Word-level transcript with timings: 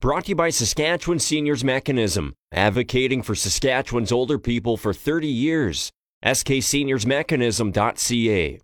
Brought 0.00 0.26
to 0.26 0.28
you 0.28 0.36
by 0.36 0.50
Saskatchewan 0.50 1.18
Seniors 1.18 1.64
Mechanism, 1.64 2.34
advocating 2.52 3.20
for 3.20 3.34
Saskatchewan's 3.34 4.12
older 4.12 4.38
people 4.38 4.76
for 4.76 4.94
30 4.94 5.26
years. 5.26 5.90
SKSeniorsMechanism.ca. 6.24 8.60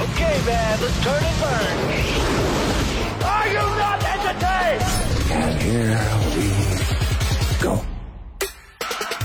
Okay, 0.00 0.42
man, 0.46 0.80
let's 0.80 1.04
turn 1.04 1.22
and 1.22 1.38
burn. 1.38 1.76
Are 3.24 3.48
you 3.48 3.56
not 3.56 4.02
entertained? 4.02 4.82
And 5.30 5.62
here 5.62 6.23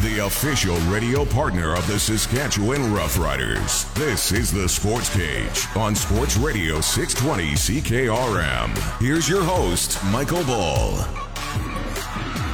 The 0.02 0.26
official 0.26 0.78
radio 0.90 1.26
partner 1.26 1.74
of 1.74 1.86
the 1.86 2.00
Saskatchewan 2.00 2.80
Roughriders. 2.94 3.94
This 3.96 4.32
is 4.32 4.50
the 4.50 4.70
Sports 4.70 5.14
Cage 5.14 5.66
on 5.76 5.94
Sports 5.94 6.38
Radio 6.38 6.80
620 6.80 7.82
CKRM. 7.82 9.02
Here's 9.02 9.28
your 9.28 9.44
host, 9.44 10.02
Michael 10.06 10.46
Ball. 10.46 10.92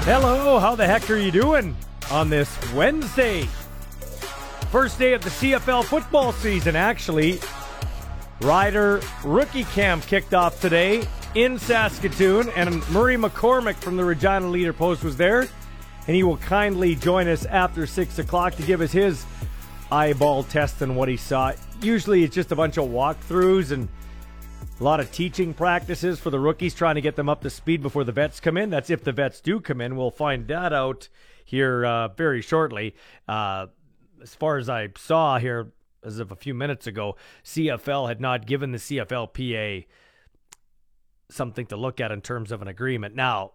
Hello, 0.06 0.58
how 0.58 0.74
the 0.74 0.88
heck 0.88 1.08
are 1.12 1.18
you 1.18 1.30
doing 1.30 1.78
on 2.10 2.32
this 2.32 2.50
Wednesday? 2.74 3.44
First 4.72 4.98
day 4.98 5.14
of 5.14 5.22
the 5.22 5.30
CFL 5.30 5.84
football 5.84 6.32
season, 6.32 6.76
actually. 6.76 7.40
Rider 8.42 9.04
rookie 9.24 9.66
camp 9.66 10.08
kicked 10.08 10.34
off 10.34 10.60
today 10.62 11.08
in 11.36 11.60
Saskatoon, 11.60 12.50
and 12.56 12.90
Murray 12.90 13.18
McCormick 13.18 13.76
from 13.76 13.98
the 13.98 14.04
Regina 14.04 14.48
Leader 14.48 14.74
Post 14.74 15.04
was 15.04 15.16
there 15.16 15.48
and 16.08 16.16
he 16.16 16.24
will 16.24 16.38
kindly 16.38 16.96
join 16.96 17.28
us 17.28 17.46
after 17.46 17.86
6 17.88 18.20
o'clock 18.20 18.56
to 18.56 18.64
give 18.64 18.82
us 18.82 18.92
his 18.92 19.26
eyeball 19.92 20.44
test 20.44 20.82
on 20.82 20.96
what 20.96 21.10
he 21.10 21.18
saw. 21.18 21.54
Usually 21.82 22.24
it's 22.24 22.36
just 22.36 22.52
a 22.52 22.56
bunch 22.56 22.78
of 22.78 22.86
walkthroughs 22.90 23.72
and 23.72 23.88
a 24.80 24.84
lot 24.84 25.00
of 25.00 25.12
teaching 25.12 25.54
practices 25.54 26.20
for 26.20 26.30
the 26.30 26.40
rookies, 26.40 26.74
trying 26.74 26.96
to 26.96 27.02
get 27.02 27.16
them 27.16 27.30
up 27.30 27.42
to 27.42 27.50
speed 27.50 27.82
before 27.82 28.04
the 28.04 28.12
vets 28.12 28.40
come 28.40 28.58
in. 28.58 28.70
That's 28.70 28.90
if 28.90 29.04
the 29.04 29.14
vets 29.14 29.40
do 29.40 29.60
come 29.60 29.80
in. 29.80 29.96
We'll 29.96 30.12
find 30.12 30.48
that 30.48 30.74
out 30.74 31.08
here 31.46 31.86
uh, 31.86 32.10
very 32.10 32.42
shortly. 32.42 32.96
Uh, 33.28 33.68
as 34.22 34.36
far 34.36 34.58
as 34.58 34.70
I 34.70 34.90
saw 34.98 35.40
here, 35.40 35.72
as 36.04 36.20
of 36.20 36.32
a 36.32 36.36
few 36.36 36.54
minutes 36.54 36.88
ago, 36.88 37.16
CFL 37.44 38.08
had 38.10 38.20
not 38.20 38.46
given 38.46 38.72
the 38.72 38.78
CFLPA 38.78 39.86
something 41.30 41.66
to 41.68 41.78
look 41.78 42.00
at 42.00 42.12
in 42.12 42.22
terms 42.22 42.52
of 42.52 42.62
an 42.62 42.68
agreement. 42.68 43.16
Now, 43.16 43.54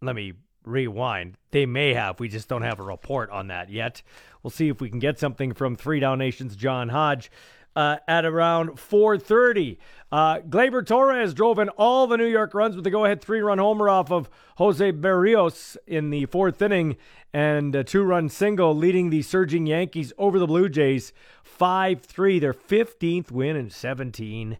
let 0.00 0.14
me 0.14 0.34
rewind. 0.64 1.36
They 1.50 1.66
may 1.66 1.94
have. 1.94 2.20
We 2.20 2.28
just 2.28 2.48
don't 2.48 2.62
have 2.62 2.80
a 2.80 2.84
report 2.84 3.30
on 3.30 3.48
that 3.48 3.70
yet. 3.70 4.02
We'll 4.42 4.50
see 4.50 4.68
if 4.68 4.80
we 4.80 4.90
can 4.90 4.98
get 4.98 5.18
something 5.18 5.52
from 5.54 5.76
Three 5.76 6.00
Down 6.00 6.18
Nation's 6.18 6.56
John 6.56 6.90
Hodge. 6.90 7.30
Uh, 7.76 7.96
at 8.06 8.24
around 8.24 8.78
4:30, 8.78 9.78
uh, 10.12 10.38
Gleyber 10.38 10.86
Torres 10.86 11.34
drove 11.34 11.58
in 11.58 11.70
all 11.70 12.06
the 12.06 12.16
New 12.16 12.26
York 12.26 12.54
runs 12.54 12.76
with 12.76 12.86
a 12.86 12.90
go-ahead 12.90 13.20
three-run 13.20 13.58
homer 13.58 13.88
off 13.88 14.12
of 14.12 14.30
Jose 14.58 14.92
Berrios 14.92 15.76
in 15.84 16.10
the 16.10 16.26
fourth 16.26 16.62
inning, 16.62 16.96
and 17.32 17.74
a 17.74 17.82
two-run 17.82 18.28
single, 18.28 18.76
leading 18.76 19.10
the 19.10 19.22
surging 19.22 19.66
Yankees 19.66 20.12
over 20.18 20.38
the 20.38 20.46
Blue 20.46 20.68
Jays 20.68 21.12
5-3, 21.44 22.40
their 22.40 22.54
15th 22.54 23.32
win 23.32 23.56
in 23.56 23.70
17 23.70 24.58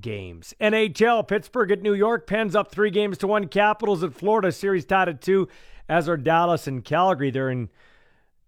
games. 0.00 0.54
NHL, 0.60 1.26
Pittsburgh 1.26 1.70
at 1.70 1.82
New 1.82 1.94
York, 1.94 2.26
pens 2.26 2.56
up 2.56 2.70
three 2.70 2.90
games 2.90 3.18
to 3.18 3.26
one. 3.26 3.48
Capitals 3.48 4.02
at 4.02 4.14
Florida, 4.14 4.52
series 4.52 4.84
tied 4.84 5.08
at 5.08 5.20
two, 5.20 5.48
as 5.88 6.08
are 6.08 6.16
Dallas 6.16 6.66
and 6.66 6.84
Calgary. 6.84 7.30
They're 7.30 7.50
in 7.50 7.68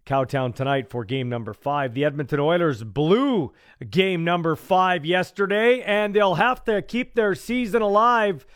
Cowtown 0.06 0.54
tonight 0.54 0.90
for 0.90 1.04
game 1.04 1.28
number 1.28 1.54
five. 1.54 1.94
The 1.94 2.04
Edmonton 2.04 2.40
Oilers 2.40 2.84
blew 2.84 3.52
game 3.90 4.24
number 4.24 4.54
five 4.56 5.04
yesterday, 5.04 5.82
and 5.82 6.14
they'll 6.14 6.34
have 6.34 6.64
to 6.64 6.82
keep 6.82 7.14
their 7.14 7.34
season 7.34 7.82
alive 7.82 8.46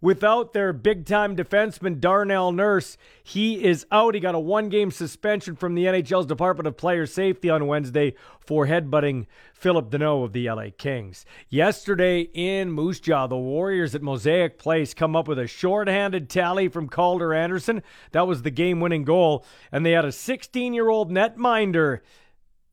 without 0.00 0.52
their 0.52 0.72
big 0.72 1.04
time 1.06 1.36
defenseman 1.36 2.00
Darnell 2.00 2.52
Nurse. 2.52 2.96
He 3.22 3.64
is 3.64 3.86
out. 3.90 4.14
He 4.14 4.20
got 4.20 4.34
a 4.34 4.40
one 4.40 4.68
game 4.68 4.90
suspension 4.90 5.56
from 5.56 5.74
the 5.74 5.84
NHL's 5.84 6.26
Department 6.26 6.66
of 6.66 6.76
Player 6.76 7.06
Safety 7.06 7.50
on 7.50 7.66
Wednesday 7.66 8.14
for 8.38 8.66
headbutting 8.66 9.26
Philip 9.54 9.90
Danault 9.90 10.24
of 10.24 10.32
the 10.32 10.48
LA 10.48 10.66
Kings. 10.76 11.24
Yesterday 11.48 12.28
in 12.34 12.70
Moose 12.70 13.00
Jaw, 13.00 13.26
the 13.26 13.36
Warriors 13.36 13.94
at 13.94 14.02
Mosaic 14.02 14.58
Place 14.58 14.94
come 14.94 15.16
up 15.16 15.28
with 15.28 15.38
a 15.38 15.46
shorthanded 15.46 16.30
tally 16.30 16.68
from 16.68 16.88
Calder 16.88 17.34
Anderson. 17.34 17.82
That 18.12 18.26
was 18.26 18.42
the 18.42 18.50
game 18.50 18.80
winning 18.80 19.04
goal. 19.04 19.44
And 19.72 19.84
they 19.84 19.92
had 19.92 20.04
a 20.04 20.12
16 20.12 20.72
year 20.72 20.88
old 20.88 21.10
netminder 21.10 22.00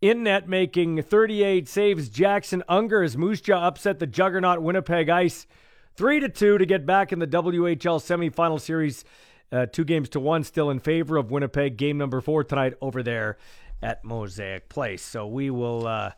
in 0.01 0.23
net 0.23 0.49
making 0.49 1.01
38 1.01 1.67
saves. 1.67 2.09
Jackson 2.09 2.61
Unger 2.67 3.03
as 3.03 3.17
Moose 3.17 3.41
Jaw 3.41 3.65
upset 3.65 3.99
the 3.99 4.05
juggernaut 4.05 4.61
Winnipeg 4.61 5.09
Ice 5.09 5.47
three 5.95 6.19
to 6.19 6.29
two 6.29 6.57
to 6.57 6.65
get 6.65 6.85
back 6.85 7.11
in 7.11 7.19
the 7.19 7.27
WHL 7.27 7.99
semifinal 7.99 8.59
series. 8.59 9.03
Uh, 9.51 9.67
two 9.67 9.83
games 9.83 10.09
to 10.09 10.19
one, 10.19 10.43
still 10.43 10.69
in 10.69 10.79
favor 10.79 11.17
of 11.17 11.29
Winnipeg. 11.29 11.77
Game 11.77 11.97
number 11.97 12.21
four 12.21 12.43
tonight 12.43 12.73
over 12.81 13.03
there 13.03 13.37
at 13.83 14.03
Mosaic 14.03 14.67
Place. 14.67 15.03
So 15.03 15.27
we 15.27 15.51
will 15.51 15.85
uh, 15.85 16.11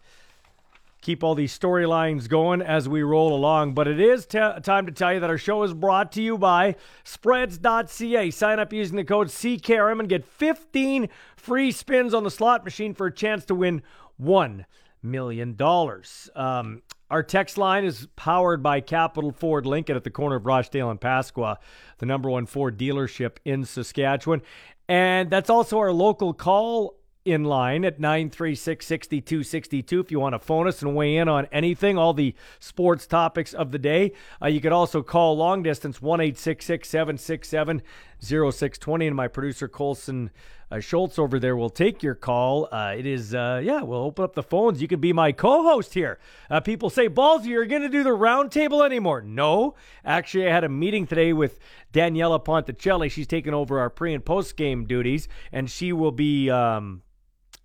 keep 1.02 1.24
all 1.24 1.36
these 1.36 1.58
storylines 1.58 2.30
going 2.30 2.62
as 2.62 2.88
we 2.88 3.04
roll 3.04 3.36
along. 3.36 3.74
But 3.74 3.88
it 3.88 4.00
is 4.00 4.26
t- 4.26 4.40
time 4.64 4.86
to 4.86 4.92
tell 4.92 5.14
you 5.14 5.20
that 5.20 5.30
our 5.30 5.38
show 5.38 5.64
is 5.64 5.74
brought 5.74 6.12
to 6.14 6.22
you 6.22 6.38
by 6.38 6.76
Spreads.ca. 7.04 8.32
Sign 8.32 8.60
up 8.60 8.72
using 8.72 8.96
the 8.96 9.04
code 9.04 9.28
CKRM 9.28 10.00
and 10.00 10.08
get 10.08 10.24
15 10.24 11.10
free 11.36 11.72
spins 11.72 12.14
on 12.14 12.24
the 12.24 12.32
slot 12.32 12.64
machine 12.64 12.94
for 12.94 13.08
a 13.08 13.14
chance 13.14 13.44
to 13.46 13.56
win 13.56 13.82
one 14.18 14.66
million 15.04 15.56
dollars. 15.56 16.30
Um, 16.36 16.82
our 17.10 17.24
text 17.24 17.58
line 17.58 17.86
is 17.86 18.08
powered 18.16 18.64
by 18.64 18.82
Capital 18.82 19.32
Ford 19.32 19.66
Lincoln 19.66 19.96
at 19.96 20.04
the 20.04 20.10
corner 20.10 20.38
of 20.38 20.46
Rochdale 20.46 20.90
and 20.90 21.00
Pasqua, 21.00 21.58
the 22.00 22.06
number 22.06 22.30
one 22.30 22.46
Ford 22.46 22.78
dealership 22.78 23.38
in 23.46 23.64
Saskatchewan. 23.64 24.42
And 24.88 25.30
that's 25.30 25.50
also 25.50 25.78
our 25.80 25.92
local 25.92 26.34
call 26.34 26.98
in 27.26 27.44
line 27.44 27.84
at 27.84 28.00
936 28.00 28.86
6262 28.86 30.00
if 30.00 30.12
you 30.12 30.20
want 30.20 30.34
to 30.34 30.40
phone 30.40 30.68
us 30.68 30.84
and 30.84 30.96
weigh 30.96 31.18
in 31.18 31.28
on 31.28 31.48
anything, 31.52 31.98
all 31.98 32.14
the 32.14 32.36
sports 32.60 33.08
topics 33.08 33.54
of 33.54 33.72
the 33.72 33.80
day. 33.80 34.14
Uh, 34.42 34.48
you 34.48 34.62
could 34.62 34.72
also 34.72 35.02
call 35.02 35.36
long 35.36 35.64
distance 35.64 36.02
1 36.02 36.36
767 36.36 37.82
0620. 38.20 39.08
And 39.08 39.16
my 39.16 39.28
producer, 39.28 39.68
Colson 39.68 40.32
uh, 40.72 40.80
Schultz 40.80 41.20
over 41.20 41.40
there 41.40 41.56
will 41.56 41.70
take 41.70 42.02
your 42.02 42.16
call. 42.16 42.68
Uh, 42.72 42.96
it 42.98 43.06
is, 43.06 43.36
uh, 43.36 43.62
yeah, 43.64 43.82
we'll 43.82 44.02
open 44.02 44.24
up 44.26 44.34
the 44.34 44.44
phones. 44.44 44.82
You 44.82 44.88
can 44.88 45.00
be 45.00 45.14
my 45.14 45.32
co 45.32 45.64
host 45.64 45.94
here. 45.94 46.20
Uh, 46.50 46.60
people 46.60 46.90
say, 46.90 47.08
Balls, 47.08 47.46
you're 47.46 47.66
going 47.66 47.84
to 47.84 47.90
do 47.90 48.04
the 48.04 48.10
roundtable 48.10 48.84
anymore. 48.84 49.22
No. 49.22 49.76
Actually, 50.04 50.48
I 50.48 50.52
had 50.52 50.64
a 50.64 50.70
meeting 50.70 51.06
today 51.06 51.34
with 51.34 51.60
Daniela 51.94 52.44
Ponticelli. 52.44 53.12
She's 53.12 53.28
taking 53.28 53.54
over 53.54 53.80
our 53.80 53.90
pre 53.90 54.14
and 54.14 54.26
post 54.26 54.58
game 54.58 54.86
duties, 54.86 55.28
and 55.52 55.70
she 55.70 55.94
will 55.94 56.12
be 56.12 56.50
um, 56.50 57.04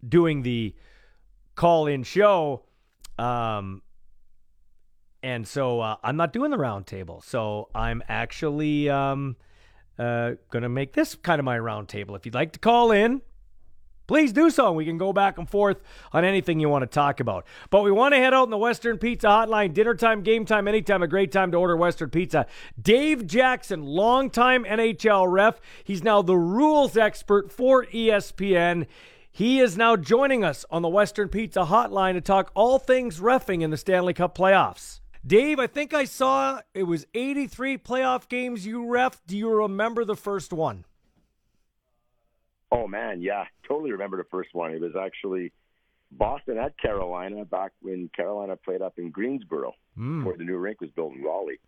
doing 0.07 0.43
the 0.43 0.75
call 1.55 1.87
in 1.87 2.03
show. 2.03 2.65
Um, 3.19 3.83
and 5.23 5.47
so 5.47 5.81
uh, 5.81 5.97
I'm 6.03 6.17
not 6.17 6.33
doing 6.33 6.51
the 6.51 6.59
roundtable. 6.59 7.25
So 7.25 7.71
I'm 7.75 8.03
actually. 8.09 8.91
Um, 8.91 9.37
uh, 10.01 10.37
going 10.51 10.63
to 10.63 10.69
make 10.69 10.95
this 10.95 11.15
kind 11.15 11.39
of 11.39 11.45
my 11.45 11.59
roundtable. 11.59 12.17
If 12.17 12.25
you'd 12.25 12.35
like 12.35 12.53
to 12.53 12.59
call 12.59 12.91
in, 12.91 13.21
please 14.07 14.33
do 14.33 14.49
so. 14.49 14.73
We 14.73 14.87
can 14.87 14.97
go 14.97 15.13
back 15.13 15.37
and 15.37 15.49
forth 15.49 15.83
on 16.13 16.25
anything 16.25 16.59
you 16.59 16.71
want 16.71 16.83
to 16.83 16.87
talk 16.87 17.21
about. 17.21 17.47
But 17.69 17.85
we 17.85 17.93
want 17.93 18.15
to 18.15 18.19
head 18.19 18.33
out 18.33 18.45
in 18.45 18.51
the 18.51 18.57
Western 18.57 18.97
Pizza 18.97 19.27
Hotline. 19.27 19.75
Dinner 19.75 19.95
time, 19.95 20.23
game 20.23 20.47
time, 20.47 20.67
anytime. 20.67 21.03
A 21.03 21.07
great 21.07 21.31
time 21.31 21.51
to 21.53 21.59
order 21.59 21.77
Western 21.77 22.09
Pizza. 22.09 22.47
Dave 22.81 23.27
Jackson, 23.27 23.83
longtime 23.83 24.65
NHL 24.65 25.31
ref. 25.31 25.61
He's 25.85 26.03
now 26.03 26.23
the 26.23 26.37
rules 26.37 26.97
expert 26.97 27.53
for 27.53 27.85
ESPN. 27.85 28.87
He 29.31 29.61
is 29.61 29.77
now 29.77 29.97
joining 29.97 30.43
us 30.43 30.65
on 30.71 30.81
the 30.81 30.89
Western 30.89 31.29
Pizza 31.29 31.61
Hotline 31.61 32.15
to 32.15 32.21
talk 32.23 32.51
all 32.55 32.79
things 32.79 33.21
refing 33.21 33.61
in 33.61 33.71
the 33.71 33.77
Stanley 33.77 34.15
Cup 34.15 34.37
playoffs. 34.37 35.00
Dave, 35.27 35.59
I 35.59 35.67
think 35.67 35.93
I 35.93 36.05
saw 36.05 36.61
it 36.73 36.85
was 36.85 37.07
83 37.15 37.79
playoff 37.79 38.29
games 38.29 38.67
you 38.67 38.87
ref. 38.87 39.21
Do 39.27 39.37
you 39.37 39.51
remember 39.51 40.05
the 40.05 40.17
first 40.17 40.53
one? 40.53 40.85
Oh 42.73 42.87
man, 42.87 43.21
yeah, 43.21 43.45
totally 43.69 43.93
remember 43.93 44.17
the 44.17 44.29
first 44.31 44.51
one. 44.53 44.73
It 44.73 44.81
was 44.81 44.95
actually 44.97 45.53
Boston 46.13 46.57
at 46.57 46.79
Carolina 46.79 47.45
back 47.45 47.73
when 47.83 48.09
Carolina 48.15 48.57
played 48.57 48.81
up 48.81 48.95
in 48.99 49.11
Greensboro, 49.11 49.75
mm. 49.99 50.25
where 50.25 50.37
the 50.37 50.45
new 50.45 50.57
rink 50.57 50.81
was 50.81 50.91
built 50.91 51.15
in 51.15 51.23
Raleigh. 51.23 51.61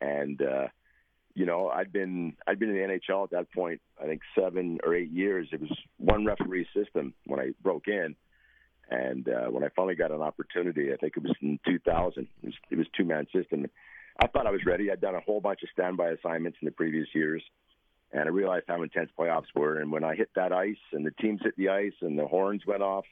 And 0.00 0.40
uh, 0.40 0.68
you 1.34 1.46
know, 1.46 1.68
I'd 1.68 1.92
been 1.92 2.34
I'd 2.46 2.58
been 2.58 2.70
in 2.70 2.76
the 2.76 3.00
NHL 3.10 3.24
at 3.24 3.30
that 3.30 3.52
point. 3.52 3.80
I 4.00 4.06
think 4.06 4.20
seven 4.38 4.78
or 4.84 4.94
eight 4.94 5.10
years. 5.10 5.48
It 5.52 5.60
was 5.60 5.76
one 5.96 6.24
referee 6.24 6.68
system 6.74 7.14
when 7.26 7.40
I 7.40 7.50
broke 7.62 7.88
in 7.88 8.14
and 8.90 9.28
uh, 9.28 9.46
when 9.50 9.64
I 9.64 9.68
finally 9.74 9.94
got 9.94 10.10
an 10.10 10.22
opportunity, 10.22 10.92
I 10.92 10.96
think 10.96 11.14
it 11.16 11.22
was 11.22 11.34
in 11.40 11.58
2000, 11.66 12.22
it 12.42 12.46
was, 12.46 12.54
it 12.70 12.78
was 12.78 12.86
two 12.96 13.04
man 13.04 13.26
system. 13.34 13.66
I 14.20 14.26
thought 14.26 14.46
I 14.46 14.50
was 14.50 14.66
ready. 14.66 14.90
I'd 14.90 15.00
done 15.00 15.14
a 15.14 15.20
whole 15.20 15.40
bunch 15.40 15.62
of 15.62 15.70
standby 15.72 16.10
assignments 16.10 16.58
in 16.60 16.66
the 16.66 16.72
previous 16.72 17.08
years, 17.14 17.42
and 18.12 18.22
I 18.22 18.28
realized 18.28 18.66
how 18.68 18.82
intense 18.82 19.10
playoffs 19.18 19.54
were. 19.54 19.78
And 19.78 19.90
when 19.90 20.04
I 20.04 20.14
hit 20.14 20.30
that 20.36 20.52
ice, 20.52 20.76
and 20.92 21.06
the 21.06 21.12
teams 21.12 21.40
hit 21.42 21.56
the 21.56 21.70
ice, 21.70 21.94
and 22.02 22.18
the 22.18 22.26
horns 22.26 22.62
went 22.66 22.82
off, 22.82 23.04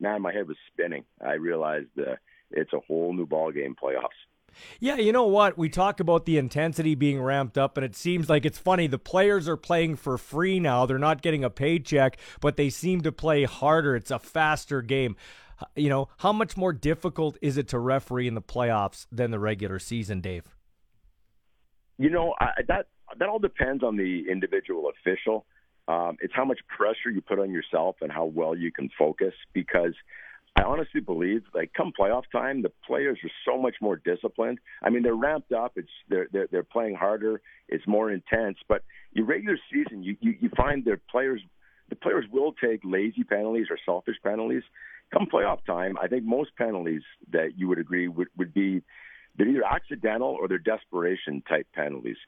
man, 0.00 0.22
my 0.22 0.32
head 0.32 0.48
was 0.48 0.56
spinning. 0.72 1.04
I 1.20 1.34
realized 1.34 1.88
uh, 1.98 2.16
it's 2.50 2.72
a 2.72 2.80
whole 2.80 3.12
new 3.12 3.26
ball 3.26 3.52
game 3.52 3.76
playoffs. 3.80 4.18
Yeah, 4.80 4.96
you 4.96 5.12
know 5.12 5.26
what? 5.26 5.56
We 5.56 5.68
talk 5.68 6.00
about 6.00 6.24
the 6.24 6.38
intensity 6.38 6.94
being 6.94 7.20
ramped 7.20 7.56
up, 7.56 7.76
and 7.76 7.84
it 7.84 7.96
seems 7.96 8.28
like 8.28 8.44
it's 8.44 8.58
funny. 8.58 8.86
The 8.86 8.98
players 8.98 9.48
are 9.48 9.56
playing 9.56 9.96
for 9.96 10.18
free 10.18 10.58
now. 10.60 10.86
They're 10.86 10.98
not 10.98 11.22
getting 11.22 11.44
a 11.44 11.50
paycheck, 11.50 12.18
but 12.40 12.56
they 12.56 12.70
seem 12.70 13.02
to 13.02 13.12
play 13.12 13.44
harder. 13.44 13.96
It's 13.96 14.10
a 14.10 14.18
faster 14.18 14.82
game. 14.82 15.16
You 15.74 15.88
know, 15.88 16.08
how 16.18 16.32
much 16.32 16.56
more 16.56 16.72
difficult 16.72 17.36
is 17.42 17.56
it 17.56 17.68
to 17.68 17.78
referee 17.78 18.28
in 18.28 18.34
the 18.34 18.42
playoffs 18.42 19.06
than 19.10 19.30
the 19.30 19.38
regular 19.38 19.78
season, 19.78 20.20
Dave? 20.20 20.44
You 21.98 22.10
know, 22.10 22.34
I, 22.40 22.50
that 22.68 22.86
that 23.18 23.28
all 23.28 23.40
depends 23.40 23.82
on 23.82 23.96
the 23.96 24.24
individual 24.30 24.90
official. 24.90 25.46
Um, 25.88 26.16
it's 26.20 26.34
how 26.34 26.44
much 26.44 26.60
pressure 26.68 27.10
you 27.10 27.20
put 27.20 27.38
on 27.38 27.50
yourself 27.50 27.96
and 28.02 28.12
how 28.12 28.26
well 28.26 28.54
you 28.54 28.70
can 28.70 28.90
focus. 28.96 29.34
Because 29.52 29.94
I 30.58 30.62
honestly 30.62 31.00
believe, 31.00 31.42
like 31.54 31.72
come 31.72 31.92
playoff 31.98 32.24
time, 32.32 32.62
the 32.62 32.72
players 32.84 33.18
are 33.22 33.30
so 33.46 33.60
much 33.60 33.76
more 33.80 33.96
disciplined. 33.96 34.58
I 34.82 34.90
mean, 34.90 35.02
they're 35.02 35.14
ramped 35.14 35.52
up. 35.52 35.72
It's 35.76 35.88
they're 36.08 36.26
they're, 36.32 36.48
they're 36.50 36.62
playing 36.64 36.96
harder. 36.96 37.40
It's 37.68 37.86
more 37.86 38.10
intense. 38.10 38.58
But 38.66 38.82
your 39.12 39.26
regular 39.26 39.58
season, 39.72 40.02
you, 40.02 40.16
you 40.20 40.34
you 40.40 40.50
find 40.56 40.84
their 40.84 41.00
players. 41.10 41.40
The 41.90 41.96
players 41.96 42.24
will 42.30 42.52
take 42.52 42.80
lazy 42.84 43.22
penalties 43.24 43.66
or 43.70 43.78
selfish 43.86 44.16
penalties. 44.22 44.62
Come 45.12 45.26
playoff 45.32 45.64
time, 45.64 45.96
I 46.02 46.08
think 46.08 46.24
most 46.24 46.50
penalties 46.56 47.02
that 47.32 47.52
you 47.56 47.66
would 47.68 47.78
agree 47.78 48.08
would, 48.08 48.28
would 48.36 48.52
be 48.52 48.82
they're 49.36 49.48
either 49.48 49.64
accidental 49.64 50.36
or 50.38 50.48
they're 50.48 50.58
desperation 50.58 51.42
type 51.48 51.66
penalties. 51.72 52.18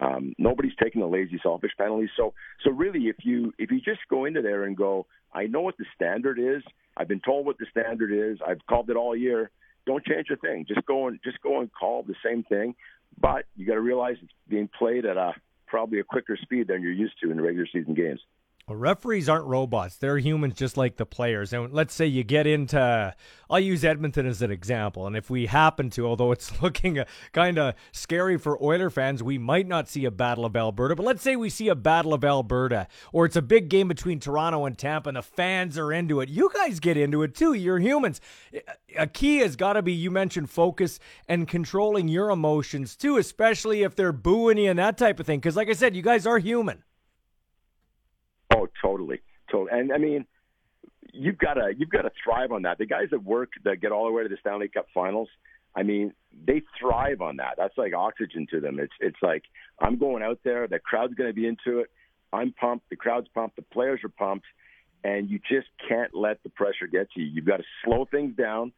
Um, 0.00 0.34
nobody's 0.38 0.72
taking 0.82 1.00
the 1.00 1.06
lazy, 1.06 1.38
selfish 1.40 1.70
penalties. 1.78 2.10
So, 2.16 2.34
so 2.64 2.70
really, 2.70 3.04
if 3.04 3.16
you 3.22 3.52
if 3.58 3.70
you 3.70 3.80
just 3.80 4.00
go 4.10 4.24
into 4.24 4.42
there 4.42 4.64
and 4.64 4.76
go, 4.76 5.06
I 5.32 5.46
know 5.46 5.60
what 5.60 5.76
the 5.76 5.84
standard 5.94 6.38
is. 6.40 6.62
I've 6.96 7.08
been 7.08 7.20
told 7.20 7.46
what 7.46 7.58
the 7.58 7.66
standard 7.70 8.12
is. 8.12 8.38
I've 8.46 8.64
called 8.66 8.90
it 8.90 8.96
all 8.96 9.16
year. 9.16 9.50
Don't 9.86 10.04
change 10.04 10.28
a 10.30 10.36
thing. 10.36 10.64
Just 10.66 10.86
go 10.86 11.08
and 11.08 11.18
just 11.22 11.40
go 11.42 11.60
and 11.60 11.70
call 11.72 12.02
the 12.02 12.14
same 12.24 12.42
thing. 12.44 12.74
But 13.20 13.44
you 13.56 13.66
got 13.66 13.74
to 13.74 13.80
realize 13.80 14.16
it's 14.22 14.32
being 14.48 14.68
played 14.78 15.04
at 15.04 15.16
a 15.16 15.32
probably 15.66 16.00
a 16.00 16.04
quicker 16.04 16.36
speed 16.40 16.68
than 16.68 16.82
you're 16.82 16.92
used 16.92 17.14
to 17.22 17.30
in 17.30 17.40
regular 17.40 17.66
season 17.72 17.94
games. 17.94 18.20
Well, 18.66 18.78
referees 18.78 19.28
aren't 19.28 19.44
robots. 19.44 19.96
They're 19.96 20.16
humans 20.16 20.54
just 20.54 20.78
like 20.78 20.96
the 20.96 21.04
players. 21.04 21.52
And 21.52 21.70
let's 21.70 21.92
say 21.92 22.06
you 22.06 22.24
get 22.24 22.46
into, 22.46 23.14
I'll 23.50 23.60
use 23.60 23.84
Edmonton 23.84 24.24
as 24.24 24.40
an 24.40 24.50
example. 24.50 25.06
And 25.06 25.14
if 25.14 25.28
we 25.28 25.44
happen 25.44 25.90
to, 25.90 26.06
although 26.06 26.32
it's 26.32 26.62
looking 26.62 26.98
uh, 26.98 27.04
kind 27.34 27.58
of 27.58 27.74
scary 27.92 28.38
for 28.38 28.62
Oiler 28.64 28.88
fans, 28.88 29.22
we 29.22 29.36
might 29.36 29.68
not 29.68 29.90
see 29.90 30.06
a 30.06 30.10
Battle 30.10 30.46
of 30.46 30.56
Alberta. 30.56 30.96
But 30.96 31.04
let's 31.04 31.22
say 31.22 31.36
we 31.36 31.50
see 31.50 31.68
a 31.68 31.74
Battle 31.74 32.14
of 32.14 32.24
Alberta, 32.24 32.88
or 33.12 33.26
it's 33.26 33.36
a 33.36 33.42
big 33.42 33.68
game 33.68 33.86
between 33.86 34.18
Toronto 34.18 34.64
and 34.64 34.78
Tampa, 34.78 35.10
and 35.10 35.18
the 35.18 35.22
fans 35.22 35.76
are 35.76 35.92
into 35.92 36.20
it. 36.20 36.30
You 36.30 36.50
guys 36.54 36.80
get 36.80 36.96
into 36.96 37.22
it 37.22 37.34
too. 37.34 37.52
You're 37.52 37.80
humans. 37.80 38.22
A 38.96 39.06
key 39.06 39.40
has 39.40 39.56
got 39.56 39.74
to 39.74 39.82
be, 39.82 39.92
you 39.92 40.10
mentioned 40.10 40.48
focus 40.48 40.98
and 41.28 41.46
controlling 41.46 42.08
your 42.08 42.30
emotions 42.30 42.96
too, 42.96 43.18
especially 43.18 43.82
if 43.82 43.94
they're 43.94 44.10
booing 44.10 44.56
you 44.56 44.70
and 44.70 44.78
that 44.78 44.96
type 44.96 45.20
of 45.20 45.26
thing. 45.26 45.38
Because, 45.40 45.54
like 45.54 45.68
I 45.68 45.74
said, 45.74 45.94
you 45.94 46.00
guys 46.00 46.26
are 46.26 46.38
human. 46.38 46.82
Oh, 48.52 48.68
totally, 48.82 49.20
totally. 49.50 49.78
And 49.78 49.92
I 49.92 49.98
mean, 49.98 50.26
you've 51.12 51.38
got 51.38 51.54
to 51.54 51.72
you've 51.76 51.90
got 51.90 52.02
to 52.02 52.10
thrive 52.22 52.52
on 52.52 52.62
that. 52.62 52.78
The 52.78 52.86
guys 52.86 53.08
that 53.10 53.22
work 53.22 53.50
that 53.64 53.80
get 53.80 53.92
all 53.92 54.06
the 54.06 54.12
way 54.12 54.22
to 54.22 54.28
the 54.28 54.36
Stanley 54.40 54.68
Cup 54.68 54.86
Finals, 54.92 55.28
I 55.76 55.82
mean, 55.82 56.12
they 56.46 56.62
thrive 56.80 57.20
on 57.20 57.36
that. 57.36 57.54
That's 57.56 57.76
like 57.76 57.94
oxygen 57.94 58.46
to 58.50 58.60
them. 58.60 58.78
It's 58.78 58.92
it's 59.00 59.16
like 59.22 59.44
I'm 59.78 59.98
going 59.98 60.22
out 60.22 60.40
there. 60.44 60.66
The 60.66 60.78
crowd's 60.78 61.14
going 61.14 61.30
to 61.30 61.34
be 61.34 61.46
into 61.46 61.80
it. 61.80 61.90
I'm 62.32 62.52
pumped. 62.52 62.90
The 62.90 62.96
crowd's 62.96 63.28
pumped. 63.34 63.56
The 63.56 63.62
players 63.62 64.00
are 64.04 64.08
pumped, 64.08 64.46
and 65.04 65.30
you 65.30 65.38
just 65.38 65.68
can't 65.88 66.14
let 66.14 66.42
the 66.42 66.50
pressure 66.50 66.86
get 66.90 67.10
to 67.12 67.20
you. 67.20 67.26
You've 67.26 67.46
got 67.46 67.58
to 67.58 67.64
slow 67.84 68.06
things 68.10 68.36
down, 68.36 68.72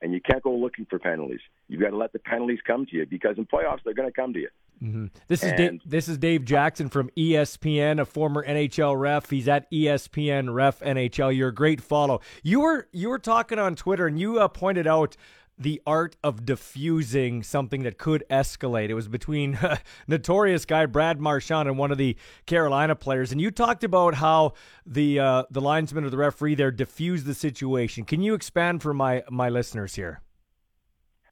and 0.00 0.12
you 0.12 0.20
can't 0.20 0.42
go 0.42 0.54
looking 0.54 0.86
for 0.88 0.98
penalties. 0.98 1.40
You've 1.68 1.80
got 1.80 1.90
to 1.90 1.96
let 1.96 2.12
the 2.12 2.20
penalties 2.20 2.60
come 2.66 2.86
to 2.86 2.96
you 2.96 3.06
because 3.06 3.36
in 3.36 3.46
playoffs 3.46 3.80
they're 3.84 3.94
going 3.94 4.08
to 4.08 4.14
come 4.14 4.32
to 4.34 4.38
you. 4.38 4.48
Mm-hmm. 4.82 5.06
This 5.28 5.42
is 5.42 5.52
Dave, 5.52 5.80
this 5.84 6.08
is 6.08 6.16
Dave 6.16 6.44
Jackson 6.44 6.88
from 6.88 7.10
ESPN, 7.16 8.00
a 8.00 8.06
former 8.06 8.44
NHL 8.46 8.98
ref. 8.98 9.28
He's 9.28 9.46
at 9.46 9.70
ESPN 9.70 10.54
Ref 10.54 10.80
NHL. 10.80 11.36
You're 11.36 11.48
a 11.48 11.54
great 11.54 11.82
follow. 11.82 12.20
You 12.42 12.60
were 12.60 12.88
you 12.92 13.10
were 13.10 13.18
talking 13.18 13.58
on 13.58 13.76
Twitter 13.76 14.06
and 14.06 14.18
you 14.18 14.38
uh, 14.40 14.48
pointed 14.48 14.86
out 14.86 15.16
the 15.58 15.82
art 15.86 16.16
of 16.24 16.46
diffusing 16.46 17.42
something 17.42 17.82
that 17.82 17.98
could 17.98 18.24
escalate. 18.30 18.88
It 18.88 18.94
was 18.94 19.08
between 19.08 19.56
uh, 19.56 19.76
notorious 20.08 20.64
guy 20.64 20.86
Brad 20.86 21.20
Marchand 21.20 21.68
and 21.68 21.76
one 21.76 21.92
of 21.92 21.98
the 21.98 22.16
Carolina 22.46 22.96
players, 22.96 23.32
and 23.32 23.40
you 23.40 23.50
talked 23.50 23.84
about 23.84 24.14
how 24.14 24.54
the 24.86 25.20
uh, 25.20 25.42
the 25.50 25.60
linesman 25.60 26.04
or 26.04 26.10
the 26.10 26.16
referee 26.16 26.54
there 26.54 26.70
diffused 26.70 27.26
the 27.26 27.34
situation. 27.34 28.04
Can 28.04 28.22
you 28.22 28.32
expand 28.32 28.80
for 28.80 28.94
my 28.94 29.22
my 29.30 29.50
listeners 29.50 29.94
here? 29.94 30.22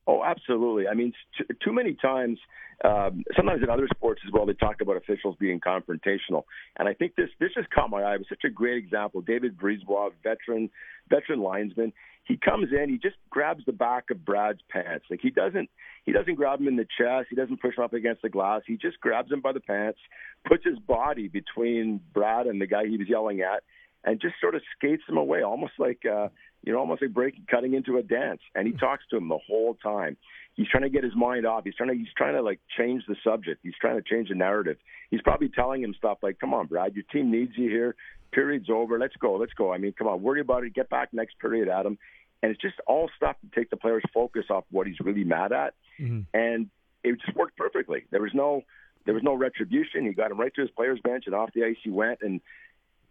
Oh, 0.06 0.22
absolutely. 0.22 0.86
I 0.86 0.94
mean, 0.94 1.12
t- 1.36 1.44
too 1.62 1.72
many 1.72 1.94
times 1.94 2.38
um, 2.84 3.24
sometimes 3.34 3.62
in 3.62 3.70
other 3.70 3.88
sports 3.92 4.20
as 4.24 4.32
well, 4.32 4.46
they 4.46 4.52
talk 4.52 4.80
about 4.80 4.96
officials 4.96 5.36
being 5.40 5.60
confrontational, 5.60 6.44
and 6.78 6.88
I 6.88 6.94
think 6.94 7.16
this 7.16 7.28
this 7.40 7.50
just 7.54 7.70
caught 7.70 7.90
my 7.90 8.02
eye. 8.02 8.14
It 8.14 8.18
was 8.18 8.28
such 8.28 8.44
a 8.44 8.50
great 8.50 8.76
example. 8.76 9.20
David 9.20 9.58
Brisebois, 9.58 10.10
veteran 10.22 10.70
veteran 11.10 11.40
linesman, 11.40 11.92
he 12.28 12.36
comes 12.36 12.68
in, 12.72 12.88
he 12.88 12.98
just 12.98 13.16
grabs 13.30 13.64
the 13.64 13.72
back 13.72 14.10
of 14.10 14.24
Brad's 14.24 14.60
pants. 14.68 15.06
Like 15.10 15.20
he 15.20 15.30
doesn't 15.30 15.68
he 16.04 16.12
doesn't 16.12 16.36
grab 16.36 16.60
him 16.60 16.68
in 16.68 16.76
the 16.76 16.86
chest, 16.98 17.26
he 17.30 17.36
doesn't 17.36 17.60
push 17.60 17.76
him 17.76 17.82
up 17.82 17.94
against 17.94 18.22
the 18.22 18.28
glass. 18.28 18.62
He 18.66 18.76
just 18.76 19.00
grabs 19.00 19.32
him 19.32 19.40
by 19.40 19.52
the 19.52 19.60
pants, 19.60 19.98
puts 20.46 20.64
his 20.64 20.78
body 20.78 21.26
between 21.26 22.00
Brad 22.14 22.46
and 22.46 22.60
the 22.60 22.66
guy 22.66 22.86
he 22.86 22.96
was 22.96 23.08
yelling 23.08 23.40
at, 23.40 23.64
and 24.04 24.20
just 24.20 24.34
sort 24.40 24.54
of 24.54 24.62
skates 24.76 25.02
him 25.08 25.16
away, 25.16 25.42
almost 25.42 25.72
like 25.78 26.02
uh, 26.06 26.28
you 26.62 26.72
know, 26.72 26.78
almost 26.78 27.02
like 27.02 27.12
breaking 27.12 27.46
cutting 27.50 27.74
into 27.74 27.96
a 27.96 28.02
dance. 28.02 28.40
And 28.54 28.68
he 28.68 28.72
talks 28.74 29.04
to 29.10 29.16
him 29.16 29.28
the 29.28 29.38
whole 29.44 29.74
time 29.74 30.16
he's 30.58 30.68
trying 30.68 30.82
to 30.82 30.90
get 30.90 31.04
his 31.04 31.14
mind 31.16 31.46
off. 31.46 31.64
He's 31.64 31.74
trying 31.76 31.90
to 31.90 31.94
he's 31.94 32.12
trying 32.16 32.34
to 32.34 32.42
like 32.42 32.60
change 32.76 33.04
the 33.08 33.16
subject. 33.24 33.60
He's 33.62 33.76
trying 33.80 33.96
to 33.96 34.02
change 34.02 34.28
the 34.28 34.34
narrative. 34.34 34.76
He's 35.10 35.22
probably 35.22 35.48
telling 35.48 35.82
him 35.82 35.94
stuff 35.96 36.18
like, 36.20 36.38
"Come 36.38 36.52
on, 36.52 36.66
Brad, 36.66 36.94
your 36.94 37.04
team 37.10 37.30
needs 37.30 37.52
you 37.56 37.70
here. 37.70 37.94
Period's 38.32 38.68
over. 38.68 38.98
Let's 38.98 39.16
go. 39.16 39.36
Let's 39.36 39.54
go. 39.54 39.72
I 39.72 39.78
mean, 39.78 39.94
come 39.96 40.08
on, 40.08 40.20
worry 40.20 40.40
about 40.40 40.64
it. 40.64 40.74
Get 40.74 40.90
back 40.90 41.14
next 41.14 41.38
period, 41.38 41.68
Adam." 41.68 41.96
And 42.42 42.52
it's 42.52 42.60
just 42.60 42.76
all 42.86 43.08
stuff 43.16 43.36
to 43.40 43.58
take 43.58 43.70
the 43.70 43.76
player's 43.76 44.04
focus 44.12 44.44
off 44.50 44.64
what 44.70 44.86
he's 44.86 45.00
really 45.00 45.24
mad 45.24 45.52
at. 45.52 45.74
Mm-hmm. 45.98 46.20
And 46.34 46.68
it 47.02 47.20
just 47.24 47.36
worked 47.36 47.56
perfectly. 47.56 48.04
There 48.10 48.20
was 48.20 48.32
no 48.34 48.62
there 49.06 49.14
was 49.14 49.22
no 49.22 49.34
retribution. 49.34 50.06
He 50.06 50.12
got 50.12 50.30
him 50.30 50.38
right 50.38 50.54
to 50.54 50.60
his 50.60 50.70
player's 50.70 51.00
bench 51.00 51.24
and 51.26 51.34
off 51.34 51.50
the 51.54 51.64
ice 51.64 51.76
he 51.82 51.90
went. 51.90 52.18
And 52.20 52.40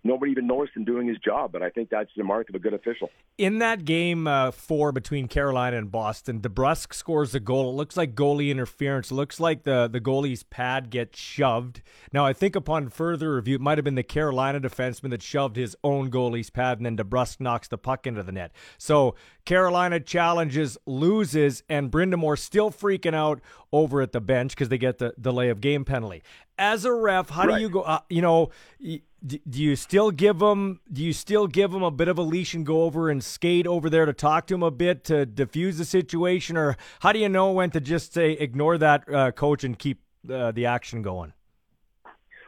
nobody 0.08 0.32
even 0.32 0.48
noticed 0.48 0.76
him 0.76 0.86
doing 0.86 1.08
his 1.08 1.18
job. 1.20 1.52
But 1.52 1.62
I 1.62 1.70
think 1.70 1.90
that's 1.90 2.10
the 2.16 2.24
mark 2.24 2.50
of 2.50 2.56
a 2.56 2.60
good 2.60 2.74
official. 2.74 3.10
In 3.38 3.60
that 3.60 3.86
game 3.86 4.26
uh, 4.28 4.52
four 4.52 4.92
between 4.92 5.28
Carolina 5.28 5.78
and 5.78 5.92
Boston, 5.92 6.40
DeBrusk 6.40 6.94
scores 6.94 7.36
a 7.36 7.40
goal. 7.40 7.70
It 7.70 7.76
looks 7.76 7.98
like 7.98 8.16
goalie 8.16 8.50
interference. 8.50 9.12
It 9.12 9.16
looks 9.16 9.40
like 9.40 9.64
the, 9.64 9.88
the 9.88 10.02
goalie's 10.02 10.44
pad 10.44 10.90
gets 10.90 11.20
shoved. 11.20 11.82
Now, 12.12 12.26
I 12.26 12.34
think 12.34 12.56
upon 12.56 12.90
further 12.90 13.36
review, 13.36 13.56
it 13.56 13.62
might 13.62 13.78
have 13.78 13.86
been 13.86 13.96
the 13.96 14.04
Carolina 14.04 14.60
defenseman 14.60 15.12
that 15.12 15.22
shoved 15.22 15.56
his 15.56 15.76
own 15.84 16.10
goalie's 16.10 16.50
pad, 16.50 16.80
and 16.80 16.86
then 16.86 16.98
DeBrusk 16.98 17.40
knocks 17.40 17.68
the 17.68 17.78
puck 17.78 18.08
into 18.08 18.24
the 18.24 18.32
net. 18.32 18.52
So 18.78 19.16
Carolina 19.46 20.00
challenges, 20.00 20.78
loses, 20.86 21.64
and 21.70 21.92
Brind'Amour 21.92 22.38
still 22.40 22.72
freaking 22.72 23.14
out 23.14 23.42
over 23.72 24.02
at 24.02 24.12
the 24.12 24.22
bench 24.22 24.52
because 24.52 24.70
they 24.70 24.78
get 24.78 24.98
the 24.98 25.14
delay 25.20 25.50
of 25.50 25.62
game 25.62 25.86
penalty. 25.86 26.24
As 26.58 26.86
a 26.86 26.94
ref, 26.94 27.30
how 27.30 27.46
right. 27.46 27.58
do 27.58 27.62
you 27.62 27.70
go? 27.70 27.82
Uh, 27.82 28.00
you 28.10 28.22
know, 28.22 28.50
do, 29.28 29.40
you 29.52 29.76
still 29.76 30.12
give 30.12 30.40
them 30.40 30.80
do 30.92 31.04
you 31.04 31.14
still 31.14 31.48
give 31.48 31.72
them 31.72 31.84
a 31.84 31.92
bit 31.92 32.08
of 32.08 32.18
a 32.18 32.22
leash 32.22 32.54
and 32.54 32.66
go 32.66 32.84
over 32.84 33.10
and 33.10 33.24
skate 33.24 33.68
over 33.68 33.90
there 33.90 34.06
to 34.06 34.14
talk 34.14 34.48
to 34.48 34.54
them 34.54 34.64
a 34.64 34.72
bit 34.72 35.04
to 35.04 35.26
diffuse 35.26 35.78
the 35.78 35.86
situation 35.86 36.58
or 36.58 36.78
how 37.02 37.12
do 37.12 37.20
you 37.20 37.30
know 37.30 37.52
when 37.52 37.70
to 37.70 37.80
just 37.80 38.14
say 38.14 38.32
ignore 38.34 38.78
that 38.78 39.12
uh, 39.14 39.32
coach 39.32 39.64
and 39.64 39.78
keep 39.78 40.02
uh, 40.32 40.52
the 40.52 40.66
action 40.66 41.02
going 41.02 41.34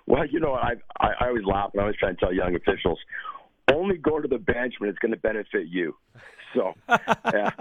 well 0.07 0.25
you 0.25 0.39
know 0.39 0.53
I, 0.53 0.73
I 0.99 1.09
i 1.21 1.27
always 1.27 1.45
laugh 1.45 1.71
and 1.73 1.81
i 1.81 1.83
always 1.83 1.97
try 1.97 2.09
and 2.09 2.17
tell 2.17 2.33
young 2.33 2.55
officials 2.55 2.99
only 3.73 3.97
go 3.97 4.19
to 4.19 4.27
the 4.27 4.37
bench 4.37 4.75
when 4.79 4.89
it's 4.89 4.99
going 4.99 5.11
to 5.11 5.19
benefit 5.19 5.67
you. 5.67 5.95
So 6.55 6.73
yeah. 6.89 7.51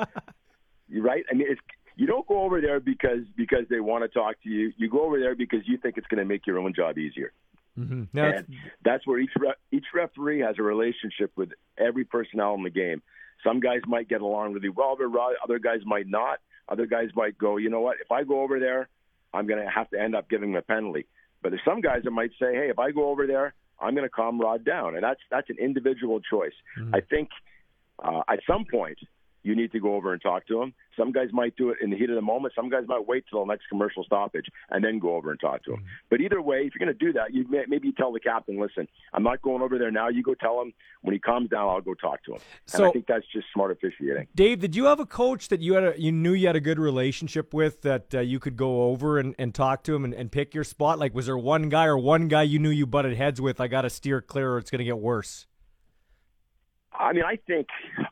You're 0.89 1.03
right 1.05 1.23
i 1.31 1.35
mean 1.35 1.47
it's 1.51 1.61
you 1.97 2.07
don't 2.07 2.27
go 2.27 2.43
over 2.45 2.61
there 2.61 2.81
because 2.81 3.21
because 3.37 3.65
they 3.69 3.81
want 3.81 4.05
to 4.05 4.09
talk 4.09 4.41
to 4.45 4.49
you. 4.49 4.73
You 4.77 4.89
go 4.89 5.05
over 5.05 5.19
there 5.19 5.35
because 5.35 5.61
you 5.67 5.77
think 5.77 5.99
it's 5.99 6.07
going 6.07 6.19
to 6.19 6.25
make 6.25 6.47
your 6.47 6.59
own 6.59 6.73
job 6.75 6.97
easier 6.97 7.33
Mm-hmm. 7.79 8.19
and 8.19 8.47
that's 8.85 9.07
where 9.07 9.19
each 9.19 9.31
re- 9.39 9.55
each 9.71 9.87
referee 9.95 10.41
has 10.41 10.57
a 10.59 10.63
relationship 10.63 11.33
with 11.37 11.51
every 11.79 12.05
personnel 12.05 12.55
in 12.55 12.63
the 12.63 12.71
game. 12.71 13.03
Some 13.45 13.61
guys 13.61 13.81
might 13.87 14.09
get 14.09 14.21
along 14.21 14.55
really 14.55 14.69
well, 14.69 14.97
other 15.43 15.59
guys 15.59 15.81
might 15.85 16.09
not. 16.09 16.39
Other 16.69 16.87
guys 16.87 17.09
might 17.15 17.39
go, 17.39 17.57
you 17.57 17.71
know 17.71 17.81
what? 17.81 17.97
If 18.03 18.13
I 18.13 18.25
go 18.25 18.43
over 18.43 18.61
there, 18.61 18.89
I'm 19.33 19.47
going 19.47 19.65
to 19.65 19.71
have 19.71 19.89
to 19.91 20.01
end 20.01 20.15
up 20.15 20.29
giving 20.29 20.53
them 20.53 20.59
a 20.59 20.63
penalty. 20.63 21.07
But 21.43 21.51
there's 21.51 21.63
some 21.65 21.81
guys 21.81 22.03
that 22.05 22.11
might 22.11 22.31
say, 22.39 22.55
hey, 22.55 22.69
if 22.69 22.79
I 22.79 22.91
go 22.91 23.09
over 23.09 23.27
there, 23.27 23.55
I'm 23.81 23.95
going 23.95 24.07
to 24.07 24.11
calm 24.11 24.41
Rod 24.41 24.65
down, 24.65 24.95
and 24.97 25.05
that's 25.05 25.21
that's 25.31 25.49
an 25.51 25.57
individual 25.59 26.21
choice. 26.21 26.53
Mm-hmm. 26.79 26.95
I 26.95 27.01
think 27.01 27.29
uh, 28.03 28.23
at 28.29 28.41
some 28.47 28.65
point 28.71 28.99
you 29.49 29.57
need 29.57 29.73
to 29.73 29.81
go 29.81 29.95
over 29.95 30.13
and 30.13 30.21
talk 30.21 30.47
to 30.47 30.61
him. 30.61 30.75
Some 30.97 31.11
guys 31.11 31.29
might 31.33 31.57
do 31.57 31.71
it 31.71 31.79
in 31.83 31.89
the 31.91 31.97
heat 31.97 32.11
of 32.11 32.17
the 32.17 32.23
moment. 32.23 32.53
Some 32.55 32.69
guys 32.69 32.85
might 32.87 33.07
wait 33.07 33.25
till 33.31 33.41
the 33.41 33.47
next 33.47 33.65
commercial 33.69 34.05
stoppage 34.05 34.47
and 34.69 34.85
then 34.85 34.99
go 34.99 35.17
over 35.17 35.31
and 35.31 35.41
talk 35.41 35.65
to 35.65 35.73
him. 35.73 35.79
Mm-hmm. 35.79 36.07
But 36.11 36.21
either 36.21 36.43
way, 36.43 36.59
if 36.67 36.75
you're 36.75 36.87
going 36.87 36.97
to 36.97 37.05
do 37.07 37.13
that, 37.15 37.33
you 37.33 37.47
may, 37.49 37.65
maybe 37.67 37.89
you 37.89 37.95
tell 37.95 38.13
the 38.13 38.21
captain, 38.21 38.61
"Listen, 38.61 38.87
I'm 39.15 39.23
not 39.23 39.41
going 39.41 39.63
over 39.63 39.79
there 39.79 39.91
now. 39.91 40.09
You 40.09 40.23
go 40.23 40.35
tell 40.35 40.61
him 40.61 40.75
when 41.01 41.15
he 41.15 41.19
calms 41.19 41.49
down. 41.49 41.69
I'll 41.69 41.81
go 41.81 41.95
talk 41.95 42.23
to 42.25 42.33
him." 42.33 42.41
and 42.41 42.71
So- 42.71 42.89
I 42.89 42.93
think 42.93 43.07
that's 43.07 43.27
just 43.33 43.47
smart 43.55 43.71
officiating. 43.71 44.27
Dave, 44.35 44.61
did 44.61 44.77
you 44.77 44.85
have 44.85 45.01
a 45.01 45.07
coach 45.07 45.49
that 45.49 45.61
you 45.61 45.75
had 45.75 45.85
a, 45.85 46.01
you 46.01 46.13
knew 46.13 46.33
you 46.33 46.47
had 46.47 46.57
a 46.57 46.61
good 46.61 46.79
relationship 46.79 47.55
with 47.55 47.81
that 47.83 48.15
uh, 48.15 48.21
you 48.21 48.39
could 48.39 48.57
go 48.57 48.83
over 48.83 49.19
and, 49.19 49.35
and 49.39 49.55
talk 49.55 49.83
to 49.85 49.95
him 49.95 50.05
and, 50.05 50.13
and 50.13 50.31
pick 50.31 50.55
your 50.55 50.65
spot? 50.65 50.99
Like, 50.99 51.15
was 51.15 51.27
there 51.27 51.39
one 51.39 51.71
guy 51.71 51.87
or 51.87 51.97
one 51.97 52.29
guy 52.29 52.43
you 52.43 52.59
knew 52.59 52.71
you 52.71 52.87
butted 52.87 53.17
heads 53.17 53.41
with? 53.41 53.61
I 53.61 53.69
got 53.69 53.83
to 53.83 53.91
steer 53.91 54.21
clear, 54.21 54.53
or 54.53 54.59
it's 54.59 54.71
going 54.71 54.81
to 54.81 54.85
get 54.85 54.99
worse. 54.99 55.47
I 56.99 57.13
mean, 57.13 57.25
I 57.25 57.39
think 57.47 57.69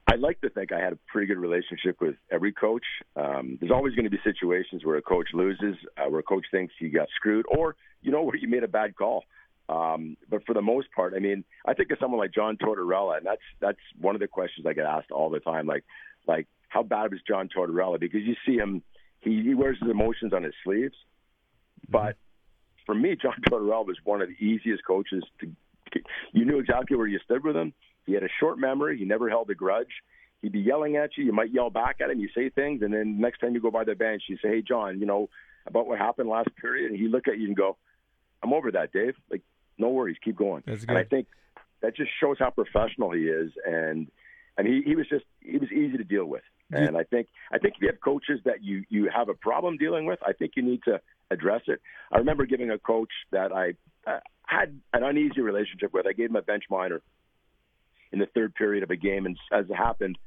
I 0.06 0.14
like 0.14 0.40
to 0.42 0.50
think 0.50 0.72
I 0.72 0.80
had 0.80 0.92
a 0.92 0.98
pretty 1.08 1.26
good 1.26 1.38
relationship 1.38 2.00
with 2.00 2.14
every 2.30 2.52
coach. 2.52 2.84
Um, 3.16 3.58
there's 3.60 3.72
always 3.72 3.94
going 3.94 4.04
to 4.04 4.10
be 4.10 4.20
situations 4.22 4.84
where 4.84 4.96
a 4.96 5.02
coach 5.02 5.28
loses, 5.34 5.76
uh, 5.98 6.08
where 6.08 6.20
a 6.20 6.22
coach 6.22 6.44
thinks 6.50 6.72
he 6.78 6.88
got 6.88 7.08
screwed, 7.16 7.46
or 7.48 7.74
you 8.02 8.12
know 8.12 8.22
where 8.22 8.36
you 8.36 8.48
made 8.48 8.62
a 8.62 8.68
bad 8.68 8.96
call. 8.96 9.24
Um, 9.68 10.16
but 10.30 10.44
for 10.46 10.54
the 10.54 10.62
most 10.62 10.88
part, 10.94 11.14
I 11.16 11.18
mean, 11.18 11.44
I 11.66 11.74
think 11.74 11.90
of 11.90 11.98
someone 12.00 12.20
like 12.20 12.32
John 12.32 12.56
Tortorella, 12.56 13.16
and 13.16 13.26
that's 13.26 13.42
that's 13.60 13.78
one 14.00 14.14
of 14.14 14.20
the 14.20 14.28
questions 14.28 14.66
I 14.66 14.72
get 14.72 14.86
asked 14.86 15.10
all 15.10 15.30
the 15.30 15.40
time. 15.40 15.66
Like, 15.66 15.84
like 16.28 16.46
how 16.68 16.84
bad 16.84 17.10
was 17.10 17.20
John 17.26 17.48
Tortorella? 17.48 17.98
Because 17.98 18.22
you 18.22 18.36
see 18.46 18.56
him, 18.56 18.82
he, 19.18 19.42
he 19.42 19.54
wears 19.54 19.78
his 19.80 19.90
emotions 19.90 20.32
on 20.32 20.44
his 20.44 20.54
sleeves. 20.62 20.94
But 21.88 22.16
for 22.84 22.94
me, 22.94 23.16
John 23.20 23.34
Tortorella 23.48 23.86
was 23.86 23.96
one 24.04 24.22
of 24.22 24.28
the 24.28 24.44
easiest 24.44 24.84
coaches 24.86 25.24
to. 25.40 25.50
You 26.32 26.44
knew 26.44 26.58
exactly 26.58 26.96
where 26.96 27.06
you 27.06 27.18
stood 27.24 27.42
with 27.42 27.56
him. 27.56 27.72
He 28.06 28.14
had 28.14 28.22
a 28.22 28.28
short 28.40 28.58
memory. 28.58 28.98
He 28.98 29.04
never 29.04 29.28
held 29.28 29.50
a 29.50 29.54
grudge. 29.54 30.02
He'd 30.42 30.52
be 30.52 30.60
yelling 30.60 30.96
at 30.96 31.16
you. 31.16 31.24
You 31.24 31.32
might 31.32 31.52
yell 31.52 31.70
back 31.70 31.96
at 32.00 32.10
him. 32.10 32.20
You 32.20 32.28
say 32.34 32.50
things, 32.50 32.82
and 32.82 32.92
then 32.92 33.20
next 33.20 33.40
time 33.40 33.54
you 33.54 33.60
go 33.60 33.70
by 33.70 33.84
the 33.84 33.94
bench, 33.94 34.24
you 34.28 34.36
say, 34.36 34.48
"Hey, 34.48 34.62
John, 34.62 35.00
you 35.00 35.06
know 35.06 35.28
about 35.66 35.86
what 35.86 35.98
happened 35.98 36.28
last 36.28 36.54
period," 36.60 36.90
and 36.90 37.00
he 37.00 37.08
look 37.08 37.26
at 37.26 37.38
you 37.38 37.46
and 37.46 37.56
go, 37.56 37.76
"I'm 38.42 38.52
over 38.52 38.70
that, 38.72 38.92
Dave. 38.92 39.14
Like, 39.30 39.42
no 39.78 39.88
worries, 39.88 40.16
keep 40.22 40.36
going." 40.36 40.62
That's 40.66 40.84
good. 40.84 40.90
And 40.90 40.98
I 40.98 41.04
think 41.04 41.26
that 41.80 41.96
just 41.96 42.10
shows 42.20 42.36
how 42.38 42.50
professional 42.50 43.10
he 43.10 43.22
is, 43.22 43.52
and 43.66 44.10
and 44.56 44.66
he, 44.66 44.82
he 44.84 44.94
was 44.94 45.08
just 45.08 45.24
he 45.40 45.58
was 45.58 45.70
easy 45.72 45.96
to 45.96 46.04
deal 46.04 46.26
with. 46.26 46.42
And 46.72 46.96
I 46.96 47.04
think 47.04 47.28
I 47.52 47.58
think 47.58 47.74
if 47.76 47.82
you 47.82 47.88
have 47.88 48.00
coaches 48.00 48.40
that 48.44 48.62
you 48.62 48.84
you 48.88 49.08
have 49.14 49.28
a 49.28 49.34
problem 49.34 49.76
dealing 49.76 50.04
with, 50.06 50.18
I 50.26 50.32
think 50.32 50.52
you 50.56 50.62
need 50.62 50.82
to 50.84 51.00
address 51.30 51.62
it. 51.66 51.80
I 52.12 52.18
remember 52.18 52.44
giving 52.44 52.70
a 52.70 52.78
coach 52.78 53.12
that 53.30 53.52
I 53.52 53.74
uh, 54.06 54.20
had 54.46 54.80
an 54.92 55.02
uneasy 55.02 55.40
relationship 55.40 55.92
with. 55.92 56.06
I 56.06 56.12
gave 56.12 56.30
him 56.30 56.36
a 56.36 56.42
bench 56.42 56.64
minor 56.70 57.02
in 58.12 58.18
the 58.18 58.26
third 58.26 58.54
period 58.54 58.82
of 58.82 58.90
a 58.90 58.96
game, 58.96 59.26
and 59.26 59.36
as 59.52 59.68
it 59.68 59.74
happened, 59.74 60.18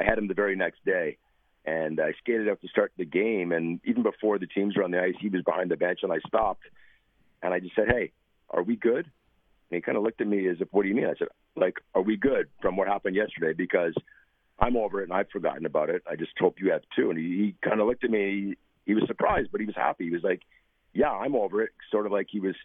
I 0.00 0.04
had 0.04 0.18
him 0.18 0.28
the 0.28 0.34
very 0.34 0.56
next 0.56 0.84
day. 0.84 1.18
And 1.64 2.00
I 2.00 2.12
skated 2.18 2.48
out 2.48 2.60
to 2.62 2.68
start 2.68 2.92
the 2.96 3.04
game, 3.04 3.52
and 3.52 3.80
even 3.84 4.02
before 4.02 4.38
the 4.38 4.46
teams 4.46 4.76
were 4.76 4.84
on 4.84 4.90
the 4.90 5.02
ice, 5.02 5.14
he 5.20 5.28
was 5.28 5.42
behind 5.42 5.70
the 5.70 5.76
bench, 5.76 6.00
and 6.02 6.12
I 6.12 6.18
stopped, 6.26 6.62
and 7.42 7.52
I 7.52 7.60
just 7.60 7.74
said, 7.74 7.88
"Hey, 7.88 8.12
are 8.48 8.62
we 8.62 8.76
good?" 8.76 9.04
And 9.04 9.76
he 9.76 9.80
kind 9.80 9.98
of 9.98 10.04
looked 10.04 10.20
at 10.20 10.26
me 10.26 10.48
as 10.48 10.60
if, 10.60 10.68
"What 10.72 10.82
do 10.82 10.88
you 10.88 10.94
mean?" 10.94 11.06
I 11.06 11.14
said, 11.18 11.28
"Like, 11.56 11.78
are 11.94 12.00
we 12.00 12.16
good 12.16 12.48
from 12.62 12.76
what 12.76 12.88
happened 12.88 13.16
yesterday?" 13.16 13.52
Because 13.52 13.94
I'm 14.58 14.76
over 14.76 15.00
it 15.00 15.04
and 15.04 15.12
I've 15.12 15.30
forgotten 15.30 15.66
about 15.66 15.90
it. 15.90 16.02
I 16.10 16.16
just 16.16 16.32
hope 16.38 16.56
you 16.58 16.72
have 16.72 16.82
too. 16.96 17.10
And 17.10 17.18
he, 17.18 17.24
he 17.24 17.54
kind 17.62 17.80
of 17.80 17.86
looked 17.86 18.04
at 18.04 18.10
me. 18.10 18.30
He, 18.30 18.56
he 18.86 18.94
was 18.94 19.04
surprised, 19.06 19.50
but 19.52 19.60
he 19.60 19.66
was 19.66 19.76
happy. 19.76 20.04
He 20.04 20.10
was 20.10 20.22
like, 20.22 20.42
"Yeah, 20.94 21.10
I'm 21.10 21.36
over 21.36 21.62
it." 21.62 21.70
Sort 21.90 22.06
of 22.06 22.12
like 22.12 22.28
he 22.30 22.40
was 22.40 22.56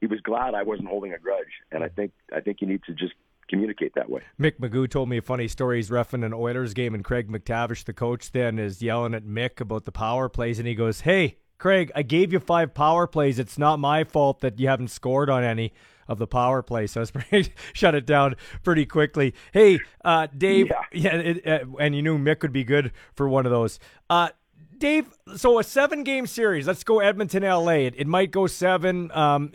he 0.00 0.06
was 0.06 0.20
glad 0.20 0.54
I 0.54 0.62
wasn't 0.62 0.88
holding 0.88 1.12
a 1.12 1.18
grudge. 1.18 1.62
And 1.72 1.82
I 1.82 1.88
think 1.88 2.12
I 2.34 2.40
think 2.40 2.60
you 2.60 2.68
need 2.68 2.82
to 2.84 2.92
just 2.92 3.14
communicate 3.48 3.94
that 3.94 4.08
way. 4.08 4.22
Mick 4.40 4.58
McGeough 4.58 4.90
told 4.90 5.08
me 5.08 5.18
a 5.18 5.22
funny 5.22 5.48
story. 5.48 5.78
He's 5.78 5.90
refing 5.90 6.24
an 6.24 6.34
Oilers 6.34 6.74
game, 6.74 6.94
and 6.94 7.04
Craig 7.04 7.28
MacTavish, 7.30 7.84
the 7.84 7.92
coach, 7.92 8.32
then 8.32 8.58
is 8.58 8.82
yelling 8.82 9.14
at 9.14 9.24
Mick 9.24 9.60
about 9.60 9.84
the 9.84 9.92
power 9.92 10.28
plays, 10.28 10.58
and 10.58 10.66
he 10.66 10.74
goes, 10.74 11.02
"Hey, 11.02 11.38
Craig, 11.58 11.90
I 11.94 12.02
gave 12.02 12.32
you 12.32 12.40
five 12.40 12.74
power 12.74 13.06
plays. 13.06 13.38
It's 13.38 13.58
not 13.58 13.78
my 13.78 14.04
fault 14.04 14.40
that 14.40 14.58
you 14.58 14.68
haven't 14.68 14.88
scored 14.88 15.30
on 15.30 15.44
any 15.44 15.72
of 16.08 16.18
the 16.18 16.26
power 16.26 16.62
plays." 16.62 16.90
So 16.92 17.02
it's 17.02 17.10
pretty 17.10 17.52
shut 17.72 17.94
it 17.94 18.06
down 18.06 18.36
pretty 18.62 18.86
quickly. 18.86 19.34
Hey, 19.52 19.80
uh, 20.04 20.28
Dave, 20.36 20.70
yeah, 20.92 21.16
it, 21.16 21.46
uh, 21.46 21.76
and 21.78 21.94
you 21.94 22.02
knew 22.02 22.18
Mick 22.18 22.42
would 22.42 22.52
be 22.52 22.64
good 22.64 22.92
for 23.14 23.28
one 23.28 23.46
of 23.46 23.52
those. 23.52 23.78
Uh, 24.10 24.30
Dave, 24.78 25.06
so 25.36 25.58
a 25.58 25.64
seven 25.64 26.04
game 26.04 26.26
series. 26.26 26.66
Let's 26.66 26.84
go 26.84 27.00
Edmonton, 27.00 27.42
LA. 27.42 27.86
It, 27.86 27.94
it 27.96 28.06
might 28.06 28.30
go 28.30 28.46
seven. 28.46 29.10
Um, 29.12 29.52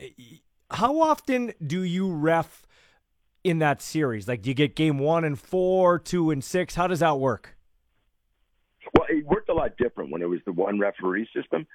how 0.71 0.99
often 1.01 1.53
do 1.65 1.83
you 1.83 2.11
ref 2.11 2.65
in 3.43 3.59
that 3.59 3.81
series? 3.81 4.27
Like, 4.27 4.41
do 4.41 4.49
you 4.49 4.53
get 4.53 4.75
game 4.75 4.99
one 4.99 5.23
and 5.23 5.39
four, 5.39 5.99
two 5.99 6.31
and 6.31 6.43
six? 6.43 6.75
How 6.75 6.87
does 6.87 6.99
that 6.99 7.19
work? 7.19 7.55
Well, 8.93 9.07
it 9.09 9.25
worked 9.25 9.49
a 9.49 9.53
lot 9.53 9.77
different 9.77 10.11
when 10.11 10.21
it 10.21 10.29
was 10.29 10.39
the 10.45 10.51
one 10.51 10.79
referee 10.79 11.27
system, 11.35 11.67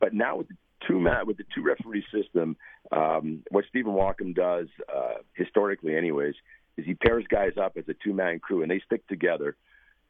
but 0.00 0.14
now 0.14 0.36
with 0.36 0.48
the 0.48 0.56
two 0.86 0.98
man 1.00 1.26
with 1.26 1.36
the 1.36 1.44
two 1.54 1.62
referee 1.62 2.04
system, 2.12 2.56
um, 2.90 3.42
what 3.50 3.64
Stephen 3.68 3.92
Walkom 3.92 4.34
does 4.34 4.66
uh, 4.94 5.18
historically, 5.34 5.96
anyways, 5.96 6.34
is 6.76 6.84
he 6.84 6.94
pairs 6.94 7.24
guys 7.28 7.52
up 7.60 7.76
as 7.76 7.84
a 7.88 7.94
two 8.04 8.12
man 8.12 8.38
crew 8.38 8.62
and 8.62 8.70
they 8.70 8.80
stick 8.84 9.06
together, 9.06 9.56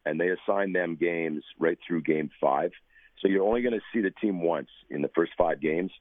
and 0.05 0.19
they 0.19 0.29
assign 0.29 0.73
them 0.73 0.95
games 0.95 1.43
right 1.59 1.77
through 1.87 2.01
game 2.01 2.29
five. 2.41 2.71
So 3.21 3.27
you're 3.27 3.43
only 3.43 3.61
going 3.61 3.73
to 3.73 3.81
see 3.93 4.01
the 4.01 4.11
team 4.11 4.41
once 4.41 4.69
in 4.89 5.01
the 5.01 5.09
first 5.15 5.31
five 5.37 5.61
games. 5.61 5.91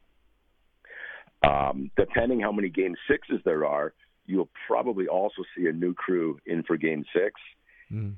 Um, 1.46 1.90
depending 1.96 2.40
how 2.40 2.52
many 2.52 2.68
game 2.68 2.94
sixes 3.08 3.40
there 3.44 3.66
are, 3.66 3.92
you'll 4.26 4.50
probably 4.66 5.08
also 5.08 5.42
see 5.56 5.66
a 5.66 5.72
new 5.72 5.94
crew 5.94 6.38
in 6.46 6.62
for 6.62 6.76
game 6.76 7.04
six. 7.14 7.40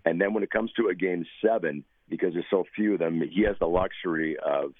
And 0.04 0.20
then 0.20 0.34
when 0.34 0.42
it 0.42 0.50
comes 0.50 0.72
to 0.72 0.88
a 0.88 0.94
game 0.94 1.24
seven, 1.44 1.84
because 2.08 2.34
there's 2.34 2.46
so 2.50 2.64
few 2.76 2.94
of 2.94 2.98
them, 3.00 3.20
he 3.20 3.42
has 3.42 3.56
the 3.58 3.66
luxury 3.66 4.36
of 4.44 4.72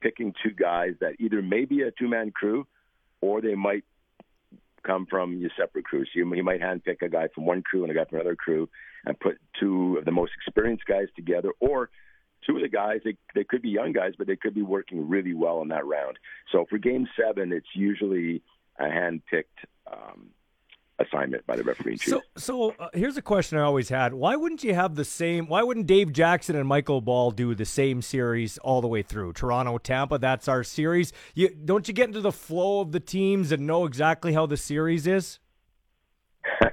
picking 0.00 0.34
two 0.42 0.50
guys 0.50 0.94
that 1.00 1.14
either 1.18 1.42
may 1.42 1.64
be 1.64 1.82
a 1.82 1.90
two 1.90 2.08
man 2.08 2.30
crew 2.30 2.66
or 3.20 3.40
they 3.40 3.54
might 3.54 3.84
come 4.86 5.06
from 5.06 5.38
your 5.38 5.50
separate 5.58 5.84
crews. 5.84 6.08
So 6.12 6.18
you, 6.18 6.42
might 6.42 6.60
handpick 6.60 7.02
a 7.02 7.08
guy 7.08 7.28
from 7.34 7.44
one 7.44 7.62
crew 7.62 7.82
and 7.82 7.90
a 7.90 7.94
guy 7.94 8.04
from 8.04 8.20
another 8.20 8.36
crew 8.36 8.68
and 9.04 9.18
put 9.18 9.38
two 9.58 9.96
of 9.98 10.04
the 10.04 10.12
most 10.12 10.32
experienced 10.36 10.84
guys 10.86 11.08
together 11.16 11.50
or 11.60 11.90
two 12.46 12.56
of 12.56 12.62
the 12.62 12.68
guys, 12.68 13.00
they, 13.04 13.16
they 13.34 13.44
could 13.44 13.62
be 13.62 13.68
young 13.68 13.92
guys, 13.92 14.12
but 14.16 14.26
they 14.26 14.36
could 14.36 14.54
be 14.54 14.62
working 14.62 15.08
really 15.08 15.34
well 15.34 15.60
in 15.62 15.68
that 15.68 15.86
round. 15.86 16.18
So 16.52 16.64
for 16.68 16.78
game 16.78 17.06
seven, 17.20 17.52
it's 17.52 17.66
usually 17.74 18.42
a 18.78 18.84
handpicked 18.84 19.60
um, 19.90 20.28
assignment 21.00 21.46
by 21.46 21.56
the 21.56 21.62
referee 21.62 21.96
chief. 21.96 22.12
So, 22.12 22.22
so 22.36 22.74
uh, 22.78 22.88
here's 22.94 23.16
a 23.16 23.22
question 23.22 23.58
I 23.58 23.62
always 23.62 23.88
had: 23.88 24.14
Why 24.14 24.36
wouldn't 24.36 24.62
you 24.62 24.74
have 24.74 24.94
the 24.94 25.04
same? 25.04 25.46
Why 25.46 25.62
wouldn't 25.62 25.86
Dave 25.86 26.12
Jackson 26.12 26.56
and 26.56 26.68
Michael 26.68 27.00
Ball 27.00 27.30
do 27.30 27.54
the 27.54 27.64
same 27.64 28.02
series 28.02 28.58
all 28.58 28.80
the 28.80 28.88
way 28.88 29.02
through? 29.02 29.32
Toronto, 29.32 29.78
Tampa, 29.78 30.18
that's 30.18 30.48
our 30.48 30.62
series. 30.62 31.12
You 31.34 31.48
don't 31.48 31.88
you 31.88 31.94
get 31.94 32.08
into 32.08 32.20
the 32.20 32.32
flow 32.32 32.80
of 32.80 32.92
the 32.92 33.00
teams 33.00 33.52
and 33.52 33.66
know 33.66 33.84
exactly 33.84 34.32
how 34.32 34.46
the 34.46 34.56
series 34.56 35.06
is? 35.06 35.38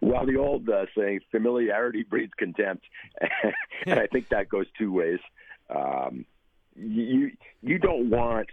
well, 0.00 0.26
the 0.26 0.36
old 0.36 0.68
uh, 0.68 0.86
saying, 0.96 1.20
familiarity 1.30 2.02
breeds 2.02 2.32
contempt, 2.38 2.84
and 3.86 3.98
I 3.98 4.06
think 4.06 4.28
that 4.28 4.48
goes 4.48 4.66
two 4.78 4.92
ways. 4.92 5.20
Um, 5.70 6.24
you 6.74 7.32
you 7.62 7.78
don't 7.78 8.08
want 8.08 8.48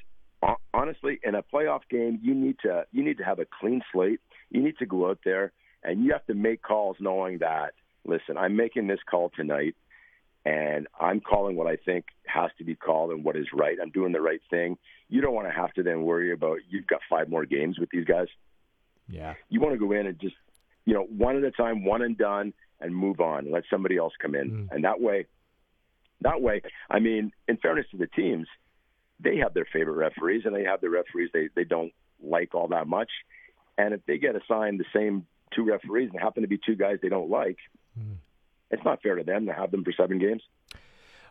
honestly 0.73 1.19
in 1.23 1.35
a 1.35 1.43
playoff 1.43 1.81
game 1.89 2.19
you 2.21 2.33
need 2.33 2.57
to 2.59 2.85
you 2.91 3.03
need 3.03 3.17
to 3.17 3.23
have 3.23 3.39
a 3.39 3.45
clean 3.59 3.81
slate. 3.91 4.19
You 4.49 4.63
need 4.63 4.77
to 4.79 4.85
go 4.85 5.09
out 5.09 5.19
there 5.25 5.51
and 5.83 6.03
you 6.03 6.11
have 6.11 6.25
to 6.27 6.33
make 6.33 6.61
calls 6.61 6.97
knowing 6.99 7.39
that 7.39 7.73
listen, 8.05 8.37
I'm 8.37 8.55
making 8.55 8.87
this 8.87 8.99
call 9.09 9.31
tonight 9.35 9.75
and 10.45 10.87
I'm 10.99 11.21
calling 11.21 11.55
what 11.55 11.67
I 11.67 11.75
think 11.75 12.05
has 12.25 12.51
to 12.59 12.63
be 12.63 12.75
called 12.75 13.11
and 13.11 13.23
what 13.23 13.35
is 13.35 13.47
right. 13.53 13.77
I'm 13.81 13.89
doing 13.89 14.11
the 14.11 14.21
right 14.21 14.41
thing. 14.49 14.77
You 15.09 15.21
don't 15.21 15.33
want 15.33 15.47
to 15.47 15.53
have 15.53 15.73
to 15.73 15.83
then 15.83 16.03
worry 16.03 16.31
about 16.31 16.59
you've 16.69 16.87
got 16.87 17.01
five 17.09 17.29
more 17.29 17.45
games 17.45 17.79
with 17.79 17.89
these 17.89 18.05
guys. 18.05 18.27
Yeah. 19.07 19.33
You 19.49 19.59
want 19.59 19.73
to 19.73 19.79
go 19.79 19.91
in 19.91 20.05
and 20.05 20.19
just, 20.19 20.35
you 20.85 20.93
know, 20.93 21.03
one 21.03 21.35
at 21.35 21.43
a 21.43 21.51
time, 21.51 21.83
one 21.83 22.03
and 22.03 22.17
done, 22.17 22.53
and 22.79 22.95
move 22.95 23.19
on 23.19 23.45
and 23.45 23.51
let 23.51 23.63
somebody 23.69 23.97
else 23.97 24.13
come 24.21 24.35
in. 24.35 24.51
Mm. 24.51 24.75
And 24.75 24.83
that 24.83 25.01
way, 25.01 25.25
that 26.21 26.41
way, 26.41 26.61
I 26.89 26.99
mean, 26.99 27.31
in 27.47 27.57
fairness 27.57 27.85
to 27.91 27.97
the 27.97 28.07
teams, 28.07 28.47
they 29.19 29.37
have 29.37 29.53
their 29.53 29.67
favorite 29.71 29.95
referees 29.95 30.43
and 30.45 30.55
they 30.55 30.63
have 30.63 30.81
the 30.81 30.89
referees 30.89 31.29
they, 31.33 31.49
they 31.55 31.63
don't 31.63 31.93
like 32.21 32.53
all 32.53 32.67
that 32.67 32.87
much. 32.87 33.09
And 33.77 33.93
if 33.93 34.05
they 34.05 34.17
get 34.17 34.35
assigned 34.35 34.79
the 34.79 34.85
same 34.93 35.25
two 35.53 35.63
referees 35.63 36.09
and 36.11 36.19
happen 36.19 36.43
to 36.43 36.47
be 36.47 36.59
two 36.63 36.75
guys 36.75 36.97
they 37.01 37.09
don't 37.09 37.29
like, 37.29 37.57
it's 38.71 38.83
not 38.83 39.01
fair 39.01 39.15
to 39.15 39.23
them 39.23 39.45
to 39.45 39.53
have 39.53 39.71
them 39.71 39.83
for 39.83 39.93
seven 39.93 40.19
games. 40.19 40.41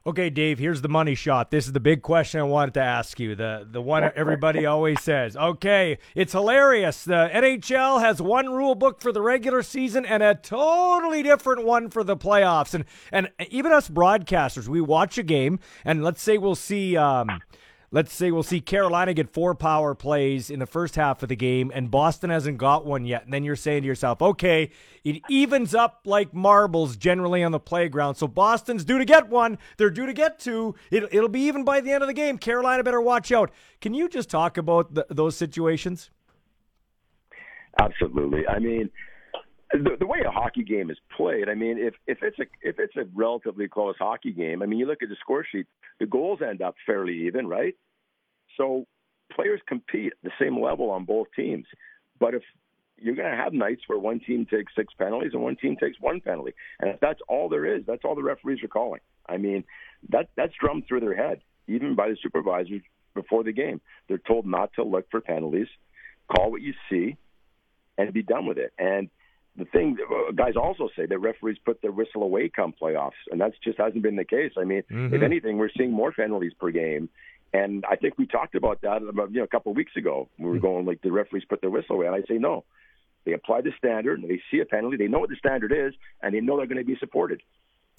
Okay, 0.06 0.28
Dave, 0.28 0.58
here's 0.58 0.82
the 0.82 0.88
money 0.88 1.14
shot. 1.14 1.50
This 1.50 1.64
is 1.64 1.72
the 1.72 1.80
big 1.80 2.02
question 2.02 2.38
I 2.38 2.42
wanted 2.42 2.74
to 2.74 2.82
ask 2.82 3.18
you. 3.18 3.34
The 3.34 3.66
the 3.70 3.80
one 3.80 4.04
everybody 4.14 4.66
always 4.66 5.00
says. 5.00 5.34
Okay, 5.34 5.96
it's 6.14 6.32
hilarious. 6.32 7.04
The 7.04 7.30
NHL 7.32 8.00
has 8.02 8.20
one 8.20 8.50
rule 8.50 8.74
book 8.74 9.00
for 9.00 9.12
the 9.12 9.22
regular 9.22 9.62
season 9.62 10.04
and 10.04 10.22
a 10.22 10.34
totally 10.34 11.22
different 11.22 11.64
one 11.64 11.88
for 11.88 12.04
the 12.04 12.18
playoffs. 12.18 12.74
And 12.74 12.84
and 13.12 13.30
even 13.48 13.72
us 13.72 13.88
broadcasters, 13.88 14.68
we 14.68 14.82
watch 14.82 15.16
a 15.16 15.22
game 15.22 15.58
and 15.86 16.04
let's 16.04 16.20
say 16.20 16.36
we'll 16.36 16.54
see 16.54 16.98
um 16.98 17.40
let's 17.94 18.12
say 18.12 18.32
we'll 18.32 18.42
see 18.42 18.60
Carolina 18.60 19.14
get 19.14 19.32
four 19.32 19.54
power 19.54 19.94
plays 19.94 20.50
in 20.50 20.58
the 20.58 20.66
first 20.66 20.96
half 20.96 21.22
of 21.22 21.28
the 21.28 21.36
game, 21.36 21.70
and 21.72 21.92
Boston 21.92 22.28
hasn't 22.28 22.58
got 22.58 22.84
one 22.84 23.04
yet. 23.04 23.24
And 23.24 23.32
then 23.32 23.44
you're 23.44 23.54
saying 23.54 23.82
to 23.82 23.86
yourself, 23.86 24.20
okay, 24.20 24.72
it 25.04 25.22
evens 25.30 25.76
up 25.76 26.00
like 26.04 26.34
marbles 26.34 26.96
generally 26.96 27.44
on 27.44 27.52
the 27.52 27.60
playground. 27.60 28.16
So 28.16 28.26
Boston's 28.26 28.84
due 28.84 28.98
to 28.98 29.04
get 29.04 29.28
one. 29.28 29.58
They're 29.76 29.90
due 29.90 30.06
to 30.06 30.12
get 30.12 30.40
two. 30.40 30.74
It, 30.90 31.04
it'll 31.12 31.28
be 31.28 31.42
even 31.42 31.62
by 31.62 31.80
the 31.80 31.92
end 31.92 32.02
of 32.02 32.08
the 32.08 32.14
game. 32.14 32.36
Carolina 32.36 32.82
better 32.82 33.00
watch 33.00 33.30
out. 33.30 33.52
Can 33.80 33.94
you 33.94 34.08
just 34.08 34.28
talk 34.28 34.58
about 34.58 34.92
the, 34.92 35.06
those 35.08 35.36
situations? 35.36 36.10
Absolutely. 37.78 38.44
I 38.48 38.58
mean, 38.58 38.90
the, 39.82 39.96
the 39.98 40.06
way 40.06 40.18
a 40.26 40.30
hockey 40.30 40.62
game 40.62 40.90
is 40.90 40.98
played, 41.16 41.48
I 41.48 41.54
mean, 41.54 41.78
if 41.78 41.94
if 42.06 42.18
it's 42.22 42.38
a 42.38 42.44
if 42.62 42.78
it's 42.78 42.96
a 42.96 43.04
relatively 43.14 43.68
close 43.68 43.96
hockey 43.98 44.32
game, 44.32 44.62
I 44.62 44.66
mean, 44.66 44.78
you 44.78 44.86
look 44.86 45.02
at 45.02 45.08
the 45.08 45.16
score 45.20 45.44
sheet, 45.50 45.66
the 45.98 46.06
goals 46.06 46.40
end 46.46 46.62
up 46.62 46.76
fairly 46.86 47.26
even, 47.26 47.46
right? 47.46 47.74
So 48.56 48.86
players 49.34 49.60
compete 49.66 50.12
at 50.12 50.22
the 50.22 50.30
same 50.40 50.60
level 50.60 50.90
on 50.90 51.04
both 51.04 51.26
teams. 51.34 51.66
But 52.20 52.34
if 52.34 52.42
you're 52.96 53.16
going 53.16 53.30
to 53.30 53.36
have 53.36 53.52
nights 53.52 53.82
where 53.88 53.98
one 53.98 54.20
team 54.20 54.46
takes 54.46 54.72
six 54.76 54.94
penalties 54.96 55.32
and 55.32 55.42
one 55.42 55.56
team 55.56 55.76
takes 55.76 55.98
one 56.00 56.20
penalty, 56.20 56.52
and 56.78 56.90
if 56.90 57.00
that's 57.00 57.20
all 57.28 57.48
there 57.48 57.66
is, 57.66 57.82
that's 57.86 58.04
all 58.04 58.14
the 58.14 58.22
referees 58.22 58.62
are 58.62 58.68
calling. 58.68 59.00
I 59.28 59.38
mean, 59.38 59.64
that 60.10 60.28
that's 60.36 60.52
drummed 60.60 60.84
through 60.86 61.00
their 61.00 61.16
head, 61.16 61.40
even 61.66 61.96
by 61.96 62.08
the 62.08 62.16
supervisors 62.22 62.82
before 63.14 63.42
the 63.42 63.52
game. 63.52 63.80
They're 64.08 64.18
told 64.18 64.46
not 64.46 64.72
to 64.74 64.84
look 64.84 65.10
for 65.10 65.20
penalties, 65.20 65.68
call 66.34 66.50
what 66.50 66.62
you 66.62 66.74
see, 66.90 67.16
and 67.98 68.12
be 68.12 68.22
done 68.22 68.46
with 68.46 68.58
it. 68.58 68.72
And 68.78 69.08
the 69.56 69.64
thing 69.66 69.96
uh, 70.11 70.32
guys 70.32 70.54
also 70.56 70.88
say 70.96 71.06
that 71.06 71.18
referees 71.18 71.58
put 71.64 71.80
their 71.80 71.92
whistle 71.92 72.23
away 72.23 72.49
come 72.49 72.75
playoffs, 72.80 73.12
and 73.30 73.40
that's 73.40 73.56
just 73.62 73.78
hasn't 73.78 74.02
been 74.02 74.16
the 74.16 74.25
case. 74.25 74.52
I 74.58 74.64
mean, 74.64 74.82
mm-hmm. 74.90 75.14
if 75.14 75.23
anything, 75.23 75.58
we're 75.58 75.70
seeing 75.76 75.92
more 75.92 76.12
penalties 76.12 76.52
per 76.58 76.70
game. 76.70 77.08
And 77.52 77.84
I 77.88 77.94
think 77.94 78.18
we 78.18 78.26
talked 78.26 78.56
about 78.56 78.80
that 78.82 79.02
about 79.02 79.30
you 79.30 79.38
know 79.38 79.44
a 79.44 79.49
couple 79.49 79.70
of 79.70 79.76
weeks 79.76 79.92
ago. 79.96 80.28
We 80.38 80.46
were 80.46 80.52
mm-hmm. 80.54 80.61
going 80.61 80.87
like 80.87 81.02
the 81.02 81.12
referees 81.12 81.44
put 81.49 81.61
their 81.61 81.70
whistle 81.70 81.96
away, 81.96 82.06
and 82.06 82.16
I 82.16 82.23
say 82.28 82.38
no. 82.38 82.64
They 83.25 83.32
apply 83.32 83.61
the 83.62 83.73
standard, 83.78 84.20
and 84.20 84.28
they 84.28 84.40
see 84.50 84.61
a 84.61 84.66
penalty. 84.66 84.96
They 84.96 85.08
know 85.08 85.20
what 85.20 85.30
the 85.30 85.37
standard 85.37 85.73
is, 85.73 85.94
and 86.20 86.34
they 86.34 86.40
know 86.40 86.56
they're 86.56 86.66
going 86.66 86.78
to 86.78 86.84
be 86.84 86.96
supported. 86.99 87.40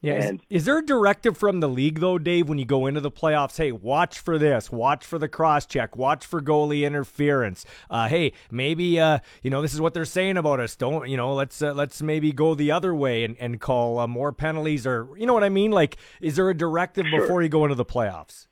Yeah. 0.02 0.14
And, 0.22 0.40
is, 0.50 0.62
is, 0.62 0.66
there 0.66 0.78
a 0.78 0.86
directive 0.86 1.38
from 1.38 1.62
the 1.62 1.70
league 1.70 2.00
though, 2.00 2.20
Dave, 2.20 2.48
when 2.48 2.58
you 2.58 2.66
go 2.66 2.86
into 2.86 3.02
the 3.02 3.12
playoffs? 3.12 3.58
Hey, 3.58 3.72
watch 3.72 4.20
for 4.20 4.38
this. 4.38 4.72
Watch 4.72 5.06
for 5.06 5.18
the 5.18 5.28
cross 5.28 5.66
check. 5.66 5.96
Watch 5.96 6.26
for 6.26 6.42
goalie 6.42 6.86
interference. 6.86 7.66
Uh, 7.90 8.08
hey, 8.08 8.34
maybe 8.52 9.00
uh, 9.00 9.20
you 9.42 9.50
know 9.50 9.62
this 9.62 9.74
is 9.74 9.82
what 9.82 9.94
they're 9.94 10.06
saying 10.06 10.38
about 10.38 10.60
us. 10.60 10.76
Don't 10.76 11.10
you 11.10 11.18
know? 11.18 11.34
Let's 11.34 11.62
uh, 11.62 11.74
let's 11.74 12.02
maybe 12.02 12.32
go 12.32 12.54
the 12.54 12.72
other 12.72 12.94
way 12.94 13.24
and 13.24 13.36
and 13.40 13.60
call 13.60 14.00
uh, 14.00 14.08
more 14.08 14.32
penalties 14.32 14.86
or 14.86 15.08
you 15.18 15.26
know 15.26 15.34
what 15.34 15.44
I 15.44 15.50
mean? 15.50 15.72
Like, 15.72 15.98
is 16.22 16.36
there 16.36 16.50
a 16.50 16.58
directive 16.58 17.08
sure. 17.08 17.22
before 17.22 17.42
you 17.42 17.50
go 17.50 17.64
into 17.64 17.76
the 17.76 17.86
playoffs? 17.86 18.48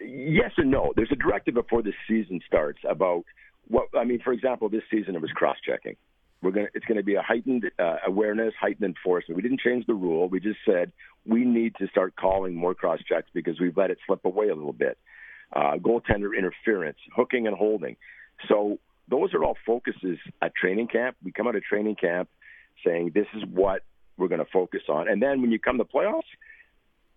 Yes 0.00 0.52
and 0.56 0.70
no. 0.70 0.92
There's 0.96 1.12
a 1.12 1.16
directive 1.16 1.54
before 1.54 1.82
the 1.82 1.92
season 2.08 2.40
starts 2.46 2.80
about 2.88 3.24
what 3.68 3.88
I 3.98 4.04
mean. 4.04 4.20
For 4.22 4.32
example, 4.32 4.68
this 4.68 4.82
season 4.90 5.14
it 5.14 5.22
was 5.22 5.30
cross 5.32 5.56
checking. 5.64 5.96
We're 6.42 6.52
gonna 6.52 6.68
it's 6.74 6.86
going 6.86 6.96
to 6.96 7.04
be 7.04 7.16
a 7.16 7.22
heightened 7.22 7.70
uh, 7.78 7.96
awareness, 8.06 8.54
heightened 8.58 8.84
enforcement. 8.84 9.36
We 9.36 9.42
didn't 9.42 9.60
change 9.60 9.86
the 9.86 9.94
rule. 9.94 10.28
We 10.28 10.40
just 10.40 10.58
said 10.64 10.92
we 11.26 11.44
need 11.44 11.74
to 11.76 11.88
start 11.88 12.16
calling 12.16 12.54
more 12.54 12.74
cross 12.74 13.00
checks 13.06 13.28
because 13.34 13.60
we've 13.60 13.76
let 13.76 13.90
it 13.90 13.98
slip 14.06 14.24
away 14.24 14.48
a 14.48 14.54
little 14.54 14.72
bit. 14.72 14.98
Uh, 15.52 15.76
goaltender 15.76 16.36
interference, 16.36 16.98
hooking 17.14 17.46
and 17.46 17.56
holding. 17.56 17.96
So 18.48 18.78
those 19.08 19.34
are 19.34 19.44
all 19.44 19.56
focuses 19.66 20.18
at 20.40 20.54
training 20.54 20.88
camp. 20.88 21.16
We 21.22 21.32
come 21.32 21.46
out 21.46 21.56
of 21.56 21.62
training 21.62 21.96
camp 21.96 22.28
saying 22.86 23.12
this 23.14 23.26
is 23.34 23.42
what 23.52 23.82
we're 24.16 24.28
going 24.28 24.44
to 24.44 24.50
focus 24.50 24.82
on, 24.88 25.08
and 25.08 25.20
then 25.22 25.42
when 25.42 25.50
you 25.50 25.58
come 25.58 25.78
to 25.78 25.84
playoffs, 25.84 26.22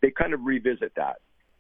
they 0.02 0.12
kind 0.12 0.34
of 0.34 0.42
revisit 0.44 0.94
that. 0.96 1.18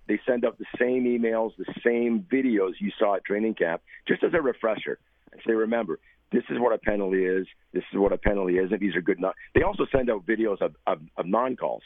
They 0.07 0.19
send 0.27 0.43
out 0.45 0.57
the 0.57 0.65
same 0.77 1.05
emails, 1.05 1.51
the 1.57 1.73
same 1.85 2.25
videos 2.31 2.73
you 2.79 2.91
saw 2.99 3.15
at 3.15 3.23
training 3.23 3.55
camp, 3.55 3.81
just 4.07 4.23
as 4.23 4.33
a 4.33 4.41
refresher. 4.41 4.99
And 5.31 5.41
say, 5.47 5.53
remember, 5.53 5.99
this 6.33 6.43
is 6.49 6.59
what 6.59 6.73
a 6.73 6.77
penalty 6.77 7.25
is. 7.25 7.47
This 7.71 7.83
is 7.93 7.99
what 7.99 8.11
a 8.11 8.17
penalty 8.17 8.57
is. 8.57 8.71
And 8.71 8.79
These 8.79 8.95
are 8.95 9.01
good. 9.01 9.19
Non- 9.19 9.33
they 9.53 9.61
also 9.61 9.85
send 9.91 10.09
out 10.09 10.25
videos 10.25 10.61
of, 10.61 10.75
of, 10.87 10.99
of 11.15 11.25
non-calls, 11.27 11.83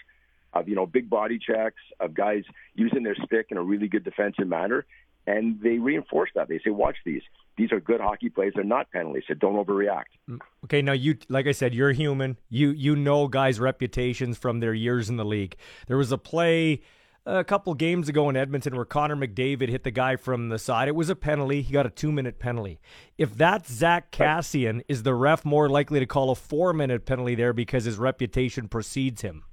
of 0.54 0.68
you 0.68 0.76
know 0.76 0.86
big 0.86 1.10
body 1.10 1.38
checks, 1.38 1.82
of 2.00 2.14
guys 2.14 2.44
using 2.74 3.04
their 3.04 3.16
stick 3.26 3.48
in 3.50 3.58
a 3.58 3.64
really 3.64 3.88
good 3.88 4.04
defensive 4.06 4.48
manner, 4.48 4.86
and 5.28 5.62
they 5.62 5.78
reinforce 5.78 6.30
that. 6.36 6.48
They 6.48 6.60
say, 6.64 6.72
"Watch 6.72 6.96
these. 7.06 7.22
These 7.58 7.72
are 7.72 7.80
good 7.80 8.00
hockey 8.00 8.30
plays. 8.30 8.54
They're 8.56 8.64
not 8.64 8.90
penalties. 8.92 9.24
So 9.28 9.34
don't 9.34 9.64
overreact." 9.64 10.16
Mm, 10.30 10.40
okay, 10.64 10.82
now 10.82 10.94
you, 10.94 11.18
like 11.28 11.46
I 11.46 11.52
said, 11.52 11.76
you're 11.76 11.92
human. 11.92 12.38
You 12.50 12.70
you 12.70 12.96
know 12.96 13.28
guys' 13.28 13.60
reputations 13.60 14.38
from 14.38 14.62
their 14.62 14.74
years 14.74 15.10
in 15.10 15.18
the 15.18 15.26
league. 15.26 15.58
There 15.88 15.98
was 15.98 16.14
a 16.14 16.18
play 16.18 16.82
a 17.28 17.44
couple 17.44 17.74
games 17.74 18.08
ago 18.08 18.30
in 18.30 18.38
Edmonton 18.38 18.76
where 18.76 18.86
Connor 18.86 19.16
McDavid 19.16 19.68
hit 19.68 19.84
the 19.84 19.92
guy 19.92 20.16
from 20.16 20.50
the 20.50 20.58
side. 20.58 20.88
It 20.88 20.96
was 20.96 21.10
a 21.10 21.16
penalty. 21.16 21.62
He 21.62 21.74
got 21.74 21.86
a 21.86 21.90
two 21.90 22.12
minute 22.12 22.40
penalty. 22.40 22.80
If 23.18 23.36
that's 23.36 23.72
Zack 23.72 24.12
Kassian, 24.12 24.82
is 24.88 25.04
the 25.04 25.14
ref 25.14 25.44
more 25.44 25.70
likely 25.70 26.00
to 26.00 26.06
call 26.06 26.32
a 26.32 26.36
four 26.36 26.74
minute 26.74 27.06
penalty 27.06 27.36
there 27.36 27.54
because 27.54 27.84
his 27.84 27.98
reputation 27.98 28.68
precedes 28.70 29.22
him? 29.22 29.44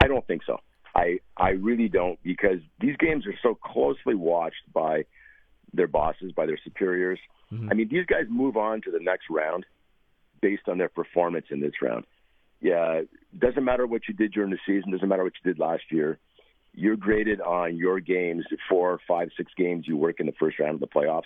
I 0.00 0.06
don't 0.06 0.26
think 0.26 0.42
so. 0.46 0.58
I 0.94 1.18
I 1.36 1.50
really 1.50 1.88
don't 1.88 2.22
because 2.22 2.60
these 2.78 2.96
games 2.98 3.26
are 3.26 3.34
so 3.42 3.54
closely 3.54 4.14
watched 4.14 4.72
by 4.72 5.04
their 5.72 5.88
bosses, 5.88 6.32
by 6.32 6.46
their 6.46 6.58
superiors. 6.62 7.18
Mm-hmm. 7.52 7.70
I 7.70 7.74
mean, 7.74 7.88
these 7.88 8.06
guys 8.06 8.26
move 8.28 8.56
on 8.56 8.82
to 8.82 8.90
the 8.90 9.00
next 9.00 9.24
round 9.30 9.64
based 10.40 10.68
on 10.68 10.78
their 10.78 10.88
performance 10.88 11.46
in 11.50 11.60
this 11.60 11.72
round 11.82 12.04
yeah, 12.60 13.02
doesn't 13.38 13.64
matter 13.64 13.86
what 13.86 14.02
you 14.08 14.14
did 14.14 14.32
during 14.32 14.50
the 14.50 14.58
season, 14.66 14.90
doesn't 14.90 15.08
matter 15.08 15.24
what 15.24 15.32
you 15.42 15.52
did 15.52 15.60
last 15.60 15.84
year. 15.90 16.18
You're 16.74 16.96
graded 16.96 17.40
on 17.40 17.76
your 17.76 18.00
games, 18.00 18.44
four, 18.68 19.00
five, 19.06 19.30
six 19.36 19.52
games 19.56 19.86
you 19.86 19.96
work 19.96 20.20
in 20.20 20.26
the 20.26 20.34
first 20.38 20.58
round 20.58 20.74
of 20.74 20.80
the 20.80 20.86
playoffs, 20.86 21.22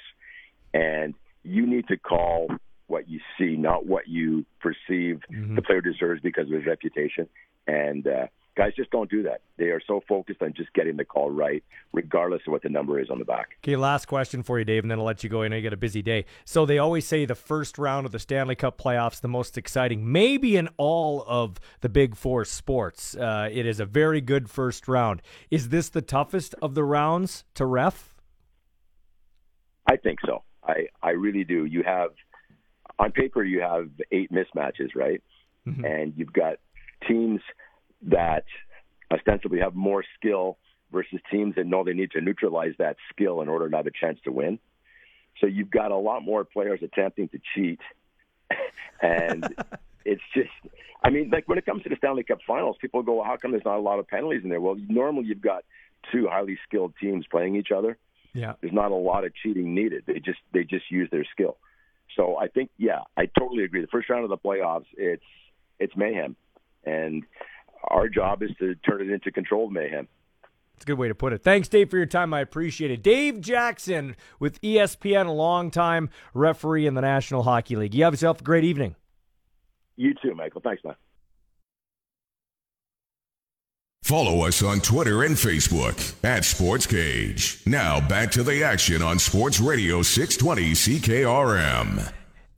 and 0.73 1.15
you 1.43 1.67
need 1.67 1.89
to 1.89 1.97
call 1.97 2.49
what 2.87 3.09
you 3.09 3.21
see, 3.39 3.57
not 3.57 3.87
what 3.87 4.09
you 4.09 4.45
perceive 4.61 5.21
mm-hmm. 5.31 5.55
the 5.55 5.63
player 5.63 5.81
deserves 5.81 6.21
because 6.21 6.47
of 6.47 6.53
his 6.53 6.67
reputation. 6.67 7.29
And 7.67 8.07
uh, 8.07 8.27
Guys 8.55 8.73
just 8.77 8.91
don't 8.91 9.11
do 9.11 9.23
that. 9.23 9.41
They 9.57 9.67
are 9.67 9.81
so 9.87 10.03
focused 10.07 10.43
on 10.43 10.53
just 10.55 10.73
getting 10.75 10.97
the 10.97 11.07
call 11.07 11.31
right, 11.31 11.65
regardless 11.93 12.43
of 12.47 12.53
what 12.53 12.63
the 12.63 12.69
number 12.69 13.01
is 13.01 13.09
on 13.09 13.19
the 13.19 13.25
back. 13.25 13.57
Okay, 13.65 13.77
last 13.77 14.07
question 14.07 14.43
for 14.43 14.59
you, 14.59 14.65
Dave, 14.67 14.85
and 14.85 14.91
then 14.91 14.99
I'll 14.99 15.07
let 15.07 15.25
you 15.25 15.31
go. 15.31 15.43
I 15.43 15.49
know 15.49 15.57
you 15.57 15.63
got 15.63 15.73
a 15.73 15.79
busy 15.79 16.03
day. 16.03 16.27
So 16.45 16.67
they 16.67 16.77
always 16.77 17.07
say 17.07 17.25
the 17.25 17.35
first 17.35 17.79
round 17.79 18.05
of 18.05 18.13
the 18.13 18.19
Stanley 18.19 18.55
Cup 18.55 18.77
playoffs 18.77 19.23
the 19.23 19.29
most 19.29 19.57
exciting, 19.57 20.13
maybe 20.13 20.57
in 20.57 20.69
all 20.77 21.25
of 21.27 21.59
the 21.81 21.89
Big 21.89 22.15
Four 22.15 22.45
sports. 22.45 23.17
Uh, 23.17 23.49
it 23.51 23.65
is 23.65 23.81
a 23.81 23.87
very 23.87 24.21
good 24.21 24.51
first 24.51 24.87
round. 24.87 25.23
Is 25.51 25.71
this 25.71 25.89
the 25.89 26.03
toughest 26.03 26.55
of 26.61 26.75
the 26.75 26.85
rounds 26.85 27.45
to 27.55 27.65
ref? 27.65 28.15
I 29.87 29.97
think 29.97 30.19
so. 30.27 30.43
I 30.63 30.89
I 31.03 31.11
really 31.11 31.45
do. 31.45 31.65
You 31.65 31.83
have 31.85 32.11
on 32.99 33.13
paper 33.13 33.43
you 33.43 33.61
have 33.61 33.89
eight 34.11 34.31
mismatches, 34.31 34.95
right? 34.95 35.23
Mm-hmm. 35.67 35.85
And 35.85 36.13
you've 36.17 36.33
got 36.33 36.57
teams 37.09 37.41
that 38.09 38.45
ostensibly 39.13 39.61
have 39.61 39.75
more 39.75 40.05
skill 40.19 40.59
versus 40.91 41.21
teams 41.31 41.55
that 41.57 41.67
know 41.67 41.85
they 41.85 41.95
need 41.95 42.11
to 42.13 42.21
neutralize 42.21 42.75
that 42.79 42.97
skill 43.13 43.41
in 43.41 43.49
order 43.49 43.69
to 43.69 43.77
have 43.77 43.87
a 43.87 43.91
chance 43.91 44.19
to 44.25 44.33
win. 44.33 44.59
So 45.41 45.47
you've 45.47 45.71
got 45.71 45.91
a 45.91 45.97
lot 45.97 46.23
more 46.23 46.45
players 46.45 46.81
attempting 46.83 47.29
to 47.29 47.41
cheat, 47.55 47.81
and 49.03 49.45
it's 50.05 50.23
just. 50.35 50.51
I 51.05 51.11
mean, 51.11 51.31
like 51.31 51.49
when 51.49 51.59
it 51.59 51.67
comes 51.67 51.83
to 51.83 51.89
the 51.89 51.97
Stanley 51.97 52.23
Cup 52.23 52.39
Finals, 52.47 52.77
people 52.81 53.03
go, 53.03 53.15
well, 53.15 53.25
"How 53.25 53.37
come 53.37 53.51
there's 53.51 53.65
not 53.65 53.77
a 53.77 53.81
lot 53.81 53.99
of 53.99 54.07
penalties 54.07 54.43
in 54.45 54.51
there?" 54.51 54.61
Well, 54.61 54.77
normally 54.89 55.27
you've 55.27 55.41
got 55.41 55.65
two 56.13 56.29
highly 56.31 56.59
skilled 56.67 56.95
teams 57.01 57.25
playing 57.29 57.57
each 57.57 57.73
other. 57.77 57.99
Yeah, 58.35 58.53
there's 58.61 58.73
not 58.73 58.93
a 58.93 58.97
lot 58.97 59.25
of 59.25 59.33
cheating 59.35 59.75
needed. 59.75 60.05
They 60.07 60.21
just 60.21 60.39
they 60.53 60.63
just 60.63 60.91
use 60.91 61.09
their 61.11 61.25
skill. 61.25 61.57
So 62.17 62.37
I 62.37 62.49
think, 62.49 62.71
yeah, 62.77 63.01
I 63.17 63.27
totally 63.39 63.65
agree. 63.65 63.81
The 63.81 63.87
first 63.87 64.11
round 64.11 64.25
of 64.25 64.31
the 64.31 64.37
playoffs, 64.37 64.87
it's 64.97 65.25
it's 65.79 65.97
mayhem, 65.97 66.37
and 66.85 67.25
our 67.89 68.09
job 68.09 68.43
is 68.43 68.51
to 68.59 68.75
turn 68.77 69.01
it 69.01 69.11
into 69.11 69.31
controlled 69.31 69.73
mayhem. 69.73 70.09
It's 70.75 70.85
a 70.85 70.87
good 70.87 70.99
way 70.99 71.09
to 71.09 71.15
put 71.15 71.33
it. 71.33 71.43
Thanks, 71.43 71.69
Dave, 71.69 71.91
for 71.91 71.97
your 71.97 72.07
time. 72.07 72.35
I 72.35 72.41
appreciate 72.41 72.91
it. 72.91 73.03
Dave 73.03 73.41
Jackson 73.41 74.17
with 74.41 74.61
ESPN, 74.63 75.27
a 75.27 75.31
longtime 75.31 76.11
referee 76.35 76.87
in 76.87 76.95
the 76.95 77.01
National 77.01 77.45
Hockey 77.45 77.77
League. 77.77 77.95
You 77.95 78.05
have 78.05 78.15
yourself 78.15 78.41
a 78.41 78.45
great 78.45 78.65
evening. 78.65 78.97
You 79.97 80.15
too, 80.21 80.35
Michael. 80.35 80.61
Thanks, 80.61 80.83
man. 80.83 80.95
Follow 84.03 84.45
us 84.45 84.63
on 84.63 84.81
Twitter 84.81 85.23
and 85.23 85.37
Facebook 85.37 86.15
at 86.25 86.45
Sports 86.45 86.87
Cage. 86.87 87.63
Now 87.65 88.01
back 88.01 88.33
to 88.33 88.43
the 88.43 88.65
action 88.65 89.01
on 89.01 89.21
Sports 89.21 89.61
Radio 89.61 90.03
620 90.03 90.73
CKRM. 90.73 92.13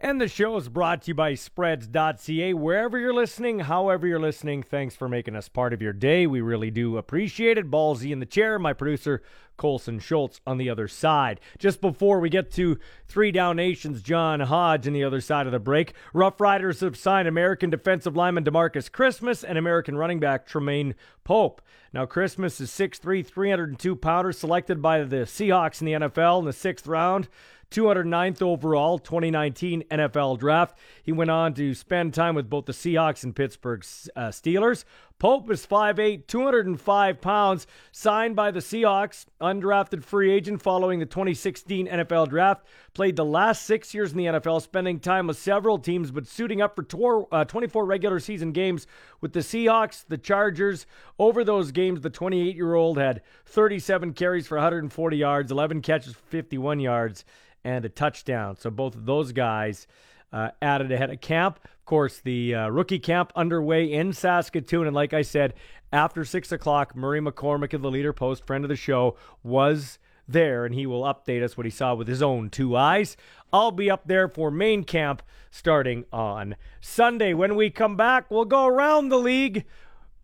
And 0.04 0.20
the 0.20 0.28
show 0.28 0.58
is 0.58 0.68
brought 0.68 1.00
to 1.00 1.08
you 1.08 1.14
by 1.14 1.32
spreads.ca. 1.32 2.52
Wherever 2.52 2.98
you're 2.98 3.14
listening, 3.14 3.60
however 3.60 4.06
you're 4.06 4.20
listening, 4.20 4.62
thanks 4.62 4.94
for 4.94 5.08
making 5.08 5.34
us 5.34 5.48
part 5.48 5.72
of 5.72 5.80
your 5.80 5.94
day. 5.94 6.26
We 6.26 6.42
really 6.42 6.70
do 6.70 6.98
appreciate 6.98 7.56
it. 7.56 7.70
Ballsy 7.70 8.10
in 8.10 8.20
the 8.20 8.26
chair, 8.26 8.58
my 8.58 8.74
producer, 8.74 9.22
Colson 9.56 9.98
Schultz 9.98 10.42
on 10.46 10.58
the 10.58 10.68
other 10.68 10.88
side. 10.88 11.40
Just 11.58 11.80
before 11.80 12.20
we 12.20 12.28
get 12.28 12.50
to 12.50 12.78
three 13.08 13.32
down 13.32 13.56
nations, 13.56 14.02
John 14.02 14.40
Hodge 14.40 14.86
on 14.86 14.92
the 14.92 15.04
other 15.04 15.22
side 15.22 15.46
of 15.46 15.52
the 15.52 15.58
break. 15.58 15.94
Rough 16.12 16.38
Riders 16.38 16.80
have 16.80 16.98
signed 16.98 17.26
American 17.26 17.70
defensive 17.70 18.14
lineman 18.14 18.44
Demarcus 18.44 18.92
Christmas 18.92 19.42
and 19.42 19.56
American 19.56 19.96
running 19.96 20.20
back 20.20 20.46
Tremaine 20.46 20.94
Pope. 21.24 21.62
Now, 21.94 22.04
Christmas 22.04 22.60
is 22.60 22.70
6'3, 22.70 23.24
302 23.24 23.96
pounder, 23.96 24.32
selected 24.32 24.82
by 24.82 25.02
the 25.04 25.24
Seahawks 25.24 25.80
in 25.80 25.86
the 25.86 25.92
NFL 25.92 26.40
in 26.40 26.44
the 26.44 26.52
sixth 26.52 26.86
round. 26.86 27.28
209th 27.74 28.40
overall 28.40 29.00
2019 29.00 29.82
NFL 29.90 30.38
draft. 30.38 30.78
He 31.02 31.10
went 31.10 31.30
on 31.30 31.54
to 31.54 31.74
spend 31.74 32.14
time 32.14 32.36
with 32.36 32.48
both 32.48 32.66
the 32.66 32.72
Seahawks 32.72 33.24
and 33.24 33.34
Pittsburgh 33.34 33.84
uh, 34.14 34.28
Steelers. 34.28 34.84
Pope 35.20 35.48
is 35.50 35.64
5'8, 35.64 36.26
205 36.26 37.20
pounds, 37.20 37.66
signed 37.92 38.34
by 38.34 38.50
the 38.50 38.60
Seahawks, 38.60 39.26
undrafted 39.40 40.02
free 40.02 40.32
agent 40.32 40.60
following 40.60 40.98
the 40.98 41.06
2016 41.06 41.86
NFL 41.86 42.28
draft. 42.28 42.66
Played 42.94 43.16
the 43.16 43.24
last 43.24 43.62
six 43.62 43.94
years 43.94 44.10
in 44.10 44.18
the 44.18 44.26
NFL, 44.26 44.60
spending 44.60 44.98
time 44.98 45.28
with 45.28 45.38
several 45.38 45.78
teams, 45.78 46.10
but 46.10 46.26
suiting 46.26 46.60
up 46.60 46.74
for 46.74 46.82
tour, 46.82 47.28
uh, 47.30 47.44
24 47.44 47.86
regular 47.86 48.18
season 48.18 48.52
games 48.52 48.86
with 49.20 49.32
the 49.32 49.40
Seahawks, 49.40 50.04
the 50.06 50.18
Chargers. 50.18 50.84
Over 51.18 51.44
those 51.44 51.70
games, 51.70 52.00
the 52.00 52.10
28 52.10 52.56
year 52.56 52.74
old 52.74 52.98
had 52.98 53.22
37 53.46 54.14
carries 54.14 54.48
for 54.48 54.56
140 54.56 55.16
yards, 55.16 55.52
11 55.52 55.80
catches 55.80 56.14
for 56.14 56.26
51 56.26 56.80
yards, 56.80 57.24
and 57.62 57.84
a 57.84 57.88
touchdown. 57.88 58.56
So 58.56 58.68
both 58.68 58.96
of 58.96 59.06
those 59.06 59.32
guys 59.32 59.86
uh, 60.32 60.50
added 60.60 60.90
ahead 60.90 61.10
of 61.10 61.20
camp. 61.20 61.60
Course, 61.84 62.20
the 62.20 62.54
uh, 62.54 62.68
rookie 62.68 62.98
camp 62.98 63.32
underway 63.36 63.92
in 63.92 64.12
Saskatoon. 64.12 64.86
And 64.86 64.94
like 64.94 65.12
I 65.12 65.22
said, 65.22 65.54
after 65.92 66.24
6 66.24 66.50
o'clock, 66.50 66.96
Murray 66.96 67.20
McCormick 67.20 67.74
of 67.74 67.82
the 67.82 67.90
Leader 67.90 68.12
Post, 68.12 68.46
friend 68.46 68.64
of 68.64 68.68
the 68.68 68.76
show, 68.76 69.16
was 69.42 69.98
there 70.26 70.64
and 70.64 70.74
he 70.74 70.86
will 70.86 71.02
update 71.02 71.42
us 71.42 71.56
what 71.56 71.66
he 71.66 71.70
saw 71.70 71.94
with 71.94 72.08
his 72.08 72.22
own 72.22 72.48
two 72.48 72.76
eyes. 72.76 73.16
I'll 73.52 73.70
be 73.70 73.90
up 73.90 74.06
there 74.06 74.28
for 74.28 74.50
main 74.50 74.84
camp 74.84 75.22
starting 75.50 76.04
on 76.12 76.56
Sunday. 76.80 77.34
When 77.34 77.54
we 77.54 77.70
come 77.70 77.96
back, 77.96 78.30
we'll 78.30 78.44
go 78.44 78.66
around 78.66 79.08
the 79.08 79.18
league. 79.18 79.64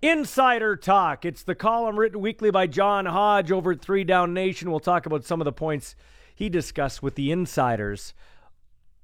Insider 0.02 0.76
Talk. 0.76 1.26
It's 1.26 1.42
the 1.42 1.54
column 1.54 1.98
written 1.98 2.20
weekly 2.20 2.50
by 2.50 2.66
John 2.66 3.04
Hodge 3.04 3.52
over 3.52 3.72
at 3.72 3.82
Three 3.82 4.02
Down 4.02 4.32
Nation. 4.32 4.70
We'll 4.70 4.80
talk 4.80 5.04
about 5.04 5.24
some 5.24 5.42
of 5.42 5.44
the 5.44 5.52
points 5.52 5.94
he 6.34 6.48
discussed 6.48 7.02
with 7.02 7.16
the 7.16 7.30
insiders 7.30 8.14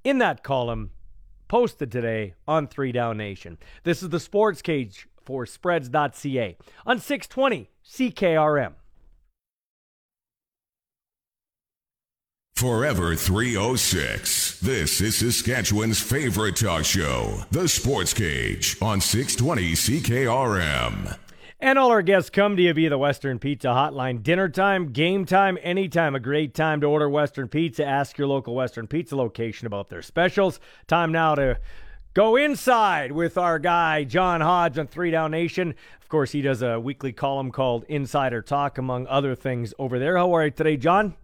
in 0.04 0.18
that 0.18 0.42
column 0.42 0.90
posted 1.48 1.90
today 1.92 2.34
on 2.46 2.66
Three 2.66 2.92
Down 2.92 3.16
Nation. 3.16 3.58
This 3.84 4.02
is 4.02 4.08
the 4.08 4.20
Sports 4.20 4.62
Cage 4.62 5.08
for 5.24 5.46
Spreads.ca 5.46 6.56
on 6.86 6.98
620 6.98 7.70
CKRM. 7.84 8.74
Forever 12.56 13.14
306. 13.14 14.60
This 14.60 15.02
is 15.02 15.16
Saskatchewan's 15.16 16.00
favorite 16.00 16.56
talk 16.56 16.86
show, 16.86 17.44
The 17.50 17.68
Sports 17.68 18.14
Cage 18.14 18.78
on 18.80 19.02
620 19.02 19.72
CKRM. 19.72 21.18
And 21.66 21.80
all 21.80 21.90
our 21.90 22.00
guests 22.00 22.30
come 22.30 22.56
to 22.56 22.62
you 22.62 22.72
via 22.72 22.90
the 22.90 22.96
Western 22.96 23.40
Pizza 23.40 23.66
Hotline. 23.66 24.22
Dinner 24.22 24.48
time, 24.48 24.92
game 24.92 25.24
time, 25.24 25.58
anytime. 25.60 26.14
A 26.14 26.20
great 26.20 26.54
time 26.54 26.80
to 26.80 26.86
order 26.86 27.10
Western 27.10 27.48
Pizza. 27.48 27.84
Ask 27.84 28.16
your 28.16 28.28
local 28.28 28.54
Western 28.54 28.86
Pizza 28.86 29.16
location 29.16 29.66
about 29.66 29.88
their 29.88 30.00
specials. 30.00 30.60
Time 30.86 31.10
now 31.10 31.34
to 31.34 31.58
go 32.14 32.36
inside 32.36 33.10
with 33.10 33.36
our 33.36 33.58
guy, 33.58 34.04
John 34.04 34.42
Hodge 34.42 34.78
on 34.78 34.86
Three 34.86 35.10
Down 35.10 35.32
Nation. 35.32 35.74
Of 36.00 36.08
course, 36.08 36.30
he 36.30 36.40
does 36.40 36.62
a 36.62 36.78
weekly 36.78 37.12
column 37.12 37.50
called 37.50 37.82
Insider 37.88 38.42
Talk, 38.42 38.78
among 38.78 39.08
other 39.08 39.34
things 39.34 39.74
over 39.76 39.98
there. 39.98 40.16
How 40.16 40.36
are 40.36 40.44
you 40.44 40.52
today, 40.52 40.76
John? 40.76 41.16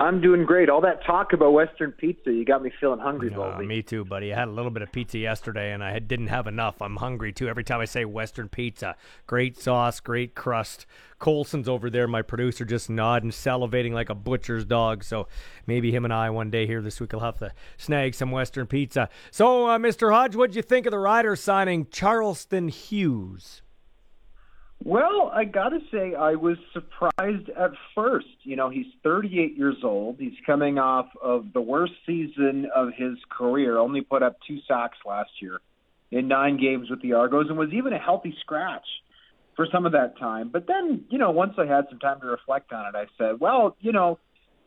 I'm 0.00 0.22
doing 0.22 0.46
great. 0.46 0.70
All 0.70 0.80
that 0.80 1.04
talk 1.04 1.34
about 1.34 1.52
Western 1.52 1.92
pizza, 1.92 2.32
you 2.32 2.46
got 2.46 2.62
me 2.62 2.72
feeling 2.80 3.00
hungry, 3.00 3.34
uh, 3.34 3.58
Me 3.58 3.82
too, 3.82 4.02
buddy. 4.02 4.32
I 4.32 4.38
had 4.38 4.48
a 4.48 4.50
little 4.50 4.70
bit 4.70 4.80
of 4.80 4.90
pizza 4.90 5.18
yesterday, 5.18 5.72
and 5.72 5.84
I 5.84 5.98
didn't 5.98 6.28
have 6.28 6.46
enough. 6.46 6.80
I'm 6.80 6.96
hungry 6.96 7.34
too. 7.34 7.50
Every 7.50 7.64
time 7.64 7.80
I 7.80 7.84
say 7.84 8.06
Western 8.06 8.48
pizza, 8.48 8.96
great 9.26 9.60
sauce, 9.60 10.00
great 10.00 10.34
crust. 10.34 10.86
Colson's 11.18 11.68
over 11.68 11.90
there, 11.90 12.08
my 12.08 12.22
producer, 12.22 12.64
just 12.64 12.88
nodding, 12.88 13.30
salivating 13.30 13.92
like 13.92 14.08
a 14.08 14.14
butcher's 14.14 14.64
dog. 14.64 15.04
So 15.04 15.28
maybe 15.66 15.92
him 15.92 16.06
and 16.06 16.14
I 16.14 16.30
one 16.30 16.50
day 16.50 16.66
here 16.66 16.80
this 16.80 16.98
week 16.98 17.12
will 17.12 17.20
have 17.20 17.38
to 17.40 17.52
snag 17.76 18.14
some 18.14 18.30
Western 18.30 18.66
pizza. 18.66 19.10
So, 19.30 19.66
uh, 19.66 19.76
Mr. 19.76 20.14
Hodge, 20.14 20.34
what'd 20.34 20.56
you 20.56 20.62
think 20.62 20.86
of 20.86 20.92
the 20.92 20.98
Riders 20.98 21.42
signing 21.42 21.88
Charleston 21.90 22.68
Hughes? 22.68 23.60
Well, 24.82 25.30
I 25.34 25.44
got 25.44 25.70
to 25.70 25.80
say, 25.92 26.14
I 26.14 26.34
was 26.36 26.56
surprised 26.72 27.50
at 27.50 27.72
first. 27.94 28.26
You 28.44 28.56
know, 28.56 28.70
he's 28.70 28.86
38 29.02 29.56
years 29.56 29.76
old. 29.84 30.16
He's 30.18 30.38
coming 30.46 30.78
off 30.78 31.06
of 31.22 31.52
the 31.52 31.60
worst 31.60 31.92
season 32.06 32.66
of 32.74 32.88
his 32.96 33.18
career, 33.30 33.76
only 33.76 34.00
put 34.00 34.22
up 34.22 34.38
two 34.48 34.58
sacks 34.66 34.96
last 35.06 35.30
year 35.40 35.60
in 36.10 36.28
nine 36.28 36.58
games 36.58 36.88
with 36.88 37.02
the 37.02 37.12
Argos, 37.12 37.46
and 37.48 37.58
was 37.58 37.72
even 37.72 37.92
a 37.92 37.98
healthy 37.98 38.34
scratch 38.40 38.86
for 39.54 39.66
some 39.70 39.84
of 39.84 39.92
that 39.92 40.18
time. 40.18 40.48
But 40.50 40.66
then, 40.66 41.04
you 41.10 41.18
know, 41.18 41.30
once 41.30 41.52
I 41.58 41.66
had 41.66 41.84
some 41.90 41.98
time 41.98 42.20
to 42.22 42.26
reflect 42.26 42.72
on 42.72 42.86
it, 42.86 42.96
I 42.96 43.04
said, 43.18 43.38
well, 43.38 43.76
you 43.80 43.92
know, 43.92 44.18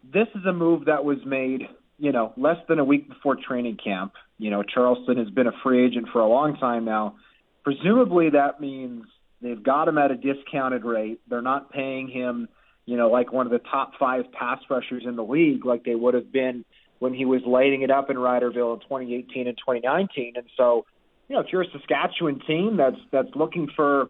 this 0.04 0.28
is 0.36 0.45
a 0.45 0.54
move 0.54 0.86
that 0.86 1.04
was 1.04 1.17
made, 1.26 1.63
you 1.97 2.12
know, 2.12 2.34
less 2.38 2.58
than 2.69 2.78
a 2.78 2.86
week 2.86 3.10
before 3.10 3.36
training 3.36 3.78
camp. 3.84 4.13
You 4.38 4.52
know, 4.52 4.62
Charleston 4.62 5.17
has 5.17 5.30
been 5.32 5.47
a 5.47 5.54
free 5.63 5.86
agent 5.86 6.10
for 6.13 6.19
a 6.19 6.28
long 6.28 6.58
time 6.58 6.86
now. 6.86 7.15
Presumably 7.63 8.30
that 8.30 8.62
means 8.62 9.06
They've 9.43 9.62
got 9.62 9.89
him 9.89 9.97
at 9.97 10.10
a 10.10 10.15
discounted 10.15 10.86
rate. 10.86 11.19
They're 11.29 11.41
not 11.41 11.71
paying 11.71 12.08
him, 12.08 12.47
you 12.86 12.95
know, 12.95 13.10
like 13.10 13.34
one 13.34 13.45
of 13.45 13.51
the 13.51 13.60
top 13.60 13.91
five 13.99 14.32
pass 14.32 14.60
rushers 14.69 15.03
in 15.06 15.17
the 15.17 15.23
league, 15.23 15.65
like 15.65 15.84
they 15.84 15.95
would 15.95 16.13
have 16.13 16.32
been 16.32 16.63
when 16.99 17.13
he 17.13 17.25
was 17.25 17.41
lighting 17.45 17.82
it 17.82 17.91
up 17.91 18.10
in 18.10 18.15
Riderville 18.15 18.75
in 18.75 18.79
2018 18.79 19.47
and 19.47 19.58
2019. 19.58 20.34
And 20.38 20.45
so, 20.56 20.86
you 21.27 21.36
know, 21.36 21.41
if 21.41 21.47
you're 21.51 21.63
a 21.63 21.71
Saskatchewan 21.71 22.39
team 22.47 22.77
that's 22.77 22.95
that's 23.12 23.36
looking 23.36 23.67
for, 23.75 24.10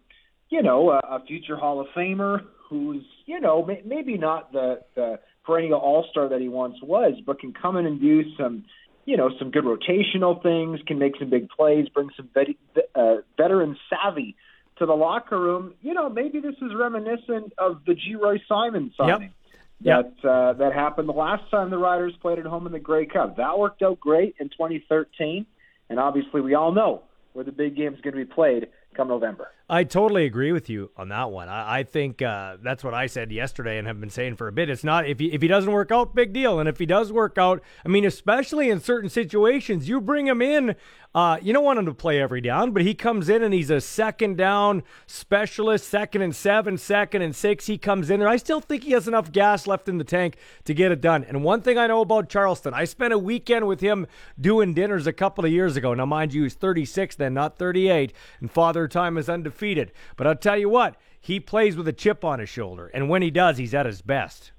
you 0.50 0.62
know, 0.62 0.92
a, 0.92 1.00
a 1.00 1.26
future 1.26 1.58
Hall 1.58 1.82
of 1.82 1.88
Famer 1.98 2.42
who's, 2.70 3.04
you 3.26 3.40
know, 3.40 3.66
may, 3.66 3.82
maybe 3.84 4.18
not 4.20 4.52
the 4.52 4.82
the 4.94 5.20
perennial 5.44 5.80
All 5.80 6.06
Star 6.12 6.30
that 6.30 6.42
he 6.42 6.48
once 6.48 6.76
was, 6.84 7.16
but 7.26 7.40
can 7.40 7.54
come 7.54 7.78
in 7.78 7.88
and 7.88 8.00
do 8.00 8.22
some, 8.38 8.66
you 9.06 9.18
know, 9.18 9.32
some 9.40 9.50
good 9.50 9.64
rotational 9.64 10.42
things, 10.44 10.80
can 10.86 11.00
make 11.00 11.14
some 11.18 11.32
big 11.32 11.50
plays, 11.50 11.90
bring 11.90 12.10
some 12.16 12.30
vet, 12.36 12.50
uh, 12.94 13.16
veteran 13.36 13.76
savvy 13.90 14.36
to 14.78 14.86
the 14.86 14.94
locker 14.94 15.40
room, 15.40 15.74
you 15.82 15.94
know, 15.94 16.10
maybe 16.10 16.40
this 16.40 16.56
is 16.62 16.74
reminiscent 16.76 17.54
of 17.58 17.82
the 17.86 17.94
Geroy 17.94 18.40
Simon 18.48 18.94
signing. 18.98 19.34
Yep. 19.82 20.18
That 20.22 20.30
uh, 20.30 20.54
that 20.54 20.74
happened 20.74 21.10
the 21.10 21.14
last 21.14 21.50
time 21.52 21.70
the 21.70 21.78
Riders 21.78 22.14
played 22.22 22.40
at 22.40 22.46
home 22.46 22.66
in 22.66 22.72
the 22.72 22.80
Grey 22.80 23.06
Cup. 23.06 23.36
That 23.36 23.60
worked 23.60 23.82
out 23.82 24.00
great 24.00 24.36
in 24.40 24.48
2013, 24.48 25.46
and 25.90 26.00
obviously 26.00 26.40
we 26.40 26.54
all 26.54 26.72
know 26.72 27.02
where 27.34 27.44
the 27.44 27.52
big 27.52 27.76
game 27.76 27.94
is 27.94 28.00
going 28.00 28.16
to 28.16 28.26
be 28.26 28.32
played 28.32 28.70
come 28.96 29.10
November. 29.10 29.50
I 29.70 29.86
totally 29.86 30.26
agree 30.26 30.52
with 30.52 30.70
you 30.70 30.92
on 30.98 31.08
that 31.10 31.32
one. 31.32 31.48
I, 31.48 31.80
I 31.80 31.84
think 31.84 32.22
uh, 32.22 32.58
that's 32.62 32.84
what 32.84 32.94
I 32.94 33.08
said 33.08 33.32
yesterday 33.32 33.78
and 33.78 33.88
have 33.88 34.00
been 34.00 34.10
saying 34.10 34.36
for 34.36 34.50
a 34.50 34.52
bit. 34.52 34.70
It's 34.70 34.84
not 34.84 35.08
if 35.08 35.20
he 35.20 35.32
if 35.32 35.42
he 35.42 35.48
doesn't 35.48 35.72
work 35.72 35.90
out, 35.90 36.14
big 36.14 36.34
deal. 36.34 36.60
And 36.60 36.68
if 36.68 36.80
he 36.80 36.86
does 36.86 37.14
work 37.14 37.38
out, 37.38 37.62
I 37.86 37.88
mean, 37.88 38.04
especially 38.04 38.70
in 38.70 38.82
certain 38.82 39.10
situations, 39.10 39.88
you 39.88 40.02
bring 40.02 40.28
him 40.28 40.42
in. 40.42 40.76
Uh, 41.16 41.38
you 41.44 41.54
don't 41.54 41.64
want 41.64 41.78
him 41.78 41.86
to 41.86 41.94
play 41.94 42.20
every 42.20 42.42
down, 42.42 42.72
but 42.72 42.82
he 42.82 42.96
comes 42.96 43.30
in 43.30 43.44
and 43.44 43.54
he's 43.54 43.70
a 43.70 43.80
second 43.80 44.36
down 44.36 44.82
specialist, 45.06 45.88
second 45.88 46.24
and 46.24 46.36
seven, 46.36 46.76
second 46.76 47.22
and 47.22 47.36
six. 47.36 47.68
He 47.68 47.78
comes 47.78 48.10
in 48.10 48.20
there. 48.20 48.28
I 48.28 48.38
still 48.38 48.60
think 48.60 48.84
he 48.84 48.94
has 48.94 49.08
enough 49.08 49.32
gas 49.32 49.68
left 49.68 49.88
in 49.88 50.00
the 50.00 50.04
tank 50.04 50.38
to 50.66 50.74
get 50.74 50.92
it 50.92 51.02
done. 51.02 51.24
And 51.24 51.44
one 51.44 51.62
thing 51.62 51.78
I 51.78 51.86
know 51.86 52.02
about 52.02 52.30
Charleston, 52.30 52.74
I 52.74 52.86
spent 52.86 53.14
a 53.14 53.20
weekend 53.20 53.68
with 53.68 53.80
him 53.80 54.08
doing 54.42 54.74
dinners 54.74 55.06
a 55.06 55.14
couple 55.14 55.46
of 55.46 55.52
years 55.52 55.78
ago. 55.78 55.94
Now, 55.94 56.08
mind 56.08 56.34
you, 56.34 56.44
he's 56.44 56.56
36 56.56 57.16
then, 57.16 57.36
not 57.36 57.60
38, 57.60 58.12
and 58.42 58.50
father 58.52 58.88
time 58.88 59.16
is 59.20 59.30
undefeated 59.30 59.53
undefeated. 59.54 59.92
But 60.18 60.28
I'll 60.28 60.36
tell 60.36 60.58
you 60.58 60.70
what, 60.70 60.96
he 61.20 61.40
plays 61.40 61.76
with 61.76 61.88
a 61.88 61.94
chip 61.94 62.24
on 62.24 62.40
his 62.40 62.50
shoulder, 62.50 62.88
and 62.94 63.10
when 63.10 63.22
he 63.22 63.32
does, 63.32 63.58
he's 63.58 63.74
at 63.74 63.86
his 63.86 64.02
best. 64.02 64.52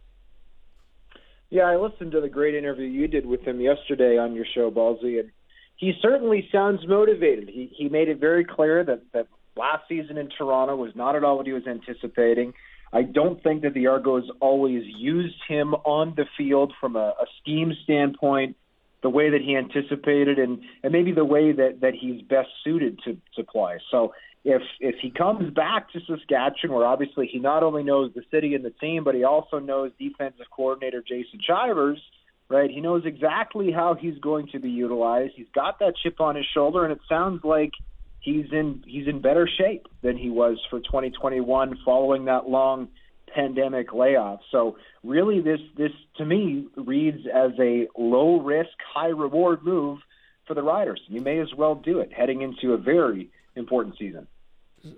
Yeah, 1.51 1.65
I 1.65 1.77
listened 1.77 2.13
to 2.13 2.21
the 2.21 2.29
great 2.29 2.55
interview 2.55 2.87
you 2.87 3.07
did 3.07 3.27
with 3.27 3.43
him 3.43 3.61
yesterday 3.61 4.19
on 4.19 4.35
your 4.35 4.47
show, 4.55 4.71
Ballsy, 4.71 5.21
and 5.21 5.31
he 5.77 5.93
certainly 6.01 6.49
sounds 6.51 6.81
motivated. 6.87 7.49
He 7.49 7.71
he 7.77 7.89
made 7.89 8.09
it 8.09 8.19
very 8.19 8.45
clear 8.45 8.83
that 8.85 9.03
that 9.13 9.29
last 9.57 9.85
season 9.89 10.17
in 10.19 10.31
Toronto 10.31 10.75
was 10.75 10.93
not 10.97 11.15
at 11.15 11.23
all 11.23 11.37
what 11.37 11.47
he 11.47 11.53
was 11.53 11.67
anticipating. 11.67 12.55
I 12.93 13.03
don't 13.03 13.43
think 13.43 13.63
that 13.63 13.75
the 13.75 13.89
Argos 13.89 14.25
always 14.41 14.85
used 14.87 15.37
him 15.49 15.75
on 15.75 16.15
the 16.17 16.27
field 16.37 16.73
from 16.81 16.97
a, 16.97 17.15
a 17.21 17.27
scheme 17.41 17.73
standpoint 17.85 18.57
the 19.03 19.11
way 19.11 19.31
that 19.31 19.43
he 19.43 19.55
anticipated 19.55 20.39
and, 20.39 20.61
and 20.83 20.91
maybe 20.91 21.13
the 21.13 21.25
way 21.25 21.53
that, 21.53 21.81
that 21.83 21.93
he's 21.93 22.23
best 22.23 22.49
suited 22.65 22.99
to, 23.05 23.17
to 23.37 23.45
play. 23.45 23.79
So 23.91 24.15
if 24.45 24.63
if 24.79 24.97
he 25.01 25.11
comes 25.11 25.53
back 25.53 25.91
to 25.93 26.01
Saskatchewan, 26.01 26.77
where 26.77 26.87
obviously 26.87 27.27
he 27.27 27.39
not 27.39 27.63
only 27.63 27.83
knows 27.83 28.13
the 28.15 28.23
city 28.31 28.55
and 28.55 28.65
the 28.65 28.71
team, 28.71 29.03
but 29.03 29.15
he 29.15 29.25
also 29.25 29.59
knows 29.59 29.91
defensive 29.99 30.47
coordinator 30.55 31.03
Jason 31.03 31.41
Shivers, 31.47 32.01
right? 32.49 32.71
He 32.71 32.81
knows 32.81 33.05
exactly 33.07 33.73
how 33.73 33.95
he's 33.95 34.19
going 34.19 34.49
to 34.53 34.59
be 34.59 34.69
utilized. 34.69 35.33
He's 35.35 35.49
got 35.55 35.79
that 35.79 35.95
chip 36.03 36.21
on 36.21 36.37
his 36.37 36.45
shoulder, 36.53 36.85
and 36.85 36.93
it 36.93 37.01
sounds 37.09 37.43
like 37.43 37.73
he's 38.21 38.47
in 38.53 38.85
he's 38.87 39.09
in 39.09 39.23
better 39.23 39.49
shape 39.59 39.87
than 40.03 40.19
he 40.19 40.29
was 40.29 40.59
for 40.69 40.79
2021 40.79 41.79
following 41.83 42.27
that 42.27 42.47
long 42.47 42.89
pandemic 43.35 43.95
layoff. 43.95 44.41
So 44.53 44.77
really, 45.03 45.41
this 45.41 45.61
this 45.77 45.93
to 46.19 46.25
me 46.27 46.67
reads 46.77 47.27
as 47.27 47.53
a 47.59 47.89
low 47.97 48.41
risk, 48.41 48.71
high 48.95 49.09
reward 49.09 49.65
move 49.65 50.01
for 50.47 50.53
the 50.53 50.63
Riders. 50.63 51.01
You 51.09 51.23
may 51.23 51.39
as 51.39 51.49
well 51.57 51.75
do 51.75 52.01
it 52.01 52.13
heading 52.13 52.43
into 52.43 52.75
a 52.75 52.77
very 52.77 53.31
important 53.57 53.97
season. 53.99 54.27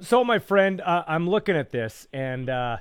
So, 0.01 0.25
my 0.25 0.39
friend, 0.39 0.81
uh, 0.81 1.05
I'm 1.07 1.29
looking 1.29 1.57
at 1.57 1.71
this, 1.71 2.09
and 2.13 2.51
uh, 2.51 2.79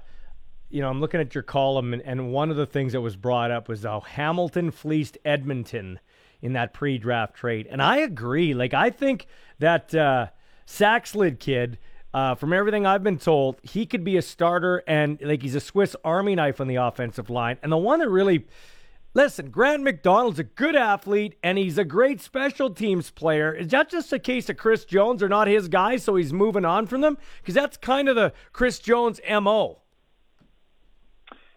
you 0.70 0.82
know, 0.82 0.90
I'm 0.90 1.00
looking 1.00 1.20
at 1.20 1.36
your 1.36 1.44
column, 1.44 1.94
and, 1.94 2.02
and 2.02 2.32
one 2.32 2.50
of 2.50 2.58
the 2.58 2.66
things 2.66 2.94
that 2.94 3.02
was 3.02 3.16
brought 3.16 3.52
up 3.52 3.70
was 3.70 3.84
how 3.84 4.00
Hamilton 4.00 4.72
fleeced 4.72 5.18
Edmonton 5.24 6.00
in 6.42 6.54
that 6.54 6.74
pre-draft 6.74 7.36
trade, 7.36 7.68
and 7.70 7.82
I 7.82 7.98
agree. 7.98 8.54
Like, 8.54 8.74
I 8.74 8.90
think 8.90 9.28
that 9.60 9.94
uh, 9.94 10.28
Saxelid 10.66 11.40
kid. 11.40 11.78
Uh, 12.14 12.34
from 12.34 12.54
everything 12.54 12.86
I've 12.86 13.04
been 13.04 13.20
told, 13.20 13.60
he 13.62 13.86
could 13.86 14.06
be 14.06 14.16
a 14.16 14.22
starter 14.22 14.82
and 14.88 15.20
like 15.22 15.42
he's 15.42 15.54
a 15.54 15.60
Swiss 15.60 15.98
Army 16.02 16.34
knife 16.34 16.62
on 16.62 16.70
the 16.70 16.78
offensive 16.78 17.30
line. 17.30 17.58
And 17.62 17.70
the 17.70 17.78
one 17.78 18.00
that 18.00 18.08
really 18.08 18.46
Listen, 19.16 19.50
Grant 19.50 19.82
McDonald's 19.82 20.40
a 20.40 20.44
good 20.44 20.76
athlete 20.76 21.38
and 21.42 21.58
he's 21.58 21.78
a 21.78 21.86
great 21.86 22.20
special 22.20 22.70
teams 22.70 23.12
player. 23.12 23.54
Is 23.54 23.70
that 23.70 23.90
just 23.90 24.12
a 24.12 24.20
case 24.20 24.50
of 24.50 24.58
Chris 24.58 24.84
Jones 24.84 25.24
or 25.24 25.30
not 25.30 25.48
his 25.48 25.70
guy, 25.70 25.96
so 25.96 26.18
he's 26.18 26.34
moving 26.34 26.66
on 26.66 26.86
from 26.86 27.00
them? 27.00 27.18
Because 27.42 27.56
that's 27.56 27.78
kind 27.78 28.10
of 28.10 28.18
the 28.18 28.34
Chris 28.52 28.78
Jones 28.78 29.22
MO. 29.28 29.80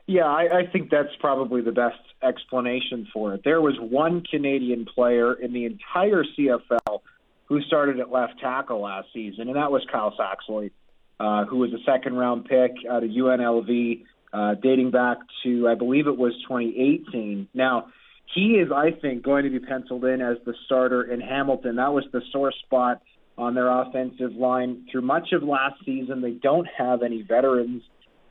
Yeah, 0.07 0.27
I, 0.27 0.61
I 0.61 0.67
think 0.73 0.89
that's 0.89 1.15
probably 1.19 1.61
the 1.61 1.73
best 1.73 1.99
explanation 2.23 3.09
for 3.13 3.35
it. 3.35 3.43
There 3.43 3.61
was 3.61 3.75
one 3.81 4.23
Canadian 4.23 4.87
player 4.87 5.35
in 5.35 5.53
the 5.53 5.65
entire 5.65 6.23
CFL 6.23 7.01
who 7.47 7.61
started 7.63 7.99
at 7.99 8.09
left 8.09 8.39
tackle 8.39 8.83
last 8.83 9.09
season, 9.13 9.49
and 9.49 9.57
that 9.57 9.73
was 9.73 9.85
Kyle 9.91 10.15
Saxelid, 10.17 10.71
uh, 11.19 11.45
who 11.47 11.57
was 11.57 11.73
a 11.73 11.83
second 11.85 12.15
round 12.15 12.45
pick 12.45 12.71
out 12.89 13.03
of 13.03 13.11
UNLV 13.11 14.05
uh, 14.33 14.55
dating 14.63 14.91
back 14.91 15.19
to, 15.43 15.69
I 15.69 15.75
believe 15.75 16.07
it 16.07 16.17
was 16.17 16.33
2018. 16.49 17.49
Now, 17.55 17.89
he 18.35 18.59
is, 18.59 18.71
I 18.71 18.91
think, 18.91 19.23
going 19.23 19.45
to 19.45 19.51
be 19.51 19.59
penciled 19.59 20.05
in 20.05 20.21
as 20.21 20.37
the 20.45 20.55
starter 20.67 21.03
in 21.03 21.21
Hamilton. 21.21 21.77
That 21.77 21.93
was 21.93 22.05
the 22.13 22.21
sore 22.31 22.53
spot 22.53 23.03
on 23.39 23.55
their 23.55 23.69
offensive 23.69 24.33
line 24.33 24.87
through 24.91 25.03
much 25.03 25.33
of 25.33 25.43
last 25.43 25.77
season. 25.85 26.21
They 26.21 26.33
don't 26.33 26.69
have 26.77 27.03
any 27.03 27.23
veterans 27.23 27.83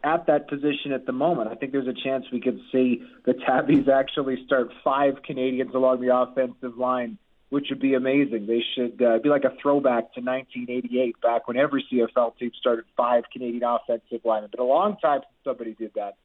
at 0.03 0.27
that 0.27 0.47
position 0.47 0.91
at 0.93 1.05
the 1.05 1.11
moment. 1.11 1.49
I 1.49 1.55
think 1.55 1.71
there's 1.71 1.87
a 1.87 2.03
chance 2.03 2.25
we 2.31 2.41
could 2.41 2.59
see 2.71 3.01
the 3.25 3.33
Tabbies 3.33 3.87
actually 3.93 4.43
start 4.45 4.71
five 4.83 5.23
Canadians 5.23 5.73
along 5.73 6.01
the 6.01 6.15
offensive 6.15 6.77
line 6.77 7.17
which 7.49 7.67
would 7.69 7.79
be 7.79 7.93
amazing. 7.93 8.45
They 8.45 8.63
should 8.75 9.01
uh, 9.01 9.19
be 9.19 9.29
like 9.29 9.45
a 9.45 9.53
throwback 9.61 10.13
to 10.13 10.21
1988, 10.21 11.21
back 11.21 11.47
when 11.47 11.57
every 11.57 11.85
CFL 11.91 12.37
team 12.37 12.51
started 12.59 12.85
five 12.95 13.23
Canadian 13.31 13.63
offensive 13.63 14.21
linemen. 14.25 14.49
But 14.51 14.59
a 14.59 14.65
long 14.65 14.97
time 14.97 15.21
since 15.21 15.43
somebody 15.43 15.73
did 15.73 15.91
that. 15.95 16.15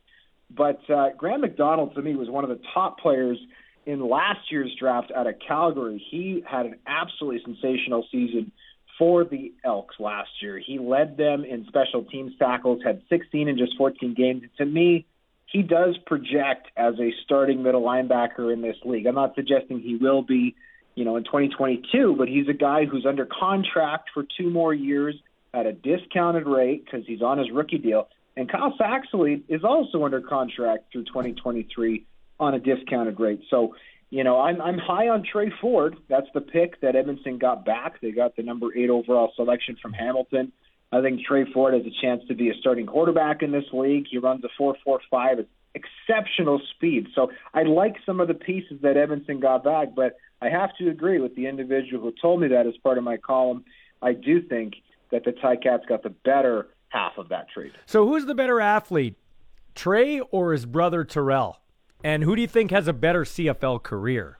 But 0.50 0.80
uh, 0.90 1.10
Grant 1.16 1.40
McDonald, 1.40 1.94
to 1.94 2.02
me, 2.02 2.16
was 2.16 2.28
one 2.28 2.44
of 2.44 2.50
the 2.50 2.60
top 2.74 2.98
players 2.98 3.38
in 3.86 4.06
last 4.08 4.50
year's 4.50 4.74
draft 4.78 5.12
out 5.14 5.26
of 5.26 5.34
Calgary. 5.46 6.04
He 6.10 6.42
had 6.48 6.66
an 6.66 6.76
absolutely 6.86 7.42
sensational 7.44 8.06
season 8.10 8.52
for 8.98 9.24
the 9.24 9.52
Elks 9.64 9.96
last 9.98 10.30
year. 10.40 10.58
He 10.64 10.78
led 10.78 11.16
them 11.16 11.44
in 11.44 11.66
special 11.66 12.04
teams 12.04 12.32
tackles, 12.38 12.82
had 12.84 13.02
16 13.08 13.48
in 13.48 13.56
just 13.56 13.76
14 13.76 14.14
games. 14.14 14.42
To 14.58 14.66
me, 14.66 15.06
he 15.46 15.62
does 15.62 15.96
project 16.06 16.68
as 16.76 16.94
a 17.00 17.12
starting 17.24 17.62
middle 17.62 17.82
linebacker 17.82 18.52
in 18.52 18.62
this 18.62 18.76
league. 18.84 19.06
I'm 19.06 19.14
not 19.14 19.34
suggesting 19.34 19.80
he 19.80 19.96
will 19.96 20.22
be 20.22 20.54
you 20.94 21.04
know, 21.04 21.16
in 21.16 21.24
2022, 21.24 22.14
but 22.16 22.28
he's 22.28 22.48
a 22.48 22.52
guy 22.52 22.84
who's 22.84 23.06
under 23.06 23.26
contract 23.26 24.10
for 24.12 24.24
two 24.38 24.50
more 24.50 24.74
years 24.74 25.14
at 25.54 25.66
a 25.66 25.72
discounted 25.72 26.46
rate 26.46 26.84
because 26.84 27.06
he's 27.06 27.22
on 27.22 27.38
his 27.38 27.50
rookie 27.50 27.78
deal. 27.78 28.08
And 28.36 28.50
Kyle 28.50 28.74
Saxelid 28.78 29.42
is 29.48 29.64
also 29.64 30.04
under 30.04 30.20
contract 30.20 30.92
through 30.92 31.04
2023 31.04 32.06
on 32.40 32.54
a 32.54 32.58
discounted 32.58 33.20
rate. 33.20 33.42
So, 33.50 33.74
you 34.10 34.24
know, 34.24 34.40
I'm 34.40 34.60
I'm 34.60 34.78
high 34.78 35.08
on 35.08 35.24
Tre 35.30 35.50
Ford. 35.60 35.96
That's 36.08 36.26
the 36.34 36.40
pick 36.40 36.80
that 36.80 36.96
Edmonton 36.96 37.38
got 37.38 37.64
back. 37.64 38.00
They 38.00 38.10
got 38.10 38.36
the 38.36 38.42
number 38.42 38.76
eight 38.76 38.90
overall 38.90 39.32
selection 39.36 39.76
from 39.80 39.92
Hamilton. 39.92 40.52
I 40.90 41.00
think 41.00 41.24
Tre 41.26 41.50
Ford 41.52 41.74
has 41.74 41.84
a 41.86 42.02
chance 42.02 42.22
to 42.28 42.34
be 42.34 42.50
a 42.50 42.54
starting 42.54 42.86
quarterback 42.86 43.42
in 43.42 43.52
this 43.52 43.64
league. 43.72 44.06
He 44.10 44.18
runs 44.18 44.44
a 44.44 44.48
four 44.56 44.76
four 44.84 45.00
five. 45.10 45.38
It's 45.38 45.48
exceptional 45.74 46.60
speed. 46.74 47.08
So 47.14 47.30
I 47.54 47.62
like 47.62 47.96
some 48.04 48.20
of 48.20 48.28
the 48.28 48.34
pieces 48.34 48.80
that 48.82 48.96
Edmonton 48.96 49.40
got 49.40 49.64
back, 49.64 49.94
but 49.94 50.16
I 50.42 50.48
have 50.48 50.76
to 50.78 50.90
agree 50.90 51.20
with 51.20 51.36
the 51.36 51.46
individual 51.46 52.02
who 52.02 52.12
told 52.20 52.40
me 52.40 52.48
that 52.48 52.66
as 52.66 52.76
part 52.82 52.98
of 52.98 53.04
my 53.04 53.16
column. 53.16 53.64
I 54.02 54.12
do 54.12 54.42
think 54.42 54.74
that 55.12 55.24
the 55.24 55.30
Ty 55.30 55.56
Cats 55.56 55.84
got 55.88 56.02
the 56.02 56.10
better 56.10 56.66
half 56.88 57.16
of 57.16 57.28
that 57.28 57.48
trade. 57.50 57.70
So 57.86 58.08
who's 58.08 58.26
the 58.26 58.34
better 58.34 58.60
athlete, 58.60 59.14
Tre 59.76 60.18
or 60.18 60.52
his 60.52 60.66
brother 60.66 61.04
Tyrell? 61.04 61.60
And 62.02 62.24
who 62.24 62.34
do 62.34 62.42
you 62.42 62.48
think 62.48 62.72
has 62.72 62.88
a 62.88 62.92
better 62.92 63.22
CFL 63.22 63.84
career? 63.84 64.38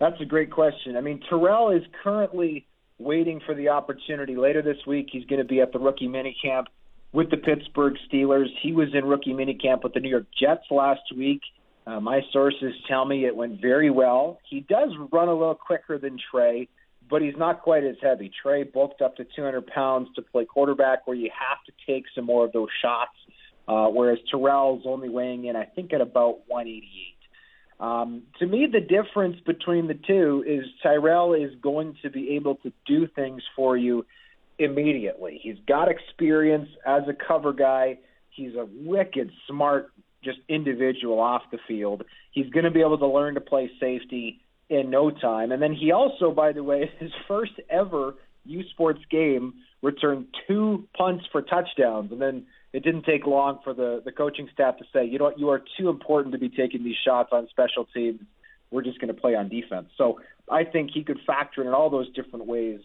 That's 0.00 0.18
a 0.22 0.24
great 0.24 0.50
question. 0.50 0.96
I 0.96 1.02
mean, 1.02 1.20
Tyrell 1.28 1.68
is 1.70 1.82
currently 2.02 2.66
waiting 2.98 3.38
for 3.44 3.54
the 3.54 3.68
opportunity. 3.68 4.34
Later 4.34 4.62
this 4.62 4.78
week, 4.86 5.08
he's 5.12 5.26
going 5.26 5.40
to 5.40 5.46
be 5.46 5.60
at 5.60 5.72
the 5.72 5.78
rookie 5.78 6.08
minicamp 6.08 6.66
with 7.12 7.30
the 7.30 7.36
Pittsburgh 7.36 7.96
Steelers. 8.10 8.46
He 8.62 8.72
was 8.72 8.88
in 8.94 9.04
rookie 9.04 9.34
minicamp 9.34 9.84
with 9.84 9.92
the 9.92 10.00
New 10.00 10.08
York 10.08 10.26
Jets 10.40 10.64
last 10.70 11.02
week. 11.14 11.42
Uh, 11.86 12.00
my 12.00 12.20
sources 12.32 12.72
tell 12.88 13.04
me 13.04 13.24
it 13.24 13.34
went 13.34 13.60
very 13.60 13.90
well. 13.90 14.38
He 14.48 14.60
does 14.60 14.90
run 15.12 15.28
a 15.28 15.34
little 15.34 15.54
quicker 15.54 15.98
than 15.98 16.16
Tre, 16.30 16.68
but 17.10 17.22
he's 17.22 17.36
not 17.36 17.62
quite 17.62 17.84
as 17.84 17.96
heavy. 18.00 18.30
Tre 18.42 18.62
bulked 18.62 19.02
up 19.02 19.16
to 19.16 19.24
200 19.24 19.66
pounds 19.66 20.08
to 20.14 20.22
play 20.22 20.44
quarterback, 20.44 21.06
where 21.06 21.16
you 21.16 21.30
have 21.30 21.58
to 21.66 21.92
take 21.92 22.04
some 22.14 22.24
more 22.24 22.44
of 22.44 22.52
those 22.52 22.68
shots, 22.80 23.16
uh, 23.66 23.86
whereas 23.88 24.18
Tyrell's 24.30 24.84
only 24.86 25.08
weighing 25.08 25.46
in, 25.46 25.56
I 25.56 25.64
think, 25.64 25.92
at 25.92 26.00
about 26.00 26.42
188. 26.46 27.16
Um, 27.80 28.22
to 28.38 28.46
me, 28.46 28.68
the 28.70 28.80
difference 28.80 29.40
between 29.44 29.88
the 29.88 29.98
two 30.06 30.44
is 30.46 30.64
Tyrell 30.84 31.34
is 31.34 31.50
going 31.60 31.96
to 32.02 32.10
be 32.10 32.36
able 32.36 32.56
to 32.56 32.72
do 32.86 33.08
things 33.08 33.42
for 33.56 33.76
you 33.76 34.06
immediately. 34.58 35.40
He's 35.42 35.56
got 35.66 35.88
experience 35.88 36.68
as 36.86 37.02
a 37.08 37.12
cover 37.12 37.52
guy. 37.52 37.98
He's 38.30 38.54
a 38.54 38.68
wicked 38.72 39.32
smart 39.48 39.92
just 40.22 40.38
individual 40.48 41.20
off 41.20 41.42
the 41.50 41.58
field. 41.66 42.04
He's 42.30 42.48
going 42.50 42.64
to 42.64 42.70
be 42.70 42.80
able 42.80 42.98
to 42.98 43.06
learn 43.06 43.34
to 43.34 43.40
play 43.40 43.70
safety 43.80 44.40
in 44.68 44.90
no 44.90 45.10
time. 45.10 45.52
And 45.52 45.60
then 45.60 45.74
he 45.74 45.92
also, 45.92 46.30
by 46.30 46.52
the 46.52 46.62
way, 46.62 46.90
his 46.98 47.10
first 47.28 47.52
ever 47.68 48.14
U 48.44 48.62
Sports 48.70 49.00
game 49.10 49.54
returned 49.82 50.26
two 50.48 50.88
punts 50.96 51.24
for 51.30 51.42
touchdowns. 51.42 52.12
And 52.12 52.20
then 52.20 52.46
it 52.72 52.82
didn't 52.82 53.04
take 53.04 53.26
long 53.26 53.58
for 53.62 53.74
the, 53.74 54.00
the 54.04 54.12
coaching 54.12 54.48
staff 54.52 54.78
to 54.78 54.84
say, 54.92 55.04
you 55.04 55.18
know 55.18 55.24
what, 55.24 55.38
you 55.38 55.50
are 55.50 55.62
too 55.78 55.88
important 55.88 56.32
to 56.32 56.38
be 56.38 56.48
taking 56.48 56.84
these 56.84 56.96
shots 57.04 57.30
on 57.32 57.48
special 57.50 57.86
teams. 57.94 58.20
We're 58.70 58.82
just 58.82 59.00
going 59.00 59.14
to 59.14 59.20
play 59.20 59.34
on 59.34 59.48
defense. 59.48 59.88
So 59.98 60.20
I 60.50 60.64
think 60.64 60.90
he 60.94 61.04
could 61.04 61.18
factor 61.26 61.62
in 61.62 61.68
all 61.68 61.90
those 61.90 62.10
different 62.14 62.46
ways. 62.46 62.80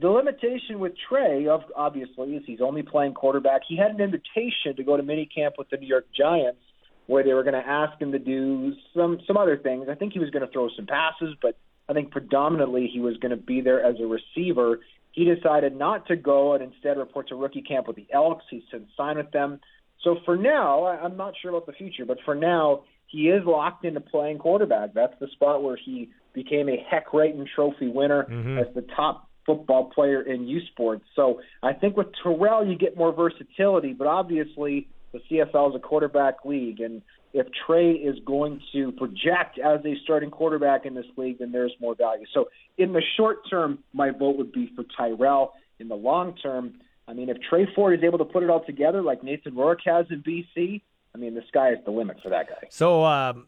The 0.00 0.08
limitation 0.08 0.78
with 0.78 0.92
Tre, 1.08 1.46
of 1.48 1.62
obviously, 1.76 2.36
is 2.36 2.42
he's 2.46 2.60
only 2.60 2.82
playing 2.82 3.14
quarterback. 3.14 3.62
He 3.68 3.76
had 3.76 3.92
an 3.92 4.00
invitation 4.00 4.76
to 4.76 4.84
go 4.84 4.96
to 4.96 5.02
minicamp 5.02 5.52
with 5.58 5.70
the 5.70 5.76
New 5.76 5.86
York 5.86 6.06
Giants 6.16 6.60
where 7.08 7.24
they 7.24 7.32
were 7.32 7.42
going 7.42 7.60
to 7.60 7.68
ask 7.68 8.00
him 8.00 8.12
to 8.12 8.18
do 8.18 8.74
some 8.94 9.18
some 9.26 9.36
other 9.36 9.56
things. 9.56 9.88
I 9.90 9.94
think 9.94 10.12
he 10.12 10.18
was 10.18 10.30
going 10.30 10.46
to 10.46 10.52
throw 10.52 10.68
some 10.76 10.86
passes, 10.86 11.34
but 11.42 11.58
I 11.88 11.94
think 11.94 12.12
predominantly 12.12 12.88
he 12.92 13.00
was 13.00 13.16
going 13.16 13.30
to 13.30 13.36
be 13.36 13.62
there 13.62 13.82
as 13.82 13.96
a 13.98 14.06
receiver. 14.06 14.80
He 15.12 15.24
decided 15.24 15.74
not 15.74 16.06
to 16.08 16.16
go 16.16 16.52
and 16.52 16.62
instead 16.62 16.98
report 16.98 17.28
to 17.28 17.34
rookie 17.34 17.62
camp 17.62 17.88
with 17.88 17.96
the 17.96 18.06
Elks. 18.12 18.44
He's 18.50 18.62
since 18.70 18.84
signed 18.96 19.16
with 19.16 19.30
them. 19.32 19.58
So 20.04 20.18
for 20.24 20.36
now, 20.36 20.86
I'm 20.86 21.16
not 21.16 21.32
sure 21.40 21.50
about 21.50 21.66
the 21.66 21.72
future, 21.72 22.04
but 22.04 22.18
for 22.24 22.34
now, 22.34 22.84
he 23.06 23.30
is 23.30 23.42
locked 23.46 23.86
into 23.86 24.00
playing 24.00 24.38
quarterback. 24.38 24.92
That's 24.92 25.18
the 25.18 25.28
spot 25.32 25.62
where 25.62 25.78
he 25.82 26.10
became 26.34 26.68
a 26.68 26.76
Hec 26.88 27.06
Crighton 27.06 27.46
Trophy 27.52 27.88
winner 27.88 28.24
mm-hmm. 28.24 28.58
as 28.58 28.66
the 28.74 28.86
top 28.94 29.28
football 29.46 29.90
player 29.94 30.20
in 30.20 30.46
U 30.46 30.60
Sports. 30.72 31.04
So 31.16 31.40
I 31.62 31.72
think 31.72 31.96
with 31.96 32.08
Tyrell, 32.22 32.66
you 32.66 32.76
get 32.76 32.98
more 32.98 33.14
versatility, 33.14 33.94
but 33.94 34.06
obviously 34.06 34.88
the 35.12 35.20
CFL 35.30 35.70
is 35.70 35.76
a 35.76 35.78
quarterback 35.78 36.44
league, 36.44 36.80
and 36.80 37.02
if 37.32 37.46
Tre 37.66 37.92
is 37.92 38.16
going 38.24 38.60
to 38.72 38.92
project 38.92 39.58
as 39.58 39.84
a 39.84 39.94
starting 40.04 40.30
quarterback 40.30 40.86
in 40.86 40.94
this 40.94 41.06
league, 41.16 41.38
then 41.38 41.52
there's 41.52 41.72
more 41.80 41.94
value. 41.94 42.24
So 42.32 42.48
in 42.78 42.92
the 42.92 43.02
short 43.16 43.48
term, 43.48 43.80
my 43.92 44.10
vote 44.10 44.36
would 44.38 44.52
be 44.52 44.72
for 44.74 44.84
Tyrell. 44.96 45.52
In 45.78 45.88
the 45.88 45.94
long 45.94 46.34
term, 46.36 46.74
I 47.06 47.12
mean, 47.12 47.28
if 47.28 47.36
Tre 47.48 47.66
Ford 47.74 47.98
is 47.98 48.04
able 48.04 48.18
to 48.18 48.24
put 48.24 48.42
it 48.42 48.50
all 48.50 48.64
together 48.64 49.02
like 49.02 49.22
Nathan 49.22 49.54
Rourke 49.54 49.80
has 49.84 50.06
in 50.10 50.22
BC, 50.22 50.82
I 51.14 51.18
mean, 51.18 51.34
the 51.34 51.42
sky 51.48 51.72
is 51.72 51.78
the 51.84 51.90
limit 51.90 52.18
for 52.22 52.30
that 52.30 52.48
guy. 52.48 52.68
So 52.70 53.04
um, 53.04 53.46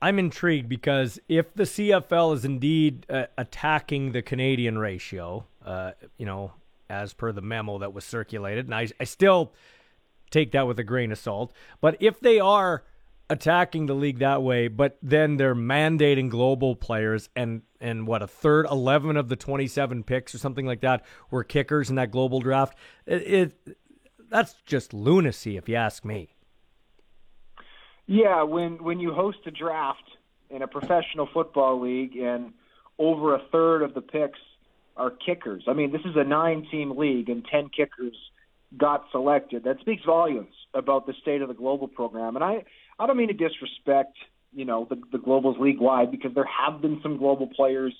I'm 0.00 0.18
intrigued 0.18 0.68
because 0.68 1.18
if 1.28 1.54
the 1.54 1.64
CFL 1.64 2.34
is 2.34 2.44
indeed 2.44 3.06
uh, 3.10 3.26
attacking 3.36 4.12
the 4.12 4.22
Canadian 4.22 4.78
ratio, 4.78 5.46
uh, 5.64 5.92
you 6.18 6.26
know, 6.26 6.52
as 6.88 7.12
per 7.12 7.32
the 7.32 7.40
memo 7.40 7.78
that 7.78 7.92
was 7.92 8.04
circulated, 8.04 8.66
and 8.66 8.74
I, 8.74 8.88
I 9.00 9.04
still 9.04 9.52
take 10.32 10.50
that 10.52 10.66
with 10.66 10.80
a 10.80 10.84
grain 10.84 11.12
of 11.12 11.18
salt. 11.18 11.52
But 11.80 11.96
if 12.00 12.18
they 12.18 12.40
are 12.40 12.82
attacking 13.30 13.86
the 13.86 13.94
league 13.94 14.18
that 14.18 14.42
way, 14.42 14.68
but 14.68 14.98
then 15.00 15.36
they're 15.36 15.54
mandating 15.54 16.28
global 16.28 16.74
players 16.74 17.28
and 17.36 17.62
and 17.80 18.06
what 18.06 18.22
a 18.22 18.26
third, 18.26 18.66
eleven 18.70 19.16
of 19.16 19.28
the 19.28 19.36
twenty-seven 19.36 20.02
picks 20.02 20.34
or 20.34 20.38
something 20.38 20.66
like 20.66 20.80
that 20.80 21.04
were 21.30 21.44
kickers 21.44 21.88
in 21.88 21.96
that 21.96 22.10
global 22.10 22.40
draft. 22.40 22.76
It, 23.06 23.22
it 23.66 23.76
that's 24.28 24.54
just 24.66 24.92
lunacy, 24.92 25.56
if 25.56 25.68
you 25.68 25.76
ask 25.76 26.04
me. 26.04 26.34
Yeah, 28.06 28.42
when 28.42 28.82
when 28.82 28.98
you 28.98 29.12
host 29.12 29.38
a 29.46 29.50
draft 29.50 30.04
in 30.50 30.62
a 30.62 30.68
professional 30.68 31.28
football 31.32 31.80
league 31.80 32.16
and 32.16 32.52
over 32.98 33.34
a 33.34 33.42
third 33.50 33.82
of 33.82 33.94
the 33.94 34.02
picks 34.02 34.38
are 34.96 35.10
kickers. 35.10 35.64
I 35.66 35.72
mean, 35.72 35.90
this 35.92 36.02
is 36.04 36.16
a 36.16 36.24
nine-team 36.24 36.98
league 36.98 37.30
and 37.30 37.42
ten 37.44 37.70
kickers 37.70 38.16
got 38.76 39.04
selected. 39.12 39.64
That 39.64 39.80
speaks 39.80 40.02
volumes 40.04 40.54
about 40.74 41.06
the 41.06 41.14
state 41.20 41.42
of 41.42 41.48
the 41.48 41.54
global 41.54 41.88
program. 41.88 42.36
And 42.36 42.44
I 42.44 42.64
I 42.98 43.06
don't 43.06 43.16
mean 43.16 43.28
to 43.28 43.34
disrespect, 43.34 44.16
you 44.52 44.64
know, 44.64 44.86
the, 44.88 44.96
the 45.10 45.18
globals 45.18 45.58
league 45.58 45.80
wide 45.80 46.10
because 46.10 46.34
there 46.34 46.46
have 46.46 46.80
been 46.80 47.00
some 47.02 47.16
global 47.18 47.48
players 47.48 47.94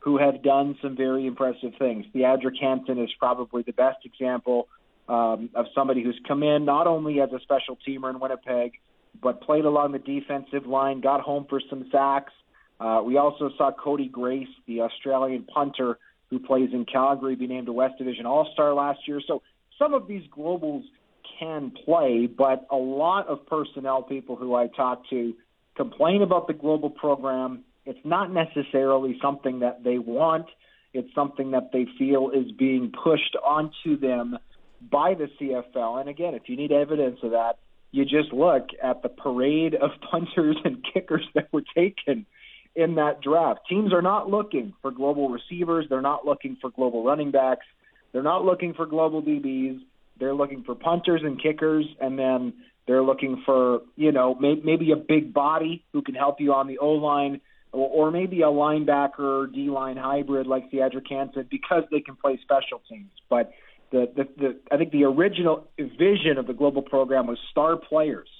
who 0.00 0.18
have 0.18 0.42
done 0.42 0.76
some 0.80 0.96
very 0.96 1.26
impressive 1.26 1.72
things. 1.78 2.06
Thiadric 2.14 2.60
Hampton 2.60 2.98
is 3.02 3.10
probably 3.18 3.62
the 3.62 3.72
best 3.72 3.98
example 4.04 4.68
um, 5.08 5.50
of 5.54 5.66
somebody 5.74 6.02
who's 6.02 6.18
come 6.26 6.42
in 6.42 6.64
not 6.64 6.86
only 6.86 7.20
as 7.20 7.30
a 7.32 7.40
special 7.40 7.76
teamer 7.86 8.10
in 8.10 8.20
Winnipeg, 8.20 8.72
but 9.20 9.40
played 9.40 9.64
along 9.64 9.92
the 9.92 9.98
defensive 9.98 10.66
line, 10.66 11.00
got 11.00 11.20
home 11.20 11.46
for 11.48 11.60
some 11.70 11.88
sacks. 11.90 12.32
Uh, 12.78 13.02
we 13.04 13.16
also 13.16 13.50
saw 13.56 13.72
Cody 13.72 14.08
Grace, 14.08 14.48
the 14.66 14.82
Australian 14.82 15.44
punter 15.44 15.98
who 16.30 16.38
plays 16.38 16.70
in 16.72 16.84
Calgary, 16.84 17.34
be 17.34 17.46
named 17.46 17.68
a 17.68 17.72
West 17.72 17.98
Division 17.98 18.26
All 18.26 18.48
Star 18.52 18.74
last 18.74 19.00
year. 19.06 19.20
So 19.26 19.42
some 19.78 19.94
of 19.94 20.08
these 20.08 20.22
globals 20.36 20.82
can 21.38 21.72
play, 21.84 22.26
but 22.26 22.66
a 22.70 22.76
lot 22.76 23.28
of 23.28 23.46
personnel 23.46 24.02
people 24.02 24.36
who 24.36 24.54
I 24.54 24.68
talk 24.68 25.08
to 25.10 25.34
complain 25.76 26.22
about 26.22 26.46
the 26.46 26.54
global 26.54 26.90
program. 26.90 27.64
It's 27.84 27.98
not 28.04 28.32
necessarily 28.32 29.18
something 29.22 29.60
that 29.60 29.84
they 29.84 29.98
want. 29.98 30.46
It's 30.92 31.14
something 31.14 31.50
that 31.50 31.70
they 31.72 31.86
feel 31.98 32.30
is 32.30 32.50
being 32.52 32.90
pushed 32.90 33.36
onto 33.44 33.98
them 33.98 34.38
by 34.90 35.14
the 35.14 35.28
CFL. 35.40 36.00
And 36.00 36.08
again, 36.08 36.34
if 36.34 36.48
you 36.48 36.56
need 36.56 36.72
evidence 36.72 37.18
of 37.22 37.32
that, 37.32 37.58
you 37.92 38.04
just 38.04 38.32
look 38.32 38.68
at 38.82 39.02
the 39.02 39.08
parade 39.08 39.74
of 39.74 39.90
punters 40.10 40.56
and 40.64 40.84
kickers 40.92 41.26
that 41.34 41.52
were 41.52 41.62
taken 41.74 42.26
in 42.74 42.96
that 42.96 43.22
draft. 43.22 43.60
Teams 43.68 43.92
are 43.92 44.02
not 44.02 44.28
looking 44.30 44.74
for 44.82 44.90
global 44.90 45.28
receivers. 45.30 45.86
They're 45.88 46.02
not 46.02 46.26
looking 46.26 46.56
for 46.60 46.70
global 46.70 47.04
running 47.04 47.30
backs. 47.30 47.66
They're 48.16 48.22
not 48.22 48.46
looking 48.46 48.72
for 48.72 48.86
global 48.86 49.20
DBs. 49.20 49.78
They're 50.18 50.32
looking 50.32 50.62
for 50.64 50.74
punters 50.74 51.20
and 51.22 51.38
kickers, 51.38 51.84
and 52.00 52.18
then 52.18 52.54
they're 52.86 53.02
looking 53.02 53.42
for 53.44 53.82
you 53.94 54.10
know 54.10 54.34
may, 54.36 54.54
maybe 54.54 54.92
a 54.92 54.96
big 54.96 55.34
body 55.34 55.84
who 55.92 56.00
can 56.00 56.14
help 56.14 56.40
you 56.40 56.54
on 56.54 56.66
the 56.66 56.78
O 56.78 56.92
line, 56.92 57.42
or, 57.72 58.06
or 58.06 58.10
maybe 58.10 58.40
a 58.40 58.46
linebacker 58.46 59.52
D 59.52 59.68
line 59.68 59.98
hybrid 59.98 60.46
like 60.46 60.72
Thiadric 60.72 61.10
Hampton 61.10 61.46
because 61.50 61.82
they 61.90 62.00
can 62.00 62.16
play 62.16 62.40
special 62.42 62.80
teams. 62.88 63.10
But 63.28 63.52
the, 63.92 64.10
the 64.16 64.24
the 64.38 64.60
I 64.72 64.78
think 64.78 64.92
the 64.92 65.04
original 65.04 65.68
vision 65.76 66.38
of 66.38 66.46
the 66.46 66.54
global 66.54 66.80
program 66.80 67.26
was 67.26 67.36
star 67.50 67.76
players, 67.76 68.30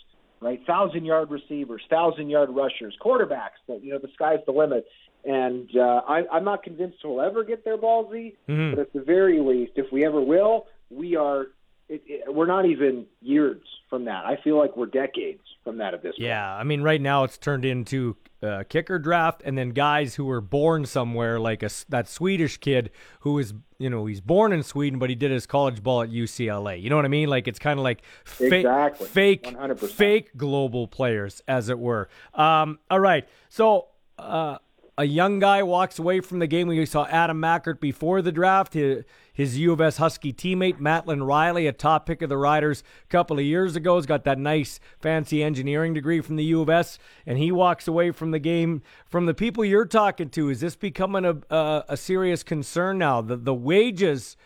right? 0.40 0.58
Thousand 0.66 1.04
yard 1.04 1.30
receivers, 1.30 1.82
thousand 1.90 2.30
yard 2.30 2.48
rushers, 2.48 2.96
quarterbacks. 2.98 3.60
That 3.68 3.84
you 3.84 3.92
know 3.92 3.98
the 3.98 4.08
sky's 4.14 4.38
the 4.46 4.52
limit. 4.52 4.86
And 5.26 5.68
uh, 5.76 6.02
I, 6.08 6.22
I'm 6.32 6.44
not 6.44 6.62
convinced 6.62 6.98
we'll 7.04 7.20
ever 7.20 7.42
get 7.42 7.64
there, 7.64 7.76
Ballsy. 7.76 8.36
Mm-hmm. 8.48 8.70
But 8.70 8.78
at 8.78 8.92
the 8.92 9.00
very 9.00 9.40
least, 9.40 9.72
if 9.74 9.90
we 9.90 10.04
ever 10.06 10.20
will, 10.20 10.66
we 10.88 11.16
are 11.16 11.48
it, 11.88 12.02
it, 12.06 12.34
we're 12.34 12.46
not 12.46 12.66
even 12.66 13.06
years 13.20 13.62
from 13.88 14.04
that. 14.06 14.24
I 14.24 14.38
feel 14.42 14.58
like 14.58 14.76
we're 14.76 14.86
decades 14.86 15.42
from 15.64 15.78
that 15.78 15.94
at 15.94 16.02
this 16.02 16.14
yeah, 16.16 16.22
point. 16.22 16.28
Yeah, 16.28 16.54
I 16.56 16.64
mean, 16.64 16.82
right 16.82 17.00
now 17.00 17.24
it's 17.24 17.38
turned 17.38 17.64
into 17.64 18.16
a 18.42 18.64
kicker 18.64 18.98
draft, 18.98 19.42
and 19.44 19.56
then 19.56 19.70
guys 19.70 20.16
who 20.16 20.24
were 20.24 20.40
born 20.40 20.86
somewhere, 20.86 21.38
like 21.38 21.62
a, 21.62 21.70
that 21.88 22.08
Swedish 22.08 22.58
kid 22.58 22.90
who 23.20 23.38
is, 23.38 23.54
you 23.78 23.90
know, 23.90 24.06
he's 24.06 24.20
born 24.20 24.52
in 24.52 24.62
Sweden, 24.62 24.98
but 24.98 25.10
he 25.10 25.16
did 25.16 25.30
his 25.30 25.46
college 25.46 25.82
ball 25.82 26.02
at 26.02 26.10
UCLA. 26.10 26.80
You 26.80 26.90
know 26.90 26.96
what 26.96 27.04
I 27.04 27.08
mean? 27.08 27.28
Like 27.28 27.48
it's 27.48 27.58
kind 27.58 27.78
of 27.78 27.84
like 27.84 28.02
fa- 28.24 28.58
exactly. 28.58 29.08
fake, 29.08 29.44
100%. 29.44 29.88
fake 29.88 30.36
global 30.36 30.88
players, 30.88 31.42
as 31.46 31.68
it 31.68 31.78
were. 31.78 32.08
Um, 32.34 32.78
all 32.90 33.00
right, 33.00 33.26
so. 33.48 33.88
Uh, 34.18 34.56
a 34.98 35.04
young 35.04 35.38
guy 35.38 35.62
walks 35.62 35.98
away 35.98 36.20
from 36.20 36.38
the 36.38 36.46
game. 36.46 36.68
We 36.68 36.86
saw 36.86 37.06
Adam 37.06 37.38
Machart 37.40 37.80
before 37.80 38.22
the 38.22 38.32
draft. 38.32 38.74
His, 38.74 39.58
U 39.58 39.72
of 39.72 39.80
S 39.80 39.98
Husky 39.98 40.32
teammate, 40.32 40.80
Mattland 40.80 41.26
Riley, 41.26 41.66
a 41.66 41.72
top 41.72 42.06
pick 42.06 42.22
of 42.22 42.30
the 42.30 42.38
Riders 42.38 42.82
a 43.04 43.08
couple 43.08 43.38
of 43.38 43.44
years 43.44 43.76
ago, 43.76 43.96
has 43.96 44.06
got 44.06 44.24
that 44.24 44.38
nice, 44.38 44.80
fancy 44.98 45.42
engineering 45.42 45.92
degree 45.92 46.22
from 46.22 46.36
the 46.36 46.44
U 46.44 46.62
of 46.62 46.70
S, 46.70 46.98
and 47.26 47.36
he 47.36 47.52
walks 47.52 47.86
away 47.86 48.10
from 48.10 48.30
the 48.30 48.38
game. 48.38 48.82
From 49.04 49.26
the 49.26 49.34
people 49.34 49.64
you're 49.64 49.84
talking 49.84 50.30
to, 50.30 50.48
is 50.48 50.60
this 50.60 50.76
becoming 50.76 51.26
a, 51.26 51.36
a, 51.54 51.84
a 51.90 51.96
serious 51.98 52.42
concern 52.42 52.96
now? 52.96 53.20
The, 53.20 53.36
the 53.36 53.54
wages, 53.54 54.38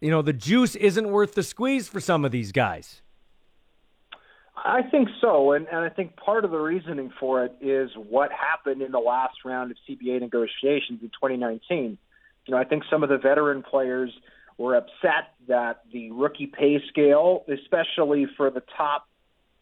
you 0.00 0.10
know, 0.10 0.22
the 0.22 0.32
juice 0.32 0.76
isn't 0.76 1.10
worth 1.10 1.34
the 1.34 1.42
squeeze 1.42 1.88
for 1.88 1.98
some 1.98 2.24
of 2.24 2.30
these 2.30 2.52
guys. 2.52 3.02
I 4.64 4.82
think 4.82 5.08
so, 5.20 5.52
and, 5.52 5.66
and 5.68 5.78
I 5.78 5.88
think 5.88 6.16
part 6.16 6.44
of 6.44 6.50
the 6.50 6.58
reasoning 6.58 7.12
for 7.18 7.44
it 7.44 7.54
is 7.60 7.90
what 7.96 8.30
happened 8.32 8.82
in 8.82 8.92
the 8.92 8.98
last 8.98 9.44
round 9.44 9.70
of 9.70 9.76
CBA 9.88 10.20
negotiations 10.20 11.00
in 11.02 11.08
2019. 11.08 11.98
You 12.46 12.54
know, 12.54 12.58
I 12.58 12.64
think 12.64 12.84
some 12.90 13.02
of 13.02 13.08
the 13.08 13.18
veteran 13.18 13.62
players 13.62 14.10
were 14.56 14.74
upset 14.74 15.34
that 15.46 15.82
the 15.92 16.10
rookie 16.10 16.46
pay 16.46 16.82
scale, 16.88 17.44
especially 17.48 18.26
for 18.36 18.50
the 18.50 18.62
top, 18.76 19.06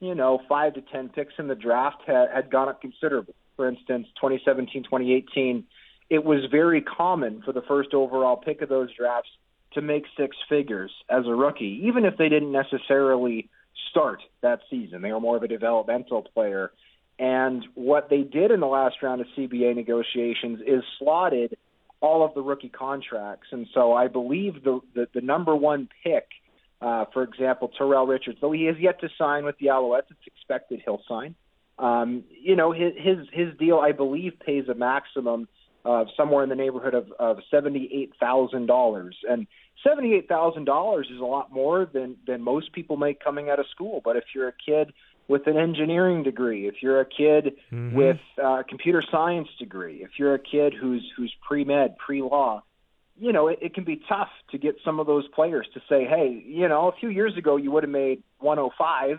you 0.00 0.14
know, 0.14 0.40
five 0.48 0.74
to 0.74 0.80
ten 0.80 1.08
picks 1.08 1.34
in 1.38 1.48
the 1.48 1.54
draft, 1.54 2.02
had, 2.06 2.28
had 2.34 2.50
gone 2.50 2.68
up 2.68 2.80
considerably. 2.80 3.34
For 3.56 3.68
instance, 3.68 4.06
2017, 4.16 4.84
2018, 4.84 5.64
it 6.08 6.24
was 6.24 6.44
very 6.50 6.80
common 6.80 7.42
for 7.42 7.52
the 7.52 7.62
first 7.62 7.92
overall 7.94 8.36
pick 8.36 8.62
of 8.62 8.68
those 8.68 8.94
drafts 8.94 9.30
to 9.72 9.82
make 9.82 10.04
six 10.16 10.36
figures 10.48 10.90
as 11.10 11.26
a 11.26 11.34
rookie, 11.34 11.82
even 11.84 12.04
if 12.04 12.16
they 12.16 12.28
didn't 12.28 12.52
necessarily 12.52 13.50
start 13.96 14.22
that 14.42 14.60
season. 14.68 15.00
They 15.00 15.12
were 15.12 15.20
more 15.20 15.36
of 15.36 15.42
a 15.42 15.48
developmental 15.48 16.22
player. 16.22 16.70
And 17.18 17.64
what 17.74 18.10
they 18.10 18.22
did 18.22 18.50
in 18.50 18.60
the 18.60 18.66
last 18.66 18.96
round 19.02 19.22
of 19.22 19.26
CBA 19.36 19.74
negotiations 19.74 20.60
is 20.66 20.82
slotted 20.98 21.56
all 22.00 22.22
of 22.22 22.34
the 22.34 22.42
rookie 22.42 22.68
contracts. 22.68 23.48
And 23.52 23.66
so 23.72 23.94
I 23.94 24.08
believe 24.08 24.62
the 24.62 24.80
the, 24.94 25.08
the 25.14 25.22
number 25.22 25.56
one 25.56 25.88
pick, 26.04 26.26
uh, 26.82 27.06
for 27.14 27.22
example, 27.22 27.70
Tyrell 27.78 28.06
Richards, 28.06 28.38
though 28.40 28.52
he 28.52 28.64
has 28.64 28.76
yet 28.78 29.00
to 29.00 29.08
sign 29.16 29.44
with 29.46 29.56
the 29.58 29.66
Alouettes, 29.66 30.10
it's 30.10 30.26
expected 30.26 30.82
he'll 30.84 31.02
sign. 31.08 31.34
Um, 31.78 32.24
you 32.30 32.54
know, 32.54 32.72
his 32.72 32.92
his 32.96 33.18
his 33.32 33.56
deal 33.58 33.78
I 33.78 33.92
believe 33.92 34.34
pays 34.44 34.68
a 34.68 34.74
maximum 34.74 35.48
of 35.86 36.08
somewhere 36.16 36.42
in 36.42 36.50
the 36.50 36.56
neighborhood 36.56 36.94
of, 36.94 37.10
of 37.18 37.38
seventy 37.50 37.88
eight 37.94 38.12
thousand 38.20 38.66
dollars. 38.66 39.16
And 39.26 39.46
seventy-eight 39.84 40.28
thousand 40.28 40.64
dollars 40.64 41.08
is 41.12 41.20
a 41.20 41.24
lot 41.24 41.52
more 41.52 41.86
than 41.86 42.16
than 42.26 42.42
most 42.42 42.72
people 42.72 42.96
make 42.96 43.22
coming 43.22 43.50
out 43.50 43.58
of 43.58 43.66
school. 43.70 44.00
But 44.04 44.16
if 44.16 44.24
you're 44.34 44.48
a 44.48 44.52
kid 44.52 44.92
with 45.28 45.46
an 45.46 45.56
engineering 45.56 46.22
degree, 46.22 46.68
if 46.68 46.76
you're 46.82 47.00
a 47.00 47.06
kid 47.06 47.56
mm-hmm. 47.72 47.96
with 47.96 48.20
a 48.38 48.64
computer 48.68 49.02
science 49.10 49.48
degree, 49.58 50.02
if 50.02 50.10
you're 50.18 50.34
a 50.34 50.38
kid 50.38 50.74
who's 50.78 51.04
who's 51.16 51.34
pre 51.46 51.64
med, 51.64 51.96
pre 51.98 52.22
law, 52.22 52.62
you 53.18 53.32
know 53.32 53.48
it, 53.48 53.58
it 53.60 53.74
can 53.74 53.84
be 53.84 54.00
tough 54.08 54.30
to 54.50 54.58
get 54.58 54.76
some 54.84 55.00
of 55.00 55.06
those 55.06 55.26
players 55.28 55.66
to 55.74 55.80
say, 55.88 56.04
hey, 56.04 56.42
you 56.46 56.68
know, 56.68 56.88
a 56.88 56.92
few 56.98 57.08
years 57.08 57.36
ago 57.36 57.56
you 57.56 57.70
would 57.72 57.82
have 57.82 57.90
made 57.90 58.22
105, 58.38 59.18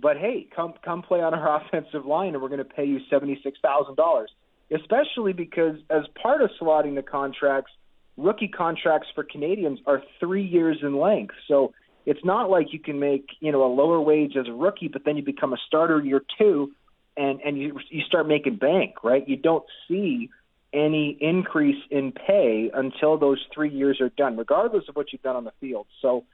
but 0.00 0.16
hey, 0.16 0.46
come 0.54 0.74
come 0.84 1.02
play 1.02 1.20
on 1.20 1.34
our 1.34 1.62
offensive 1.66 2.06
line, 2.06 2.34
and 2.34 2.42
we're 2.42 2.48
going 2.48 2.58
to 2.58 2.64
pay 2.64 2.84
you 2.84 3.00
seventy-six 3.10 3.58
thousand 3.62 3.96
dollars. 3.96 4.30
Especially 4.74 5.34
because 5.34 5.76
as 5.90 6.04
part 6.22 6.40
of 6.40 6.48
slotting 6.58 6.94
the 6.94 7.02
contracts 7.02 7.72
rookie 8.22 8.48
contracts 8.48 9.08
for 9.14 9.24
Canadians 9.24 9.80
are 9.86 10.02
three 10.20 10.44
years 10.44 10.78
in 10.82 10.98
length. 10.98 11.34
So 11.48 11.72
it's 12.06 12.24
not 12.24 12.50
like 12.50 12.72
you 12.72 12.78
can 12.78 12.98
make 12.98 13.26
you 13.40 13.52
know 13.52 13.64
a 13.64 13.72
lower 13.72 14.00
wage 14.00 14.36
as 14.36 14.48
a 14.48 14.52
rookie, 14.52 14.88
but 14.88 15.04
then 15.04 15.16
you 15.16 15.22
become 15.22 15.52
a 15.52 15.58
starter 15.66 16.00
year 16.00 16.22
two, 16.38 16.72
and 17.16 17.40
and 17.40 17.58
you 17.58 17.78
you 17.90 18.02
start 18.02 18.26
making 18.26 18.56
bank, 18.56 19.04
right? 19.04 19.26
You 19.28 19.36
don't 19.36 19.64
see 19.88 20.30
any 20.72 21.16
increase 21.20 21.82
in 21.90 22.12
pay 22.12 22.70
until 22.72 23.18
those 23.18 23.44
three 23.54 23.70
years 23.70 24.00
are 24.00 24.08
done, 24.08 24.36
regardless 24.36 24.84
of 24.88 24.96
what 24.96 25.12
you've 25.12 25.22
done 25.22 25.36
on 25.36 25.44
the 25.44 25.52
field. 25.60 25.86
So, 26.00 26.24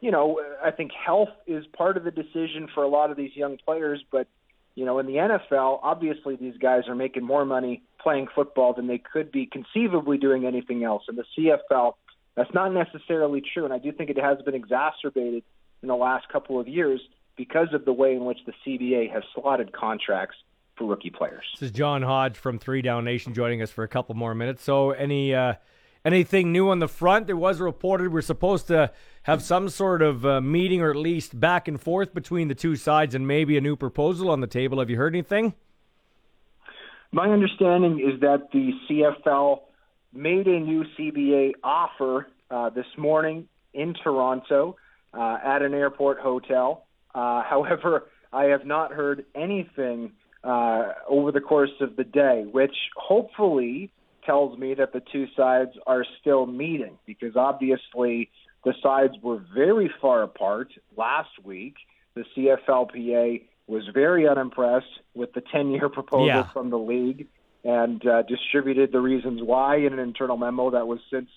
you 0.00 0.12
know, 0.12 0.40
I 0.62 0.70
think 0.70 0.92
health 0.92 1.30
is 1.46 1.66
part 1.76 1.96
of 1.96 2.04
the 2.04 2.12
decision 2.12 2.68
for 2.72 2.84
a 2.84 2.88
lot 2.88 3.10
of 3.10 3.16
these 3.16 3.34
young 3.34 3.58
players, 3.64 4.02
but 4.12 4.28
you 4.74 4.84
know, 4.84 4.98
in 4.98 5.06
the 5.06 5.14
NFL, 5.14 5.80
obviously 5.82 6.36
these 6.36 6.56
guys 6.56 6.84
are 6.88 6.94
making 6.94 7.24
more 7.24 7.44
money 7.44 7.82
playing 8.00 8.28
football 8.34 8.74
than 8.74 8.86
they 8.86 8.98
could 8.98 9.32
be 9.32 9.46
conceivably 9.46 10.18
doing 10.18 10.46
anything 10.46 10.84
else. 10.84 11.02
In 11.08 11.16
the 11.16 11.24
CFL, 11.36 11.94
that's 12.36 12.52
not 12.54 12.72
necessarily 12.72 13.42
true, 13.52 13.64
and 13.64 13.74
I 13.74 13.78
do 13.78 13.90
think 13.90 14.10
it 14.10 14.18
has 14.18 14.38
been 14.42 14.54
exacerbated 14.54 15.42
in 15.82 15.88
the 15.88 15.96
last 15.96 16.28
couple 16.28 16.60
of 16.60 16.68
years 16.68 17.00
because 17.36 17.68
of 17.72 17.84
the 17.84 17.92
way 17.92 18.14
in 18.14 18.24
which 18.24 18.38
the 18.46 18.52
CBA 18.64 19.12
has 19.12 19.22
slotted 19.34 19.72
contracts 19.72 20.36
for 20.76 20.86
rookie 20.86 21.10
players. 21.10 21.44
This 21.54 21.62
is 21.62 21.72
John 21.72 22.02
Hodge 22.02 22.36
from 22.36 22.58
Three 22.58 22.82
Down 22.82 23.04
Nation 23.04 23.34
joining 23.34 23.62
us 23.62 23.70
for 23.70 23.82
a 23.82 23.88
couple 23.88 24.14
more 24.14 24.34
minutes. 24.34 24.62
So, 24.62 24.92
any 24.92 25.34
uh, 25.34 25.54
Anything 26.08 26.52
new 26.52 26.70
on 26.70 26.78
the 26.78 26.88
front? 26.88 27.28
It 27.28 27.34
was 27.34 27.60
reported 27.60 28.14
we're 28.14 28.22
supposed 28.22 28.68
to 28.68 28.90
have 29.24 29.42
some 29.42 29.68
sort 29.68 30.00
of 30.00 30.24
uh, 30.24 30.40
meeting 30.40 30.80
or 30.80 30.88
at 30.88 30.96
least 30.96 31.38
back 31.38 31.68
and 31.68 31.78
forth 31.78 32.14
between 32.14 32.48
the 32.48 32.54
two 32.54 32.76
sides 32.76 33.14
and 33.14 33.28
maybe 33.28 33.58
a 33.58 33.60
new 33.60 33.76
proposal 33.76 34.30
on 34.30 34.40
the 34.40 34.46
table. 34.46 34.78
Have 34.78 34.88
you 34.88 34.96
heard 34.96 35.14
anything? 35.14 35.52
My 37.12 37.28
understanding 37.28 38.00
is 38.00 38.18
that 38.22 38.48
the 38.54 38.70
CFL 38.88 39.60
made 40.14 40.46
a 40.46 40.58
new 40.58 40.82
CBA 40.98 41.52
offer 41.62 42.28
uh, 42.50 42.70
this 42.70 42.86
morning 42.96 43.46
in 43.74 43.92
Toronto 43.92 44.78
uh, 45.12 45.36
at 45.44 45.60
an 45.60 45.74
airport 45.74 46.20
hotel. 46.20 46.86
Uh, 47.14 47.42
however, 47.46 48.06
I 48.32 48.44
have 48.44 48.64
not 48.64 48.94
heard 48.94 49.26
anything 49.34 50.12
uh, 50.42 50.92
over 51.06 51.32
the 51.32 51.42
course 51.42 51.82
of 51.82 51.96
the 51.96 52.04
day, 52.04 52.46
which 52.50 52.74
hopefully 52.96 53.92
tells 54.28 54.58
me 54.58 54.74
that 54.74 54.92
the 54.92 55.02
two 55.12 55.26
sides 55.34 55.70
are 55.86 56.04
still 56.20 56.44
meeting 56.46 56.98
because 57.06 57.34
obviously 57.34 58.30
the 58.64 58.74
sides 58.82 59.14
were 59.22 59.40
very 59.54 59.90
far 60.02 60.22
apart 60.22 60.68
last 60.96 61.30
week. 61.42 61.74
The 62.14 62.24
CFLPA 62.36 63.42
was 63.66 63.84
very 63.94 64.28
unimpressed 64.28 65.00
with 65.14 65.32
the 65.32 65.42
10 65.52 65.70
year 65.70 65.88
proposal 65.98 66.26
Yeah. 66.26 66.52
from 66.52 66.68
the 66.70 66.78
league 66.78 67.26
and 67.64 68.06
uh, 68.06 68.22
distributed 68.22 68.92
the 68.92 69.00
reasons 69.00 69.40
why 69.42 69.76
in 69.76 69.92
an 69.94 69.98
internal 69.98 70.36
memo 70.36 70.70
that 70.70 70.86
was 70.86 71.00
since 71.10 71.28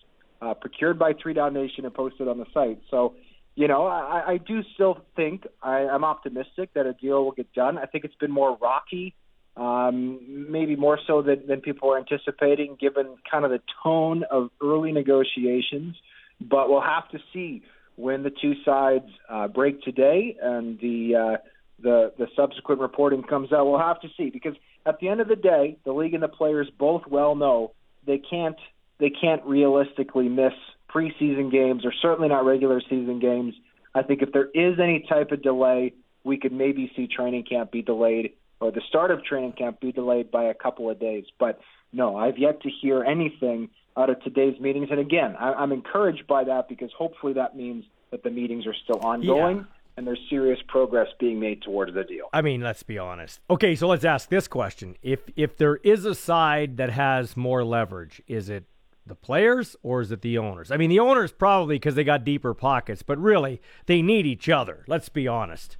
uh, 0.42 0.54
procured 0.54 1.00
by 1.00 1.14
Three 1.14 1.34
Down 1.34 1.54
Nation 1.54 1.86
and 1.86 1.94
posted 1.94 2.28
on 2.28 2.38
the 2.40 2.46
site. 2.54 2.82
So, 2.90 3.16
you 3.56 3.68
know, 3.68 3.86
I, 3.86 4.34
I 4.34 4.38
do 4.38 4.62
still 4.74 4.98
think 5.16 5.46
I, 5.62 5.80
I'm 5.94 6.04
optimistic 6.04 6.72
that 6.74 6.86
a 6.86 6.94
deal 6.94 7.24
will 7.24 7.32
get 7.32 7.52
done. 7.54 7.78
I 7.78 7.86
think 7.86 8.04
it's 8.06 8.16
been 8.16 8.32
more 8.32 8.58
rocky, 8.62 9.14
um, 9.58 10.20
maybe 10.50 10.76
more 10.76 11.00
so 11.06 11.22
than, 11.22 11.46
than 11.48 11.62
people 11.62 11.90
were 11.90 11.98
anticipating, 11.98 12.78
given 12.80 13.18
kind 13.30 13.46
of 13.46 13.52
the 13.52 13.62
tone 13.84 14.24
of 14.32 14.50
early 14.62 14.92
negotiations. 14.92 15.96
But 16.40 16.70
we'll 16.70 16.82
have 16.82 17.10
to 17.10 17.20
see 17.34 17.64
when 17.96 18.24
the 18.24 18.32
two 18.32 18.54
sides 18.66 19.06
uh, 19.30 19.48
break 19.48 19.82
today 19.84 20.38
and 20.42 20.80
the 20.80 21.16
uh, 21.16 21.38
the 21.82 22.14
the 22.18 22.28
subsequent 22.36 22.82
reporting 22.82 23.24
comes 23.24 23.52
out. 23.52 23.66
We'll 23.68 23.80
have 23.80 24.02
to 24.02 24.08
see 24.18 24.30
because 24.30 24.56
at 24.86 25.00
the 25.00 25.10
end 25.10 25.22
of 25.22 25.28
the 25.28 25.36
day, 25.36 25.78
the 25.86 25.92
league 25.92 26.14
and 26.14 26.24
the 26.24 26.28
players 26.28 26.70
both 26.80 27.04
well 27.08 27.36
know 27.36 27.74
they 28.06 28.18
can't 28.18 28.58
they 29.00 29.10
can't 29.10 29.44
realistically 29.46 30.30
miss 30.30 30.54
preseason 30.94 31.52
games 31.52 31.86
or 31.86 31.94
certainly 32.02 32.30
not 32.30 32.46
regular 32.46 32.82
season 32.82 33.20
games. 33.20 33.54
I 33.94 34.04
think 34.04 34.22
if 34.22 34.32
there 34.32 34.50
is 34.54 34.80
any 34.80 35.06
type 35.08 35.32
of 35.32 35.42
delay, 35.42 35.94
we 36.24 36.38
could 36.38 36.54
maybe 36.54 36.92
see 36.96 37.08
training 37.08 37.44
camp 37.44 37.72
be 37.72 37.82
delayed 37.82 38.34
or 38.62 38.72
the 38.72 38.82
start 38.88 39.12
of 39.12 39.24
training 39.26 39.54
camp 39.54 39.82
be 39.82 39.92
delayed 39.92 40.32
by 40.32 40.46
a 40.46 40.54
couple 40.54 40.90
of 40.90 41.00
days. 41.00 41.26
But 41.40 41.60
no, 41.92 42.16
I've 42.16 42.38
yet 42.38 42.62
to 42.62 42.70
hear 42.82 43.04
anything 43.04 43.70
out 43.98 44.10
of 44.10 44.22
today's 44.24 44.58
meetings. 44.62 44.88
And 44.92 45.00
again, 45.00 45.36
I, 45.38 45.54
I'm 45.54 45.72
encouraged 45.74 46.28
by 46.28 46.46
that 46.46 46.70
because 46.70 46.92
hopefully 46.98 47.34
that 47.34 47.58
means 47.58 47.84
that 48.12 48.24
the 48.24 48.30
meetings 48.30 48.66
are 48.66 48.76
still 48.84 49.00
ongoing 49.00 49.58
Yeah. 49.58 49.64
and 49.98 50.08
there's 50.08 50.20
serious 50.30 50.60
progress 50.68 51.08
being 51.20 51.40
made 51.40 51.62
towards 51.64 51.94
the 51.94 52.04
deal. 52.04 52.28
I 52.32 52.42
mean, 52.42 52.62
let's 52.62 52.84
be 52.84 52.98
honest. 52.98 53.42
Okay, 53.50 53.76
so 53.76 53.88
let's 53.88 54.06
ask 54.06 54.30
this 54.30 54.48
question: 54.48 54.96
If 55.02 55.20
if 55.36 55.58
there 55.58 55.78
is 55.78 56.06
a 56.06 56.16
side 56.16 56.78
that 56.78 56.92
has 56.92 57.36
more 57.36 57.64
leverage, 57.66 58.22
is 58.28 58.48
it 58.50 58.66
the 59.06 59.16
players 59.16 59.76
or 59.82 60.02
is 60.02 60.12
it 60.12 60.22
the 60.22 60.38
owners? 60.38 60.72
I 60.72 60.78
mean, 60.78 60.90
the 60.90 61.00
owners 61.00 61.32
probably 61.32 61.76
because 61.76 61.96
they 61.96 62.04
got 62.04 62.24
deeper 62.24 62.54
pockets, 62.54 63.02
but 63.02 63.18
really 63.18 63.60
they 63.88 64.02
need 64.02 64.26
each 64.28 64.48
other. 64.48 64.86
Let's 64.88 65.10
be 65.10 65.28
honest. 65.28 65.78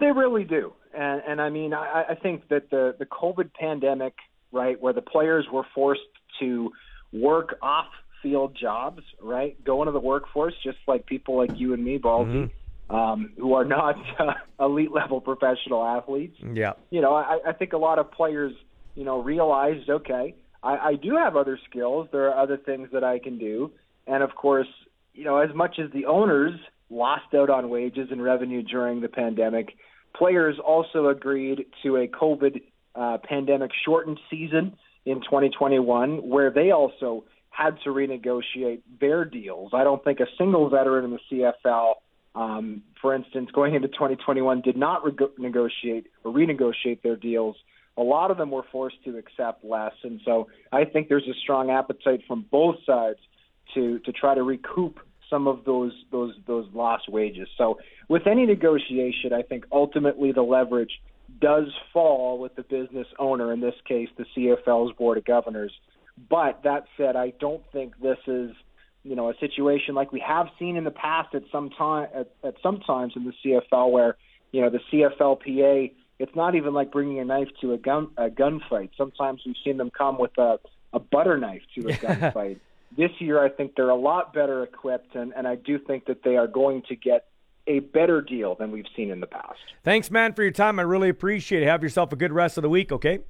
They 0.00 0.10
really 0.10 0.44
do, 0.44 0.72
and 0.96 1.22
and 1.26 1.40
I 1.40 1.50
mean, 1.50 1.74
I, 1.74 2.04
I 2.10 2.14
think 2.14 2.48
that 2.48 2.70
the 2.70 2.94
the 2.98 3.06
COVID 3.06 3.52
pandemic, 3.54 4.14
right, 4.52 4.80
where 4.80 4.92
the 4.92 5.02
players 5.02 5.46
were 5.52 5.64
forced 5.74 6.02
to 6.40 6.72
work 7.12 7.56
off 7.62 7.86
field 8.22 8.56
jobs, 8.58 9.02
right, 9.22 9.62
go 9.64 9.82
into 9.82 9.92
the 9.92 10.00
workforce 10.00 10.54
just 10.62 10.78
like 10.88 11.06
people 11.06 11.36
like 11.36 11.58
you 11.60 11.74
and 11.74 11.84
me, 11.84 11.98
Baldy, 11.98 12.50
um, 12.90 13.32
who 13.36 13.54
are 13.54 13.64
not 13.64 13.96
uh, 14.18 14.32
elite 14.58 14.92
level 14.92 15.20
professional 15.20 15.84
athletes. 15.84 16.36
Yeah. 16.42 16.72
You 16.90 17.02
know, 17.02 17.14
I, 17.14 17.38
I 17.46 17.52
think 17.52 17.72
a 17.72 17.78
lot 17.78 17.98
of 17.98 18.10
players, 18.10 18.52
you 18.94 19.04
know, 19.04 19.22
realized, 19.22 19.90
okay, 19.90 20.34
I, 20.62 20.76
I 20.76 20.94
do 20.94 21.16
have 21.16 21.36
other 21.36 21.58
skills. 21.68 22.08
There 22.12 22.30
are 22.30 22.42
other 22.42 22.56
things 22.56 22.88
that 22.92 23.04
I 23.04 23.18
can 23.18 23.38
do, 23.38 23.70
and 24.06 24.22
of 24.22 24.34
course, 24.34 24.68
you 25.12 25.24
know, 25.24 25.38
as 25.38 25.54
much 25.54 25.78
as 25.78 25.92
the 25.92 26.06
owners 26.06 26.58
lost 26.90 27.34
out 27.34 27.50
on 27.50 27.68
wages 27.68 28.08
and 28.10 28.22
revenue 28.22 28.62
during 28.62 29.00
the 29.00 29.08
pandemic, 29.08 29.76
players 30.16 30.56
also 30.64 31.08
agreed 31.08 31.66
to 31.82 31.96
a 31.96 32.06
COVID 32.06 32.62
uh, 32.94 33.18
pandemic 33.22 33.70
shortened 33.84 34.18
season 34.30 34.76
in 35.04 35.20
2021, 35.20 36.28
where 36.28 36.50
they 36.50 36.70
also 36.70 37.24
had 37.50 37.76
to 37.84 37.90
renegotiate 37.90 38.80
their 39.00 39.24
deals. 39.24 39.70
I 39.74 39.84
don't 39.84 40.02
think 40.02 40.20
a 40.20 40.26
single 40.38 40.68
veteran 40.68 41.04
in 41.04 41.10
the 41.12 41.54
CFL, 41.64 41.94
um, 42.34 42.82
for 43.00 43.14
instance, 43.14 43.50
going 43.52 43.74
into 43.74 43.88
2021, 43.88 44.60
did 44.62 44.76
not 44.76 45.04
re- 45.04 45.28
negotiate 45.38 46.06
or 46.24 46.32
renegotiate 46.32 47.02
their 47.02 47.16
deals. 47.16 47.56
A 47.96 48.02
lot 48.02 48.32
of 48.32 48.38
them 48.38 48.50
were 48.50 48.64
forced 48.72 49.02
to 49.04 49.16
accept 49.18 49.64
less, 49.64 49.92
and 50.02 50.20
so 50.24 50.48
I 50.72 50.84
think 50.84 51.08
there's 51.08 51.28
a 51.28 51.38
strong 51.42 51.70
appetite 51.70 52.22
from 52.26 52.44
both 52.50 52.76
sides 52.84 53.20
to 53.74 54.00
to 54.00 54.10
try 54.10 54.34
to 54.34 54.42
recoup 54.42 54.98
some 55.30 55.46
of 55.46 55.64
those 55.64 55.92
those 56.10 56.34
those 56.46 56.66
lost 56.74 57.08
wages. 57.08 57.48
So 57.56 57.78
with 58.08 58.26
any 58.26 58.46
negotiation, 58.46 59.32
I 59.32 59.42
think 59.42 59.66
ultimately 59.72 60.32
the 60.32 60.42
leverage 60.42 61.00
does 61.40 61.68
fall 61.92 62.38
with 62.38 62.54
the 62.54 62.62
business 62.62 63.06
owner, 63.18 63.52
in 63.52 63.60
this 63.60 63.74
case 63.86 64.08
the 64.16 64.24
CFL's 64.36 64.94
board 64.96 65.18
of 65.18 65.24
governors. 65.24 65.72
But 66.28 66.62
that 66.62 66.84
said, 66.96 67.16
I 67.16 67.30
don't 67.40 67.62
think 67.72 67.98
this 68.00 68.18
is 68.26 68.52
you 69.02 69.16
know 69.16 69.30
a 69.30 69.34
situation 69.38 69.94
like 69.94 70.12
we 70.12 70.20
have 70.20 70.48
seen 70.58 70.76
in 70.76 70.84
the 70.84 70.90
past 70.90 71.34
at 71.34 71.42
some 71.52 71.70
time 71.70 72.08
at, 72.14 72.30
at 72.42 72.54
some 72.62 72.80
times 72.80 73.12
in 73.16 73.24
the 73.24 73.32
CFL 73.44 73.90
where 73.90 74.16
you 74.52 74.60
know 74.60 74.70
the 74.70 74.80
CFLPA 74.92 75.92
it's 76.18 76.34
not 76.36 76.54
even 76.54 76.72
like 76.74 76.92
bringing 76.92 77.18
a 77.18 77.24
knife 77.24 77.48
to 77.60 77.72
a 77.72 77.78
gun 77.78 78.08
a 78.16 78.28
gunfight. 78.28 78.90
Sometimes 78.96 79.42
we've 79.44 79.56
seen 79.64 79.76
them 79.76 79.90
come 79.90 80.18
with 80.18 80.36
a 80.38 80.58
a 80.92 81.00
butter 81.00 81.36
knife 81.36 81.62
to 81.74 81.88
a 81.88 81.92
gunfight. 81.92 82.58
This 82.96 83.10
year, 83.18 83.44
I 83.44 83.48
think 83.48 83.74
they're 83.74 83.90
a 83.90 83.96
lot 83.96 84.32
better 84.32 84.62
equipped, 84.62 85.16
and, 85.16 85.32
and 85.36 85.48
I 85.48 85.56
do 85.56 85.80
think 85.80 86.06
that 86.06 86.22
they 86.22 86.36
are 86.36 86.46
going 86.46 86.82
to 86.88 86.94
get 86.94 87.26
a 87.66 87.80
better 87.80 88.20
deal 88.20 88.54
than 88.54 88.70
we've 88.70 88.86
seen 88.96 89.10
in 89.10 89.20
the 89.20 89.26
past. 89.26 89.58
Thanks, 89.82 90.10
man, 90.10 90.34
for 90.34 90.42
your 90.42 90.52
time. 90.52 90.78
I 90.78 90.82
really 90.82 91.08
appreciate 91.08 91.62
it. 91.62 91.66
Have 91.66 91.82
yourself 91.82 92.12
a 92.12 92.16
good 92.16 92.32
rest 92.32 92.58
of 92.58 92.62
the 92.62 92.68
week. 92.68 92.92
Okay. 92.92 93.20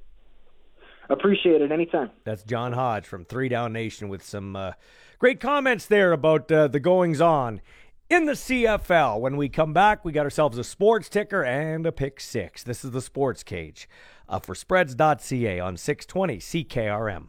Appreciate 1.09 1.61
it 1.61 1.71
anytime. 1.71 2.09
That's 2.23 2.43
John 2.43 2.73
Hodge 2.73 3.05
from 3.05 3.25
Three 3.25 3.47
Down 3.47 3.71
Nation 3.73 4.09
with 4.09 4.23
some 4.23 4.55
uh, 4.55 4.71
great 5.19 5.39
comments 5.39 5.85
there 5.85 6.11
about 6.11 6.51
uh, 6.51 6.67
the 6.67 6.79
goings 6.79 7.21
on 7.21 7.61
in 8.09 8.25
the 8.25 8.33
CFL. 8.33 9.19
When 9.19 9.37
we 9.37 9.47
come 9.47 9.73
back, 9.73 10.03
we 10.03 10.11
got 10.11 10.25
ourselves 10.25 10.57
a 10.57 10.63
sports 10.63 11.07
ticker 11.07 11.43
and 11.43 11.85
a 11.85 11.91
pick 11.91 12.19
six. 12.19 12.63
This 12.63 12.83
is 12.83 12.91
the 12.91 13.01
Sports 13.01 13.43
Cage 13.43 13.87
uh, 14.27 14.39
for 14.39 14.55
spreads.ca 14.55 15.59
on 15.59 15.77
620 15.77 16.37
CKRM. 16.37 17.27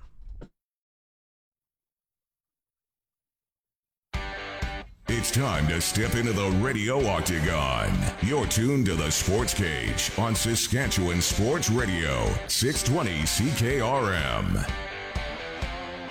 It's 5.09 5.31
time 5.31 5.69
to 5.69 5.81
step 5.81 6.17
into 6.17 6.33
the 6.33 6.49
radio 6.61 7.07
octagon. 7.07 7.97
You're 8.23 8.45
tuned 8.47 8.87
to 8.87 8.97
the 8.97 9.09
Sports 9.09 9.55
Cage 9.55 10.11
on 10.19 10.35
Saskatchewan 10.35 11.23
Sports 11.23 11.71
Radio, 11.71 12.29
620 12.49 13.23
CKRM. 13.23 14.69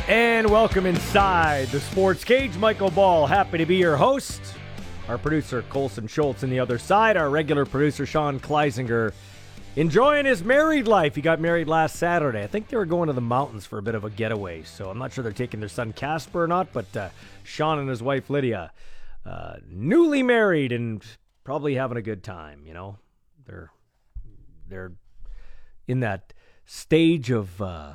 And 0.07 0.49
welcome 0.49 0.85
inside 0.85 1.67
the 1.67 1.81
Sports 1.81 2.23
Cage. 2.23 2.55
Michael 2.55 2.89
Ball, 2.89 3.27
happy 3.27 3.57
to 3.57 3.65
be 3.65 3.75
your 3.75 3.97
host. 3.97 4.39
Our 5.09 5.17
producer, 5.17 5.61
Colson 5.63 6.07
Schultz, 6.07 6.45
on 6.45 6.49
the 6.49 6.61
other 6.61 6.77
side. 6.77 7.17
Our 7.17 7.29
regular 7.29 7.65
producer, 7.65 8.05
Sean 8.05 8.39
Kleisinger, 8.39 9.11
enjoying 9.76 10.26
his 10.26 10.43
married 10.43 10.88
life. 10.88 11.15
He 11.15 11.21
got 11.21 11.39
married 11.39 11.67
last 11.67 11.97
Saturday. 11.97 12.43
I 12.43 12.47
think 12.47 12.69
they 12.69 12.78
were 12.78 12.86
going 12.86 13.07
to 13.07 13.13
the 13.13 13.21
mountains 13.21 13.65
for 13.65 13.78
a 13.78 13.82
bit 13.82 13.95
of 13.95 14.03
a 14.03 14.09
getaway. 14.09 14.63
So 14.63 14.89
I'm 14.89 14.97
not 14.97 15.13
sure 15.13 15.23
they're 15.23 15.34
taking 15.34 15.59
their 15.59 15.69
son 15.69 15.93
Casper 15.93 16.43
or 16.43 16.47
not, 16.47 16.71
but 16.73 16.95
uh, 16.95 17.09
Sean 17.43 17.80
and 17.80 17.89
his 17.89 18.01
wife 18.01 18.30
Lydia, 18.30 18.71
uh, 19.26 19.55
newly 19.69 20.23
married 20.23 20.71
and 20.71 21.03
probably 21.43 21.76
having 21.76 21.97
a 21.97 22.01
good 22.01 22.23
time. 22.23 22.63
You 22.65 22.73
know, 22.73 22.97
they're 23.45 23.71
they're 24.67 24.93
in 25.88 25.99
that 25.99 26.34
stage 26.65 27.30
of 27.30 27.61
uh, 27.61 27.93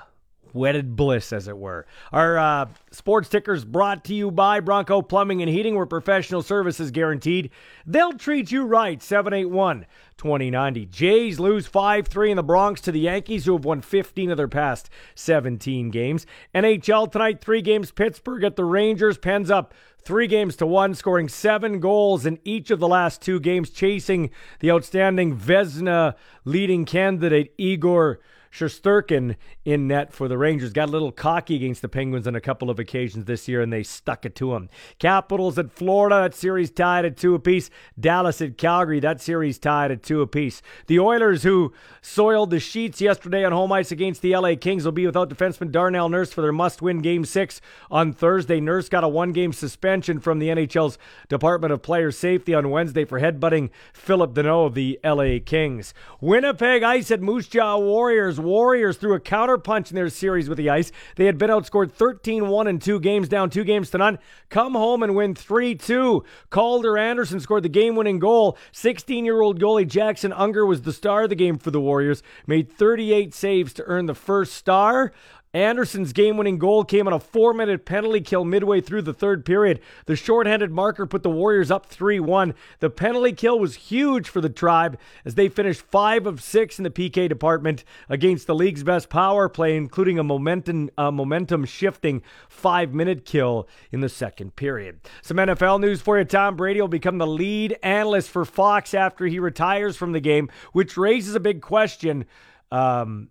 wedded 0.53 0.97
bliss, 0.97 1.33
as 1.33 1.49
it 1.49 1.57
were. 1.57 1.87
Our 2.13 2.39
uh, 2.39 2.67
sports 2.91 3.29
tickers 3.29 3.65
brought 3.65 4.05
to 4.05 4.15
you 4.15 4.31
by 4.31 4.61
Bronco 4.61 5.03
Plumbing 5.03 5.43
and 5.43 5.51
Heating, 5.51 5.77
where 5.77 5.87
professional 5.87 6.43
service 6.43 6.81
is 6.81 6.91
guaranteed. 6.91 7.51
They'll 7.87 8.13
treat 8.13 8.51
you 8.51 8.65
right. 8.65 9.03
781 9.03 9.87
2090. 10.17 10.87
Jays 10.87 11.41
lose 11.41 11.67
5 11.67 12.07
3 12.07 12.31
in 12.31 12.37
the 12.37 12.43
Bronx 12.43 12.81
to 12.83 12.93
the 12.93 13.01
Yankees, 13.01 13.47
who 13.47 13.55
have 13.55 13.65
won 13.65 13.81
15 13.81 14.31
of 14.31 14.37
their 14.37 14.49
past 14.49 14.91
17 15.15 15.91
games. 15.91 16.27
NHL 16.55 17.11
tonight, 17.11 17.41
three 17.41 17.63
games. 17.63 17.91
Pittsburgh 17.91 18.45
at 18.45 18.57
the 18.57 18.65
Rangers. 18.65 19.17
Pens 19.17 19.51
up 19.51 19.73
three 20.03 20.27
games 20.27 20.57
to 20.57 20.67
one, 20.67 20.95
scoring 20.95 21.29
seven 21.29 21.81
goals 21.81 22.27
in 22.27 22.39
each 22.45 22.71
of 22.71 22.81
the 22.81 22.89
last 22.89 23.23
two 23.23 23.41
games, 23.41 23.71
chasing 23.71 24.31
the 24.61 24.71
outstanding 24.71 25.37
Vezina 25.37 26.15
leading 26.45 26.85
candidate 26.85 27.55
Igor 27.59 28.21
Shesterkin 28.53 29.37
in 29.65 29.87
net 29.87 30.13
for 30.13 30.27
the 30.27 30.37
Rangers. 30.37 30.73
Got 30.73 30.89
a 30.89 30.93
little 30.93 31.13
cocky 31.13 31.57
against 31.57 31.83
the 31.83 31.89
Penguins 31.89 32.27
on 32.27 32.35
a 32.35 32.41
couple 32.41 32.69
of 32.69 32.79
occasions 32.79 33.27
this 33.27 33.47
year, 33.47 33.61
and 33.61 33.73
they 33.73 33.83
stuck 33.83 34.25
it 34.25 34.35
to 34.37 34.55
him. 34.55 34.69
Capitals 34.99 35.59
at 35.59 35.71
Florida, 35.71 36.17
that 36.17 36.35
series 36.35 36.71
tied 36.71 37.05
at 37.05 37.17
two 37.17 37.35
apiece. 37.35 37.71
Dallas 37.99 38.41
at 38.41 38.59
Calgary, 38.59 38.99
that 39.01 39.21
series 39.21 39.59
tied 39.59 39.93
at 39.93 40.03
two 40.03 40.21
apiece. 40.21 40.63
The 40.89 40.99
Oilers, 40.99 41.45
who 41.45 41.73
soiled 42.03 42.51
the 42.51 42.59
sheets 42.59 43.01
yesterday 43.01 43.45
on 43.45 43.53
home 43.53 43.71
ice 43.71 43.93
against 43.93 44.21
the 44.21 44.35
LA 44.35 44.57
Kings, 44.57 44.85
will 44.85 44.93
be 44.93 45.07
without 45.07 45.31
defenseman 45.31 45.71
Darnell 45.71 46.09
Nurse 46.09 46.33
for 46.33 46.43
their 46.43 46.53
must 46.53 46.83
win 46.83 46.99
game 46.99 47.25
six 47.25 47.61
on 47.91 48.13
Thursday. 48.13 48.61
Nurse 48.61 48.89
got 48.89 49.05
a 49.05 49.09
one 49.09 49.33
game 49.33 49.53
suspension 49.53 50.19
from 50.19 50.41
the 50.41 50.49
NHL's 50.49 50.99
Department 51.29 51.73
of 51.73 51.83
Player 51.83 52.11
Safety 52.11 52.53
on 52.55 52.71
Wednesday 52.71 53.05
for 53.05 53.21
headbutting 53.21 53.71
Philip 53.93 54.35
Danault 54.35 54.67
of 54.67 54.75
the 54.75 54.99
LA 55.05 55.39
Kings. 55.45 55.95
Winnipeg 56.21 56.83
Ice 56.83 57.13
at 57.13 57.23
Moose 57.23 57.47
Jaw 57.47 57.79
Warriors. 57.79 58.40
Warriors 58.43 58.97
threw 58.97 59.15
a 59.15 59.21
counterpunch 59.21 59.91
in 59.91 59.97
their 59.97 60.09
series 60.09 60.49
with 60.49 60.59
the 60.59 60.71
Ice. 60.71 60.93
They 61.17 61.27
had 61.27 61.39
been 61.39 61.51
outscored 61.51 61.91
13 61.93 62.49
1 62.49 62.67
in 62.67 62.79
two 62.79 63.01
games, 63.01 63.29
down 63.29 63.51
two 63.51 63.65
games 63.65 63.91
to 63.91 63.99
none. 63.99 64.19
Come 64.49 64.73
home 64.75 65.03
and 65.03 65.15
win 65.15 65.35
3 65.35 65.75
2. 65.75 66.25
Calder 66.51 66.99
Anderson 66.99 67.41
scored 67.41 67.63
the 67.63 67.69
game 67.69 67.97
winning 67.97 68.19
goal. 68.19 68.59
16 68.73 69.25
year 69.25 69.41
old 69.41 69.61
goalie 69.61 69.87
Jackson 69.87 70.33
Unger 70.33 70.67
was 70.67 70.83
the 70.83 70.93
star 70.93 71.25
of 71.25 71.29
the 71.29 71.35
game 71.35 71.59
for 71.59 71.71
the 71.71 71.81
Warriors, 71.81 72.23
made 72.47 72.71
38 72.71 73.35
saves 73.35 73.73
to 73.75 73.85
earn 73.85 74.07
the 74.07 74.15
first 74.15 74.55
star. 74.55 75.13
Anderson's 75.53 76.13
game 76.13 76.37
winning 76.37 76.59
goal 76.59 76.85
came 76.85 77.09
on 77.09 77.13
a 77.13 77.19
four 77.19 77.53
minute 77.53 77.85
penalty 77.85 78.21
kill 78.21 78.45
midway 78.45 78.81
through 78.81 79.03
the 79.03 79.13
third 79.13 79.45
period. 79.45 79.81
The 80.07 80.15
shorthanded 80.15 80.71
marker 80.71 81.07
put 81.07 81.25
the 81.25 81.31
Warriors 81.31 81.73
up 81.73 81.87
3 81.87 82.21
1. 82.21 82.55
The 82.79 82.91
penalty 82.91 83.33
kill 83.33 83.59
was 83.59 83.75
huge 83.75 84.29
for 84.29 84.41
the 84.41 84.49
Tribe 84.49 84.97
as 85.25 85.35
they 85.35 85.49
finished 85.49 85.83
5 85.83 86.27
of 86.27 86.41
6 86.41 86.79
in 86.79 86.85
the 86.85 86.91
PK 86.91 87.29
department 87.29 87.83
against 88.09 88.47
the 88.47 88.55
league's 88.55 88.85
best 88.85 89.09
power 89.09 89.49
play, 89.49 89.77
including 89.77 90.21
a 90.21 90.25
momentum, 90.25 90.89
uh, 90.97 91.11
momentum 91.11 91.65
shifting 91.65 92.23
five 92.49 92.95
minute 92.95 93.25
kill 93.25 93.69
in 93.91 94.01
the 94.01 94.09
second 94.09 94.55
period. 94.55 95.01
Some 95.21 95.39
NFL 95.39 95.81
news 95.81 96.01
for 96.01 96.17
you 96.17 96.25
Tom 96.25 96.55
Brady 96.55 96.81
will 96.81 96.87
become 96.87 97.19
the 97.19 97.27
lead 97.27 97.77
analyst 97.83 98.31
for 98.31 98.45
Fox 98.45 98.95
after 98.95 99.27
he 99.27 99.41
retires 99.41 99.97
from 99.97 100.13
the 100.13 100.21
game, 100.21 100.49
which 100.73 100.97
raises 100.97 101.35
a 101.35 101.41
big 101.41 101.61
question. 101.61 102.25
Um, 102.71 103.31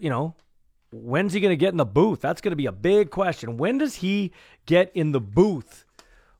you 0.00 0.10
know, 0.10 0.34
when's 0.90 1.32
he 1.32 1.40
going 1.40 1.52
to 1.52 1.56
get 1.56 1.70
in 1.70 1.76
the 1.76 1.86
booth? 1.86 2.20
That's 2.20 2.40
going 2.40 2.52
to 2.52 2.56
be 2.56 2.66
a 2.66 2.72
big 2.72 3.10
question. 3.10 3.56
When 3.56 3.78
does 3.78 3.96
he 3.96 4.32
get 4.66 4.90
in 4.94 5.12
the 5.12 5.20
booth 5.20 5.84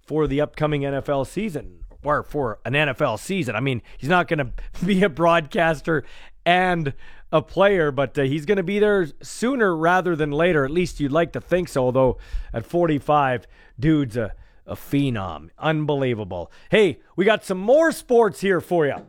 for 0.01 0.27
the 0.27 0.41
upcoming 0.41 0.83
NFL 0.83 1.27
season 1.27 1.85
or 2.03 2.23
for 2.23 2.61
an 2.65 2.73
NFL 2.73 3.19
season? 3.19 3.55
I 3.55 3.61
mean, 3.61 3.83
he's 3.99 4.11
not 4.11 4.29
going 4.29 4.39
to 4.75 4.85
be 4.85 5.03
a 5.03 5.09
broadcaster 5.09 6.05
and 6.47 6.95
a 7.31 7.43
player, 7.43 7.91
but 7.91 8.19
uh, 8.19 8.23
he's 8.23 8.47
going 8.47 8.57
to 8.57 8.63
be 8.63 8.79
there 8.79 9.09
sooner 9.23 9.77
rather 9.77 10.17
than 10.17 10.31
later. 10.31 10.65
At 10.65 10.71
least 10.71 11.01
you'd 11.01 11.13
like 11.13 11.33
to 11.33 11.41
think 11.41 11.69
so, 11.69 11.85
although 11.85 12.19
at 12.53 12.65
45, 12.65 13.47
dude's 13.79 14.17
a, 14.17 14.33
a 14.67 14.75
phenom. 14.75 15.51
Unbelievable. 15.59 16.51
Hey, 16.71 17.01
we 17.17 17.27
got 17.27 17.45
some 17.45 17.59
more 17.59 17.93
sports 17.93 18.41
here 18.41 18.61
for 18.61 18.87
you. 18.87 19.07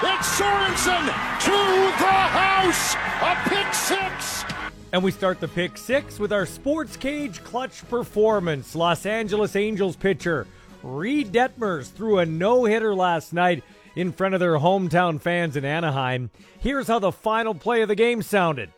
It's 0.00 0.38
Sorensen 0.38 1.06
to 1.40 1.50
the 1.98 2.06
house. 2.06 2.94
A 3.20 3.48
pick 3.48 3.74
six. 3.74 4.44
And 4.92 5.02
we 5.02 5.10
start 5.10 5.40
the 5.40 5.48
pick 5.48 5.76
six 5.76 6.20
with 6.20 6.32
our 6.32 6.46
sports 6.46 6.96
cage 6.96 7.42
clutch 7.42 7.86
performance. 7.88 8.76
Los 8.76 9.06
Angeles 9.06 9.56
Angels 9.56 9.96
pitcher 9.96 10.46
Reid 10.84 11.32
Detmers 11.32 11.90
threw 11.90 12.20
a 12.20 12.26
no 12.26 12.64
hitter 12.64 12.94
last 12.94 13.32
night 13.32 13.64
in 13.96 14.12
front 14.12 14.34
of 14.34 14.40
their 14.40 14.58
hometown 14.58 15.20
fans 15.20 15.56
in 15.56 15.64
Anaheim. 15.64 16.30
Here's 16.60 16.86
how 16.86 17.00
the 17.00 17.10
final 17.10 17.52
play 17.52 17.82
of 17.82 17.88
the 17.88 17.96
game 17.96 18.22
sounded. 18.22 18.70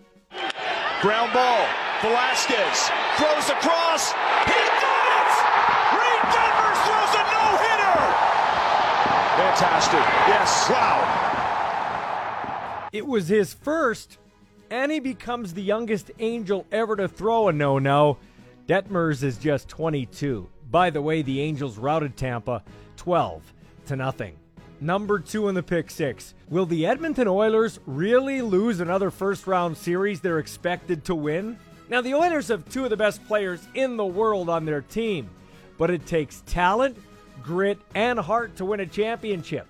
Ground 1.02 1.34
ball. 1.34 1.66
Velazquez 2.00 2.88
throws 3.18 3.50
across. 3.50 4.12
He 4.46 4.79
Fantastic. 9.60 10.00
Yes. 10.26 10.70
Wow. 10.70 11.18
It 12.94 13.06
was 13.06 13.28
his 13.28 13.52
first, 13.52 14.16
and 14.70 14.90
he 14.90 15.00
becomes 15.00 15.52
the 15.52 15.60
youngest 15.60 16.10
Angel 16.18 16.64
ever 16.72 16.96
to 16.96 17.06
throw 17.06 17.48
a 17.48 17.52
no 17.52 17.78
no. 17.78 18.16
Detmers 18.66 19.22
is 19.22 19.36
just 19.36 19.68
22. 19.68 20.48
By 20.70 20.88
the 20.88 21.02
way, 21.02 21.20
the 21.20 21.42
Angels 21.42 21.76
routed 21.76 22.16
Tampa 22.16 22.62
12 22.96 23.52
to 23.84 23.96
nothing. 23.96 24.38
Number 24.80 25.18
two 25.18 25.50
in 25.50 25.54
the 25.54 25.62
pick 25.62 25.90
six. 25.90 26.32
Will 26.48 26.64
the 26.64 26.86
Edmonton 26.86 27.28
Oilers 27.28 27.80
really 27.84 28.40
lose 28.40 28.80
another 28.80 29.10
first 29.10 29.46
round 29.46 29.76
series 29.76 30.22
they're 30.22 30.38
expected 30.38 31.04
to 31.04 31.14
win? 31.14 31.58
Now, 31.90 32.00
the 32.00 32.14
Oilers 32.14 32.48
have 32.48 32.66
two 32.70 32.84
of 32.84 32.90
the 32.90 32.96
best 32.96 33.22
players 33.26 33.60
in 33.74 33.98
the 33.98 34.06
world 34.06 34.48
on 34.48 34.64
their 34.64 34.80
team, 34.80 35.28
but 35.76 35.90
it 35.90 36.06
takes 36.06 36.42
talent 36.46 36.96
grit, 37.42 37.78
and 37.94 38.18
heart 38.18 38.56
to 38.56 38.64
win 38.64 38.80
a 38.80 38.86
championship. 38.86 39.66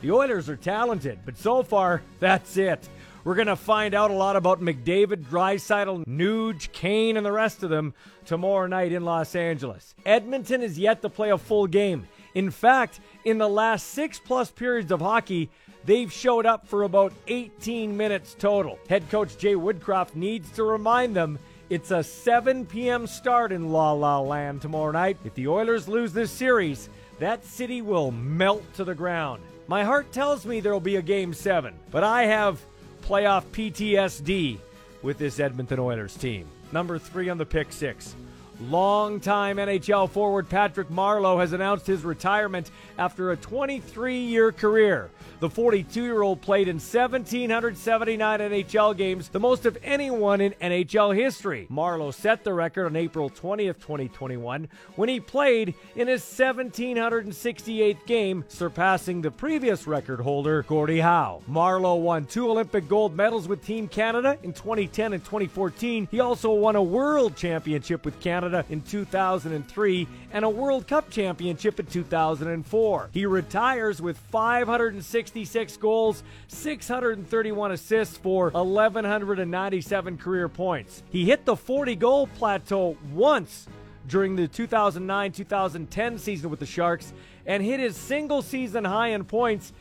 The 0.00 0.12
Oilers 0.12 0.48
are 0.48 0.56
talented, 0.56 1.18
but 1.24 1.36
so 1.36 1.62
far, 1.62 2.02
that's 2.20 2.56
it. 2.56 2.88
We're 3.24 3.34
going 3.34 3.48
to 3.48 3.56
find 3.56 3.94
out 3.94 4.10
a 4.10 4.14
lot 4.14 4.36
about 4.36 4.60
McDavid, 4.60 5.24
Draisaitl, 5.24 6.06
Nuge, 6.06 6.72
Kane, 6.72 7.16
and 7.16 7.26
the 7.26 7.32
rest 7.32 7.62
of 7.62 7.70
them 7.70 7.92
tomorrow 8.24 8.66
night 8.66 8.92
in 8.92 9.04
Los 9.04 9.34
Angeles. 9.34 9.94
Edmonton 10.06 10.62
is 10.62 10.78
yet 10.78 11.02
to 11.02 11.08
play 11.08 11.30
a 11.30 11.38
full 11.38 11.66
game. 11.66 12.06
In 12.34 12.50
fact, 12.50 13.00
in 13.24 13.38
the 13.38 13.48
last 13.48 13.88
six 13.88 14.18
plus 14.18 14.50
periods 14.50 14.92
of 14.92 15.00
hockey, 15.00 15.50
they've 15.84 16.12
showed 16.12 16.46
up 16.46 16.66
for 16.66 16.84
about 16.84 17.12
18 17.26 17.96
minutes 17.96 18.36
total. 18.38 18.78
Head 18.88 19.10
coach 19.10 19.36
Jay 19.36 19.54
Woodcroft 19.54 20.14
needs 20.14 20.50
to 20.52 20.62
remind 20.62 21.16
them 21.16 21.38
it's 21.70 21.90
a 21.90 22.02
7 22.02 22.64
p.m. 22.64 23.06
start 23.06 23.52
in 23.52 23.72
La 23.72 23.92
La 23.92 24.20
Land 24.20 24.62
tomorrow 24.62 24.92
night. 24.92 25.18
If 25.24 25.34
the 25.34 25.48
Oilers 25.48 25.86
lose 25.86 26.14
this 26.14 26.30
series, 26.30 26.88
that 27.18 27.44
city 27.44 27.82
will 27.82 28.10
melt 28.10 28.62
to 28.74 28.84
the 28.84 28.94
ground. 28.94 29.42
My 29.66 29.84
heart 29.84 30.12
tells 30.12 30.46
me 30.46 30.60
there 30.60 30.72
will 30.72 30.80
be 30.80 30.96
a 30.96 31.02
game 31.02 31.34
seven, 31.34 31.74
but 31.90 32.04
I 32.04 32.24
have 32.24 32.60
playoff 33.02 33.44
PTSD 33.52 34.58
with 35.02 35.18
this 35.18 35.40
Edmonton 35.40 35.78
Oilers 35.78 36.16
team. 36.16 36.46
Number 36.72 36.98
three 36.98 37.28
on 37.28 37.38
the 37.38 37.46
pick 37.46 37.72
six. 37.72 38.14
Longtime 38.60 39.58
NHL 39.58 40.10
forward 40.10 40.48
Patrick 40.48 40.88
Marleau 40.88 41.38
has 41.38 41.52
announced 41.52 41.86
his 41.86 42.02
retirement 42.02 42.72
after 42.98 43.30
a 43.30 43.36
23 43.36 44.18
year 44.18 44.50
career. 44.50 45.10
The 45.40 45.48
42 45.48 46.02
year 46.02 46.22
old 46.22 46.40
played 46.40 46.66
in 46.66 46.76
1,779 46.76 48.40
NHL 48.40 48.96
games, 48.96 49.28
the 49.28 49.38
most 49.38 49.66
of 49.66 49.78
anyone 49.84 50.40
in 50.40 50.52
NHL 50.60 51.14
history. 51.14 51.68
Marleau 51.70 52.12
set 52.12 52.42
the 52.42 52.52
record 52.52 52.86
on 52.86 52.96
April 52.96 53.30
20th, 53.30 53.78
2021, 53.78 54.68
when 54.96 55.08
he 55.08 55.20
played 55.20 55.74
in 55.94 56.08
his 56.08 56.22
1,768th 56.22 58.04
game, 58.06 58.44
surpassing 58.48 59.22
the 59.22 59.30
previous 59.30 59.86
record 59.86 60.20
holder, 60.20 60.64
Gordie 60.64 60.98
Howe. 60.98 61.40
Marleau 61.48 62.00
won 62.00 62.24
two 62.24 62.50
Olympic 62.50 62.88
gold 62.88 63.14
medals 63.14 63.46
with 63.46 63.64
Team 63.64 63.86
Canada 63.86 64.36
in 64.42 64.52
2010 64.52 65.12
and 65.12 65.24
2014. 65.24 66.08
He 66.10 66.18
also 66.18 66.52
won 66.52 66.74
a 66.74 66.82
World 66.82 67.36
Championship 67.36 68.04
with 68.04 68.18
Canada 68.18 68.47
in 68.68 68.82
2003 68.82 70.08
and 70.32 70.44
a 70.44 70.48
World 70.48 70.86
Cup 70.86 71.10
Championship 71.10 71.78
in 71.80 71.86
2004. 71.86 73.10
He 73.12 73.26
retires 73.26 74.02
with 74.02 74.18
566 74.18 75.76
goals, 75.76 76.22
631 76.48 77.72
assists 77.72 78.16
for 78.16 78.50
1,197 78.50 80.18
career 80.18 80.48
points. 80.48 81.02
He 81.10 81.24
hit 81.24 81.44
the 81.44 81.56
40 81.56 81.96
goal 81.96 82.26
plateau 82.26 82.96
once 83.12 83.66
during 84.08 84.36
the 84.36 84.48
2009 84.48 85.32
2010 85.32 86.18
season 86.18 86.50
with 86.50 86.60
the 86.60 86.66
Sharks 86.66 87.12
and 87.46 87.62
hit 87.62 87.80
his 87.80 87.96
single 87.96 88.42
season 88.42 88.84
high 88.84 89.08
in 89.08 89.24
points 89.24 89.72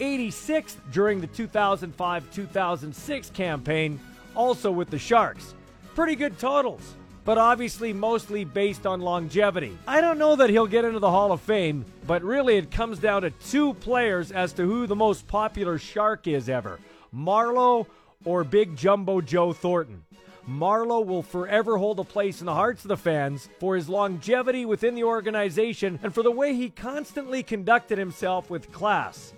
86th 0.00 0.76
during 0.92 1.20
the 1.20 1.26
2005 1.28 2.30
2006 2.32 3.30
campaign, 3.30 3.98
also 4.34 4.70
with 4.70 4.90
the 4.90 4.98
Sharks. 4.98 5.54
Pretty 5.94 6.14
good 6.14 6.38
totals 6.38 6.96
but 7.26 7.36
obviously 7.36 7.92
mostly 7.92 8.44
based 8.44 8.86
on 8.86 9.00
longevity. 9.00 9.76
I 9.86 10.00
don't 10.00 10.16
know 10.16 10.36
that 10.36 10.48
he'll 10.48 10.68
get 10.68 10.84
into 10.84 11.00
the 11.00 11.10
Hall 11.10 11.32
of 11.32 11.40
Fame, 11.42 11.84
but 12.06 12.22
really 12.22 12.56
it 12.56 12.70
comes 12.70 13.00
down 13.00 13.22
to 13.22 13.30
two 13.30 13.74
players 13.74 14.30
as 14.30 14.52
to 14.54 14.62
who 14.62 14.86
the 14.86 14.96
most 14.96 15.26
popular 15.26 15.76
Shark 15.76 16.26
is 16.28 16.48
ever 16.48 16.78
Marleau 17.12 17.86
or 18.24 18.44
Big 18.44 18.76
Jumbo 18.76 19.20
Joe 19.20 19.52
Thornton. 19.52 20.04
Marleau 20.48 21.04
will 21.04 21.24
forever 21.24 21.76
hold 21.76 21.98
a 21.98 22.04
place 22.04 22.38
in 22.38 22.46
the 22.46 22.54
hearts 22.54 22.84
of 22.84 22.88
the 22.88 22.96
fans 22.96 23.48
for 23.58 23.74
his 23.74 23.88
longevity 23.88 24.64
within 24.64 24.94
the 24.94 25.02
organization 25.02 25.98
and 26.04 26.14
for 26.14 26.22
the 26.22 26.30
way 26.30 26.54
he 26.54 26.70
constantly 26.70 27.42
conducted 27.42 27.98
himself 27.98 28.48
with 28.48 28.70
class. 28.70 29.34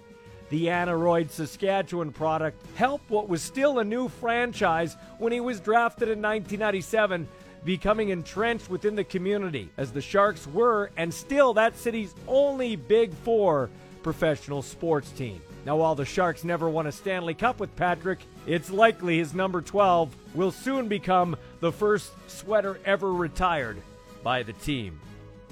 The 0.50 0.66
Aneroid 0.66 1.30
Saskatchewan 1.30 2.12
product 2.12 2.62
helped 2.76 3.10
what 3.10 3.28
was 3.28 3.42
still 3.42 3.78
a 3.78 3.84
new 3.84 4.08
franchise 4.08 4.96
when 5.18 5.32
he 5.32 5.40
was 5.40 5.60
drafted 5.60 6.08
in 6.08 6.22
1997, 6.22 7.26
becoming 7.64 8.10
entrenched 8.10 8.70
within 8.70 8.94
the 8.94 9.04
community, 9.04 9.70
as 9.76 9.92
the 9.92 10.00
Sharks 10.00 10.46
were 10.46 10.90
and 10.96 11.12
still 11.12 11.54
that 11.54 11.76
city's 11.76 12.14
only 12.26 12.76
Big 12.76 13.12
Four 13.12 13.70
professional 14.02 14.62
sports 14.62 15.10
team. 15.10 15.40
Now, 15.66 15.76
while 15.76 15.94
the 15.94 16.04
Sharks 16.04 16.44
never 16.44 16.68
won 16.68 16.86
a 16.86 16.92
Stanley 16.92 17.34
Cup 17.34 17.60
with 17.60 17.74
Patrick, 17.76 18.20
it's 18.46 18.70
likely 18.70 19.18
his 19.18 19.34
number 19.34 19.60
12 19.60 20.14
will 20.34 20.50
soon 20.50 20.88
become 20.88 21.36
the 21.60 21.72
first 21.72 22.12
sweater 22.26 22.80
ever 22.84 23.12
retired 23.12 23.76
by 24.22 24.42
the 24.42 24.54
team. 24.54 24.98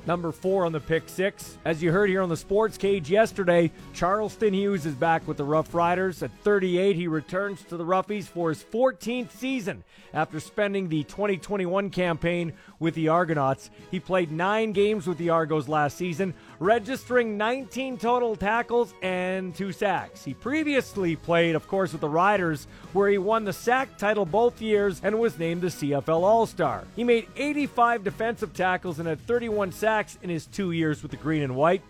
Number 0.07 0.31
four 0.31 0.65
on 0.65 0.71
the 0.71 0.79
pick 0.79 1.09
six. 1.09 1.59
As 1.65 1.83
you 1.83 1.91
heard 1.91 2.09
here 2.09 2.23
on 2.23 2.29
the 2.29 2.37
sports 2.37 2.79
cage 2.79 3.11
yesterday, 3.11 3.73
Charleston 3.93 4.55
Hughes 4.55 4.87
is 4.87 4.95
back 4.95 5.27
with 5.27 5.37
the 5.37 5.45
Rough 5.45 5.75
Riders. 5.75 6.23
At 6.23 6.31
38, 6.45 6.95
he 6.95 7.09
returns 7.09 7.65
to 7.65 7.77
the 7.77 7.85
Roughies 7.85 8.27
for 8.27 8.51
his 8.51 8.63
14th 8.63 9.33
season 9.33 9.83
after 10.15 10.39
spending 10.39 10.89
the 10.89 11.03
2021 11.03 11.91
campaign 11.91 12.53
with 12.79 12.95
the 12.95 13.09
Argonauts. 13.09 13.71
He 13.91 13.99
played 13.99 14.31
nine 14.31 14.71
games 14.71 15.09
with 15.09 15.19
the 15.19 15.31
Argos 15.31 15.67
last 15.67 15.97
season, 15.97 16.35
registering 16.61 17.37
19 17.37 17.99
total 17.99 18.37
tackles 18.37 18.95
and 19.03 19.57
two 19.57 19.73
sacks. 19.73 20.25
He 20.25 20.35
previously 20.35 21.17
played, 21.17 21.57
of 21.57 21.67
course, 21.67 21.91
with 21.91 22.01
the 22.01 22.09
Riders, 22.09 22.69
where 22.93 23.11
he 23.11 23.19
won 23.19 23.45
the 23.45 23.53
sack 23.53 23.99
title 23.99 24.25
both 24.25 24.63
years 24.63 25.01
and 25.03 25.19
was 25.19 25.37
named 25.37 25.63
the 25.63 25.67
CFL 25.67 26.23
All 26.23 26.47
Star. 26.47 26.85
He 26.95 27.03
made 27.03 27.27
85 27.37 28.05
defensive 28.05 28.55
tackles 28.55 29.01
and 29.01 29.09
had 29.09 29.21
31 29.27 29.73
sacks 29.73 29.96
in 30.23 30.29
his 30.29 30.47
two 30.47 30.73
years 30.73 31.03
with 31.03 31.11
the 31.11 31.17
Green 31.17 31.43
and 31.43 31.57
White. 31.57 31.83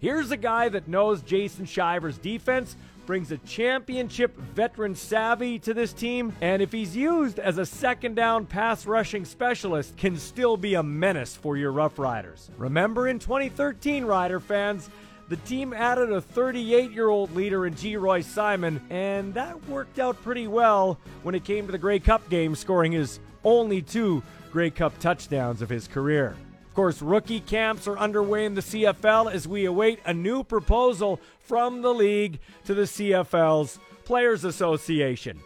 Here's 0.00 0.30
a 0.30 0.36
guy 0.36 0.68
that 0.70 0.88
knows 0.88 1.22
Jason 1.22 1.64
Shivers' 1.64 2.18
defense, 2.18 2.76
brings 3.06 3.30
a 3.30 3.38
championship 3.38 4.36
veteran 4.36 4.94
savvy 4.94 5.58
to 5.60 5.72
this 5.72 5.92
team, 5.92 6.32
and 6.40 6.60
if 6.60 6.72
he's 6.72 6.96
used 6.96 7.38
as 7.38 7.58
a 7.58 7.66
second 7.66 8.16
down 8.16 8.44
pass 8.46 8.86
rushing 8.86 9.24
specialist, 9.24 9.96
can 9.96 10.16
still 10.16 10.56
be 10.56 10.74
a 10.74 10.82
menace 10.82 11.36
for 11.36 11.56
your 11.56 11.70
Rough 11.70 11.98
Riders. 11.98 12.50
Remember 12.58 13.08
in 13.08 13.18
2013, 13.18 14.04
Rider 14.04 14.40
fans, 14.40 14.90
the 15.28 15.36
team 15.36 15.72
added 15.72 16.12
a 16.12 16.20
38 16.20 16.90
year 16.90 17.08
old 17.08 17.34
leader 17.34 17.66
in 17.66 17.74
Geroy 17.74 18.24
Simon, 18.24 18.82
and 18.90 19.32
that 19.34 19.64
worked 19.68 19.98
out 19.98 20.20
pretty 20.22 20.48
well 20.48 20.98
when 21.22 21.34
it 21.34 21.44
came 21.44 21.66
to 21.66 21.72
the 21.72 21.78
Grey 21.78 21.98
Cup 21.98 22.28
game, 22.28 22.54
scoring 22.54 22.92
his 22.92 23.20
only 23.44 23.80
two 23.80 24.22
Grey 24.52 24.70
Cup 24.70 24.98
touchdowns 24.98 25.62
of 25.62 25.68
his 25.68 25.88
career. 25.88 26.36
Of 26.74 26.76
course, 26.76 27.02
rookie 27.02 27.38
camps 27.38 27.86
are 27.86 27.96
underway 27.96 28.44
in 28.46 28.56
the 28.56 28.60
CFL 28.60 29.32
as 29.32 29.46
we 29.46 29.64
await 29.64 30.00
a 30.04 30.12
new 30.12 30.42
proposal 30.42 31.20
from 31.38 31.82
the 31.82 31.94
league 31.94 32.40
to 32.64 32.74
the 32.74 32.82
CFL's 32.82 33.78
Players 34.04 34.42
Association. 34.42 35.38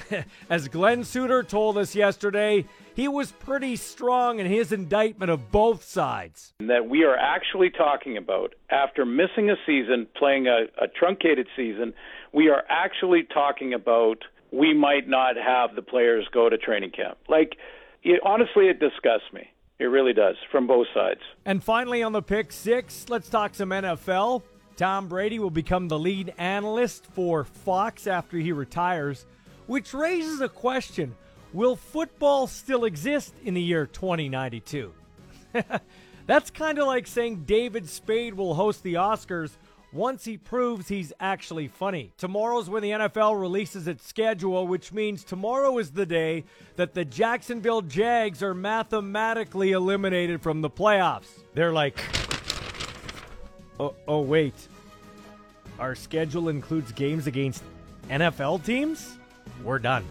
as 0.48 0.68
Glenn 0.68 1.02
Suitor 1.02 1.42
told 1.42 1.76
us 1.76 1.96
yesterday, 1.96 2.66
he 2.94 3.08
was 3.08 3.32
pretty 3.32 3.74
strong 3.74 4.38
in 4.38 4.46
his 4.46 4.70
indictment 4.70 5.32
of 5.32 5.50
both 5.50 5.82
sides. 5.82 6.54
That 6.60 6.88
we 6.88 7.02
are 7.02 7.16
actually 7.16 7.70
talking 7.70 8.16
about, 8.16 8.54
after 8.70 9.04
missing 9.04 9.50
a 9.50 9.56
season, 9.66 10.06
playing 10.16 10.46
a, 10.46 10.66
a 10.80 10.86
truncated 10.86 11.48
season, 11.56 11.94
we 12.32 12.48
are 12.48 12.62
actually 12.68 13.24
talking 13.24 13.74
about 13.74 14.18
we 14.52 14.72
might 14.72 15.08
not 15.08 15.34
have 15.34 15.74
the 15.74 15.82
players 15.82 16.28
go 16.32 16.48
to 16.48 16.56
training 16.56 16.92
camp. 16.92 17.18
Like, 17.28 17.56
it, 18.04 18.20
honestly, 18.24 18.68
it 18.68 18.78
disgusts 18.78 19.32
me. 19.32 19.50
It 19.78 19.86
really 19.86 20.14
does, 20.14 20.36
from 20.50 20.66
both 20.66 20.86
sides. 20.94 21.20
And 21.44 21.62
finally, 21.62 22.02
on 22.02 22.12
the 22.12 22.22
pick 22.22 22.50
six, 22.50 23.06
let's 23.08 23.28
talk 23.28 23.54
some 23.54 23.70
NFL. 23.70 24.42
Tom 24.76 25.08
Brady 25.08 25.38
will 25.38 25.50
become 25.50 25.88
the 25.88 25.98
lead 25.98 26.34
analyst 26.38 27.06
for 27.06 27.44
Fox 27.44 28.06
after 28.06 28.38
he 28.38 28.52
retires, 28.52 29.26
which 29.66 29.94
raises 29.94 30.40
a 30.40 30.48
question 30.48 31.14
Will 31.52 31.76
football 31.76 32.46
still 32.46 32.84
exist 32.84 33.34
in 33.44 33.54
the 33.54 33.62
year 33.62 33.86
2092? 33.86 34.92
That's 36.26 36.50
kind 36.50 36.78
of 36.78 36.86
like 36.86 37.06
saying 37.06 37.44
David 37.44 37.88
Spade 37.88 38.34
will 38.34 38.54
host 38.54 38.82
the 38.82 38.94
Oscars 38.94 39.56
once 39.96 40.24
he 40.24 40.36
proves 40.36 40.88
he's 40.88 41.12
actually 41.18 41.68
funny. 41.68 42.12
Tomorrow's 42.18 42.68
when 42.68 42.82
the 42.82 42.90
NFL 42.90 43.40
releases 43.40 43.88
its 43.88 44.06
schedule, 44.06 44.66
which 44.66 44.92
means 44.92 45.24
tomorrow 45.24 45.78
is 45.78 45.90
the 45.90 46.06
day 46.06 46.44
that 46.76 46.94
the 46.94 47.04
Jacksonville 47.04 47.80
Jags 47.80 48.42
are 48.42 48.54
mathematically 48.54 49.72
eliminated 49.72 50.42
from 50.42 50.60
the 50.60 50.70
playoffs. 50.70 51.40
They're 51.54 51.72
like, 51.72 51.98
oh, 53.80 53.94
oh 54.06 54.20
wait, 54.20 54.54
our 55.78 55.94
schedule 55.94 56.48
includes 56.48 56.92
games 56.92 57.26
against 57.26 57.62
NFL 58.08 58.64
teams? 58.64 59.16
We're 59.64 59.78
done. 59.78 60.04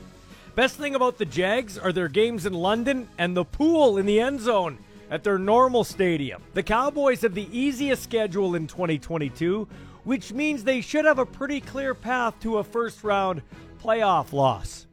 Best 0.55 0.77
thing 0.77 0.95
about 0.95 1.17
the 1.17 1.25
Jags 1.25 1.77
are 1.77 1.91
their 1.91 2.07
games 2.07 2.45
in 2.45 2.53
London 2.53 3.07
and 3.17 3.35
the 3.35 3.45
pool 3.45 3.97
in 3.97 4.05
the 4.05 4.19
end 4.19 4.39
zone 4.39 4.77
at 5.09 5.23
their 5.23 5.37
normal 5.37 5.83
stadium. 5.83 6.41
The 6.53 6.63
Cowboys 6.63 7.21
have 7.21 7.33
the 7.33 7.49
easiest 7.57 8.03
schedule 8.03 8.55
in 8.55 8.67
2022, 8.67 9.67
which 10.03 10.33
means 10.33 10.63
they 10.63 10.81
should 10.81 11.05
have 11.05 11.19
a 11.19 11.25
pretty 11.25 11.61
clear 11.61 11.93
path 11.93 12.39
to 12.41 12.57
a 12.57 12.63
first 12.63 13.03
round 13.03 13.41
playoff 13.83 14.33
loss. 14.33 14.87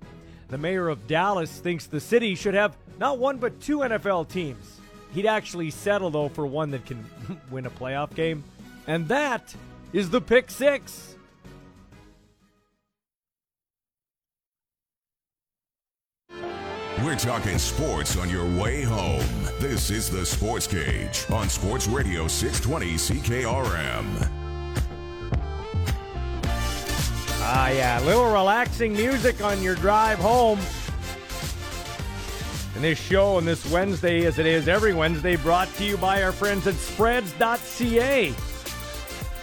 The 0.48 0.58
mayor 0.58 0.88
of 0.88 1.06
Dallas 1.06 1.58
thinks 1.60 1.86
the 1.86 2.00
city 2.00 2.34
should 2.34 2.54
have 2.54 2.76
not 2.98 3.18
one 3.18 3.38
but 3.38 3.60
two 3.60 3.78
NFL 3.78 4.28
teams. 4.28 4.80
He'd 5.14 5.26
actually 5.26 5.70
settle, 5.70 6.10
though, 6.10 6.28
for 6.28 6.46
one 6.46 6.70
that 6.70 6.86
can 6.86 7.04
win 7.50 7.66
a 7.66 7.70
playoff 7.70 8.14
game. 8.14 8.44
And 8.86 9.08
that 9.08 9.54
is 9.92 10.10
the 10.10 10.20
pick 10.20 10.50
six. 10.50 11.16
We're 17.02 17.16
talking 17.16 17.58
sports 17.58 18.16
on 18.16 18.30
your 18.30 18.46
way 18.56 18.82
home. 18.82 19.26
This 19.58 19.90
is 19.90 20.08
the 20.08 20.24
Sports 20.24 20.68
Cage 20.68 21.26
on 21.32 21.48
Sports 21.48 21.88
Radio 21.88 22.28
620 22.28 22.94
CKRM. 22.94 24.28
Ah, 27.44 27.70
yeah, 27.70 27.98
a 27.98 28.04
little 28.04 28.30
relaxing 28.32 28.92
music 28.92 29.42
on 29.42 29.60
your 29.64 29.74
drive 29.74 30.20
home. 30.20 30.60
And 32.76 32.84
this 32.84 33.00
show 33.00 33.34
on 33.34 33.44
this 33.46 33.68
Wednesday, 33.72 34.24
as 34.24 34.38
it 34.38 34.46
is 34.46 34.68
every 34.68 34.94
Wednesday, 34.94 35.34
brought 35.34 35.74
to 35.74 35.84
you 35.84 35.96
by 35.96 36.22
our 36.22 36.30
friends 36.30 36.68
at 36.68 36.74
spreads.ca. 36.74 38.32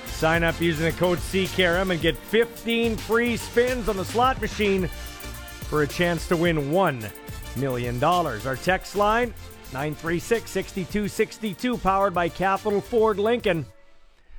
Sign 0.06 0.44
up 0.44 0.62
using 0.62 0.86
the 0.86 0.94
code 0.94 1.18
CKRM 1.18 1.92
and 1.92 2.00
get 2.00 2.16
15 2.16 2.96
free 2.96 3.36
spins 3.36 3.90
on 3.90 3.98
the 3.98 4.06
slot 4.06 4.40
machine 4.40 4.88
for 4.88 5.84
a 5.84 5.88
chance 5.88 6.26
to 6.30 6.38
win 6.38 6.56
$1 6.72 7.19
million. 7.58 8.04
Our 8.04 8.56
text 8.56 8.96
line 8.96 9.34
936 9.74 10.50
6262, 10.50 11.78
powered 11.78 12.14
by 12.14 12.30
Capital 12.30 12.82
Ford 12.82 13.20
Lincoln. 13.20 13.66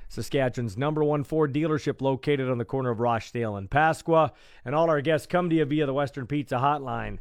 Saskatchewan's 0.08 0.76
number 0.76 1.04
one 1.04 1.22
Ford 1.22 1.54
dealership 1.54 2.00
located 2.00 2.50
on 2.50 2.58
the 2.58 2.64
corner 2.64 2.90
of 2.90 2.98
Rochdale 2.98 3.56
and 3.56 3.70
Pasqua. 3.70 4.32
And 4.64 4.74
all 4.74 4.90
our 4.90 5.00
guests 5.00 5.28
come 5.28 5.48
to 5.50 5.56
you 5.56 5.64
via 5.64 5.86
the 5.86 5.94
Western 5.94 6.26
Pizza 6.26 6.56
Hotline. 6.56 7.18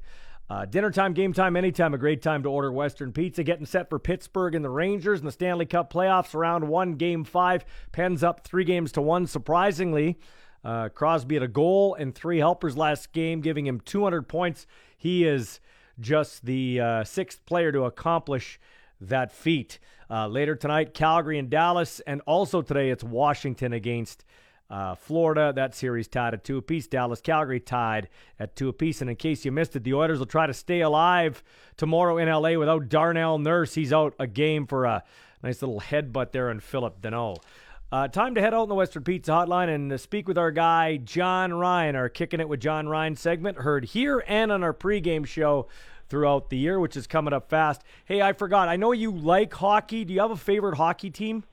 Uh, 0.49 0.65
dinner 0.65 0.89
time, 0.89 1.13
game 1.13 1.31
time, 1.31 1.55
anytime, 1.55 1.93
a 1.93 1.99
great 1.99 2.23
time 2.23 2.41
to 2.41 2.49
order 2.49 2.71
Western 2.71 3.13
Pizza. 3.13 3.43
Getting 3.43 3.67
set 3.67 3.87
for 3.87 3.99
Pittsburgh 3.99 4.55
and 4.55 4.65
the 4.65 4.69
Rangers 4.69 5.19
in 5.19 5.27
the 5.27 5.31
Stanley 5.31 5.67
Cup 5.67 5.93
playoffs, 5.93 6.33
round 6.33 6.67
one, 6.67 6.93
game 6.93 7.23
five. 7.23 7.63
Pens 7.91 8.23
up 8.23 8.43
three 8.43 8.63
games 8.63 8.91
to 8.93 9.01
one, 9.01 9.27
surprisingly. 9.27 10.17
Uh, 10.63 10.89
Crosby 10.89 11.35
had 11.35 11.43
a 11.43 11.47
goal 11.47 11.93
and 11.93 12.15
three 12.15 12.39
helpers 12.39 12.75
last 12.75 13.13
game, 13.13 13.41
giving 13.41 13.67
him 13.67 13.79
200 13.79 14.27
points. 14.27 14.65
He 14.97 15.23
is 15.23 15.59
just 16.00 16.45
the 16.45 16.80
uh, 16.80 17.04
sixth 17.04 17.45
player 17.45 17.72
to 17.72 17.84
accomplish 17.84 18.60
that 19.02 19.32
feat. 19.32 19.80
Uh, 20.10 20.28
later 20.28 20.56
tonight, 20.56 20.93
Calgary 20.93 21.38
and 21.38 21.50
Dallas, 21.50 22.00
and 22.02 22.22
also 22.26 22.62
today 22.62 22.89
it's 22.89 23.04
Washington 23.04 23.74
against 23.74 24.26
uh, 24.70 24.95
Florida. 24.95 25.52
That 25.56 25.76
series 25.76 26.08
tied 26.08 26.34
at 26.34 26.43
two 26.43 26.58
apiece. 26.58 26.88
Dallas, 26.88 27.22
Calgary 27.22 27.60
tied 27.60 28.10
at 28.39 28.56
two 28.56 28.70
apiece. 28.70 29.02
And 29.02 29.10
in 29.10 29.16
case 29.16 29.45
you 29.45 29.52
missed 29.52 29.76
it, 29.76 29.84
the 29.84 29.93
Oilers 29.93 30.20
will 30.20 30.26
try 30.26 30.47
to 30.47 30.54
stay 30.54 30.82
alive 30.82 31.43
tomorrow 31.78 32.18
in 32.18 32.30
LA 32.30 32.58
without 32.58 32.89
Darnell 32.89 33.39
Nurse. 33.39 33.76
He's 33.76 33.93
out 33.93 34.14
a 34.20 34.28
game 34.28 34.68
for 34.68 34.86
a 34.86 35.04
nice 35.43 35.62
little 35.62 35.80
headbutt 35.80 36.32
there 36.32 36.50
on 36.50 36.60
Philip 36.60 37.02
Danault. 37.02 37.38
Uh, 37.91 38.07
time 38.07 38.35
to 38.35 38.41
head 38.41 38.53
out 38.53 38.61
in 38.63 38.69
the 38.69 38.75
Western 38.75 39.03
Pizza 39.03 39.31
Hotline 39.31 39.73
and 39.73 39.91
uh, 39.91 39.97
speak 39.97 40.27
with 40.27 40.37
our 40.37 40.51
guy, 40.51 40.97
John 40.97 41.51
Ryan. 41.51 41.95
Our 41.95 42.07
Kicking 42.07 42.39
It 42.39 42.47
with 42.47 42.59
John 42.59 42.87
Ryan 42.87 43.15
segment 43.15 43.57
heard 43.57 43.83
here 43.83 44.23
and 44.27 44.51
on 44.51 44.61
our 44.63 44.75
pregame 44.75 45.25
show 45.25 45.67
throughout 46.07 46.51
the 46.51 46.57
year, 46.57 46.79
which 46.79 46.95
is 46.95 47.07
coming 47.07 47.33
up 47.33 47.49
fast. 47.49 47.81
Hey, 48.05 48.21
I 48.21 48.33
forgot. 48.33 48.69
I 48.69 48.75
know 48.75 48.91
you 48.91 49.09
like 49.09 49.55
hockey. 49.55 50.05
Do 50.05 50.13
you 50.13 50.19
have 50.19 50.29
a 50.29 50.37
favorite 50.37 50.77
hockey 50.77 51.09
team? 51.09 51.45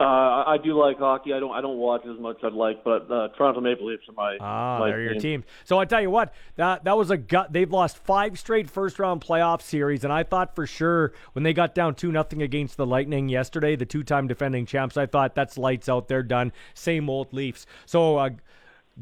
Uh, 0.00 0.42
I 0.46 0.56
do 0.62 0.76
like 0.76 0.98
hockey. 0.98 1.32
I 1.32 1.38
don't. 1.38 1.52
I 1.52 1.60
don't 1.60 1.76
watch 1.76 2.04
as 2.04 2.18
much 2.18 2.38
as 2.38 2.46
I'd 2.46 2.52
like, 2.52 2.82
but 2.82 3.08
uh, 3.08 3.28
Toronto 3.36 3.60
Maple 3.60 3.86
Leafs 3.86 4.02
are 4.08 4.12
my. 4.12 4.36
Ah, 4.40 4.78
my 4.80 4.88
they're 4.88 5.02
your 5.02 5.14
team. 5.14 5.44
So 5.64 5.78
I 5.78 5.84
tell 5.84 6.00
you 6.00 6.10
what, 6.10 6.34
that 6.56 6.82
that 6.82 6.96
was 6.96 7.12
a 7.12 7.16
gut. 7.16 7.52
They've 7.52 7.70
lost 7.70 7.98
five 7.98 8.36
straight 8.36 8.68
first 8.68 8.98
round 8.98 9.20
playoff 9.20 9.62
series, 9.62 10.02
and 10.02 10.12
I 10.12 10.24
thought 10.24 10.56
for 10.56 10.66
sure 10.66 11.12
when 11.34 11.44
they 11.44 11.52
got 11.52 11.76
down 11.76 11.94
two 11.94 12.10
nothing 12.10 12.42
against 12.42 12.76
the 12.76 12.84
Lightning 12.84 13.28
yesterday, 13.28 13.76
the 13.76 13.86
two 13.86 14.02
time 14.02 14.26
defending 14.26 14.66
champs, 14.66 14.96
I 14.96 15.06
thought 15.06 15.36
that's 15.36 15.56
lights 15.56 15.88
out. 15.88 16.08
They're 16.08 16.24
done. 16.24 16.52
Same 16.74 17.08
old 17.08 17.32
Leafs. 17.32 17.66
So. 17.86 18.18
Uh, 18.18 18.30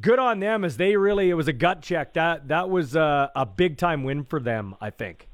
good 0.01 0.19
on 0.19 0.41
them 0.41 0.65
as 0.65 0.79
they 0.79 0.97
really 0.97 1.29
it 1.29 1.35
was 1.35 1.49
a 1.49 1.53
gut 1.53 1.83
check 1.83 2.15
that 2.15 2.49
that 2.49 2.71
was 2.71 2.97
a, 2.97 3.31
a 3.37 3.45
big 3.45 3.77
time 3.77 4.05
win 4.05 4.25
for 4.25 4.41
them 4.41 4.75
i 4.81 4.89
think 4.89 5.29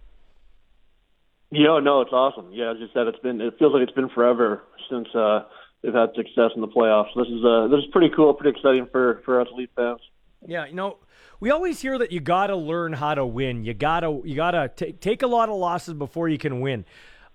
yeah 1.52 1.78
no 1.78 2.00
it's 2.00 2.12
awesome 2.12 2.50
yeah 2.50 2.72
as 2.72 2.76
you 2.80 2.88
said 2.92 3.06
it's 3.06 3.20
been 3.20 3.40
it 3.40 3.56
feels 3.56 3.72
like 3.72 3.82
it's 3.82 3.92
been 3.92 4.08
forever 4.08 4.64
since 4.90 5.08
uh 5.14 5.44
they've 5.82 5.94
had 5.94 6.10
success 6.14 6.50
in 6.54 6.60
the 6.60 6.68
playoffs. 6.68 7.08
This 7.16 7.28
is 7.28 7.44
uh 7.44 7.68
this 7.68 7.78
is 7.84 7.90
pretty 7.92 8.10
cool 8.14 8.34
pretty 8.34 8.56
exciting 8.56 8.86
for 8.90 9.20
for 9.24 9.40
us 9.40 9.48
elite 9.52 9.70
fans. 9.76 10.00
Yeah 10.46 10.66
you 10.66 10.74
know 10.74 10.98
we 11.40 11.50
always 11.50 11.80
hear 11.80 11.98
that 11.98 12.10
you 12.10 12.20
got 12.20 12.48
to 12.48 12.56
learn 12.56 12.92
how 12.92 13.14
to 13.14 13.24
win. 13.24 13.64
You 13.64 13.74
got 13.74 14.00
to 14.00 14.22
you 14.24 14.34
got 14.34 14.52
to 14.52 14.68
t- 14.68 14.92
take 14.92 15.22
a 15.22 15.26
lot 15.26 15.48
of 15.48 15.56
losses 15.56 15.94
before 15.94 16.28
you 16.28 16.38
can 16.38 16.60
win 16.60 16.84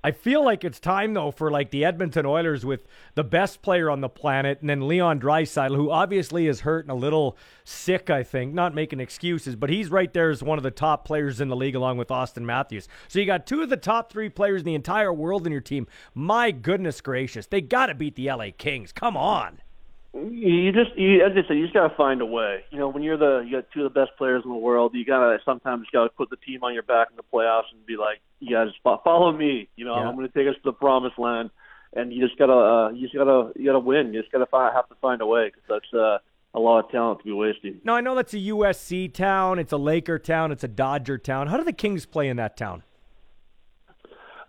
I 0.03 0.11
feel 0.11 0.43
like 0.43 0.63
it's 0.63 0.79
time 0.79 1.13
though 1.13 1.31
for 1.31 1.49
like 1.49 1.71
the 1.71 1.85
Edmonton 1.85 2.25
Oilers 2.25 2.65
with 2.65 2.85
the 3.15 3.23
best 3.23 3.61
player 3.61 3.89
on 3.89 4.01
the 4.01 4.09
planet, 4.09 4.59
and 4.59 4.69
then 4.69 4.87
Leon 4.87 5.19
Draisaitl, 5.19 5.75
who 5.75 5.89
obviously 5.89 6.47
is 6.47 6.61
hurt 6.61 6.85
and 6.85 6.91
a 6.91 6.95
little 6.95 7.37
sick. 7.63 8.09
I 8.09 8.23
think 8.23 8.53
not 8.53 8.75
making 8.75 8.99
excuses, 8.99 9.55
but 9.55 9.69
he's 9.69 9.89
right 9.89 10.13
there 10.13 10.29
as 10.29 10.43
one 10.43 10.57
of 10.59 10.63
the 10.63 10.71
top 10.71 11.05
players 11.05 11.39
in 11.39 11.47
the 11.47 11.55
league, 11.55 11.75
along 11.75 11.97
with 11.97 12.09
Auston 12.09 12.43
Matthews. 12.43 12.87
So 13.07 13.19
you 13.19 13.25
got 13.25 13.47
two 13.47 13.61
of 13.61 13.69
the 13.69 13.77
top 13.77 14.11
three 14.11 14.29
players 14.29 14.61
in 14.61 14.65
the 14.65 14.75
entire 14.75 15.13
world 15.13 15.45
in 15.45 15.51
your 15.53 15.61
team. 15.61 15.87
My 16.13 16.51
goodness 16.51 16.99
gracious, 16.99 17.45
they 17.45 17.61
got 17.61 17.85
to 17.85 17.95
beat 17.95 18.15
the 18.15 18.29
LA 18.29 18.47
Kings. 18.57 18.91
Come 18.91 19.15
on. 19.15 19.59
You 20.13 20.71
just, 20.71 20.95
you, 20.95 21.25
as 21.25 21.31
I 21.31 21.47
said, 21.47 21.57
you 21.57 21.63
just 21.63 21.73
gotta 21.73 21.95
find 21.95 22.21
a 22.21 22.25
way. 22.25 22.63
You 22.69 22.77
know, 22.77 22.87
when 22.87 23.01
you're 23.01 23.17
the, 23.17 23.43
you 23.45 23.57
got 23.57 23.71
two 23.73 23.83
of 23.83 23.91
the 23.91 23.99
best 23.99 24.15
players 24.17 24.43
in 24.45 24.51
the 24.51 24.57
world, 24.57 24.93
you 24.93 25.03
gotta 25.05 25.39
sometimes 25.43 25.87
gotta 25.91 26.09
put 26.09 26.29
the 26.29 26.35
team 26.37 26.63
on 26.63 26.73
your 26.73 26.83
back 26.83 27.07
in 27.09 27.17
the 27.17 27.23
playoffs 27.33 27.71
and 27.71 27.83
be 27.85 27.97
like, 27.97 28.19
you 28.39 28.55
guys 28.55 28.67
follow 28.83 29.31
me. 29.31 29.69
You 29.75 29.85
know, 29.85 29.95
yeah. 29.95 30.07
I'm 30.07 30.15
going 30.15 30.27
to 30.27 30.33
take 30.33 30.47
us 30.47 30.55
to 30.55 30.61
the 30.65 30.73
promised 30.73 31.17
land, 31.17 31.49
and 31.93 32.13
you 32.13 32.25
just 32.25 32.37
gotta, 32.37 32.53
uh, 32.53 32.89
you 32.91 33.07
just 33.07 33.15
gotta, 33.15 33.51
you 33.55 33.65
gotta 33.65 33.79
win. 33.79 34.13
You 34.13 34.21
just 34.21 34.31
gotta 34.31 34.45
find, 34.45 34.73
have 34.75 34.87
to 34.89 34.95
find 35.01 35.21
a 35.21 35.25
way 35.25 35.47
because 35.47 35.63
that's 35.67 35.93
uh, 35.93 36.19
a 36.53 36.59
lot 36.59 36.85
of 36.85 36.91
talent 36.91 37.19
to 37.19 37.25
be 37.25 37.31
wasting. 37.31 37.81
No, 37.83 37.95
I 37.95 38.01
know 38.01 38.13
that's 38.15 38.33
a 38.33 38.37
USC 38.37 39.11
town, 39.13 39.57
it's 39.57 39.71
a 39.71 39.77
Laker 39.77 40.19
town, 40.19 40.51
it's 40.51 40.63
a 40.63 40.67
Dodger 40.67 41.17
town. 41.17 41.47
How 41.47 41.57
do 41.57 41.63
the 41.63 41.73
Kings 41.73 42.05
play 42.05 42.29
in 42.29 42.37
that 42.37 42.55
town? 42.55 42.83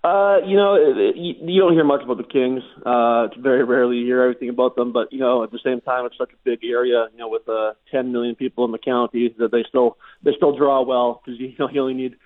Uh, 0.04 0.36
you 0.44 0.54
know, 0.54 0.76
you, 1.16 1.34
you 1.40 1.60
don't 1.62 1.72
hear 1.72 1.82
much 1.82 2.02
about 2.02 2.18
the 2.18 2.24
Kings. 2.24 2.62
Uh, 2.84 3.24
it's 3.24 3.40
very 3.40 3.64
rarely 3.64 3.96
you 3.96 4.04
hear 4.04 4.20
everything 4.20 4.50
about 4.50 4.76
them, 4.76 4.92
but 4.92 5.10
you 5.10 5.18
know, 5.18 5.42
at 5.42 5.50
the 5.50 5.58
same 5.64 5.80
time, 5.80 6.04
it's 6.04 6.18
such 6.18 6.30
a 6.30 6.36
big 6.44 6.58
area. 6.62 7.06
You 7.12 7.18
know, 7.18 7.28
with 7.28 7.48
uh, 7.48 7.72
10 7.90 8.12
million 8.12 8.34
people 8.34 8.66
in 8.66 8.72
the 8.72 8.78
county, 8.78 9.34
that 9.38 9.50
they 9.50 9.64
still 9.66 9.96
they 10.22 10.32
still 10.36 10.54
draw 10.54 10.82
well 10.82 11.22
because 11.24 11.40
you 11.40 11.54
know 11.58 11.70
you 11.72 11.80
only 11.80 11.94
need 11.94 12.16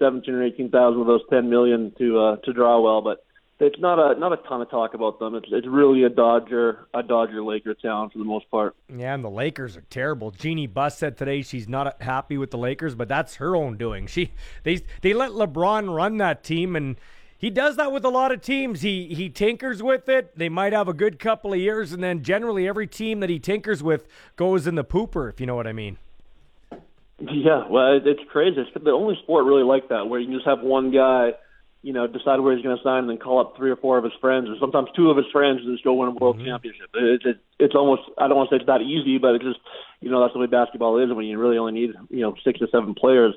17 0.00 0.34
or 0.34 0.42
18,000 0.42 1.00
of 1.00 1.06
those 1.06 1.20
10 1.30 1.48
million 1.48 1.92
to 1.98 2.18
uh, 2.18 2.36
to 2.38 2.52
draw 2.52 2.80
well. 2.80 3.02
But 3.02 3.24
it's 3.60 3.78
not 3.78 4.00
a 4.00 4.18
not 4.18 4.32
a 4.32 4.36
ton 4.48 4.60
of 4.60 4.68
talk 4.68 4.94
about 4.94 5.20
them. 5.20 5.36
It's 5.36 5.46
it's 5.52 5.66
really 5.68 6.02
a 6.02 6.08
Dodger 6.08 6.88
a 6.92 7.04
Dodger 7.04 7.44
Laker 7.44 7.74
town 7.74 8.10
for 8.10 8.18
the 8.18 8.24
most 8.24 8.50
part. 8.50 8.74
Yeah, 8.92 9.14
and 9.14 9.22
the 9.22 9.30
Lakers 9.30 9.76
are 9.76 9.84
terrible. 9.90 10.32
Jeanie 10.32 10.66
Buss 10.66 10.98
said 10.98 11.16
today 11.16 11.42
she's 11.42 11.68
not 11.68 12.02
happy 12.02 12.36
with 12.36 12.50
the 12.50 12.58
Lakers, 12.58 12.96
but 12.96 13.06
that's 13.06 13.36
her 13.36 13.54
own 13.54 13.76
doing. 13.76 14.08
She 14.08 14.32
they 14.64 14.80
they 15.02 15.12
let 15.12 15.30
LeBron 15.30 15.94
run 15.94 16.16
that 16.16 16.42
team 16.42 16.74
and 16.74 16.96
he 17.38 17.50
does 17.50 17.76
that 17.76 17.92
with 17.92 18.04
a 18.04 18.08
lot 18.08 18.32
of 18.32 18.42
teams. 18.42 18.82
He 18.82 19.14
he 19.14 19.30
tinkers 19.30 19.80
with 19.80 20.08
it. 20.08 20.36
They 20.36 20.48
might 20.48 20.72
have 20.72 20.88
a 20.88 20.92
good 20.92 21.20
couple 21.20 21.52
of 21.52 21.58
years, 21.60 21.92
and 21.92 22.02
then 22.02 22.22
generally 22.22 22.68
every 22.68 22.88
team 22.88 23.20
that 23.20 23.30
he 23.30 23.38
tinkers 23.38 23.80
with 23.80 24.08
goes 24.34 24.66
in 24.66 24.74
the 24.74 24.84
pooper. 24.84 25.30
If 25.30 25.40
you 25.40 25.46
know 25.46 25.54
what 25.54 25.68
I 25.68 25.72
mean. 25.72 25.98
Yeah, 27.20 27.66
well, 27.68 27.98
it's 28.04 28.20
crazy. 28.30 28.60
It's 28.60 28.70
the 28.84 28.90
only 28.90 29.16
sport 29.22 29.44
really 29.44 29.62
like 29.62 29.88
that, 29.88 30.08
where 30.08 30.20
you 30.20 30.26
can 30.26 30.34
just 30.34 30.46
have 30.46 30.60
one 30.60 30.92
guy, 30.92 31.32
you 31.82 31.92
know, 31.92 32.06
decide 32.06 32.38
where 32.38 32.54
he's 32.54 32.64
going 32.64 32.76
to 32.76 32.82
sign, 32.82 33.00
and 33.00 33.10
then 33.10 33.18
call 33.18 33.40
up 33.40 33.56
three 33.56 33.70
or 33.70 33.76
four 33.76 33.98
of 33.98 34.04
his 34.04 34.12
friends, 34.20 34.48
or 34.48 34.54
sometimes 34.60 34.88
two 34.94 35.10
of 35.10 35.16
his 35.16 35.26
friends, 35.32 35.60
and 35.64 35.74
just 35.74 35.84
go 35.84 35.94
win 35.94 36.08
a 36.08 36.12
world 36.12 36.36
mm-hmm. 36.36 36.46
championship. 36.46 36.90
It's 36.94 37.24
it, 37.24 37.38
it's 37.58 37.74
almost 37.74 38.02
I 38.18 38.28
don't 38.28 38.36
want 38.36 38.50
to 38.50 38.56
say 38.56 38.60
it's 38.60 38.66
that 38.66 38.82
easy, 38.82 39.18
but 39.18 39.34
it's 39.34 39.44
just 39.44 39.60
you 40.00 40.10
know 40.10 40.20
that's 40.20 40.32
the 40.32 40.38
way 40.40 40.46
basketball 40.46 40.98
is. 40.98 41.12
When 41.12 41.26
you 41.26 41.38
really 41.38 41.58
only 41.58 41.72
need 41.72 41.90
you 42.10 42.20
know 42.20 42.34
six 42.44 42.60
or 42.60 42.68
seven 42.70 42.94
players, 42.94 43.34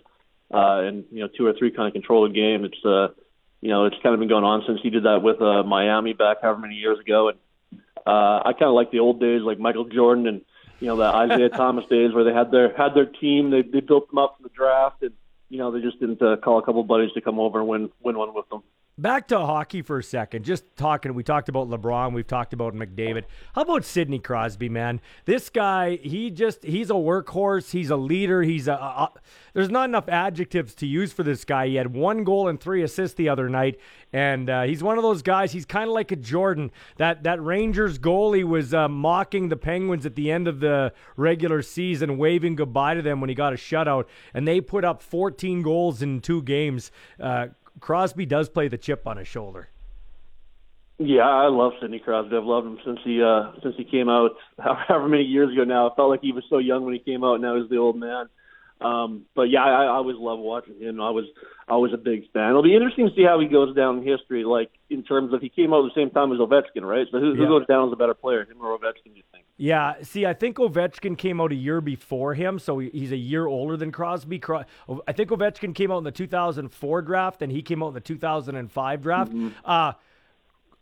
uh, 0.54 0.82
and 0.86 1.06
you 1.12 1.22
know 1.22 1.30
two 1.36 1.46
or 1.46 1.54
three 1.54 1.72
kind 1.72 1.88
of 1.88 1.94
control 1.94 2.28
the 2.28 2.34
game. 2.34 2.66
It's 2.66 2.86
uh, 2.86 3.14
you 3.62 3.70
know, 3.70 3.86
it's 3.86 3.96
kind 4.02 4.14
of 4.14 4.20
been 4.20 4.30
going 4.30 4.44
on 4.44 4.64
since 4.66 4.80
he 4.82 4.90
did 4.90 5.04
that 5.04 5.22
with 5.22 5.42
uh, 5.42 5.64
Miami 5.64 6.14
back 6.14 6.38
however 6.42 6.60
many 6.60 6.76
years 6.76 7.00
ago. 7.00 7.30
And 7.30 7.38
uh, 8.06 8.42
I 8.44 8.54
kind 8.54 8.70
of 8.70 8.74
like 8.74 8.92
the 8.92 9.00
old 9.00 9.20
days, 9.20 9.42
like 9.42 9.60
Michael 9.60 9.86
Jordan 9.86 10.28
and 10.28 10.42
you 10.80 10.88
know 10.88 10.98
the 10.98 11.34
Isiah 11.34 11.50
Thomas 11.56 11.86
days, 11.86 12.14
where 12.14 12.24
they 12.24 12.34
had 12.34 12.52
their 12.52 12.76
had 12.76 12.96
their 12.96 13.06
team, 13.06 13.52
they 13.52 13.62
they 13.62 13.80
built 13.80 14.10
them 14.10 14.18
up 14.18 14.38
from 14.38 14.44
the 14.44 14.50
draft, 14.50 15.04
and 15.04 15.14
you 15.50 15.60
know 15.60 15.72
they 15.72 15.80
just 15.80 16.00
didn't 16.00 16.22
uh, 16.22 16.38
call 16.38 16.58
a 16.58 16.64
couple 16.64 16.84
buddies 16.84 17.12
to 17.14 17.22
come 17.22 17.40
over 17.40 17.60
and 17.60 17.68
win 17.68 17.90
win 18.02 18.18
one 18.18 18.34
with 18.34 18.50
them. 18.50 18.64
Back 19.02 19.30
to 19.30 19.40
hockey 19.40 19.82
for 19.82 19.98
a 19.98 20.04
second. 20.04 20.46
Just 20.46 20.64
talking, 20.78 21.16
we 21.16 21.24
talked 21.24 21.50
about 21.50 21.68
LeBron, 21.68 22.14
we've 22.14 22.28
talked 22.28 22.54
about 22.54 22.76
McDavid. 22.76 23.24
How 23.56 23.64
about 23.64 23.84
Sidney 23.84 24.20
Crosby, 24.20 24.70
man? 24.70 25.02
This 25.26 25.50
guy, 25.50 25.96
he 25.96 26.30
just, 26.30 26.64
he's 26.64 26.92
a 26.92 26.94
workhorse. 26.94 27.72
He's 27.72 27.90
a 27.90 27.96
leader. 27.96 28.44
He's 28.44 28.68
a, 28.68 28.74
a, 28.74 29.12
there's 29.56 29.72
not 29.72 29.90
enough 29.90 30.08
adjectives 30.08 30.76
to 30.76 30.86
use 30.86 31.12
for 31.14 31.24
this 31.24 31.46
guy. 31.46 31.66
He 31.66 31.76
had 31.76 31.96
one 31.96 32.24
goal 32.24 32.48
and 32.48 32.60
three 32.60 32.84
assists 32.84 33.16
the 33.16 33.28
other 33.28 33.50
night, 33.50 33.80
and 34.14 34.48
uh, 34.52 34.64
he's 34.64 34.84
one 34.84 35.00
of 35.00 35.04
those 35.04 35.24
guys. 35.24 35.52
He's 35.52 35.66
kind 35.66 35.88
of 35.88 35.96
like 35.96 36.12
a 36.12 36.16
Jordan. 36.16 36.70
That 36.98 37.24
that 37.24 37.42
Rangers 37.42 37.98
goalie 37.98 38.44
was 38.44 38.72
uh, 38.72 38.88
mocking 38.88 39.50
the 39.50 39.58
Penguins 39.58 40.06
at 40.06 40.16
the 40.16 40.30
end 40.30 40.48
of 40.48 40.60
the 40.60 40.94
regular 41.18 41.64
season, 41.64 42.20
waving 42.20 42.56
goodbye 42.56 42.94
to 42.94 43.02
them 43.02 43.20
when 43.20 43.30
he 43.30 43.36
got 43.36 43.52
a 43.52 43.56
shutout, 43.56 44.06
and 44.36 44.48
they 44.48 44.62
put 44.62 44.86
up 44.86 45.02
14 45.02 45.64
goals 45.64 46.04
in 46.04 46.22
two 46.22 46.44
games. 46.44 46.92
Uh, 47.20 47.48
Crosby 47.80 48.26
does 48.26 48.50
play 48.50 48.68
the 48.68 48.78
chip 48.78 49.08
on 49.08 49.18
his 49.18 49.28
shoulder. 49.28 49.70
Yeah, 51.00 51.28
I 51.28 51.48
love 51.48 51.74
Sidney 51.82 52.00
Crosby. 52.00 52.36
I've 52.36 52.44
loved 52.44 52.68
him 52.68 52.78
since 52.86 53.00
he 53.04 53.24
uh 53.24 53.54
since 53.64 53.76
he 53.76 53.84
came 53.84 54.08
out 54.08 54.32
however 54.60 55.08
many 55.08 55.24
years 55.24 55.52
ago 55.52 55.64
now. 55.64 55.90
I 55.90 55.96
felt 55.96 56.10
like 56.10 56.22
he 56.22 56.32
was 56.32 56.44
so 56.50 56.60
young 56.60 56.86
when 56.86 56.94
he 56.94 57.00
came 57.00 57.24
out, 57.24 57.42
now 57.42 57.60
he's 57.60 57.70
the 57.70 57.78
old 57.78 57.98
man. 57.98 58.28
Um, 58.82 59.26
but 59.36 59.44
yeah, 59.44 59.64
I, 59.64 59.84
I 59.84 59.88
always 59.88 60.18
love 60.18 60.40
watching 60.40 60.80
him. 60.80 61.00
I 61.00 61.12
was 61.12 61.26
I 61.68 61.76
was 61.76 61.94
a 61.94 61.98
big 61.98 62.30
fan. 62.32 62.50
It'll 62.50 62.64
be 62.64 62.74
interesting 62.74 63.08
to 63.08 63.16
see 63.16 63.24
how 63.24 63.40
he 63.40 63.48
goes 63.48 63.76
down 63.76 64.00
in 64.00 64.04
history, 64.08 64.44
like 64.44 64.72
in 64.90 65.04
terms 65.04 65.34
of 65.34 65.42
he 65.42 65.50
came 65.50 65.74
out 65.74 65.86
at 65.86 65.94
the 65.94 66.02
same 66.02 66.10
time 66.10 66.32
as 66.32 66.40
Ovechkin, 66.40 66.82
right? 66.82 67.08
So 67.12 67.20
who, 67.20 67.36
who 67.36 67.48
goes 67.48 67.66
down 67.68 67.88
as 67.88 67.94
a 67.94 67.96
better 67.96 68.14
player, 68.14 68.44
him 68.44 68.58
or 68.62 68.78
Ovechkin? 68.78 69.16
You 69.16 69.24
think? 69.32 69.46
Yeah, 69.58 69.94
see, 70.02 70.26
I 70.26 70.34
think 70.34 70.58
Ovechkin 70.58 71.18
came 71.18 71.40
out 71.40 71.52
a 71.52 71.56
year 71.56 71.82
before 71.82 72.34
him, 72.34 72.58
so 72.58 72.80
he's 72.80 73.12
a 73.12 73.18
year 73.18 73.46
older 73.46 73.78
than 73.78 73.92
Crosby. 73.92 74.42
I 75.08 75.14
think 75.14 75.30
Ovechkin 75.30 75.76
came 75.76 75.92
out 75.92 76.00
in 76.00 76.04
the 76.04 76.12
2004 76.12 77.02
draft, 77.04 77.42
and 77.44 77.52
he 77.52 77.62
came 77.62 77.84
out 77.84 77.90
in 77.90 77.94
the 77.94 78.02
2005 78.02 79.02
draft. 79.02 79.32
Mm-hmm. 79.32 79.50
Uh, 79.64 79.94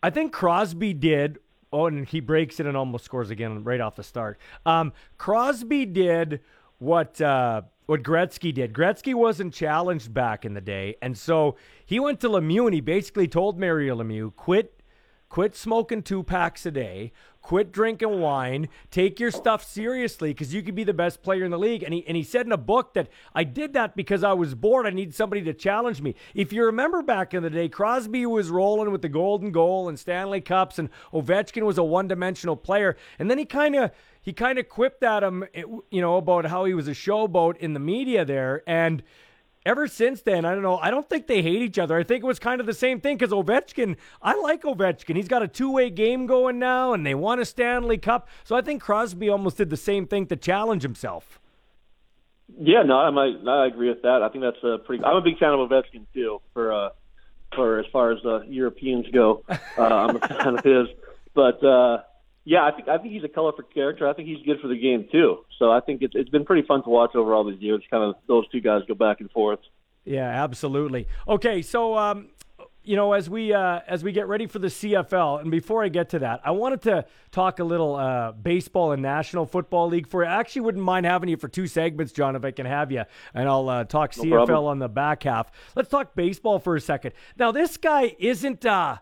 I 0.02 0.10
think 0.10 0.32
Crosby 0.32 0.94
did. 0.94 1.40
Oh, 1.72 1.86
and 1.86 2.08
he 2.08 2.20
breaks 2.20 2.60
it 2.60 2.66
and 2.66 2.76
almost 2.76 3.06
scores 3.06 3.30
again 3.30 3.64
right 3.64 3.80
off 3.80 3.96
the 3.96 4.04
start. 4.04 4.40
Um, 4.66 4.92
Crosby 5.18 5.86
did 5.86 6.40
what 6.80 7.22
uh, 7.22 7.62
what 7.86 8.04
Gretzky 8.04 8.54
did. 8.54 8.74
Gretzky 8.74 9.14
wasn't 9.14 9.54
challenged 9.54 10.14
back 10.14 10.46
in 10.46 10.54
the 10.54 10.62
day, 10.62 10.96
and 11.02 11.18
so 11.18 11.56
he 11.86 12.00
went 12.00 12.20
to 12.22 12.30
Lemieux 12.30 12.66
and 12.66 12.74
he 12.74 12.82
basically 12.82 13.28
told 13.28 13.60
Mario 13.60 13.96
Lemieux, 13.96 14.36
"Quit, 14.36 14.82
quit 15.28 15.56
smoking 15.56 16.02
two 16.02 16.24
packs 16.24 16.66
a 16.66 16.72
day, 16.72 17.12
quit 17.42 17.72
drinking 17.72 18.20
wine, 18.20 18.70
take 18.92 19.20
your 19.20 19.32
stuff 19.32 19.64
seriously 19.64 20.32
because 20.32 20.54
you 20.54 20.62
could 20.62 20.76
be 20.76 20.84
the 20.84 20.94
best 20.94 21.22
player 21.22 21.44
in 21.44 21.52
the 21.52 21.60
league." 21.60 21.84
And 21.84 21.94
he 21.94 22.08
and 22.08 22.16
he 22.16 22.24
said 22.24 22.46
in 22.46 22.52
a 22.52 22.58
book 22.58 22.94
that 22.94 23.10
I 23.36 23.44
did 23.44 23.74
that 23.74 23.96
because 23.96 24.24
I 24.24 24.34
was 24.34 24.56
bored. 24.56 24.86
I 24.86 24.92
need 24.92 25.14
somebody 25.14 25.42
to 25.44 25.54
challenge 25.54 26.02
me. 26.02 26.16
If 26.34 26.54
you 26.54 26.64
remember 26.66 27.02
back 27.02 27.34
in 27.34 27.44
the 27.44 27.50
day, 27.50 27.70
Crosby 27.70 28.26
was 28.26 28.50
rolling 28.50 28.92
with 28.92 29.02
the 29.02 29.10
golden 29.10 29.52
goal 29.52 29.90
and 29.90 30.00
Stanley 30.00 30.42
Cups, 30.42 30.80
and 30.80 30.90
Ovechkin 31.12 31.64
was 31.64 31.78
a 31.78 31.84
one-dimensional 31.84 32.56
player, 32.56 32.96
and 33.18 33.30
then 33.30 33.38
he 33.38 33.46
kind 33.46 33.76
of 33.76 33.92
he 34.30 34.34
kind 34.34 34.60
of 34.60 34.70
quipped 34.70 35.02
at 35.02 35.24
him, 35.24 35.44
you 35.90 36.02
know, 36.02 36.18
about 36.18 36.46
how 36.46 36.64
he 36.66 36.76
was 36.76 36.88
a 36.88 36.92
showboat 36.92 37.58
in 37.58 37.74
the 37.74 37.80
media 37.80 38.24
there. 38.24 38.62
And 38.68 39.02
ever 39.66 39.88
since 39.88 40.22
then, 40.22 40.46
I 40.46 40.54
don't 40.54 40.62
know. 40.62 40.78
I 40.78 40.92
don't 40.92 41.10
think 41.10 41.26
they 41.26 41.42
hate 41.42 41.64
each 41.64 41.80
other. 41.80 41.98
I 41.98 42.04
think 42.04 42.24
it 42.24 42.28
was 42.28 42.38
kind 42.38 42.62
of 42.62 42.68
the 42.68 42.76
same 42.76 43.02
thing 43.02 43.18
because 43.18 43.34
Ovechkin, 43.34 43.98
I 44.22 44.40
like 44.40 44.62
Ovechkin. 44.62 45.16
He's 45.16 45.28
got 45.28 45.42
a 45.42 45.48
two 45.48 45.72
way 45.72 45.90
game 45.90 46.28
going 46.28 46.60
now, 46.60 46.94
and 46.94 47.04
they 47.04 47.16
won 47.16 47.40
a 47.40 47.46
Stanley 47.46 47.98
Cup. 47.98 48.30
So 48.44 48.56
I 48.56 48.62
think 48.62 48.84
Crosby 48.84 49.30
almost 49.30 49.58
did 49.58 49.72
the 49.72 49.78
same 49.78 50.06
thing 50.06 50.28
to 50.28 50.36
challenge 50.36 50.84
himself. 50.84 51.40
Yeah, 52.56 52.84
no, 52.84 53.00
I 53.00 53.10
might, 53.10 53.34
I 53.48 53.66
agree 53.66 53.90
with 53.90 54.04
that. 54.04 54.22
I 54.22 54.30
think 54.30 54.44
that's 54.44 54.64
a 54.64 54.78
pretty. 54.78 55.04
I'm 55.04 55.16
a 55.16 55.22
big 55.22 55.40
fan 55.40 55.54
of 55.54 55.68
Ovechkin 55.68 56.06
too. 56.14 56.40
For 56.54 56.72
uh, 56.72 56.90
for 57.56 57.80
as 57.80 57.88
far 57.92 58.12
as 58.12 58.22
the 58.22 58.46
Europeans 58.48 59.08
go, 59.12 59.44
uh, 59.50 59.56
I'm 59.82 60.18
a 60.18 60.20
fan 60.20 60.60
of 60.60 60.64
his. 60.64 60.88
But 61.34 61.64
uh, 61.64 62.04
yeah, 62.46 62.66
I 62.66 62.72
think 62.72 62.88
I 62.88 62.98
think 62.98 63.14
he's 63.14 63.24
a 63.24 63.28
colorful 63.30 63.64
character. 63.74 64.08
I 64.08 64.14
think 64.14 64.28
he's 64.28 64.44
good 64.46 64.60
for 64.62 64.68
the 64.68 64.78
game 64.80 65.08
too. 65.12 65.46
So 65.58 65.72
I 65.72 65.80
think 65.82 66.02
it's 66.02 66.16
it's 66.16 66.30
been 66.30 66.46
pretty 66.46 66.66
fun 66.68 66.84
to 66.84 66.90
watch 66.90 67.16
over 67.16 67.34
all 67.34 67.44
these 67.44 67.62
years. 67.62 67.84
Kind 67.92 68.04
of 68.04 68.16
those 68.28 68.48
two 68.50 68.62
guys 68.62 68.82
go 68.88 68.96
back 68.96 69.20
and 69.20 69.30
forth. 69.32 69.60
Yeah, 70.06 70.28
absolutely. 70.44 71.08
Okay, 71.28 71.62
so 71.62 71.96
um, 71.98 72.30
you 72.84 72.96
know, 72.96 73.14
as 73.14 73.30
we 73.30 73.54
uh, 73.54 73.82
as 73.88 74.04
we 74.04 74.12
get 74.12 74.28
ready 74.28 74.48
for 74.48 74.58
the 74.58 74.70
CFL, 74.70 75.42
and 75.42 75.52
before 75.52 75.84
I 75.84 75.90
get 75.90 76.10
to 76.10 76.20
that, 76.20 76.42
I 76.44 76.52
wanted 76.52 76.82
to 76.84 77.06
talk 77.32 77.60
a 77.60 77.64
little 77.64 77.96
uh, 77.96 78.32
baseball 78.32 78.94
and 78.94 79.02
National 79.02 79.46
Football 79.46 79.90
League 79.90 80.08
for 80.08 80.24
you. 80.24 80.30
I 80.30 80.40
actually 80.40 80.62
wouldn't 80.62 80.84
mind 80.84 81.06
having 81.06 81.30
you 81.30 81.38
for 81.38 81.50
two 81.50 81.68
segments, 81.68 82.14
John, 82.14 82.36
if 82.36 82.44
I 82.46 82.52
can 82.52 82.66
have 82.66 82.92
you, 82.92 83.04
and 83.36 83.48
I'll 83.48 83.70
uh, 83.70 83.84
talk 83.84 84.18
No 84.18 84.24
CFL 84.24 84.46
problem. 84.48 84.66
on 84.66 84.80
the 84.80 84.90
back 84.90 85.24
half. 85.24 85.52
Let's 85.76 85.90
talk 85.90 86.16
baseball 86.16 86.58
for 86.58 86.76
a 86.76 86.82
second. 86.82 87.12
Now, 87.38 87.52
this 87.52 87.78
guy 87.78 88.16
isn't. 88.18 88.66
Uh, 88.66 88.98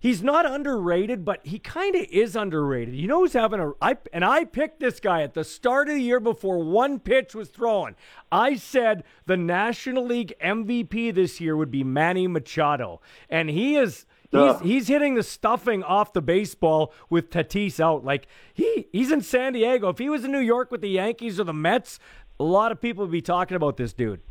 He's 0.00 0.22
not 0.22 0.50
underrated, 0.50 1.26
but 1.26 1.46
he 1.46 1.58
kind 1.58 1.94
of 1.94 2.06
is 2.10 2.34
underrated. 2.34 2.96
You 2.96 3.06
know 3.06 3.20
who's 3.20 3.34
having 3.34 3.60
a 3.60 3.72
I 3.82 3.98
and 4.14 4.24
I 4.24 4.46
picked 4.46 4.80
this 4.80 4.98
guy 4.98 5.20
at 5.22 5.34
the 5.34 5.44
start 5.44 5.90
of 5.90 5.94
the 5.94 6.00
year 6.00 6.20
before 6.20 6.64
one 6.64 6.98
pitch 6.98 7.34
was 7.34 7.50
thrown. 7.50 7.94
I 8.32 8.56
said 8.56 9.04
the 9.26 9.36
National 9.36 10.06
League 10.06 10.32
MVP 10.42 11.14
this 11.14 11.38
year 11.38 11.54
would 11.54 11.70
be 11.70 11.84
Manny 11.84 12.26
Machado, 12.26 13.02
and 13.28 13.50
he 13.50 13.76
is 13.76 14.06
he's 14.30 14.58
he's 14.60 14.88
hitting 14.88 15.16
the 15.16 15.22
stuffing 15.22 15.82
off 15.82 16.14
the 16.14 16.22
baseball 16.22 16.94
with 17.10 17.28
Tatis 17.28 17.78
out. 17.78 18.02
Like 18.02 18.26
he 18.54 18.88
he's 18.92 19.12
in 19.12 19.20
San 19.20 19.52
Diego. 19.52 19.90
If 19.90 19.98
he 19.98 20.08
was 20.08 20.24
in 20.24 20.32
New 20.32 20.38
York 20.38 20.70
with 20.70 20.80
the 20.80 20.88
Yankees 20.88 21.38
or 21.38 21.44
the 21.44 21.52
Mets, 21.52 21.98
a 22.38 22.44
lot 22.44 22.72
of 22.72 22.80
people 22.80 23.04
would 23.04 23.12
be 23.12 23.20
talking 23.20 23.54
about 23.54 23.76
this 23.76 23.92
dude. 23.92 24.22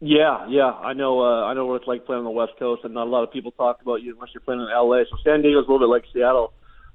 Yeah, 0.00 0.46
yeah, 0.48 0.70
I 0.70 0.92
know. 0.92 1.20
Uh, 1.20 1.44
I 1.44 1.54
know 1.54 1.66
what 1.66 1.76
it's 1.76 1.88
like 1.88 2.04
playing 2.04 2.18
on 2.18 2.24
the 2.24 2.30
West 2.30 2.52
Coast, 2.58 2.84
and 2.84 2.92
not 2.94 3.06
a 3.06 3.10
lot 3.10 3.22
of 3.24 3.32
people 3.32 3.50
talk 3.52 3.80
about 3.80 4.02
you 4.02 4.14
unless 4.14 4.30
you're 4.34 4.42
playing 4.42 4.60
in 4.60 4.66
LA. 4.66 5.04
So 5.10 5.16
San 5.24 5.42
Diego's 5.42 5.66
a 5.66 5.70
little 5.72 5.78
bit 5.78 5.92
like 5.92 6.04
Seattle 6.12 6.52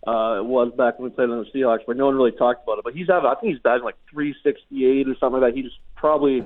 uh, 0.08 0.38
it 0.40 0.46
was 0.46 0.72
back 0.76 0.98
when 0.98 1.10
we 1.10 1.16
played 1.16 1.30
on 1.30 1.46
the 1.46 1.60
Seahawks, 1.60 1.82
but 1.86 1.96
no 1.96 2.08
one 2.08 2.16
really 2.16 2.32
talked 2.32 2.64
about 2.64 2.80
it. 2.80 2.84
But 2.84 2.94
he's 2.94 3.08
having, 3.08 3.30
I 3.30 3.36
think 3.36 3.54
he's 3.54 3.62
batting 3.62 3.84
like 3.84 3.98
368 4.10 5.08
or 5.08 5.16
something 5.20 5.42
like 5.42 5.54
that. 5.54 5.58
He's 5.58 5.72
probably, 5.96 6.44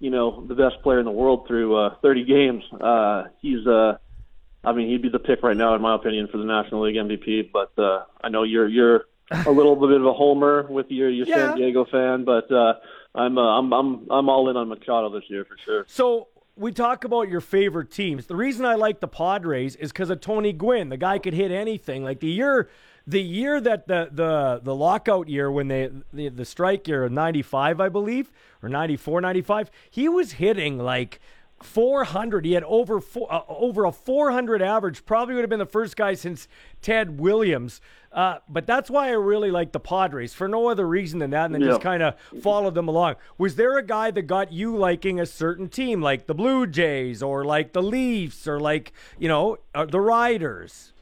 you 0.00 0.10
know, 0.10 0.44
the 0.46 0.54
best 0.54 0.82
player 0.82 0.98
in 0.98 1.04
the 1.04 1.10
world 1.10 1.46
through 1.46 1.76
uh, 1.76 1.94
30 2.00 2.24
games. 2.24 2.64
Uh, 2.72 3.24
he's, 3.42 3.66
uh, 3.66 3.98
I 4.64 4.72
mean, 4.72 4.88
he'd 4.88 5.02
be 5.02 5.10
the 5.10 5.18
pick 5.18 5.42
right 5.42 5.56
now, 5.56 5.74
in 5.74 5.82
my 5.82 5.94
opinion, 5.94 6.28
for 6.32 6.38
the 6.38 6.44
National 6.44 6.84
League 6.84 6.96
MVP. 6.96 7.50
But 7.52 7.78
uh, 7.78 8.04
I 8.22 8.30
know 8.30 8.44
you're 8.44 8.66
you're 8.66 9.04
a 9.30 9.50
little 9.50 9.76
bit 9.76 10.00
of 10.00 10.06
a 10.06 10.12
homer 10.14 10.66
with 10.68 10.86
your 10.90 11.10
your 11.10 11.26
Yeah. 11.26 11.48
San 11.48 11.56
Diego 11.56 11.84
fan, 11.84 12.24
but 12.24 12.50
uh, 12.50 12.74
I'm 13.16 13.38
uh, 13.38 13.58
I'm 13.58 13.72
I'm 13.72 14.10
I'm 14.10 14.28
all 14.28 14.48
in 14.50 14.56
on 14.56 14.68
Machado 14.68 15.08
this 15.10 15.24
year 15.28 15.44
for 15.44 15.56
sure. 15.64 15.84
So 15.88 16.28
we 16.56 16.72
talk 16.72 17.04
about 17.04 17.28
your 17.28 17.40
favorite 17.40 17.90
teams. 17.90 18.26
The 18.26 18.36
reason 18.36 18.64
I 18.64 18.74
like 18.74 19.00
the 19.00 19.08
Padres 19.08 19.76
is 19.76 19.92
because 19.92 20.10
of 20.10 20.20
Tony 20.20 20.52
Gwynn. 20.52 20.88
The 20.88 20.96
guy 20.96 21.18
could 21.18 21.34
hit 21.34 21.50
anything. 21.50 22.04
Like 22.04 22.20
the 22.20 22.28
year, 22.28 22.68
the 23.06 23.22
year 23.22 23.60
that 23.60 23.88
the 23.88 24.08
the 24.12 24.60
the 24.62 24.74
lockout 24.74 25.28
year 25.28 25.50
when 25.50 25.68
they 25.68 25.90
the, 26.12 26.28
the 26.28 26.44
strike 26.44 26.86
year 26.86 27.04
of 27.04 27.12
'95, 27.12 27.80
I 27.80 27.88
believe, 27.88 28.30
or 28.62 28.68
'94, 28.68 29.20
'95, 29.20 29.70
he 29.90 30.08
was 30.08 30.32
hitting 30.32 30.78
like. 30.78 31.20
400. 31.62 32.44
He 32.44 32.52
had 32.52 32.64
over 32.64 33.00
four, 33.00 33.32
uh, 33.32 33.42
over 33.48 33.84
a 33.84 33.92
400 33.92 34.62
average. 34.62 35.04
Probably 35.06 35.34
would 35.34 35.42
have 35.42 35.50
been 35.50 35.58
the 35.58 35.66
first 35.66 35.96
guy 35.96 36.14
since 36.14 36.48
Ted 36.82 37.18
Williams. 37.18 37.80
Uh, 38.12 38.38
but 38.48 38.66
that's 38.66 38.88
why 38.88 39.08
I 39.08 39.12
really 39.12 39.50
like 39.50 39.72
the 39.72 39.80
Padres 39.80 40.32
for 40.32 40.48
no 40.48 40.68
other 40.68 40.86
reason 40.88 41.18
than 41.18 41.30
that, 41.30 41.46
and 41.46 41.54
then 41.54 41.62
just 41.62 41.82
kind 41.82 42.02
of 42.02 42.14
followed 42.40 42.74
them 42.74 42.88
along. 42.88 43.16
Was 43.36 43.56
there 43.56 43.76
a 43.76 43.82
guy 43.82 44.10
that 44.10 44.22
got 44.22 44.52
you 44.52 44.74
liking 44.74 45.20
a 45.20 45.26
certain 45.26 45.68
team, 45.68 46.00
like 46.00 46.26
the 46.26 46.34
Blue 46.34 46.66
Jays, 46.66 47.22
or 47.22 47.44
like 47.44 47.74
the 47.74 47.82
Leafs, 47.82 48.48
or 48.48 48.58
like 48.58 48.94
you 49.18 49.28
know 49.28 49.58
uh, 49.74 49.84
the 49.84 50.00
Riders? 50.00 50.94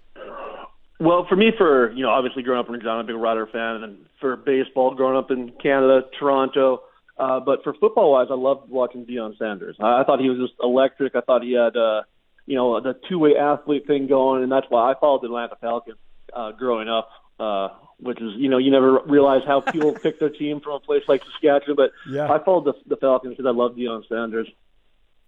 Well, 0.98 1.26
for 1.28 1.36
me, 1.36 1.52
for 1.56 1.92
you 1.92 2.02
know, 2.02 2.10
obviously 2.10 2.42
growing 2.42 2.60
up 2.60 2.66
in 2.66 2.72
Regina, 2.72 2.92
I'm 2.92 3.00
a 3.00 3.04
big 3.04 3.16
Rider 3.16 3.46
fan, 3.46 3.82
and 3.84 4.06
for 4.20 4.36
baseball, 4.36 4.94
growing 4.94 5.16
up 5.16 5.30
in 5.30 5.50
Canada, 5.62 6.06
Toronto. 6.18 6.82
Uh, 7.16 7.40
but 7.40 7.62
for 7.62 7.74
football 7.74 8.12
wise, 8.12 8.26
I 8.30 8.34
loved 8.34 8.68
watching 8.70 9.06
Deion 9.06 9.38
Sanders. 9.38 9.76
I, 9.78 10.00
I 10.00 10.04
thought 10.04 10.20
he 10.20 10.28
was 10.28 10.38
just 10.38 10.54
electric. 10.62 11.14
I 11.14 11.20
thought 11.20 11.42
he 11.42 11.52
had, 11.52 11.76
uh, 11.76 12.02
you 12.46 12.56
know, 12.56 12.80
the 12.80 12.98
two 13.08 13.18
way 13.18 13.36
athlete 13.36 13.86
thing 13.86 14.06
going, 14.08 14.42
and 14.42 14.50
that's 14.50 14.66
why 14.68 14.90
I 14.90 14.94
followed 14.98 15.22
the 15.22 15.26
Atlanta 15.26 15.56
Falcons 15.60 15.98
uh, 16.32 16.52
growing 16.52 16.88
up. 16.88 17.08
Uh, 17.38 17.68
which 17.98 18.20
is, 18.20 18.32
you 18.36 18.48
know, 18.48 18.58
you 18.58 18.70
never 18.70 19.00
realize 19.06 19.42
how 19.46 19.60
people 19.60 19.92
pick 20.02 20.20
their 20.20 20.28
team 20.28 20.60
from 20.60 20.74
a 20.74 20.80
place 20.80 21.02
like 21.08 21.22
Saskatchewan. 21.24 21.76
But 21.76 21.90
Yeah. 22.08 22.30
I 22.32 22.42
followed 22.44 22.64
the, 22.64 22.74
the 22.86 22.96
Falcons 22.96 23.36
because 23.36 23.46
I 23.46 23.50
love 23.56 23.76
Deion 23.76 24.06
Sanders. 24.08 24.48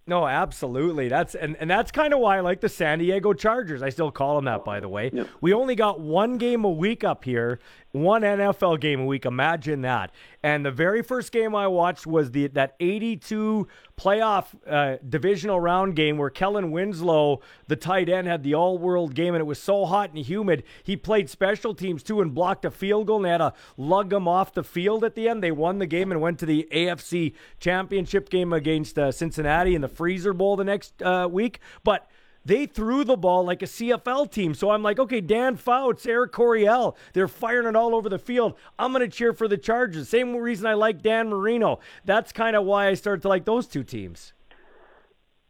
No, 0.09 0.25
absolutely. 0.25 1.09
That's 1.09 1.35
and, 1.35 1.57
and 1.57 1.69
that's 1.69 1.91
kind 1.91 2.13
of 2.13 2.21
why 2.21 2.37
I 2.37 2.39
like 2.39 2.61
the 2.61 2.69
San 2.69 2.99
Diego 2.99 3.33
Chargers. 3.33 3.81
I 3.81 3.89
still 3.89 4.09
call 4.09 4.37
them 4.37 4.45
that, 4.45 4.63
by 4.63 4.79
the 4.79 4.87
way. 4.87 5.11
We 5.41 5.53
only 5.53 5.75
got 5.75 5.99
one 5.99 6.37
game 6.37 6.63
a 6.63 6.69
week 6.69 7.03
up 7.03 7.25
here, 7.25 7.59
one 8.01 8.21
NFL 8.21 8.79
game 8.79 9.01
a 9.01 9.05
week. 9.05 9.25
Imagine 9.25 9.81
that. 9.81 10.11
And 10.43 10.65
the 10.65 10.71
very 10.71 11.01
first 11.01 11.31
game 11.31 11.55
I 11.55 11.67
watched 11.67 12.07
was 12.07 12.31
the 12.31 12.47
that 12.47 12.75
82 12.79 13.67
playoff 13.97 14.47
uh, 14.67 14.97
divisional 15.07 15.59
round 15.59 15.95
game 15.95 16.17
where 16.17 16.29
Kellen 16.29 16.71
Winslow, 16.71 17.41
the 17.67 17.75
tight 17.75 18.09
end, 18.09 18.27
had 18.27 18.43
the 18.43 18.53
all-world 18.53 19.15
game, 19.15 19.33
and 19.33 19.41
it 19.41 19.45
was 19.45 19.59
so 19.59 19.85
hot 19.85 20.11
and 20.11 20.23
humid. 20.25 20.63
He 20.83 20.95
played 20.95 21.29
special 21.29 21.73
teams 21.73 22.03
too 22.03 22.21
and 22.21 22.33
blocked 22.33 22.65
a 22.65 22.71
field 22.71 23.07
goal, 23.07 23.17
and 23.17 23.25
they 23.25 23.29
had 23.29 23.37
to 23.39 23.53
lug 23.75 24.13
him 24.13 24.27
off 24.27 24.53
the 24.53 24.63
field 24.63 25.03
at 25.03 25.15
the 25.15 25.27
end. 25.27 25.43
They 25.43 25.51
won 25.51 25.79
the 25.79 25.87
game 25.87 26.11
and 26.11 26.21
went 26.21 26.39
to 26.39 26.45
the 26.45 26.67
AFC 26.71 27.33
Championship 27.59 28.29
game 28.29 28.53
against 28.53 28.97
uh, 28.97 29.11
Cincinnati 29.11 29.75
in 29.75 29.81
the 29.81 29.87
Freezer 29.87 30.33
Bowl 30.33 30.55
the 30.55 30.63
next 30.63 31.01
uh, 31.01 31.27
week. 31.29 31.59
But 31.83 32.09
they 32.47 32.65
threw 32.65 33.03
the 33.03 33.17
ball 33.17 33.43
like 33.43 33.61
a 33.61 33.65
CFL 33.65 34.31
team. 34.31 34.53
So 34.53 34.71
I'm 34.71 34.81
like, 34.81 34.99
okay, 34.99 35.19
Dan 35.19 35.57
Fouts, 35.57 36.05
Eric 36.05 36.31
Coryell, 36.31 36.95
they're 37.11 37.27
firing 37.27 37.67
it 37.67 37.75
all 37.75 37.93
over 37.93 38.07
the 38.07 38.17
field. 38.17 38.55
I'm 38.79 38.93
going 38.93 39.07
to 39.07 39.15
cheer 39.15 39.33
for 39.33 39.49
the 39.49 39.57
Chargers. 39.57 40.07
Same 40.07 40.35
reason 40.35 40.65
I 40.65 40.73
like 40.73 41.01
Dan 41.01 41.29
Marino. 41.29 41.79
That's 42.05 42.31
kind 42.31 42.55
of 42.55 42.63
why 42.63 42.87
I 42.87 42.93
started 42.93 43.21
to 43.23 43.27
like 43.27 43.43
those 43.43 43.67
two 43.67 43.83
teams. 43.83 44.33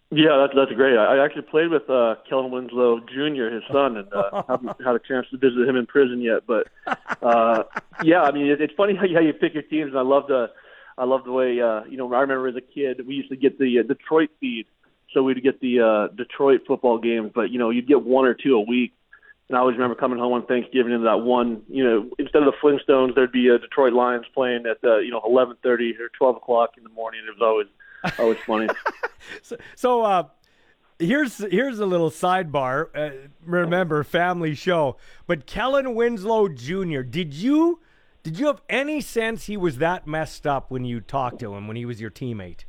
Yeah, 0.09 0.37
that's 0.37 0.53
that's 0.55 0.71
great. 0.71 0.97
I 0.97 1.17
I 1.17 1.25
actually 1.25 1.41
played 1.43 1.69
with 1.69 1.89
uh, 1.89 2.15
Kellen 2.29 2.49
Winslow 2.49 3.01
Jr., 3.01 3.53
his 3.53 3.63
son, 3.69 3.97
and 3.97 4.07
uh, 4.13 4.41
haven't 4.47 4.81
had 4.81 4.95
a 4.95 4.99
chance 4.99 5.27
to 5.31 5.37
visit 5.37 5.67
him 5.67 5.75
in 5.75 5.85
prison 5.85 6.21
yet. 6.21 6.47
But 6.47 6.67
uh, 7.21 7.63
yeah, 8.03 8.21
I 8.21 8.31
mean, 8.31 8.47
it, 8.47 8.61
it's 8.61 8.73
funny 8.75 8.95
how 8.95 9.03
you, 9.03 9.15
how 9.15 9.21
you 9.21 9.33
pick 9.33 9.53
your 9.53 9.63
teams. 9.63 9.89
And 9.89 9.99
I 9.99 10.03
love 10.03 10.27
the 10.27 10.49
I 10.97 11.03
love 11.03 11.25
the 11.25 11.33
way 11.33 11.59
uh, 11.59 11.83
you 11.89 11.97
know. 11.97 12.11
I 12.13 12.21
remember 12.21 12.47
as 12.47 12.55
a 12.55 12.61
kid, 12.61 13.05
we 13.05 13.15
used 13.15 13.29
to 13.29 13.35
get 13.35 13.59
the 13.59 13.79
uh, 13.79 13.83
Detroit 13.83 14.29
feed, 14.39 14.67
so 15.13 15.23
we'd 15.23 15.41
get 15.43 15.59
the 15.61 15.81
uh, 15.81 16.15
Detroit 16.15 16.61
football 16.67 16.97
games. 16.99 17.31
But 17.33 17.51
you 17.51 17.59
know, 17.59 17.69
you'd 17.69 17.87
get 17.87 18.03
one 18.03 18.25
or 18.25 18.33
two 18.33 18.55
a 18.55 18.61
week. 18.61 18.93
And 19.49 19.57
I 19.57 19.61
always 19.61 19.75
remember 19.75 19.95
coming 19.95 20.19
home 20.19 20.33
on 20.33 20.45
Thanksgiving 20.45 20.91
and 20.91 21.05
that 21.05 21.21
one, 21.21 21.61
you 21.69 21.81
know, 21.81 22.09
instead 22.19 22.43
of 22.43 22.53
the 22.53 22.57
Flintstones, 22.61 23.15
there'd 23.15 23.31
be 23.31 23.47
a 23.47 23.57
Detroit 23.57 23.93
Lions 23.93 24.25
playing 24.33 24.65
at 24.65 24.77
uh, 24.83 24.97
you 24.97 25.11
know 25.11 25.21
11:30 25.21 25.99
or 25.99 26.09
12 26.17 26.35
o'clock 26.37 26.71
in 26.77 26.83
the 26.83 26.89
morning. 26.89 27.21
It 27.27 27.39
was 27.39 27.41
always 27.41 27.67
always 28.19 28.37
funny. 28.45 28.67
So, 29.41 29.57
so 29.75 30.01
uh, 30.03 30.23
here's 30.99 31.39
here's 31.39 31.79
a 31.79 31.85
little 31.85 32.09
sidebar. 32.09 32.87
Uh, 32.95 33.27
remember, 33.43 34.03
family 34.05 34.55
show. 34.55 34.95
But 35.25 35.45
Kellen 35.45 35.95
Winslow 35.95 36.49
Jr. 36.49 37.01
Did 37.01 37.33
you 37.33 37.81
did 38.23 38.39
you 38.39 38.47
have 38.47 38.61
any 38.69 39.01
sense 39.01 39.45
he 39.45 39.57
was 39.57 39.77
that 39.77 40.07
messed 40.07 40.45
up 40.45 40.69
when 40.69 40.85
you 40.85 41.01
talked 41.01 41.39
to 41.39 41.55
him 41.55 41.67
when 41.67 41.77
he 41.77 41.85
was 41.85 41.99
your 41.99 42.11
teammate? 42.11 42.65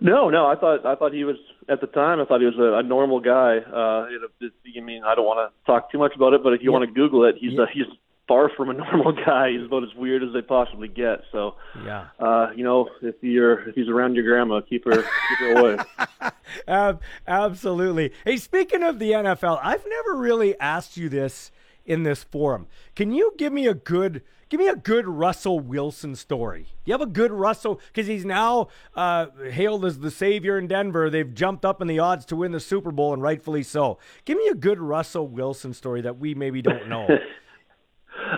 No, 0.00 0.28
no. 0.30 0.46
I 0.46 0.56
thought 0.56 0.84
I 0.86 0.94
thought 0.94 1.12
he 1.12 1.24
was 1.24 1.36
at 1.68 1.80
the 1.80 1.86
time. 1.86 2.20
I 2.20 2.24
thought 2.24 2.40
he 2.40 2.46
was 2.46 2.58
a, 2.58 2.78
a 2.78 2.82
normal 2.82 3.20
guy. 3.20 3.58
Uh, 3.58 4.06
it, 4.10 4.30
it, 4.40 4.52
I 4.76 4.80
mean, 4.80 5.02
I 5.04 5.14
don't 5.14 5.24
want 5.26 5.50
to 5.50 5.66
talk 5.66 5.90
too 5.92 5.98
much 5.98 6.14
about 6.14 6.32
it, 6.34 6.42
but 6.42 6.52
if 6.52 6.62
you 6.62 6.70
Yeah. 6.70 6.78
want 6.78 6.88
to 6.88 6.94
Google 6.94 7.24
it, 7.24 7.36
he's 7.38 7.52
Yeah. 7.52 7.62
uh, 7.62 7.66
he's 7.72 7.86
far 8.28 8.48
from 8.56 8.70
a 8.70 8.72
normal 8.84 9.12
guy. 9.12 9.50
He's 9.52 9.64
about 9.66 9.82
as 9.82 9.94
weird 9.94 10.22
as 10.22 10.32
they 10.32 10.42
possibly 10.42 10.88
get. 10.88 11.22
So, 11.32 11.54
Yeah. 11.84 12.06
uh, 12.18 12.48
you 12.54 12.64
know, 12.64 12.88
if 13.02 13.16
you're 13.22 13.68
if 13.68 13.74
he's 13.74 13.88
around 13.88 14.14
your 14.14 14.24
grandma, 14.24 14.60
keep 14.60 14.84
her 14.84 14.92
keep 15.02 15.38
her 15.40 15.52
away. 15.58 15.76
Ab- 16.68 17.00
absolutely. 17.26 18.12
Hey, 18.24 18.36
speaking 18.36 18.82
of 18.82 18.98
the 18.98 19.12
NFL, 19.12 19.60
I've 19.62 19.84
never 19.88 20.16
really 20.18 20.58
asked 20.60 20.96
you 20.96 21.08
this 21.08 21.50
in 21.86 22.02
this 22.02 22.22
forum. 22.22 22.66
Can 22.94 23.12
you 23.12 23.32
give 23.38 23.52
me 23.52 23.66
a 23.66 23.74
good 23.74 24.22
give 24.48 24.58
me 24.60 24.68
a 24.68 24.76
good 24.76 25.06
Russell 25.06 25.60
Wilson 25.60 26.16
story? 26.16 26.66
You 26.84 26.92
have 26.92 27.00
a 27.00 27.06
good 27.06 27.32
Russell 27.32 27.80
because 27.88 28.06
he's 28.06 28.24
now 28.24 28.68
uh, 28.94 29.26
hailed 29.50 29.84
as 29.84 30.00
the 30.00 30.10
savior 30.10 30.58
in 30.58 30.66
Denver. 30.66 31.10
They've 31.10 31.32
jumped 31.32 31.64
up 31.64 31.80
in 31.80 31.88
the 31.88 31.98
odds 31.98 32.24
to 32.26 32.36
win 32.36 32.52
the 32.52 32.60
Super 32.60 32.90
Bowl, 32.90 33.12
and 33.12 33.22
rightfully 33.22 33.62
so. 33.62 33.98
Give 34.24 34.36
me 34.36 34.48
a 34.48 34.54
good 34.54 34.78
Russell 34.78 35.26
Wilson 35.26 35.74
story 35.74 36.00
that 36.02 36.18
we 36.18 36.34
maybe 36.34 36.62
don't 36.62 36.88
know. 36.88 37.06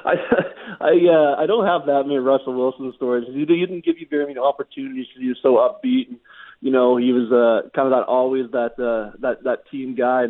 I 0.05 0.14
I 0.80 0.93
uh, 1.09 1.36
I 1.38 1.47
don't 1.47 1.66
have 1.66 1.86
that 1.86 2.05
many 2.07 2.18
Russell 2.18 2.55
Wilson 2.55 2.93
stories. 2.97 3.26
He, 3.32 3.45
didn't 3.45 3.84
give 3.84 3.99
you 3.99 4.07
very 4.09 4.26
many 4.26 4.38
opportunities. 4.38 5.07
He 5.18 5.28
was 5.28 5.38
so 5.43 5.57
upbeat, 5.57 6.09
and 6.09 6.18
you 6.61 6.70
know 6.70 6.97
he 6.97 7.12
was 7.12 7.30
uh, 7.30 7.68
kind 7.74 7.86
of 7.86 7.99
that 7.99 8.07
always 8.07 8.51
that 8.53 8.72
uh, 8.78 9.16
that 9.20 9.45
that 9.45 9.70
team 9.70 9.95
guy. 9.95 10.26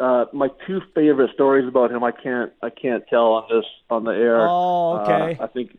Uh, 0.00 0.24
my 0.32 0.48
two 0.66 0.80
favorite 0.94 1.30
stories 1.34 1.68
about 1.68 1.90
him, 1.90 2.02
I 2.02 2.12
can't 2.12 2.52
I 2.62 2.70
can't 2.70 3.04
tell 3.08 3.32
on 3.32 3.44
this 3.50 3.66
on 3.90 4.04
the 4.04 4.12
air. 4.12 4.48
Oh, 4.48 5.00
okay. 5.00 5.36
Uh, 5.38 5.44
I 5.44 5.46
think 5.48 5.78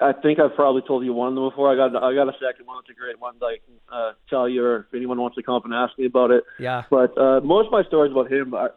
I 0.00 0.12
think 0.12 0.38
I've 0.38 0.54
probably 0.54 0.82
told 0.82 1.04
you 1.04 1.12
one 1.12 1.28
of 1.28 1.34
them 1.34 1.48
before. 1.48 1.72
I 1.72 1.76
got 1.76 2.02
I 2.02 2.14
got 2.14 2.28
a 2.28 2.32
second 2.32 2.66
one. 2.66 2.78
It's 2.80 2.90
a 2.90 3.00
great 3.00 3.18
one 3.20 3.34
that 3.40 3.46
I 3.46 3.56
can 3.64 3.74
uh, 3.92 4.12
tell 4.28 4.48
you, 4.48 4.64
or 4.64 4.76
if 4.80 4.94
anyone 4.94 5.20
wants 5.20 5.36
to 5.36 5.42
come 5.42 5.54
up 5.54 5.64
and 5.64 5.74
ask 5.74 5.98
me 5.98 6.06
about 6.06 6.30
it. 6.30 6.44
yeah. 6.58 6.84
But 6.90 7.16
uh, 7.18 7.40
most 7.42 7.66
of 7.66 7.72
my 7.72 7.84
stories 7.84 8.12
about 8.12 8.30
him 8.30 8.54
are, 8.54 8.74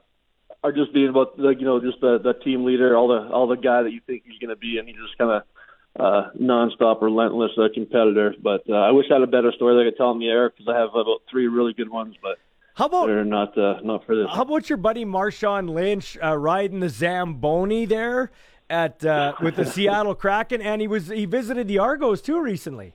are 0.63 0.71
just 0.71 0.93
being 0.93 1.09
about 1.09 1.37
the 1.37 1.49
you 1.49 1.65
know 1.65 1.79
just 1.79 2.01
the 2.01 2.19
the 2.19 2.33
team 2.33 2.65
leader, 2.65 2.95
all 2.95 3.07
the 3.07 3.29
all 3.33 3.47
the 3.47 3.57
guy 3.57 3.83
that 3.83 3.91
you 3.91 4.01
think 4.05 4.23
he's 4.25 4.39
going 4.39 4.49
to 4.49 4.59
be, 4.59 4.77
and 4.77 4.87
he's 4.87 4.97
just 4.97 5.17
kind 5.17 5.31
of 5.31 5.43
uh, 5.99 6.29
nonstop, 6.39 7.01
relentless 7.01 7.51
uh, 7.57 7.67
competitor. 7.73 8.35
But 8.41 8.63
uh, 8.69 8.75
I 8.75 8.91
wish 8.91 9.07
I 9.09 9.15
had 9.15 9.23
a 9.23 9.27
better 9.27 9.51
story 9.51 9.75
that 9.75 9.87
I 9.87 9.91
could 9.91 9.97
tell 9.97 10.07
on 10.07 10.19
the 10.19 10.29
air 10.29 10.49
because 10.49 10.67
I 10.67 10.77
have 10.77 10.89
about 10.89 11.21
three 11.29 11.47
really 11.47 11.73
good 11.73 11.89
ones. 11.89 12.15
But 12.21 12.37
How 12.79 12.85
about 12.85 13.07
they're 13.07 13.25
not 13.25 13.57
uh, 13.57 13.81
not 13.83 14.05
for 14.05 14.15
this. 14.15 14.27
How 14.31 14.43
about 14.43 14.69
your 14.69 14.77
buddy 14.77 15.03
Marshawn 15.03 15.69
Lynch 15.69 16.17
uh, 16.23 16.37
riding 16.37 16.79
the 16.79 16.87
Zamboni 16.87 17.85
there 17.85 18.31
at 18.69 19.05
uh, 19.05 19.33
with 19.41 19.57
the 19.57 19.65
Seattle 19.65 20.15
Kraken, 20.15 20.61
and 20.61 20.79
he 20.79 20.87
was 20.87 21.09
he 21.09 21.25
visited 21.25 21.67
the 21.67 21.77
Argos 21.77 22.21
too 22.21 22.39
recently. 22.41 22.93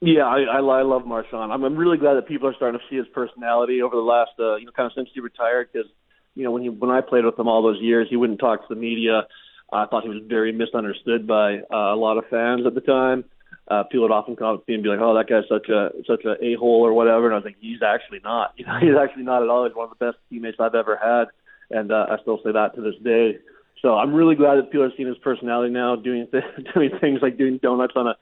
Yeah, 0.00 0.22
I, 0.22 0.44
I, 0.44 0.58
I 0.60 0.82
love 0.82 1.02
Marshawn. 1.02 1.50
I'm, 1.50 1.62
I'm 1.62 1.76
really 1.76 1.98
glad 1.98 2.14
that 2.14 2.26
people 2.26 2.48
are 2.48 2.54
starting 2.54 2.80
to 2.80 2.86
see 2.88 2.96
his 2.96 3.06
personality 3.14 3.82
over 3.82 3.94
the 3.94 4.02
last, 4.02 4.30
uh, 4.40 4.56
you 4.56 4.64
know, 4.64 4.72
kind 4.72 4.86
of 4.86 4.92
since 4.94 5.10
he 5.12 5.20
retired. 5.20 5.68
Because, 5.70 5.88
you 6.34 6.42
know, 6.42 6.52
when 6.52 6.62
he 6.62 6.70
when 6.70 6.90
I 6.90 7.02
played 7.02 7.26
with 7.26 7.38
him 7.38 7.48
all 7.48 7.62
those 7.62 7.82
years, 7.82 8.06
he 8.08 8.16
wouldn't 8.16 8.40
talk 8.40 8.66
to 8.66 8.74
the 8.74 8.80
media. 8.80 9.26
I 9.70 9.84
thought 9.84 10.04
he 10.04 10.08
was 10.08 10.22
very 10.26 10.52
misunderstood 10.52 11.26
by 11.26 11.58
uh, 11.58 11.94
a 11.94 11.96
lot 11.96 12.16
of 12.16 12.24
fans 12.30 12.64
at 12.66 12.74
the 12.74 12.80
time. 12.80 13.26
Uh, 13.68 13.84
people 13.84 14.02
would 14.02 14.10
often 14.10 14.36
come 14.36 14.54
up 14.54 14.66
to 14.66 14.70
me 14.70 14.74
and 14.74 14.82
be 14.82 14.88
like, 14.88 14.98
"Oh, 15.00 15.14
that 15.14 15.28
guy's 15.28 15.48
such 15.48 15.68
a 15.68 15.90
such 16.06 16.24
a 16.24 16.42
a 16.44 16.54
hole 16.54 16.84
or 16.84 16.92
whatever," 16.92 17.26
and 17.26 17.34
I 17.34 17.38
was 17.38 17.44
like, 17.44 17.56
"He's 17.60 17.82
actually 17.82 18.20
not. 18.24 18.54
You 18.58 18.66
know, 18.66 18.78
he's 18.80 18.96
actually 19.00 19.22
not 19.24 19.42
at 19.42 19.48
all. 19.48 19.66
He's 19.66 19.74
one 19.74 19.88
of 19.90 19.96
the 19.96 20.04
best 20.04 20.18
teammates 20.28 20.58
I've 20.60 20.74
ever 20.74 20.96
had, 20.96 21.28
and 21.70 21.92
uh, 21.92 22.06
I 22.10 22.20
still 22.22 22.40
say 22.44 22.52
that 22.52 22.74
to 22.74 22.80
this 22.80 22.96
day." 23.02 23.38
So 23.82 23.96
I'm 23.96 24.14
really 24.14 24.36
glad 24.36 24.56
that 24.56 24.70
people 24.70 24.84
are 24.84 24.92
seeing 24.96 25.08
his 25.08 25.18
personality 25.18 25.72
now, 25.72 25.96
doing 25.96 26.28
th- 26.30 26.44
doing 26.74 26.90
things 27.00 27.20
like 27.20 27.36
doing 27.36 27.58
donuts 27.58 27.94
on 27.96 28.06
a 28.06 28.16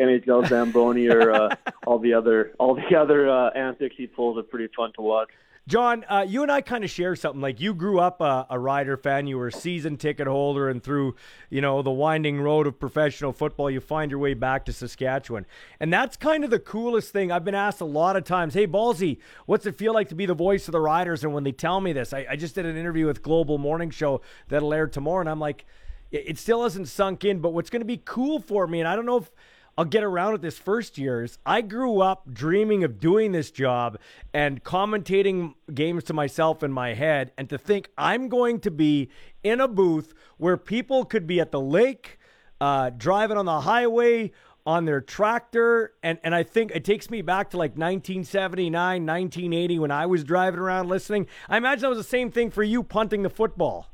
NHL 0.00 0.48
Zamboni 0.48 1.08
or 1.08 1.32
uh, 1.32 1.54
all 1.86 1.98
the 1.98 2.14
other 2.14 2.52
all 2.58 2.74
the 2.74 2.96
other 2.96 3.28
uh, 3.30 3.50
antics 3.50 3.94
he 3.96 4.06
pulls 4.06 4.36
are 4.38 4.42
pretty 4.42 4.72
fun 4.76 4.92
to 4.94 5.02
watch. 5.02 5.28
John, 5.66 6.04
uh, 6.10 6.26
you 6.28 6.42
and 6.42 6.52
I 6.52 6.60
kind 6.60 6.84
of 6.84 6.90
share 6.90 7.16
something. 7.16 7.40
Like 7.40 7.58
you 7.58 7.72
grew 7.72 7.98
up 7.98 8.20
a, 8.20 8.46
a 8.50 8.58
Rider 8.58 8.98
fan, 8.98 9.26
you 9.26 9.38
were 9.38 9.46
a 9.46 9.52
season 9.52 9.96
ticket 9.96 10.26
holder, 10.26 10.68
and 10.68 10.82
through 10.82 11.14
you 11.48 11.62
know 11.62 11.80
the 11.80 11.90
winding 11.90 12.38
road 12.42 12.66
of 12.66 12.78
professional 12.78 13.32
football, 13.32 13.70
you 13.70 13.80
find 13.80 14.10
your 14.10 14.20
way 14.20 14.34
back 14.34 14.66
to 14.66 14.74
Saskatchewan, 14.74 15.46
and 15.80 15.90
that's 15.90 16.18
kind 16.18 16.44
of 16.44 16.50
the 16.50 16.58
coolest 16.58 17.14
thing. 17.14 17.32
I've 17.32 17.46
been 17.46 17.54
asked 17.54 17.80
a 17.80 17.86
lot 17.86 18.14
of 18.14 18.24
times, 18.24 18.52
"Hey, 18.52 18.66
Ballsy, 18.66 19.18
what's 19.46 19.64
it 19.64 19.78
feel 19.78 19.94
like 19.94 20.10
to 20.10 20.14
be 20.14 20.26
the 20.26 20.34
voice 20.34 20.68
of 20.68 20.72
the 20.72 20.80
Riders?" 20.80 21.24
And 21.24 21.32
when 21.32 21.44
they 21.44 21.52
tell 21.52 21.80
me 21.80 21.94
this, 21.94 22.12
I, 22.12 22.26
I 22.28 22.36
just 22.36 22.54
did 22.54 22.66
an 22.66 22.76
interview 22.76 23.06
with 23.06 23.22
Global 23.22 23.56
Morning 23.56 23.88
Show 23.88 24.20
that'll 24.48 24.74
air 24.74 24.86
tomorrow, 24.86 25.20
and 25.20 25.30
I'm 25.30 25.40
like, 25.40 25.64
it 26.12 26.38
still 26.38 26.62
hasn't 26.62 26.88
sunk 26.88 27.24
in. 27.24 27.40
But 27.40 27.54
what's 27.54 27.70
going 27.70 27.80
to 27.80 27.86
be 27.86 28.02
cool 28.04 28.38
for 28.38 28.66
me, 28.66 28.80
and 28.80 28.88
I 28.88 28.96
don't 28.96 29.06
know 29.06 29.16
if 29.16 29.30
I'll 29.76 29.84
get 29.84 30.04
around 30.04 30.34
it 30.34 30.42
this 30.42 30.58
first 30.58 30.98
years. 30.98 31.38
I 31.44 31.60
grew 31.60 32.00
up 32.00 32.32
dreaming 32.32 32.84
of 32.84 33.00
doing 33.00 33.32
this 33.32 33.50
job 33.50 33.98
and 34.32 34.62
commentating 34.62 35.54
games 35.72 36.04
to 36.04 36.12
myself 36.12 36.62
in 36.62 36.72
my 36.72 36.94
head, 36.94 37.32
and 37.36 37.48
to 37.50 37.58
think 37.58 37.90
I'm 37.98 38.28
going 38.28 38.60
to 38.60 38.70
be 38.70 39.10
in 39.42 39.60
a 39.60 39.66
booth 39.68 40.14
where 40.38 40.56
people 40.56 41.04
could 41.04 41.26
be 41.26 41.40
at 41.40 41.50
the 41.50 41.60
lake, 41.60 42.18
uh, 42.60 42.90
driving 42.90 43.36
on 43.36 43.46
the 43.46 43.62
highway 43.62 44.30
on 44.66 44.84
their 44.84 45.00
tractor. 45.00 45.92
And 46.02 46.18
and 46.22 46.34
I 46.34 46.42
think 46.42 46.70
it 46.72 46.84
takes 46.84 47.10
me 47.10 47.22
back 47.22 47.50
to 47.50 47.56
like 47.56 47.72
1979 47.72 49.06
1980 49.06 49.78
when 49.78 49.90
I 49.90 50.06
was 50.06 50.24
driving 50.24 50.60
around 50.60 50.88
listening. 50.88 51.26
I 51.48 51.56
imagine 51.56 51.82
that 51.82 51.88
was 51.88 51.98
the 51.98 52.04
same 52.04 52.30
thing 52.30 52.50
for 52.50 52.62
you 52.62 52.82
punting 52.82 53.22
the 53.22 53.30
football. 53.30 53.88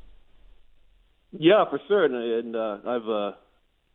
Yeah 1.31 1.65
for 1.69 1.79
sure. 1.87 2.05
And, 2.05 2.15
and 2.15 2.55
uh, 2.55 2.77
I've 2.85 3.09
uh, 3.09 3.31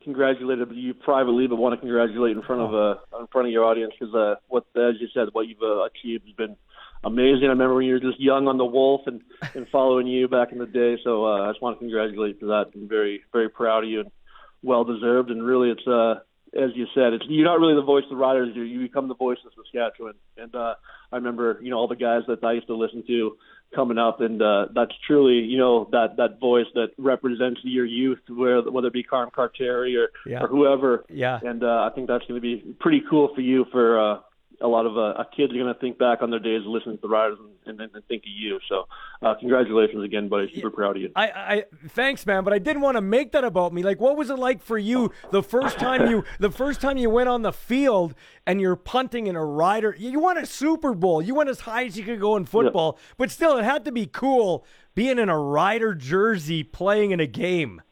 congratulated 0.06 0.68
you 0.72 0.94
privately, 0.94 1.48
but 1.48 1.56
want 1.56 1.74
to 1.74 1.80
congratulate 1.80 2.36
in 2.36 2.42
front 2.42 2.62
of 2.62 2.72
uh, 2.72 3.18
in 3.20 3.26
front 3.26 3.48
of 3.48 3.52
your 3.52 3.64
audience 3.64 3.92
because 3.98 4.14
uh, 4.14 4.36
what, 4.46 4.64
as 4.76 4.94
you 5.00 5.08
said, 5.12 5.28
what 5.32 5.48
you've 5.48 5.60
uh, 5.60 5.82
achieved 5.84 6.24
has 6.26 6.34
been 6.36 6.56
amazing. 7.02 7.44
I 7.44 7.48
remember 7.48 7.74
when 7.74 7.86
you 7.86 7.94
were 7.94 8.00
just 8.00 8.20
young 8.20 8.46
on 8.46 8.56
the 8.56 8.64
Wolf 8.64 9.02
and 9.06 9.20
and 9.54 9.66
following 9.68 10.06
you 10.06 10.28
back 10.28 10.52
in 10.52 10.58
the 10.58 10.66
day. 10.66 10.96
So 11.02 11.26
uh, 11.26 11.42
I 11.42 11.50
just 11.50 11.60
want 11.60 11.76
to 11.76 11.80
congratulate 11.80 12.38
for 12.38 12.46
that. 12.46 12.66
I'm 12.74 12.88
very 12.88 13.22
very 13.32 13.48
proud 13.48 13.82
of 13.82 13.90
you 13.90 14.00
and 14.00 14.10
well 14.62 14.84
deserved. 14.84 15.30
And 15.30 15.44
really, 15.44 15.70
it's 15.70 15.86
uh, 15.86 16.20
as 16.54 16.70
you 16.76 16.86
said, 16.94 17.12
it's 17.12 17.24
you're 17.28 17.44
not 17.44 17.58
really 17.58 17.74
the 17.74 17.82
voice 17.82 18.04
of 18.04 18.10
the 18.10 18.16
Riders. 18.16 18.54
You 18.54 18.62
you 18.62 18.80
become 18.80 19.08
the 19.08 19.16
voice 19.16 19.38
of 19.44 19.52
Saskatchewan. 19.56 20.14
And 20.36 20.54
uh, 20.54 20.74
I 21.10 21.16
remember 21.16 21.58
you 21.62 21.70
know 21.70 21.78
all 21.78 21.88
the 21.88 21.96
guys 21.96 22.22
that 22.28 22.44
I 22.44 22.52
used 22.52 22.68
to 22.68 22.76
listen 22.76 23.02
to 23.08 23.36
coming 23.74 23.98
up, 23.98 24.20
and 24.20 24.40
uh, 24.40 24.66
that's 24.74 24.92
truly 25.06 25.40
you 25.46 25.58
know 25.58 25.88
that 25.92 26.16
that 26.16 26.40
voice 26.40 26.66
that 26.74 26.88
represents 26.98 27.60
your 27.62 27.84
youth, 27.84 28.18
where 28.28 28.62
whether 28.62 28.88
it 28.88 28.92
be 28.92 29.02
Carm 29.02 29.30
Carteri 29.36 29.96
or 29.98 30.08
yeah. 30.24 30.42
or 30.42 30.48
whoever. 30.48 31.04
Yeah. 31.08 31.38
And 31.42 31.62
uh, 31.62 31.88
I 31.90 31.94
think 31.94 32.08
that's 32.08 32.24
going 32.26 32.40
to 32.40 32.42
be 32.42 32.74
pretty 32.80 33.02
cool 33.08 33.30
for 33.34 33.40
you 33.40 33.66
for. 33.70 34.00
Uh, 34.00 34.20
a 34.60 34.68
lot 34.68 34.86
of 34.86 34.96
uh, 34.96 35.22
kids 35.36 35.52
are 35.52 35.56
going 35.56 35.72
to 35.72 35.78
think 35.78 35.98
back 35.98 36.22
on 36.22 36.30
their 36.30 36.40
days 36.40 36.62
listening 36.64 36.96
to 36.96 37.02
the 37.02 37.08
Riders 37.08 37.38
and, 37.66 37.80
and, 37.80 37.94
and 37.94 38.06
think 38.06 38.22
of 38.22 38.28
you. 38.28 38.58
So, 38.68 38.86
uh, 39.22 39.34
congratulations 39.38 40.02
again, 40.02 40.28
buddy. 40.28 40.50
Super 40.54 40.70
proud 40.70 40.96
of 40.96 41.02
you. 41.02 41.10
I, 41.14 41.26
I 41.26 41.64
thanks, 41.88 42.24
man. 42.26 42.44
But 42.44 42.52
I 42.52 42.58
didn't 42.58 42.82
want 42.82 42.96
to 42.96 43.00
make 43.00 43.32
that 43.32 43.44
about 43.44 43.72
me. 43.72 43.82
Like, 43.82 44.00
what 44.00 44.16
was 44.16 44.30
it 44.30 44.38
like 44.38 44.62
for 44.62 44.78
you 44.78 45.12
the 45.30 45.42
first 45.42 45.78
time 45.78 46.08
you 46.08 46.24
the 46.38 46.50
first 46.50 46.80
time 46.80 46.96
you 46.96 47.10
went 47.10 47.28
on 47.28 47.42
the 47.42 47.52
field 47.52 48.14
and 48.46 48.60
you're 48.60 48.76
punting 48.76 49.26
in 49.26 49.36
a 49.36 49.44
Rider? 49.44 49.94
You 49.98 50.18
won 50.20 50.38
a 50.38 50.46
Super 50.46 50.94
Bowl. 50.94 51.20
You 51.20 51.34
went 51.34 51.50
as 51.50 51.60
high 51.60 51.84
as 51.84 51.98
you 51.98 52.04
could 52.04 52.20
go 52.20 52.36
in 52.36 52.44
football, 52.44 52.96
yeah. 52.96 53.14
but 53.18 53.30
still, 53.30 53.58
it 53.58 53.64
had 53.64 53.84
to 53.84 53.92
be 53.92 54.06
cool 54.06 54.64
being 54.94 55.18
in 55.18 55.28
a 55.28 55.38
Rider 55.38 55.94
jersey 55.94 56.62
playing 56.62 57.10
in 57.10 57.20
a 57.20 57.26
game. 57.26 57.82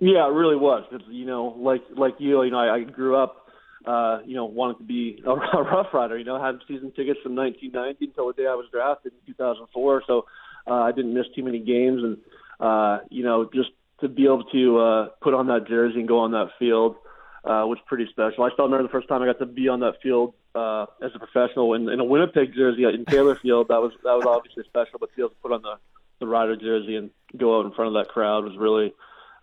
Yeah, 0.00 0.28
it 0.28 0.32
really 0.32 0.56
was. 0.56 0.84
It's, 0.92 1.04
you 1.08 1.26
know, 1.26 1.56
like 1.58 1.82
like 1.96 2.14
you, 2.18 2.42
you 2.44 2.50
know, 2.50 2.58
I, 2.58 2.76
I 2.76 2.80
grew 2.82 3.16
up 3.16 3.47
uh, 3.86 4.18
you 4.24 4.34
know, 4.34 4.44
wanted 4.44 4.78
to 4.78 4.84
be 4.84 5.22
a, 5.24 5.30
a 5.56 5.62
Rough 5.62 5.92
Rider. 5.92 6.18
You 6.18 6.24
know, 6.24 6.42
had 6.42 6.58
season 6.66 6.92
tickets 6.92 7.20
from 7.22 7.34
1990 7.34 8.04
until 8.06 8.28
the 8.28 8.34
day 8.34 8.46
I 8.46 8.54
was 8.54 8.66
drafted 8.72 9.12
in 9.12 9.34
2004. 9.34 10.02
So 10.06 10.26
uh, 10.66 10.74
I 10.74 10.92
didn't 10.92 11.14
miss 11.14 11.26
too 11.34 11.42
many 11.42 11.58
games, 11.58 12.02
and 12.02 12.18
uh, 12.60 12.98
you 13.10 13.24
know, 13.24 13.48
just 13.52 13.70
to 14.00 14.08
be 14.08 14.24
able 14.24 14.44
to 14.44 14.78
uh, 14.78 15.08
put 15.22 15.34
on 15.34 15.48
that 15.48 15.66
jersey 15.66 16.00
and 16.00 16.08
go 16.08 16.20
on 16.20 16.32
that 16.32 16.50
field 16.58 16.96
uh, 17.44 17.64
was 17.66 17.78
pretty 17.86 18.06
special. 18.10 18.44
I 18.44 18.50
still 18.52 18.66
remember 18.66 18.84
the 18.84 18.92
first 18.92 19.08
time 19.08 19.22
I 19.22 19.26
got 19.26 19.38
to 19.38 19.46
be 19.46 19.68
on 19.68 19.80
that 19.80 20.00
field 20.02 20.34
uh, 20.54 20.86
as 21.02 21.10
a 21.14 21.18
professional 21.18 21.74
in, 21.74 21.88
in 21.88 22.00
a 22.00 22.04
Winnipeg 22.04 22.54
jersey 22.54 22.84
in 22.84 23.04
Taylor 23.06 23.34
Field. 23.36 23.68
That 23.68 23.80
was 23.80 23.92
that 24.04 24.14
was 24.14 24.24
obviously 24.26 24.64
special, 24.64 24.98
but 24.98 25.10
to 25.10 25.16
be 25.16 25.22
able 25.22 25.30
to 25.30 25.36
put 25.36 25.52
on 25.52 25.62
the 25.62 25.74
the 26.20 26.26
Rider 26.26 26.56
jersey 26.56 26.96
and 26.96 27.10
go 27.36 27.58
out 27.58 27.66
in 27.66 27.72
front 27.72 27.94
of 27.96 28.02
that 28.02 28.12
crowd 28.12 28.44
was 28.44 28.56
really, 28.56 28.92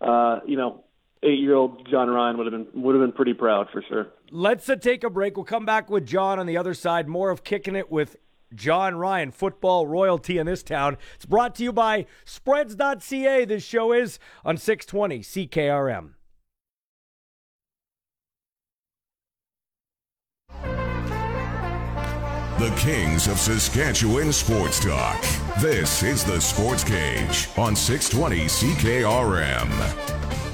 uh, 0.01 0.39
you 0.45 0.57
know, 0.57 0.83
eight-year-old 1.25 1.87
John 1.89 2.09
Ryan 2.09 2.37
would 2.37 2.51
have 2.51 2.73
been 2.73 2.81
would 2.81 2.95
have 2.95 3.03
been 3.03 3.11
pretty 3.11 3.33
proud 3.33 3.67
for 3.71 3.83
sure. 3.87 4.07
Let's 4.31 4.69
uh, 4.69 4.75
take 4.75 5.03
a 5.03 5.09
break. 5.09 5.35
We'll 5.35 5.45
come 5.45 5.65
back 5.65 5.89
with 5.89 6.05
John 6.05 6.39
on 6.39 6.45
the 6.45 6.57
other 6.57 6.73
side. 6.73 7.07
More 7.07 7.31
of 7.31 7.43
kicking 7.43 7.75
it 7.75 7.91
with 7.91 8.17
John 8.53 8.95
Ryan, 8.95 9.31
football 9.31 9.87
royalty 9.87 10.37
in 10.37 10.45
this 10.45 10.63
town. 10.63 10.97
It's 11.15 11.25
brought 11.25 11.55
to 11.55 11.63
you 11.63 11.73
by 11.73 12.05
Spreads.ca. 12.25 13.45
This 13.45 13.63
show 13.63 13.91
is 13.91 14.19
on 14.43 14.57
620 14.57 15.19
CKRM. 15.19 16.11
The 22.57 22.73
Kings 22.77 23.27
of 23.27 23.37
Saskatchewan 23.37 24.31
Sports 24.31 24.79
Talk. 24.79 25.21
This 25.59 26.03
is 26.03 26.23
the 26.23 26.39
Sports 26.39 26.85
Cage 26.85 27.49
on 27.57 27.75
620 27.75 28.45
CKRM. 28.45 30.44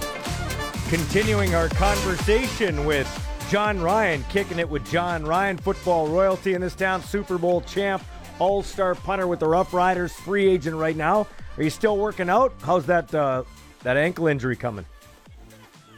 Continuing 0.92 1.56
our 1.56 1.70
conversation 1.70 2.84
with 2.84 3.08
John 3.50 3.80
Ryan, 3.80 4.26
kicking 4.28 4.60
it 4.60 4.70
with 4.70 4.86
John 4.92 5.24
Ryan, 5.24 5.56
football 5.56 6.10
royalty 6.10 6.54
in 6.54 6.60
this 6.60 6.76
town, 6.76 7.02
Super 7.02 7.38
Bowl 7.38 7.62
champ, 7.62 8.04
all 8.40 8.62
star 8.62 8.94
punter 8.94 9.26
with 9.26 9.40
the 9.40 9.48
Rough 9.48 9.74
Riders, 9.74 10.12
free 10.12 10.50
agent 10.50 10.76
right 10.76 10.98
now. 10.98 11.28
Are 11.56 11.64
you 11.64 11.70
still 11.70 11.96
working 11.96 12.30
out? 12.30 12.54
How's 12.62 12.86
that 12.88 13.16
uh, 13.16 13.46
that 13.84 13.96
ankle 13.96 14.28
injury 14.28 14.58
coming? 14.58 14.86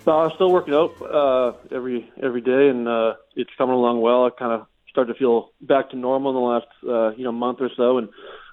I'm 0.05 0.29
still 0.35 0.51
working 0.51 0.75
out 0.75 1.01
uh, 1.01 1.53
every 1.75 2.07
every 2.21 2.41
day, 2.41 2.69
and 2.69 2.87
uh, 2.87 3.15
it's 3.35 3.49
coming 3.57 3.73
along 3.73 3.99
well. 3.99 4.25
I 4.25 4.29
kind 4.29 4.51
of 4.51 4.67
started 4.89 5.13
to 5.13 5.17
feel 5.17 5.53
back 5.59 5.89
to 5.89 5.95
normal 5.95 6.29
in 6.29 6.35
the 6.35 6.39
last 6.39 6.67
uh, 6.87 7.17
you 7.17 7.23
know 7.23 7.31
month 7.31 7.61
or 7.61 7.71
so, 7.75 7.97
and 7.97 8.09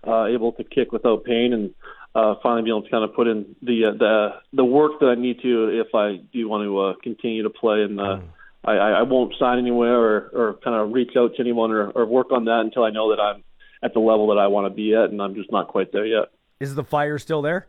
uh, 0.08 0.24
able 0.24 0.52
to 0.52 0.64
kick 0.64 0.90
without 0.90 1.22
pain, 1.24 1.52
and 1.52 1.74
uh, 2.14 2.34
finally 2.42 2.62
be 2.62 2.70
able 2.70 2.82
to 2.82 2.90
kind 2.90 3.04
of 3.04 3.14
put 3.14 3.28
in 3.28 3.54
the 3.62 3.86
uh, 3.86 3.92
the 3.98 4.28
the 4.52 4.64
work 4.64 5.00
that 5.00 5.06
I 5.06 5.14
need 5.14 5.40
to 5.42 5.80
if 5.80 5.94
I 5.94 6.16
do 6.32 6.48
want 6.48 6.64
to 6.64 6.78
uh, 6.80 6.92
continue 7.02 7.42
to 7.44 7.50
play. 7.50 7.82
And 7.82 8.00
uh, 8.00 8.02
mm. 8.02 8.28
I, 8.64 8.72
I 8.72 9.02
won't 9.02 9.34
sign 9.38 9.58
anywhere 9.58 9.98
or, 9.98 10.30
or 10.34 10.54
kind 10.62 10.76
of 10.76 10.92
reach 10.92 11.12
out 11.16 11.34
to 11.36 11.40
anyone 11.40 11.70
or, 11.70 11.90
or 11.90 12.04
work 12.06 12.30
on 12.30 12.44
that 12.44 12.60
until 12.60 12.84
I 12.84 12.90
know 12.90 13.10
that 13.14 13.20
I'm 13.20 13.42
at 13.82 13.94
the 13.94 14.00
level 14.00 14.28
that 14.28 14.38
I 14.38 14.48
want 14.48 14.70
to 14.70 14.74
be 14.74 14.94
at, 14.94 15.10
and 15.10 15.22
I'm 15.22 15.34
just 15.34 15.50
not 15.50 15.68
quite 15.68 15.92
there 15.92 16.04
yet. 16.04 16.26
Is 16.58 16.74
the 16.74 16.84
fire 16.84 17.18
still 17.18 17.40
there? 17.40 17.68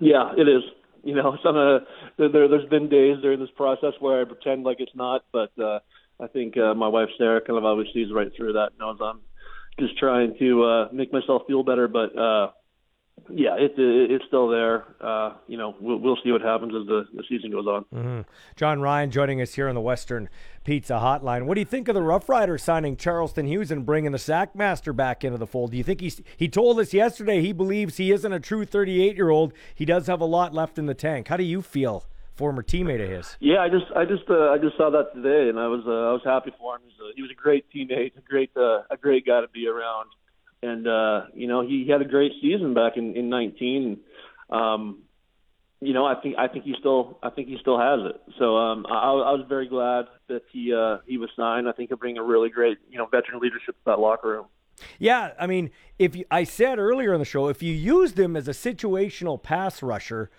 Yeah, 0.00 0.32
it 0.36 0.48
is. 0.48 0.62
You 1.02 1.14
know, 1.14 1.38
some 1.42 1.56
uh, 1.56 1.78
there, 2.18 2.48
there's 2.48 2.68
been 2.68 2.88
days 2.88 3.18
during 3.22 3.40
this 3.40 3.50
process 3.56 3.94
where 4.00 4.20
I 4.20 4.24
pretend 4.24 4.64
like 4.64 4.80
it's 4.80 4.94
not, 4.94 5.24
but 5.32 5.52
uh, 5.58 5.78
I 6.20 6.26
think 6.26 6.56
uh, 6.58 6.74
my 6.74 6.88
wife 6.88 7.08
Sarah 7.16 7.40
kind 7.40 7.58
of 7.58 7.64
always 7.64 7.88
sees 7.94 8.12
right 8.12 8.30
through 8.36 8.54
that, 8.54 8.72
knows 8.78 8.98
I'm 9.02 9.20
just 9.78 9.98
trying 9.98 10.36
to 10.38 10.64
uh, 10.64 10.88
make 10.92 11.12
myself 11.12 11.42
feel 11.46 11.62
better. 11.62 11.88
But 11.88 12.16
uh, 12.18 12.50
yeah, 13.30 13.56
it, 13.56 13.78
it, 13.78 14.10
it's 14.10 14.24
still 14.26 14.48
there. 14.48 14.84
Uh, 15.00 15.34
you 15.46 15.56
know, 15.56 15.74
we'll, 15.80 15.98
we'll 15.98 16.18
see 16.22 16.30
what 16.30 16.42
happens 16.42 16.74
as 16.74 16.86
the, 16.86 17.04
the 17.14 17.22
season 17.28 17.50
goes 17.50 17.66
on. 17.66 17.84
Mm-hmm. 17.94 18.20
John 18.56 18.80
Ryan 18.80 19.10
joining 19.10 19.40
us 19.40 19.54
here 19.54 19.68
on 19.68 19.74
the 19.74 19.80
Western 19.80 20.28
Pizza 20.64 20.94
Hotline. 20.94 21.46
What 21.46 21.54
do 21.54 21.60
you 21.60 21.64
think 21.66 21.88
of 21.88 21.94
the 21.94 22.02
Rough 22.02 22.28
Rider 22.28 22.58
signing 22.58 22.96
Charleston 22.96 23.46
Hughes 23.46 23.70
and 23.70 23.86
bringing 23.86 24.12
the 24.12 24.18
Sackmaster 24.18 24.94
back 24.94 25.24
into 25.24 25.38
the 25.38 25.46
fold? 25.46 25.70
Do 25.70 25.76
you 25.76 25.84
think 25.84 26.00
he's 26.00 26.20
he 26.36 26.48
told 26.48 26.78
us 26.78 26.92
yesterday 26.92 27.40
he 27.40 27.52
believes 27.52 27.96
he 27.96 28.12
isn't 28.12 28.32
a 28.32 28.40
true 28.40 28.64
38 28.64 29.16
year 29.16 29.30
old. 29.30 29.52
He 29.74 29.84
does 29.84 30.06
have 30.06 30.20
a 30.20 30.26
lot 30.26 30.52
left 30.52 30.78
in 30.78 30.86
the 30.86 30.94
tank. 30.94 31.28
How 31.28 31.36
do 31.36 31.44
you 31.44 31.62
feel 31.62 32.04
former 32.34 32.62
teammate 32.62 33.02
of 33.02 33.08
his. 33.08 33.36
Yeah, 33.40 33.60
I 33.60 33.68
just 33.68 33.86
I 33.96 34.04
just 34.04 34.28
uh, 34.28 34.50
I 34.50 34.58
just 34.58 34.76
saw 34.76 34.90
that 34.90 35.14
today, 35.14 35.48
and 35.48 35.58
I 35.58 35.68
was 35.68 35.82
uh, 35.86 35.90
I 35.90 36.12
was 36.12 36.22
happy 36.24 36.52
for 36.58 36.76
him. 36.76 36.82
He 36.84 36.88
was 36.88 37.12
a, 37.12 37.16
he 37.16 37.22
was 37.22 37.30
a 37.30 37.34
great 37.34 37.66
teammate, 37.74 38.16
a 38.16 38.20
great 38.20 38.50
uh, 38.56 38.82
a 38.90 38.96
great 39.00 39.26
guy 39.26 39.40
to 39.40 39.48
be 39.48 39.66
around, 39.66 40.10
and 40.62 40.86
uh, 40.86 41.26
you 41.34 41.46
know 41.46 41.66
he 41.66 41.88
had 41.88 42.02
a 42.02 42.08
great 42.08 42.32
season 42.40 42.74
back 42.74 42.96
in 42.96 43.16
in 43.16 43.28
19. 43.28 44.00
Um, 44.50 45.02
you 45.80 45.92
know, 45.92 46.06
I 46.06 46.14
think 46.20 46.36
I 46.38 46.48
think 46.48 46.64
he 46.64 46.74
still 46.78 47.18
I 47.22 47.30
think 47.30 47.48
he 47.48 47.56
still 47.60 47.78
has 47.78 48.00
it. 48.04 48.20
So 48.38 48.56
um, 48.56 48.86
I, 48.88 49.10
I 49.10 49.32
was 49.32 49.44
very 49.48 49.68
glad 49.68 50.06
that 50.28 50.42
he 50.52 50.72
uh, 50.74 50.98
he 51.06 51.18
was 51.18 51.30
signed. 51.36 51.68
I 51.68 51.72
think 51.72 51.90
he'll 51.90 51.98
bring 51.98 52.18
a 52.18 52.22
really 52.22 52.48
great 52.48 52.78
you 52.90 52.98
know 52.98 53.06
veteran 53.06 53.40
leadership 53.40 53.74
to 53.76 53.84
that 53.86 53.98
locker 53.98 54.28
room. 54.28 54.46
Yeah, 54.98 55.32
I 55.38 55.46
mean, 55.46 55.70
if 56.00 56.16
you, 56.16 56.24
I 56.32 56.42
said 56.42 56.78
earlier 56.78 57.12
in 57.12 57.20
the 57.20 57.24
show, 57.24 57.48
if 57.48 57.62
you 57.62 57.72
used 57.72 58.18
him 58.18 58.34
as 58.34 58.48
a 58.48 58.52
situational 58.52 59.40
pass 59.40 59.84
rusher, 59.84 60.30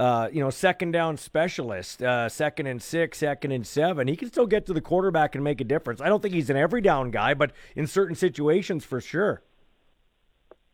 uh, 0.00 0.28
you 0.32 0.40
know, 0.40 0.50
second 0.50 0.90
down 0.90 1.16
specialist, 1.16 2.02
uh, 2.02 2.28
second 2.28 2.66
and 2.66 2.82
six, 2.82 3.18
second 3.18 3.52
and 3.52 3.66
seven, 3.66 4.08
he 4.08 4.16
can 4.16 4.28
still 4.28 4.46
get 4.46 4.66
to 4.66 4.72
the 4.72 4.80
quarterback 4.80 5.34
and 5.34 5.44
make 5.44 5.60
a 5.60 5.64
difference. 5.64 6.00
I 6.00 6.08
don't 6.08 6.20
think 6.20 6.34
he's 6.34 6.50
an 6.50 6.56
every 6.56 6.80
down 6.80 7.10
guy, 7.10 7.34
but 7.34 7.52
in 7.76 7.86
certain 7.86 8.16
situations, 8.16 8.84
for 8.84 9.00
sure. 9.00 9.42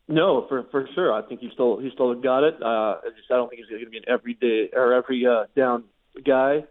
No, 0.07 0.45
for 0.49 0.63
for 0.71 0.87
sure. 0.93 1.13
I 1.13 1.21
think 1.21 1.39
he 1.39 1.49
still 1.53 1.77
he 1.77 1.89
still 1.93 2.13
got 2.15 2.43
it. 2.43 2.55
Uh, 2.61 2.65
I 2.65 3.09
just 3.15 3.31
I 3.31 3.35
don't 3.35 3.49
think 3.49 3.61
he's 3.61 3.69
going 3.69 3.85
to 3.85 3.89
be 3.89 3.97
an 3.97 4.03
everyday 4.07 4.69
or 4.73 4.93
every 4.93 5.25
uh, 5.25 5.45
down 5.55 5.85
guy. 6.25 6.65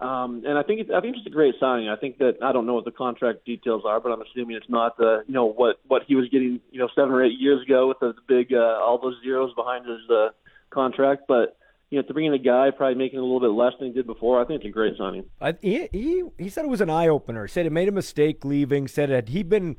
Um, 0.00 0.44
and 0.46 0.56
I 0.56 0.62
think 0.62 0.80
it's, 0.80 0.90
I 0.94 1.00
think 1.00 1.16
it's 1.16 1.26
a 1.26 1.30
great 1.30 1.56
signing. 1.58 1.88
I 1.88 1.96
think 1.96 2.18
that 2.18 2.38
I 2.40 2.52
don't 2.52 2.66
know 2.66 2.74
what 2.74 2.84
the 2.84 2.92
contract 2.92 3.44
details 3.44 3.82
are, 3.84 4.00
but 4.00 4.12
I'm 4.12 4.22
assuming 4.22 4.56
it's 4.56 4.68
not 4.68 4.96
the 4.96 5.24
you 5.26 5.34
know 5.34 5.46
what 5.46 5.80
what 5.88 6.02
he 6.06 6.14
was 6.14 6.28
getting 6.30 6.60
you 6.70 6.78
know 6.78 6.88
seven 6.94 7.10
or 7.10 7.24
eight 7.24 7.38
years 7.38 7.62
ago 7.62 7.88
with 7.88 7.98
the 7.98 8.14
big 8.28 8.54
uh, 8.54 8.78
all 8.80 8.98
those 9.02 9.16
zeros 9.22 9.52
behind 9.54 9.84
his 9.84 10.08
uh, 10.08 10.28
contract. 10.70 11.22
But 11.26 11.57
you 11.90 11.98
know 11.98 12.06
to 12.06 12.12
bring 12.12 12.26
in 12.26 12.34
a 12.34 12.38
guy 12.38 12.70
probably 12.70 12.96
making 12.96 13.18
a 13.18 13.22
little 13.22 13.40
bit 13.40 13.50
less 13.50 13.72
than 13.78 13.88
he 13.88 13.94
did 13.94 14.06
before, 14.06 14.40
I 14.40 14.44
think 14.44 14.60
it's 14.60 14.68
a 14.68 14.72
great 14.72 14.96
signing. 14.96 15.24
He, 15.62 15.88
he 15.92 16.24
he 16.38 16.48
said 16.48 16.64
it 16.64 16.68
was 16.68 16.80
an 16.80 16.90
eye 16.90 17.08
opener. 17.08 17.48
Said 17.48 17.66
it 17.66 17.72
made 17.72 17.88
a 17.88 17.92
mistake 17.92 18.44
leaving. 18.44 18.88
Said 18.88 19.08
had 19.08 19.30
he 19.30 19.42
been 19.42 19.76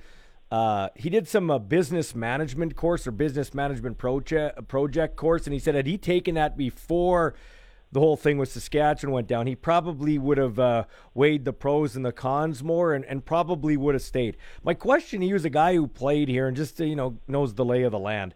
uh, 0.51 0.89
he 0.95 1.09
did 1.09 1.27
some 1.27 1.51
uh, 1.51 1.59
business 1.59 2.15
management 2.15 2.75
course 2.75 3.05
or 3.05 3.11
business 3.11 3.53
management 3.53 3.97
project 3.97 4.67
project 4.67 5.15
course, 5.15 5.45
and 5.45 5.53
he 5.53 5.59
said 5.59 5.75
had 5.75 5.85
he 5.85 5.97
taken 5.97 6.35
that 6.35 6.57
before 6.57 7.35
the 7.91 7.99
whole 7.99 8.17
thing 8.17 8.37
with 8.37 8.51
Saskatchewan 8.51 9.13
went 9.13 9.27
down, 9.27 9.47
he 9.47 9.55
probably 9.55 10.17
would 10.17 10.37
have 10.37 10.59
uh, 10.59 10.85
weighed 11.13 11.45
the 11.45 11.53
pros 11.53 11.95
and 11.95 12.05
the 12.05 12.11
cons 12.11 12.63
more, 12.63 12.93
and, 12.93 13.03
and 13.05 13.25
probably 13.25 13.77
would 13.77 13.95
have 13.95 14.01
stayed. 14.01 14.37
My 14.63 14.73
question: 14.73 15.21
He 15.21 15.33
was 15.33 15.45
a 15.45 15.49
guy 15.49 15.75
who 15.75 15.87
played 15.87 16.29
here 16.29 16.47
and 16.47 16.57
just 16.57 16.79
you 16.79 16.95
know 16.95 17.19
knows 17.27 17.53
the 17.53 17.65
lay 17.65 17.83
of 17.83 17.91
the 17.91 17.99
land. 17.99 18.33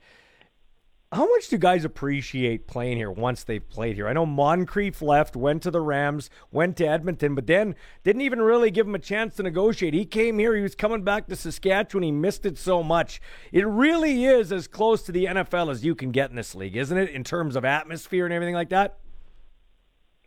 How 1.13 1.29
much 1.29 1.47
do 1.47 1.59
guys 1.59 1.85
appreciate 1.85 2.65
playing 2.65 2.97
here 2.97 3.11
once 3.11 3.43
they've 3.43 3.67
played 3.69 3.97
here? 3.97 4.07
I 4.07 4.13
know 4.13 4.25
Moncrief 4.25 4.99
left, 4.99 5.35
went 5.35 5.61
to 5.61 5.69
the 5.69 5.79
Rams, 5.79 6.31
went 6.51 6.75
to 6.77 6.87
Edmonton, 6.87 7.35
but 7.35 7.45
then 7.45 7.75
didn't 8.03 8.23
even 8.23 8.41
really 8.41 8.71
give 8.71 8.87
him 8.87 8.95
a 8.95 8.99
chance 8.99 9.35
to 9.35 9.43
negotiate. 9.43 9.93
He 9.93 10.05
came 10.05 10.39
here, 10.39 10.55
he 10.55 10.63
was 10.63 10.73
coming 10.73 11.03
back 11.03 11.27
to 11.27 11.35
Saskatchewan, 11.35 12.01
he 12.01 12.11
missed 12.11 12.47
it 12.47 12.57
so 12.57 12.81
much. 12.81 13.21
It 13.51 13.67
really 13.67 14.25
is 14.25 14.51
as 14.51 14.67
close 14.67 15.03
to 15.03 15.11
the 15.11 15.25
NFL 15.25 15.69
as 15.69 15.85
you 15.85 15.93
can 15.93 16.09
get 16.09 16.31
in 16.31 16.35
this 16.35 16.55
league, 16.55 16.75
isn't 16.75 16.97
it, 16.97 17.11
in 17.11 17.23
terms 17.23 17.55
of 17.55 17.63
atmosphere 17.63 18.25
and 18.25 18.33
everything 18.33 18.55
like 18.55 18.69
that? 18.69 18.97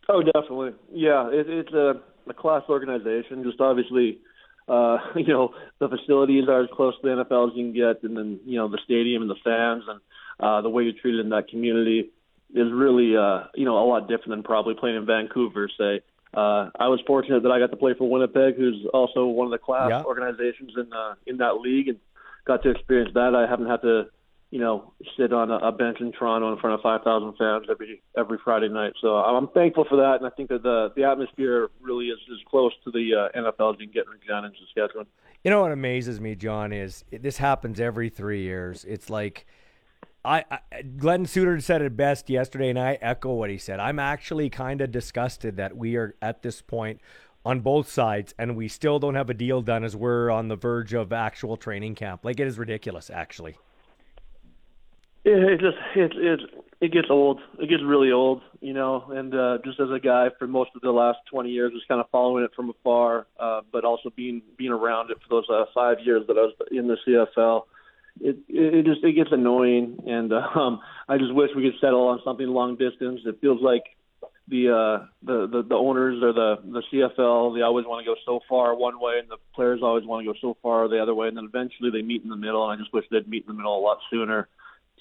Oh, 0.09 0.23
definitely. 0.23 0.71
Yeah, 0.93 1.29
it, 1.33 1.49
it's 1.49 1.73
a, 1.73 2.01
a 2.29 2.35
class 2.35 2.63
organization. 2.69 3.43
Just 3.43 3.61
obviously, 3.61 4.21
uh, 4.69 4.99
you 5.17 5.27
know, 5.27 5.53
the 5.81 5.89
facilities 5.89 6.45
are 6.49 6.63
as 6.63 6.69
close 6.73 6.95
to 7.03 7.09
the 7.09 7.25
NFL 7.25 7.51
as 7.51 7.57
you 7.57 7.65
can 7.65 7.73
get, 7.73 8.05
and 8.05 8.17
then 8.17 8.39
you 8.47 8.57
know 8.57 8.69
the 8.69 8.79
stadium 8.85 9.23
and 9.23 9.31
the 9.31 9.37
fans 9.43 9.83
and 9.89 10.01
uh, 10.41 10.61
the 10.63 10.69
way 10.69 10.85
you're 10.85 10.93
treated 11.01 11.21
in 11.21 11.31
that 11.31 11.49
community 11.49 12.11
is 12.55 12.73
really, 12.73 13.17
uh, 13.17 13.45
you 13.55 13.65
know, 13.65 13.79
a 13.79 13.87
lot 13.87 14.03
different 14.09 14.31
than 14.31 14.43
probably 14.43 14.75
playing 14.75 14.97
in 14.97 15.07
Vancouver. 15.07 15.69
Say, 15.79 16.01
uh, 16.35 16.71
I 16.79 16.89
was 16.89 17.01
fortunate 17.07 17.43
that 17.43 17.51
I 17.53 17.59
got 17.59 17.71
to 17.71 17.77
play 17.77 17.95
for 17.97 18.09
Winnipeg, 18.09 18.57
who's 18.57 18.87
also 18.93 19.27
one 19.27 19.47
of 19.47 19.51
the 19.51 19.59
class 19.59 19.91
Yeah. 19.91 20.03
organizations 20.05 20.73
in 20.77 20.93
uh, 20.93 21.15
in 21.27 21.39
that 21.39 21.55
league, 21.61 21.89
and 21.89 21.99
got 22.45 22.63
to 22.63 22.71
experience 22.71 23.13
that. 23.15 23.35
I 23.35 23.49
haven't 23.51 23.67
had 23.67 23.83
to, 23.83 24.05
you 24.51 24.61
know, 24.61 24.93
sit 25.19 25.33
on 25.33 25.51
a, 25.51 25.57
a 25.57 25.73
bench 25.73 25.99
in 26.01 26.13
Toronto 26.13 26.53
in 26.53 26.59
front 26.61 26.75
of 26.75 26.81
5,000 26.83 27.35
fans 27.37 27.67
every 27.71 28.03
every 28.17 28.39
Friday 28.45 28.69
night. 28.69 28.93
So 29.01 29.17
I'm 29.17 29.49
thankful 29.49 29.85
for 29.89 29.97
that, 29.97 30.17
and 30.21 30.27
I 30.27 30.31
think 30.31 30.51
that 30.51 30.63
the 30.63 30.93
the 30.95 31.05
atmosphere 31.05 31.69
really 31.81 32.07
is 32.07 32.19
as 32.31 32.39
close 32.49 32.73
to 32.85 32.91
the 32.91 33.31
uh, 33.35 33.39
NFL 33.41 33.75
as 33.75 33.81
you 33.81 33.87
can 33.87 33.93
get 33.95 34.05
in 34.07 34.53
Saskatchewan. 34.67 35.07
You 35.43 35.51
know 35.51 35.63
what 35.63 35.73
amazes 35.73 36.21
me, 36.21 36.35
John, 36.35 36.73
is 36.73 37.05
this 37.11 37.39
happens 37.39 37.81
every 37.81 38.09
three 38.09 38.43
years. 38.43 38.85
It's 38.85 39.09
like 39.11 39.47
I, 40.27 40.45
I 40.51 40.83
Glen 40.83 41.25
Suitor 41.25 41.61
said 41.61 41.83
it 41.83 41.97
best 41.97 42.29
yesterday, 42.29 42.69
and 42.69 42.79
I 42.79 42.99
echo 43.01 43.33
what 43.33 43.49
he 43.49 43.59
said. 43.59 43.79
I'm 43.79 44.01
actually 44.01 44.51
kind 44.51 44.81
of 44.81 44.91
disgusted 44.91 45.57
that 45.57 45.77
we 45.77 45.97
are 45.97 46.17
at 46.21 46.43
this 46.43 46.61
point 46.61 47.01
on 47.45 47.61
both 47.61 47.89
sides, 47.89 48.35
and 48.37 48.57
we 48.57 48.67
still 48.67 48.99
don't 48.99 49.15
have 49.15 49.31
a 49.31 49.35
deal 49.35 49.63
done 49.63 49.85
as 49.85 49.95
we're 49.95 50.31
on 50.31 50.49
the 50.49 50.57
verge 50.57 50.93
of 50.95 51.13
actual 51.13 51.57
training 51.57 51.95
camp. 51.95 52.25
Like 52.25 52.41
it 52.41 52.49
is 52.49 52.59
ridiculous, 52.59 53.09
actually. 53.09 53.57
It, 55.25 55.39
it 55.39 55.61
just 55.61 55.77
it 55.95 56.13
it 56.17 56.41
it 56.81 56.93
gets 56.93 57.09
old. 57.09 57.41
It 57.61 57.69
gets 57.69 57.85
really 57.85 58.11
old, 58.11 58.43
you 58.61 58.73
know. 58.73 59.05
And 59.11 59.33
uh, 59.33 59.59
just 59.65 59.79
as 59.79 59.91
a 59.93 60.01
guy 60.01 60.31
for 60.41 60.49
most 60.49 60.71
of 60.75 60.83
the 60.83 60.91
last 60.91 61.19
20 61.31 61.51
years, 61.51 61.73
was 61.73 61.85
kind 61.87 62.01
of 62.01 62.11
following 62.11 62.43
it 62.43 62.51
from 62.57 62.71
afar, 62.71 63.29
uh, 63.39 63.61
but 63.71 63.85
also 63.85 64.11
being 64.11 64.43
being 64.57 64.73
around 64.73 65.13
it 65.13 65.19
for 65.23 65.29
those 65.37 65.49
uh, 65.49 65.67
five 65.73 65.99
years 66.05 66.27
that 66.27 66.37
I 66.37 66.43
was 66.43 66.55
in 66.73 66.89
the 66.89 66.97
CFL. 67.07 67.63
It 68.21 68.39
it 68.49 68.85
just 68.87 69.05
it 69.05 69.13
gets 69.13 69.31
annoying, 69.33 69.99
and 70.07 70.33
um, 70.57 70.81
I 71.09 71.19
just 71.19 71.35
wish 71.35 71.51
we 71.55 71.71
could 71.71 71.81
settle 71.81 72.09
on 72.09 72.21
something 72.25 72.47
long 72.47 72.77
distance. 72.77 73.21
It 73.25 73.39
feels 73.41 73.61
like 73.63 73.85
the 74.49 74.71
uh 74.71 75.07
the, 75.23 75.47
the 75.49 75.63
the 75.69 75.75
owners 75.75 76.23
or 76.23 76.33
the 76.33 76.57
the 76.65 76.83
CFL 76.93 77.57
they 77.57 77.63
always 77.63 77.85
want 77.85 78.05
to 78.05 78.11
go 78.11 78.17
so 78.25 78.41
far 78.49 78.77
one 78.77 79.01
way 79.01 79.19
and 79.19 79.29
the 79.29 79.39
players 79.55 79.81
always 79.83 80.05
want 80.05 80.25
to 80.25 80.33
go 80.33 80.39
so 80.41 80.57
far 80.63 80.89
the 80.89 81.03
other 81.03 81.15
way 81.15 81.27
and 81.27 81.37
then 81.37 81.47
eventually 81.47 81.91
they 81.91 82.03
meet 82.03 82.23
in 82.23 82.29
the 82.29 82.37
middle 82.37 82.69
and 82.71 82.79
I 82.79 82.81
just 82.81 82.93
wish 82.95 83.05
they'd 83.11 83.29
meet 83.29 83.43
in 83.43 83.49
the 83.49 83.55
middle 83.55 83.77
a 83.77 83.83
lot 83.83 83.99
sooner 84.09 84.49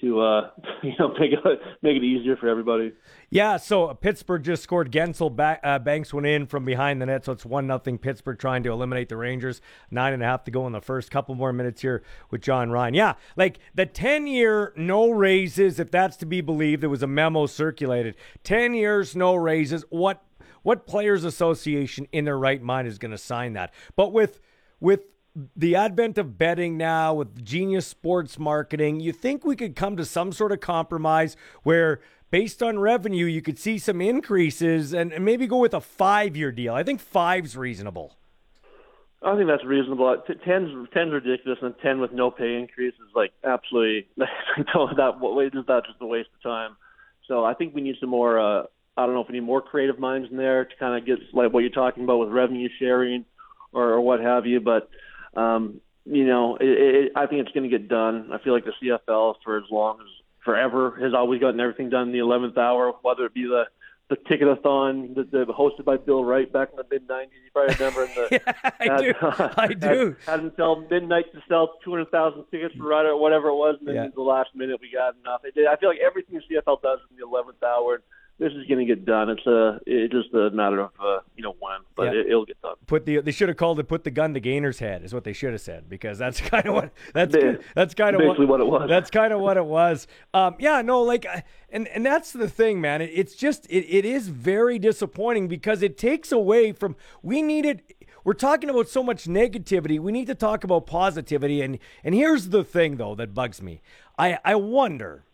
to 0.01 0.19
uh 0.21 0.49
you 0.83 0.93
know 0.99 1.09
make 1.19 1.31
it 1.31 1.39
make 1.81 1.97
it 1.97 2.03
easier 2.03 2.35
for 2.35 2.47
everybody. 2.47 2.93
Yeah, 3.29 3.57
so 3.57 3.93
Pittsburgh 3.93 4.43
just 4.43 4.63
scored. 4.63 4.91
Guentzel 4.91 5.35
back, 5.35 5.59
uh, 5.63 5.79
Banks 5.79 6.13
went 6.13 6.27
in 6.27 6.45
from 6.45 6.63
behind 6.63 7.01
the 7.01 7.05
net, 7.05 7.25
so 7.25 7.31
it's 7.31 7.45
one 7.45 7.67
nothing. 7.67 7.97
Pittsburgh 7.97 8.37
trying 8.37 8.63
to 8.63 8.71
eliminate 8.71 9.09
the 9.09 9.17
Rangers. 9.17 9.61
Nine 9.89 10.13
and 10.13 10.21
a 10.21 10.25
half 10.25 10.43
to 10.45 10.51
go 10.51 10.67
in 10.67 10.73
the 10.73 10.81
first. 10.81 11.11
Couple 11.11 11.35
more 11.35 11.51
minutes 11.51 11.81
here 11.81 12.03
with 12.29 12.41
John 12.41 12.69
Ryan. 12.69 12.93
Yeah, 12.93 13.13
like 13.35 13.59
the 13.73 13.85
ten 13.85 14.27
year 14.27 14.73
no 14.75 15.09
raises, 15.09 15.79
if 15.79 15.91
that's 15.91 16.17
to 16.17 16.25
be 16.25 16.41
believed. 16.41 16.83
There 16.83 16.89
was 16.89 17.03
a 17.03 17.07
memo 17.07 17.45
circulated. 17.45 18.15
Ten 18.43 18.73
years 18.73 19.15
no 19.15 19.35
raises. 19.35 19.83
What 19.89 20.23
what 20.61 20.87
players 20.87 21.23
association 21.23 22.07
in 22.11 22.25
their 22.25 22.39
right 22.39 22.61
mind 22.61 22.87
is 22.87 22.97
going 22.97 23.11
to 23.11 23.17
sign 23.17 23.53
that? 23.53 23.73
But 23.95 24.13
with 24.13 24.39
with 24.79 25.01
the 25.55 25.75
advent 25.75 26.17
of 26.17 26.37
betting 26.37 26.77
now 26.77 27.13
with 27.13 27.43
genius 27.43 27.85
sports 27.85 28.39
marketing, 28.39 28.99
you 28.99 29.11
think 29.11 29.43
we 29.43 29.55
could 29.55 29.75
come 29.75 29.97
to 29.97 30.05
some 30.05 30.31
sort 30.31 30.51
of 30.51 30.61
compromise 30.61 31.35
where 31.63 31.99
based 32.31 32.63
on 32.63 32.79
revenue 32.79 33.25
you 33.25 33.41
could 33.41 33.59
see 33.59 33.77
some 33.77 34.01
increases 34.01 34.93
and, 34.93 35.11
and 35.11 35.25
maybe 35.25 35.47
go 35.47 35.57
with 35.57 35.73
a 35.73 35.81
five 35.81 36.35
year 36.35 36.51
deal. 36.51 36.73
I 36.73 36.83
think 36.83 37.01
five's 37.01 37.57
reasonable. 37.57 38.15
I 39.21 39.35
think 39.35 39.47
that's 39.47 39.65
reasonable. 39.65 40.21
Ten's 40.45 40.87
ten's 40.93 41.11
ridiculous, 41.11 41.57
and 41.61 41.73
ten 41.81 41.99
with 41.99 42.11
no 42.11 42.29
pay 42.29 42.57
increase 42.57 42.93
is 42.93 43.15
like 43.15 43.31
absolutely 43.43 44.07
that. 44.17 45.15
What 45.19 45.45
is 45.45 45.65
that 45.67 45.85
just 45.85 45.99
a 45.99 46.05
waste 46.05 46.29
of 46.35 46.43
time? 46.43 46.77
So 47.27 47.43
I 47.43 47.55
think 47.55 47.73
we 47.73 47.81
need 47.81 47.95
some 47.99 48.09
more. 48.09 48.39
Uh, 48.39 48.65
I 48.97 49.05
don't 49.05 49.15
know 49.15 49.21
if 49.21 49.27
we 49.27 49.33
need 49.33 49.45
more 49.45 49.61
creative 49.61 49.99
minds 49.99 50.29
in 50.29 50.37
there 50.37 50.65
to 50.65 50.75
kind 50.77 50.97
of 50.97 51.05
get 51.05 51.17
like 51.33 51.51
what 51.51 51.61
you're 51.61 51.69
talking 51.71 52.03
about 52.03 52.19
with 52.19 52.29
revenue 52.29 52.69
sharing 52.77 53.25
or, 53.73 53.93
or 53.93 54.01
what 54.01 54.19
have 54.19 54.45
you. 54.45 54.59
But 54.59 54.89
um, 55.35 55.81
you 56.05 56.25
know, 56.25 56.55
it, 56.57 56.67
it, 56.67 57.11
I 57.15 57.25
think 57.25 57.41
it's 57.41 57.51
going 57.51 57.69
to 57.69 57.77
get 57.77 57.87
done. 57.87 58.29
I 58.31 58.37
feel 58.43 58.53
like 58.53 58.65
the 58.65 58.73
CFL 58.81 59.35
for 59.43 59.57
as 59.57 59.63
long 59.71 59.99
as 60.01 60.07
forever 60.43 60.97
has 61.01 61.13
always 61.13 61.41
gotten 61.41 61.59
everything 61.59 61.89
done 61.89 62.09
in 62.09 62.11
the 62.11 62.19
11th 62.19 62.57
hour, 62.57 62.93
whether 63.01 63.25
it 63.25 63.33
be 63.33 63.43
the 63.43 63.63
the 64.07 64.17
ticketathon 64.17 65.15
that 65.15 65.31
the, 65.31 65.45
hosted 65.47 65.83
by 65.83 65.97
Bill 65.97 66.23
Wright 66.23 66.51
back 66.53 66.69
in 66.69 66.75
the 66.77 66.85
mid 66.91 67.07
'90s. 67.07 67.29
You 67.43 67.49
probably 67.51 67.73
remember. 67.73 68.03
In 68.03 68.09
the, 68.13 68.27
yeah, 68.45 68.71
I 68.79 69.01
do. 69.01 69.13
I 69.57 69.67
do. 69.95 70.15
Had, 70.27 70.31
had 70.31 70.39
until 70.41 70.81
midnight 70.87 71.25
to 71.33 71.41
sell 71.49 71.73
200,000 71.83 72.45
tickets 72.51 72.75
for 72.75 72.83
Ryder 72.87 73.09
or 73.09 73.19
whatever 73.19 73.47
it 73.47 73.55
was, 73.55 73.77
and 73.79 73.87
then 73.87 73.95
Yeah. 73.95 74.07
the 74.13 74.21
last 74.21 74.49
minute 74.53 74.79
we 74.79 74.91
got 74.93 75.15
enough. 75.23 75.41
It 75.43 75.55
did. 75.55 75.65
I 75.65 75.75
feel 75.77 75.89
like 75.89 75.97
everything 76.05 76.39
the 76.47 76.55
CFL 76.55 76.83
does 76.83 76.99
in 77.09 77.17
the 77.17 77.25
11th 77.25 77.65
hour. 77.65 78.03
This 78.37 78.51
is 78.51 78.65
going 78.67 78.79
to 78.79 78.85
get 78.85 79.05
done. 79.05 79.29
It's 79.29 79.45
a 79.45 79.79
it's 79.85 80.11
just 80.13 80.33
a 80.33 80.49
matter 80.51 80.81
of 80.81 80.91
uh, 80.99 81.19
you 81.37 81.43
know 81.43 81.55
when, 81.59 81.77
but 81.95 82.13
Yeah. 82.13 82.19
it, 82.19 82.27
it'll 82.27 82.45
get 82.45 82.61
done. 82.61 82.75
Put 82.85 83.05
the 83.05 83.21
they 83.21 83.31
should 83.31 83.47
have 83.47 83.57
called 83.57 83.79
it 83.79 83.87
put 83.87 84.03
the 84.03 84.11
gun 84.11 84.33
to 84.33 84.41
Gainer's 84.41 84.79
head 84.79 85.03
is 85.05 85.13
what 85.13 85.23
they 85.23 85.31
should 85.33 85.51
have 85.53 85.61
said 85.61 85.87
because 85.89 86.17
that's 86.17 86.41
kind 86.51 86.65
of 86.65 86.73
what 86.73 86.91
that's 87.13 87.33
Ba- 87.35 87.59
that's 87.75 87.93
kind 87.93 88.15
of 88.15 88.21
basically 88.21 88.45
what 88.45 88.59
it 88.59 88.67
was. 88.67 88.89
That's 88.89 89.09
kind 89.09 89.31
of 89.31 89.39
what 89.39 89.55
it 89.57 89.65
was. 89.65 90.07
Um, 90.33 90.55
yeah, 90.59 90.81
no, 90.81 91.01
like, 91.01 91.25
uh, 91.25 91.41
and 91.69 91.87
and 91.89 92.05
that's 92.05 92.31
the 92.33 92.49
thing, 92.49 92.81
man. 92.81 93.01
It, 93.01 93.11
it's 93.13 93.35
just 93.35 93.67
it, 93.67 93.85
it 93.89 94.03
is 94.05 94.27
very 94.27 94.79
disappointing 94.79 95.47
because 95.47 95.81
it 95.81 95.97
takes 95.97 96.31
away 96.31 96.71
from 96.73 96.95
we 97.23 97.41
needed. 97.41 97.83
We're 98.25 98.33
talking 98.33 98.71
about 98.71 98.89
so 98.89 99.03
much 99.03 99.25
negativity. 99.25 99.99
We 99.99 100.11
need 100.11 100.25
to 100.27 100.35
talk 100.35 100.63
about 100.63 100.87
positivity. 100.87 101.61
And 101.61 101.77
and 102.03 102.15
here's 102.15 102.49
the 102.49 102.63
thing 102.63 102.97
though 102.97 103.13
that 103.15 103.33
bugs 103.35 103.61
me. 103.61 103.81
I 104.17 104.39
I 104.43 104.55
wonder. 104.55 105.24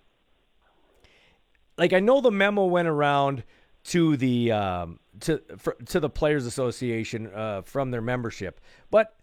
Like 1.82 1.94
I 1.94 2.00
know 2.00 2.22
the 2.22 2.30
memo 2.30 2.66
went 2.66 2.88
around 2.88 3.44
to 3.86 4.16
the 4.16 4.52
um, 4.52 5.00
to 5.22 5.42
for, 5.58 5.76
to 5.88 6.00
the 6.00 6.12
Players 6.12 6.46
Association 6.46 7.26
uh, 7.34 7.64
from 7.64 7.90
their 7.90 8.04
membership, 8.04 8.62
but 8.92 9.16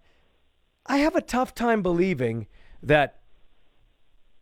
I 0.85 0.97
have 0.97 1.15
a 1.15 1.21
tough 1.21 1.55
time 1.55 1.83
believing 1.83 2.49
that 2.83 3.21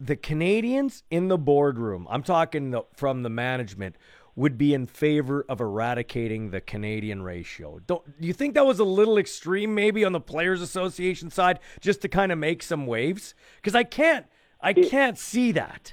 the 0.01 0.17
Canadians 0.17 1.03
in 1.11 1.29
the 1.29 1.37
boardroom, 1.37 2.07
I'm 2.09 2.23
talking 2.23 2.71
the, 2.71 2.85
from 2.95 3.23
the 3.23 3.29
management, 3.29 3.97
would 4.35 4.57
be 4.57 4.73
in 4.73 4.87
favor 4.87 5.45
of 5.47 5.61
eradicating 5.61 6.53
the 6.53 6.63
Canadian 6.63 7.21
ratio. 7.21 7.81
Don't 7.87 8.19
do 8.19 8.27
you 8.27 8.33
think 8.33 8.55
that 8.55 8.65
was 8.65 8.79
a 8.79 8.85
little 8.85 9.19
extreme 9.19 9.75
maybe 9.75 10.07
on 10.07 10.13
the 10.13 10.21
players 10.21 10.63
association 10.63 11.29
side 11.29 11.61
just 11.81 12.01
to 12.01 12.09
kind 12.09 12.33
of 12.33 12.39
make 12.39 12.63
some 12.63 12.87
waves? 12.87 13.35
Cuz 13.63 13.75
I 13.75 13.85
can't 13.85 14.25
I 14.59 14.73
can't 14.73 15.19
see 15.19 15.53
that. 15.53 15.93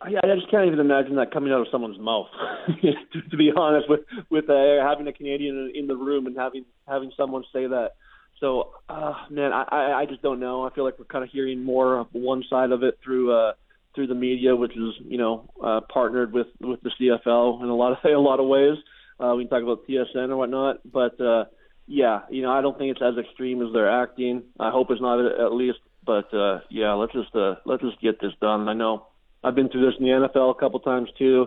I, 0.00 0.08
I 0.08 0.34
just 0.34 0.50
can't 0.50 0.66
even 0.66 0.80
imagine 0.80 1.16
that 1.16 1.32
coming 1.32 1.52
out 1.52 1.60
of 1.60 1.68
someone's 1.72 1.98
mouth. 1.98 2.26
to, 2.82 3.22
to 3.30 3.36
be 3.36 3.50
honest, 3.56 3.88
with 3.88 4.00
with 4.30 4.48
uh, 4.50 4.82
having 4.82 5.06
a 5.08 5.12
Canadian 5.12 5.72
in, 5.74 5.86
the 5.86 5.96
room 5.96 6.26
and 6.26 6.36
having 6.36 6.64
having 6.86 7.12
someone 7.16 7.44
say 7.52 7.66
that. 7.66 7.92
So, 8.40 8.72
uh, 8.90 9.14
man, 9.30 9.52
I, 9.52 10.02
I 10.02 10.06
just 10.06 10.20
don't 10.20 10.40
know. 10.40 10.66
I 10.66 10.70
feel 10.74 10.84
like 10.84 10.98
we're 10.98 11.06
kind 11.06 11.24
of 11.24 11.30
hearing 11.30 11.64
more 11.64 11.98
of 11.98 12.08
one 12.12 12.44
side 12.50 12.70
of 12.70 12.82
it 12.82 12.98
through 13.02 13.32
uh, 13.32 13.52
through 13.94 14.08
the 14.08 14.14
media, 14.14 14.54
which 14.54 14.72
is 14.72 14.94
you 15.00 15.16
know 15.16 15.48
uh, 15.62 15.80
partnered 15.92 16.32
with 16.32 16.48
with 16.60 16.80
the 16.82 16.90
CFL 17.00 17.62
in 17.62 17.68
a 17.68 17.74
lot 17.74 17.92
of 17.92 17.98
a 18.04 18.18
lot 18.18 18.40
of 18.40 18.46
ways. 18.46 18.76
Uh, 19.18 19.32
we 19.34 19.44
can 19.44 19.50
talk 19.50 19.62
about 19.62 19.86
TSN 19.88 20.28
or 20.28 20.36
whatnot, 20.36 20.80
but 20.84 21.18
uh, 21.18 21.44
yeah, 21.86 22.20
you 22.30 22.42
know, 22.42 22.52
I 22.52 22.60
don't 22.60 22.76
think 22.76 22.90
it's 22.90 23.02
as 23.02 23.16
extreme 23.16 23.62
as 23.62 23.72
they're 23.72 24.02
acting. 24.02 24.42
I 24.60 24.70
hope 24.70 24.90
it's 24.90 25.00
not 25.00 25.24
at 25.24 25.52
least, 25.52 25.78
but 26.04 26.32
uh, 26.34 26.60
yeah, 26.68 26.92
let's 26.92 27.14
just 27.14 27.34
uh, 27.34 27.54
let's 27.64 27.82
just 27.82 27.98
get 28.02 28.20
this 28.20 28.32
done. 28.42 28.68
I 28.68 28.74
know 28.74 29.06
I've 29.46 29.54
been 29.54 29.68
through 29.68 29.86
this 29.86 29.94
in 29.98 30.04
the 30.04 30.10
NFL 30.10 30.50
a 30.50 30.58
couple 30.58 30.80
times 30.80 31.08
too, 31.16 31.46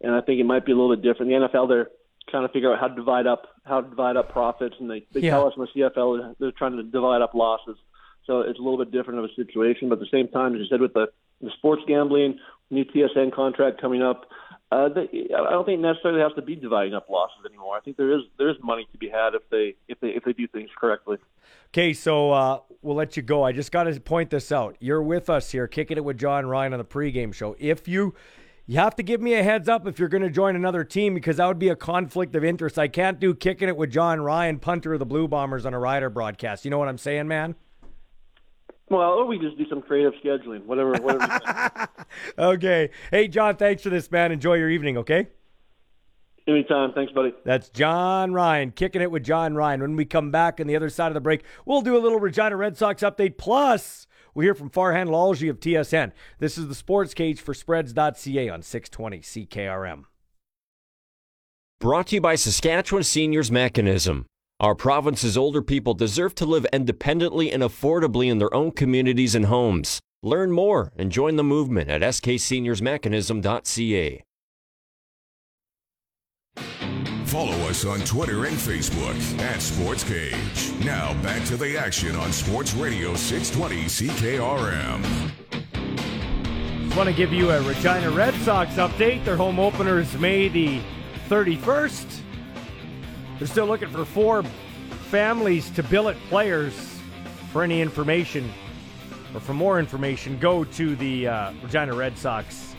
and 0.00 0.14
I 0.14 0.20
think 0.20 0.40
it 0.40 0.44
might 0.44 0.64
be 0.64 0.70
a 0.72 0.76
little 0.76 0.94
bit 0.94 1.02
different. 1.02 1.32
In 1.32 1.42
the 1.42 1.48
NFL, 1.48 1.68
they're 1.68 1.88
trying 2.28 2.46
to 2.46 2.52
figure 2.52 2.72
out 2.72 2.78
how 2.78 2.86
to 2.86 2.94
divide 2.94 3.26
up 3.26 3.42
how 3.64 3.80
to 3.80 3.88
divide 3.88 4.16
up 4.16 4.30
profits, 4.30 4.76
and 4.78 4.88
they, 4.88 5.04
they 5.12 5.20
yeah. 5.20 5.30
tell 5.30 5.48
us 5.48 5.54
in 5.56 5.62
the 5.62 5.82
CFL 5.82 6.36
they're 6.38 6.52
trying 6.52 6.76
to 6.76 6.84
divide 6.84 7.22
up 7.22 7.34
losses. 7.34 7.76
So 8.26 8.40
it's 8.40 8.58
a 8.58 8.62
little 8.62 8.78
bit 8.78 8.92
different 8.92 9.18
of 9.18 9.24
a 9.24 9.34
situation, 9.34 9.88
but 9.88 9.94
at 9.94 10.00
the 10.00 10.16
same 10.16 10.28
time, 10.28 10.54
as 10.54 10.60
you 10.60 10.66
said, 10.70 10.80
with 10.80 10.94
the, 10.94 11.08
the 11.40 11.50
sports 11.58 11.82
gambling, 11.88 12.38
new 12.70 12.84
TSN 12.84 13.34
contract 13.34 13.80
coming 13.80 14.02
up, 14.02 14.26
uh, 14.72 14.88
they, 14.88 15.28
I 15.34 15.50
don't 15.50 15.64
think 15.64 15.80
necessarily 15.80 16.20
has 16.20 16.32
to 16.34 16.42
be 16.42 16.54
dividing 16.54 16.94
up 16.94 17.08
losses 17.08 17.38
anymore. 17.44 17.76
I 17.76 17.80
think 17.80 17.96
there 17.96 18.12
is 18.16 18.22
there 18.38 18.48
is 18.50 18.56
money 18.62 18.86
to 18.92 18.98
be 18.98 19.08
had 19.08 19.34
if 19.34 19.42
they 19.50 19.74
if 19.88 19.98
they 20.00 20.08
if 20.08 20.24
they 20.24 20.32
do 20.32 20.46
things 20.46 20.70
correctly. 20.78 21.16
Okay, 21.70 21.92
so 21.92 22.30
uh, 22.30 22.60
we'll 22.80 22.94
let 22.94 23.16
you 23.16 23.22
go. 23.22 23.42
I 23.42 23.50
just 23.50 23.72
got 23.72 23.84
to 23.84 24.00
point 24.00 24.30
this 24.30 24.52
out. 24.52 24.76
You're 24.78 25.02
with 25.02 25.28
us 25.28 25.50
here, 25.50 25.66
kicking 25.66 25.96
it 25.96 26.04
with 26.04 26.18
John 26.18 26.46
Ryan 26.46 26.72
on 26.72 26.78
the 26.78 26.84
pregame 26.84 27.34
show. 27.34 27.56
If 27.58 27.88
you 27.88 28.14
you 28.66 28.76
have 28.76 28.94
to 28.96 29.02
give 29.02 29.20
me 29.20 29.34
a 29.34 29.42
heads 29.42 29.68
up 29.68 29.88
if 29.88 29.98
you're 29.98 30.08
going 30.08 30.22
to 30.22 30.30
join 30.30 30.54
another 30.54 30.84
team 30.84 31.14
because 31.14 31.38
that 31.38 31.46
would 31.46 31.58
be 31.58 31.70
a 31.70 31.76
conflict 31.76 32.36
of 32.36 32.44
interest. 32.44 32.78
I 32.78 32.86
can't 32.86 33.18
do 33.18 33.34
kicking 33.34 33.68
it 33.68 33.76
with 33.76 33.90
John 33.90 34.20
Ryan, 34.20 34.60
punter 34.60 34.92
of 34.92 35.00
the 35.00 35.06
Blue 35.06 35.26
Bombers, 35.26 35.66
on 35.66 35.74
a 35.74 35.78
rider 35.80 36.08
broadcast. 36.10 36.64
You 36.64 36.70
know 36.70 36.78
what 36.78 36.86
I'm 36.86 36.98
saying, 36.98 37.26
man? 37.26 37.56
Well, 38.90 39.12
or 39.12 39.24
we 39.24 39.38
just 39.38 39.56
do 39.56 39.64
some 39.68 39.82
creative 39.82 40.14
scheduling, 40.22 40.66
whatever. 40.66 40.92
whatever 40.94 41.88
okay. 42.38 42.90
Hey, 43.12 43.28
John, 43.28 43.56
thanks 43.56 43.84
for 43.84 43.90
this, 43.90 44.10
man. 44.10 44.32
Enjoy 44.32 44.54
your 44.54 44.68
evening, 44.68 44.98
okay? 44.98 45.28
Anytime. 46.48 46.92
Thanks, 46.92 47.12
buddy. 47.12 47.32
That's 47.44 47.68
John 47.68 48.32
Ryan, 48.32 48.72
kicking 48.72 49.00
it 49.00 49.12
with 49.12 49.22
John 49.22 49.54
Ryan. 49.54 49.80
When 49.80 49.94
we 49.94 50.04
come 50.04 50.32
back 50.32 50.58
on 50.58 50.66
the 50.66 50.74
other 50.74 50.88
side 50.88 51.06
of 51.06 51.14
the 51.14 51.20
break, 51.20 51.44
we'll 51.64 51.82
do 51.82 51.96
a 51.96 52.00
little 52.00 52.18
Regina 52.18 52.56
Red 52.56 52.76
Sox 52.76 53.02
update. 53.02 53.38
Plus, 53.38 54.08
we 54.34 54.44
hear 54.44 54.54
from 54.54 54.70
Farhan 54.70 55.06
Lalji 55.06 55.48
of 55.48 55.60
TSN. 55.60 56.10
This 56.40 56.58
is 56.58 56.66
the 56.66 56.74
Sports 56.74 57.14
Cage 57.14 57.40
for 57.40 57.54
Spreads.ca 57.54 58.48
on 58.48 58.62
620 58.62 59.20
CKRM. 59.20 60.04
Brought 61.78 62.08
to 62.08 62.16
you 62.16 62.20
by 62.20 62.34
Saskatchewan 62.34 63.04
Seniors 63.04 63.52
Mechanism. 63.52 64.26
Our 64.60 64.74
province's 64.74 65.38
older 65.38 65.62
people 65.62 65.94
deserve 65.94 66.34
to 66.34 66.44
live 66.44 66.66
independently 66.70 67.50
and 67.50 67.62
affordably 67.62 68.30
in 68.30 68.36
their 68.36 68.52
own 68.52 68.72
communities 68.72 69.34
and 69.34 69.46
homes. 69.46 70.00
Learn 70.22 70.52
more 70.52 70.92
and 70.98 71.10
join 71.10 71.36
the 71.36 71.42
movement 71.42 71.88
at 71.88 72.02
skseniorsmechanism.ca. 72.02 74.22
Follow 77.24 77.56
us 77.68 77.86
on 77.86 78.00
Twitter 78.00 78.44
and 78.44 78.56
Facebook 78.56 79.40
at 79.40 79.62
Sports 79.62 80.04
Cage. 80.04 80.74
Now 80.84 81.14
back 81.22 81.42
to 81.46 81.56
the 81.56 81.78
action 81.78 82.14
on 82.16 82.30
Sports 82.30 82.74
Radio 82.74 83.14
620 83.14 83.84
CKRM. 83.84 85.32
I 86.92 86.96
want 86.96 87.08
to 87.08 87.14
give 87.14 87.32
you 87.32 87.50
a 87.50 87.62
Regina 87.62 88.10
Red 88.10 88.34
Sox 88.42 88.74
update. 88.74 89.24
Their 89.24 89.38
home 89.38 89.58
opener 89.58 90.00
is 90.00 90.12
May 90.18 90.48
the 90.48 90.82
31st. 91.30 92.20
They're 93.40 93.48
still 93.48 93.66
looking 93.66 93.88
for 93.88 94.04
four 94.04 94.42
families 95.08 95.70
to 95.70 95.82
billet 95.82 96.18
players. 96.28 96.74
For 97.52 97.62
any 97.62 97.80
information 97.80 98.52
or 99.32 99.40
for 99.40 99.54
more 99.54 99.80
information, 99.80 100.38
go 100.38 100.62
to 100.62 100.94
the 100.94 101.26
uh, 101.26 101.52
Regina 101.62 101.94
Red 101.94 102.18
Sox 102.18 102.76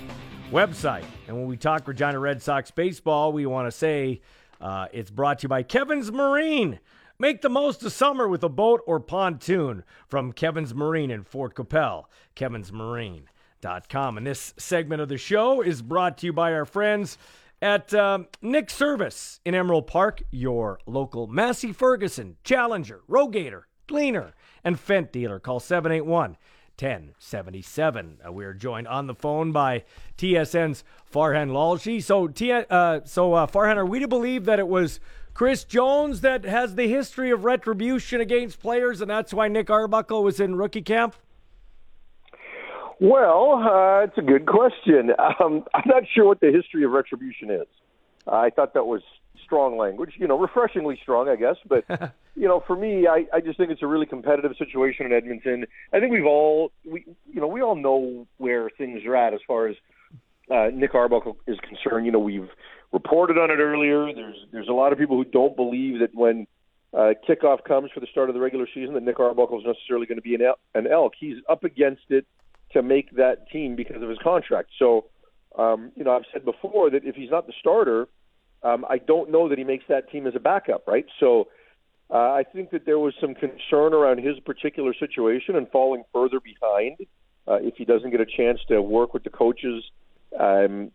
website. 0.52 1.04
And 1.28 1.36
when 1.36 1.48
we 1.48 1.58
talk 1.58 1.88
Regina 1.88 2.20
Red 2.20 2.44
Sox 2.44 2.70
baseball, 2.70 3.34
we 3.34 3.48
want 3.48 3.66
to 3.68 3.72
say 3.72 4.22
uh, 4.62 4.86
it's 4.94 5.10
brought 5.10 5.40
to 5.40 5.46
you 5.46 5.50
by 5.50 5.64
Kevin's 5.64 6.12
Marine. 6.12 6.80
Make 7.18 7.42
the 7.42 7.50
most 7.50 7.82
of 7.82 7.92
summer 7.92 8.28
with 8.28 8.44
a 8.44 8.50
boat 8.50 8.82
or 8.86 9.00
pontoon 9.00 9.84
from 10.08 10.32
Kevin's 10.32 10.76
Marine 10.76 11.10
in 11.10 11.24
Fort 11.24 11.56
Qu'Appelle. 11.56 12.06
Kevin'sMarine.com. 12.36 14.18
And 14.18 14.28
this 14.28 14.54
segment 14.58 15.02
of 15.02 15.10
the 15.10 15.18
show 15.18 15.62
is 15.62 15.82
brought 15.82 16.20
to 16.20 16.28
you 16.28 16.34
by 16.34 16.54
our 16.54 16.66
friends 16.66 17.18
at 17.62 17.94
um, 17.94 18.28
Nick 18.42 18.70
Service 18.70 19.40
in 19.46 19.54
Emerald 19.54 19.88
Park, 19.88 20.24
your 20.32 20.80
local 20.86 21.28
Massey 21.28 21.72
Ferguson, 21.72 22.38
Challenger, 22.44 23.02
Rogator, 23.10 23.64
Gleaner, 23.88 24.34
and 24.64 24.78
Fendt 24.78 25.12
dealer. 25.12 25.40
Call 25.40 25.60
781 25.60 26.38
1077. 26.80 28.18
Uh, 28.26 28.32
we 28.32 28.44
are 28.44 28.54
joined 28.54 28.88
on 28.88 29.06
the 29.06 29.14
phone 29.14 29.52
by 29.52 29.84
TSN's 30.18 30.84
Farhan 31.14 31.52
Lalji. 31.52 32.02
So, 32.02 32.28
T- 32.28 32.52
uh, 32.52 33.02
so 33.04 33.34
uh, 33.34 33.46
Farhan, 33.46 33.76
are 33.76 33.86
we 33.86 34.00
to 34.00 34.08
believe 34.08 34.46
that 34.46 34.58
it 34.58 34.68
was 34.68 35.00
Chris 35.34 35.64
Jones 35.64 36.22
that 36.22 36.44
has 36.44 36.76
the 36.76 36.88
history 36.88 37.30
of 37.30 37.46
retribution 37.46 38.20
against 38.20 38.60
players, 38.60 39.02
and 39.02 39.12
that's 39.12 39.34
why 39.34 39.48
Nick 39.48 39.70
Arbuckle 39.70 40.24
was 40.24 40.40
in 40.40 40.56
rookie 40.56 40.82
camp? 40.82 41.16
Well, 43.02 43.54
uh, 43.56 44.04
it's 44.04 44.18
a 44.18 44.22
good 44.22 44.46
question. 44.46 45.12
Um, 45.42 45.64
I'm 45.74 45.84
not 45.88 46.04
sure 46.14 46.26
what 46.26 46.40
the 46.40 46.52
history 46.52 46.84
of 46.84 46.92
retribution 46.92 47.50
is. 47.50 47.68
I 48.28 48.52
thought 48.52 48.76
that 48.76 48.86
was 48.86 49.02
strong 49.44 49.78
language, 49.78 50.14
you 50.18 50.28
know, 50.28 50.38
refreshingly 50.38 51.00
strong, 51.02 51.28
I 51.30 51.36
guess. 51.36 51.56
But 51.68 51.86
you 52.36 52.48
know, 52.48 52.64
for 52.68 52.76
me, 52.76 53.08
I, 53.08 53.26
I 53.34 53.40
just 53.40 53.58
think 53.58 53.72
it's 53.72 53.82
a 53.82 53.88
really 53.88 54.06
competitive 54.06 54.52
situation 54.58 55.08
in 55.08 55.14
Edmonton. 55.14 55.66
I 55.92 56.00
think 56.00 56.12
we've 56.12 56.26
all, 56.26 56.72
we, 56.86 57.06
you 57.32 57.42
know, 57.42 57.48
we 57.48 57.62
all 57.62 57.76
know 57.76 58.28
where 58.38 58.70
things 58.70 59.04
are 59.06 59.16
at 59.16 59.34
as 59.34 59.40
far 59.48 59.68
as 59.68 59.76
uh, 60.52 60.68
Nick 60.74 60.94
Arbuckle 60.94 61.38
is 61.48 61.58
concerned. 61.68 62.06
You 62.06 62.12
know, 62.12 62.20
we've 62.20 62.50
reported 62.92 63.38
on 63.38 63.50
it 63.50 63.60
earlier. 63.60 64.14
There's 64.14 64.38
there's 64.52 64.68
a 64.68 64.74
lot 64.74 64.94
of 64.94 65.00
people 65.00 65.18
who 65.18 65.26
don't 65.26 65.56
believe 65.56 66.00
that 66.02 66.14
when 66.14 66.46
uh, 66.94 67.14
kickoff 67.28 67.64
comes 67.64 67.90
for 67.94 68.00
the 68.00 68.08
start 68.12 68.30
of 68.30 68.36
the 68.36 68.42
regular 68.42 68.68
season 68.72 68.94
that 68.94 69.04
Nick 69.04 69.20
Arbuckle 69.20 69.60
is 69.60 69.66
necessarily 69.66 70.06
going 70.06 70.18
to 70.18 70.22
be 70.22 70.36
an, 70.36 70.42
el- 70.42 70.60
an 70.76 70.88
elk. 70.88 71.14
He's 71.20 71.38
up 71.50 71.64
against 71.64 72.04
it 72.10 72.28
to 72.74 72.82
make 72.82 73.16
that 73.16 73.50
team 73.52 73.76
because 73.76 74.02
of 74.02 74.10
his 74.10 74.18
contract. 74.24 74.70
So, 74.80 75.06
um, 75.58 75.92
you 75.96 76.04
know, 76.04 76.16
I've 76.16 76.26
said 76.32 76.46
before 76.46 76.90
that 76.90 77.04
if 77.06 77.16
he's 77.16 77.30
not 77.30 77.48
the 77.48 77.54
starter, 77.60 78.08
um, 78.64 78.86
I 78.90 78.98
don't 78.98 79.32
know 79.32 79.50
that 79.50 79.58
he 79.58 79.64
makes 79.64 79.86
that 79.90 80.12
team 80.12 80.28
as 80.28 80.36
a 80.36 80.40
backup, 80.40 80.88
right? 80.88 81.06
So 81.20 81.48
uh, 82.10 82.32
I 82.32 82.44
think 82.44 82.72
that 82.72 82.86
there 82.86 83.00
was 83.00 83.14
some 83.20 83.34
concern 83.34 83.94
around 83.94 84.20
his 84.20 84.40
particular 84.42 84.94
situation 84.94 85.56
and 85.56 85.70
falling 85.72 86.04
further 86.14 86.40
behind 86.40 86.98
uh, 87.48 87.60
if 87.62 87.76
he 87.76 87.86
doesn't 87.86 88.12
get 88.12 88.22
a 88.22 88.26
chance 88.26 88.60
to 88.68 88.82
work 88.82 89.14
with 89.14 89.24
the 89.24 89.30
coaches 89.30 89.84
um, 90.40 90.92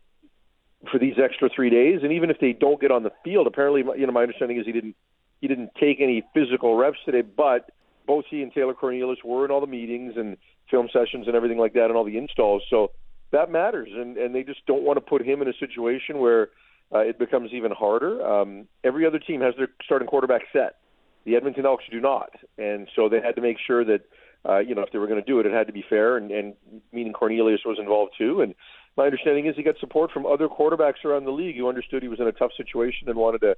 for 0.90 0.98
these 0.98 1.14
extra 1.22 1.48
three 1.54 1.70
days. 1.70 2.00
And 2.02 2.12
even 2.12 2.30
if 2.30 2.38
they 2.38 2.52
don't 2.52 2.80
get 2.80 2.90
on 2.90 3.02
the 3.02 3.12
field, 3.24 3.46
apparently, 3.46 3.82
you 3.98 4.06
know, 4.06 4.12
my 4.12 4.22
understanding 4.22 4.58
is 4.58 4.66
he 4.66 4.72
didn't 4.72 4.96
he 5.40 5.48
didn't 5.48 5.70
take 5.78 6.00
any 6.00 6.24
physical 6.32 6.76
reps 6.76 6.98
today, 7.04 7.20
but 7.20 7.70
both 8.06 8.24
he 8.30 8.42
and 8.42 8.52
Taylor 8.52 8.72
Cornelius 8.72 9.18
were 9.22 9.44
in 9.44 9.50
all 9.50 9.60
the 9.60 9.66
meetings 9.66 10.14
and 10.16 10.38
film 10.70 10.88
sessions 10.92 11.26
and 11.26 11.36
everything 11.36 11.58
like 11.58 11.72
that 11.74 11.86
and 11.86 11.96
all 11.96 12.04
the 12.04 12.18
installs. 12.18 12.62
So 12.68 12.92
that 13.32 13.50
matters, 13.50 13.88
and 13.92 14.16
and 14.16 14.34
they 14.34 14.42
just 14.42 14.64
don't 14.66 14.82
want 14.82 14.96
to 14.96 15.00
put 15.00 15.26
him 15.26 15.42
in 15.42 15.48
a 15.48 15.52
situation 15.58 16.18
where 16.18 16.48
uh, 16.94 17.00
it 17.00 17.18
becomes 17.18 17.50
even 17.52 17.72
harder. 17.72 18.24
Um, 18.24 18.66
every 18.84 19.06
other 19.06 19.18
team 19.18 19.40
has 19.40 19.54
their 19.56 19.68
starting 19.84 20.08
quarterback 20.08 20.42
set. 20.52 20.76
The 21.24 21.34
Edmonton 21.34 21.66
Elks 21.66 21.84
do 21.90 22.00
not, 22.00 22.30
and 22.56 22.88
so 22.94 23.08
they 23.08 23.20
had 23.20 23.34
to 23.34 23.42
make 23.42 23.56
sure 23.66 23.84
that 23.84 24.02
uh, 24.48 24.58
you 24.58 24.74
know 24.74 24.82
if 24.82 24.92
they 24.92 24.98
were 24.98 25.08
going 25.08 25.20
to 25.20 25.26
do 25.26 25.40
it, 25.40 25.46
it 25.46 25.52
had 25.52 25.66
to 25.66 25.72
be 25.72 25.84
fair, 25.88 26.16
and, 26.16 26.30
and 26.30 26.54
meaning 26.92 27.12
Cornelius 27.12 27.62
was 27.64 27.78
involved 27.80 28.12
too. 28.16 28.42
And 28.42 28.54
my 28.96 29.04
understanding 29.04 29.46
is 29.46 29.56
he 29.56 29.64
got 29.64 29.78
support 29.78 30.12
from 30.12 30.24
other 30.24 30.48
quarterbacks 30.48 31.04
around 31.04 31.24
the 31.24 31.32
league 31.32 31.56
who 31.56 31.68
understood 31.68 32.02
he 32.02 32.08
was 32.08 32.20
in 32.20 32.28
a 32.28 32.32
tough 32.32 32.52
situation 32.56 33.08
and 33.08 33.16
wanted 33.16 33.40
to 33.40 33.56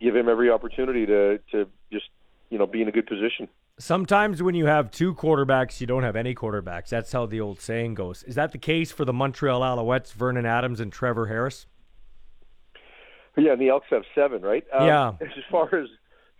give 0.00 0.14
him 0.14 0.28
every 0.28 0.48
opportunity 0.48 1.06
to 1.06 1.38
to 1.50 1.66
just 1.92 2.06
you 2.50 2.58
know 2.58 2.66
be 2.66 2.82
in 2.82 2.88
a 2.88 2.92
good 2.92 3.06
position. 3.06 3.48
Sometimes 3.78 4.42
when 4.42 4.54
you 4.54 4.66
have 4.66 4.90
two 4.90 5.14
quarterbacks, 5.14 5.80
you 5.80 5.86
don't 5.86 6.02
have 6.02 6.16
any 6.16 6.34
quarterbacks. 6.34 6.88
That's 6.88 7.12
how 7.12 7.26
the 7.26 7.40
old 7.40 7.60
saying 7.60 7.94
goes. 7.94 8.24
Is 8.24 8.34
that 8.34 8.50
the 8.52 8.58
case 8.58 8.90
for 8.90 9.04
the 9.04 9.12
Montreal 9.12 9.60
Alouettes, 9.60 10.12
Vernon 10.12 10.46
Adams 10.46 10.80
and 10.80 10.92
Trevor 10.92 11.26
Harris? 11.26 11.66
yeah, 13.36 13.52
and 13.52 13.60
the 13.60 13.68
Elks 13.68 13.86
have 13.90 14.02
seven, 14.14 14.42
right? 14.42 14.64
Um, 14.72 14.86
Yeah. 14.86 15.12
As 15.20 15.28
far 15.50 15.72
as 15.74 15.88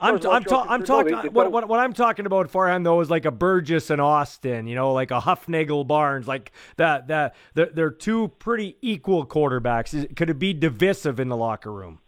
I'm, 0.01 0.17
as 0.17 0.27
I'm, 0.27 0.45
ta- 0.45 0.67
I'm 0.69 0.81
concerned, 0.81 1.11
no, 1.11 1.17
talking. 1.17 1.33
what, 1.33 1.51
what, 1.51 1.69
what 1.69 1.81
I'm 1.81 1.93
talking 1.93 2.25
about, 2.25 2.53
Farhan, 2.53 2.85
though, 2.85 3.01
is 3.01 3.11
like 3.11 3.25
a 3.25 3.33
Burgess 3.33 3.91
and 3.91 4.01
Austin. 4.01 4.69
You 4.69 4.77
know, 4.77 4.93
like 4.93 5.11
a 5.11 5.21
Hufnagel 5.21 5.87
Barnes. 5.87 6.29
Like 6.29 6.53
that. 6.77 7.09
That 7.09 7.35
they're, 7.55 7.71
they're 7.73 7.91
two 7.91 8.29
pretty 8.39 8.77
equal 8.81 9.27
quarterbacks. 9.27 9.95
Is, 9.95 10.07
could 10.15 10.31
it 10.31 10.39
be 10.39 10.53
divisive 10.55 11.19
in 11.19 11.29
the 11.29 11.37
locker 11.37 11.73
room? 11.73 11.99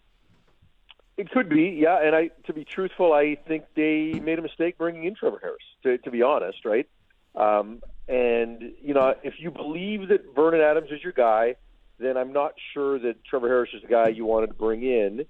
It 1.21 1.31
could 1.31 1.51
be, 1.51 1.79
yeah. 1.79 1.99
And 2.03 2.17
I, 2.17 2.31
to 2.47 2.55
be 2.55 2.65
truthful, 2.65 3.13
I 3.13 3.37
think 3.47 3.65
they 3.77 4.19
made 4.25 4.39
a 4.39 4.43
mistake 4.43 4.79
bringing 4.79 5.05
in 5.05 5.15
Trevor 5.15 5.39
Harris. 5.43 5.59
To, 5.83 5.99
to 5.99 6.11
be 6.11 6.23
honest, 6.23 6.65
right? 6.65 6.89
Um, 7.35 7.83
and 8.09 8.73
you 8.81 8.95
know, 8.95 9.15
if 9.23 9.35
you 9.37 9.51
believe 9.51 10.09
that 10.09 10.35
Vernon 10.35 10.63
Adams 10.63 10.89
is 10.91 11.03
your 11.03 11.13
guy, 11.13 11.57
then 11.99 12.17
I'm 12.17 12.33
not 12.33 12.55
sure 12.73 12.99
that 13.01 13.23
Trevor 13.23 13.49
Harris 13.49 13.69
is 13.75 13.83
the 13.83 13.89
guy 13.89 14.09
you 14.09 14.25
wanted 14.25 14.47
to 14.47 14.55
bring 14.55 14.83
in. 14.83 15.27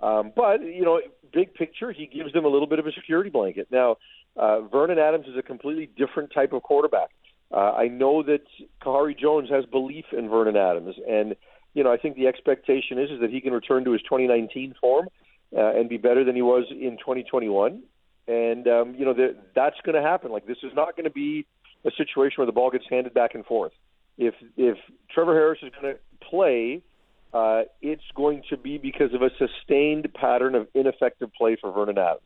Um, 0.00 0.30
but 0.36 0.62
you 0.62 0.84
know, 0.84 1.00
big 1.32 1.52
picture, 1.52 1.90
he 1.90 2.06
gives 2.06 2.32
them 2.32 2.44
a 2.44 2.48
little 2.48 2.68
bit 2.68 2.78
of 2.78 2.86
a 2.86 2.92
security 2.92 3.28
blanket. 3.28 3.66
Now, 3.72 3.96
uh, 4.36 4.60
Vernon 4.60 5.00
Adams 5.00 5.26
is 5.26 5.36
a 5.36 5.42
completely 5.42 5.90
different 5.96 6.32
type 6.32 6.52
of 6.52 6.62
quarterback. 6.62 7.08
Uh, 7.50 7.72
I 7.72 7.88
know 7.88 8.22
that 8.22 8.46
Khari 8.82 9.18
Jones 9.18 9.50
has 9.50 9.64
belief 9.66 10.04
in 10.16 10.28
Vernon 10.28 10.56
Adams, 10.56 10.94
and 11.08 11.34
you 11.72 11.82
know, 11.82 11.92
I 11.92 11.96
think 11.96 12.14
the 12.14 12.28
expectation 12.28 13.00
is 13.00 13.10
is 13.10 13.20
that 13.20 13.30
he 13.30 13.40
can 13.40 13.52
return 13.52 13.84
to 13.84 13.90
his 13.90 14.02
2019 14.02 14.76
form 14.80 15.08
uh, 15.56 15.74
and 15.74 15.88
be 15.88 15.96
better 15.96 16.24
than 16.24 16.34
he 16.34 16.42
was 16.42 16.64
in 16.70 16.96
2021. 16.98 17.82
And 18.26 18.68
um, 18.68 18.94
you 18.96 19.04
know, 19.04 19.14
that 19.14 19.36
that's 19.54 19.76
going 19.84 19.94
to 19.94 20.02
happen. 20.02 20.32
Like 20.32 20.46
this 20.46 20.56
is 20.62 20.72
not 20.74 20.96
going 20.96 21.04
to 21.04 21.10
be 21.10 21.46
a 21.84 21.90
situation 21.96 22.36
where 22.38 22.46
the 22.46 22.52
ball 22.52 22.70
gets 22.70 22.84
handed 22.88 23.12
back 23.12 23.34
and 23.34 23.44
forth. 23.44 23.72
If 24.16 24.34
if 24.56 24.78
Trevor 25.10 25.34
Harris 25.34 25.58
is 25.62 25.70
going 25.80 25.94
to 25.94 26.00
play, 26.30 26.82
uh, 27.34 27.62
it's 27.82 28.02
going 28.14 28.42
to 28.48 28.56
be 28.56 28.78
because 28.78 29.12
of 29.12 29.22
a 29.22 29.30
sustained 29.38 30.08
pattern 30.14 30.54
of 30.54 30.68
ineffective 30.74 31.30
play 31.36 31.56
for 31.60 31.70
Vernon 31.72 31.98
Adams, 31.98 32.22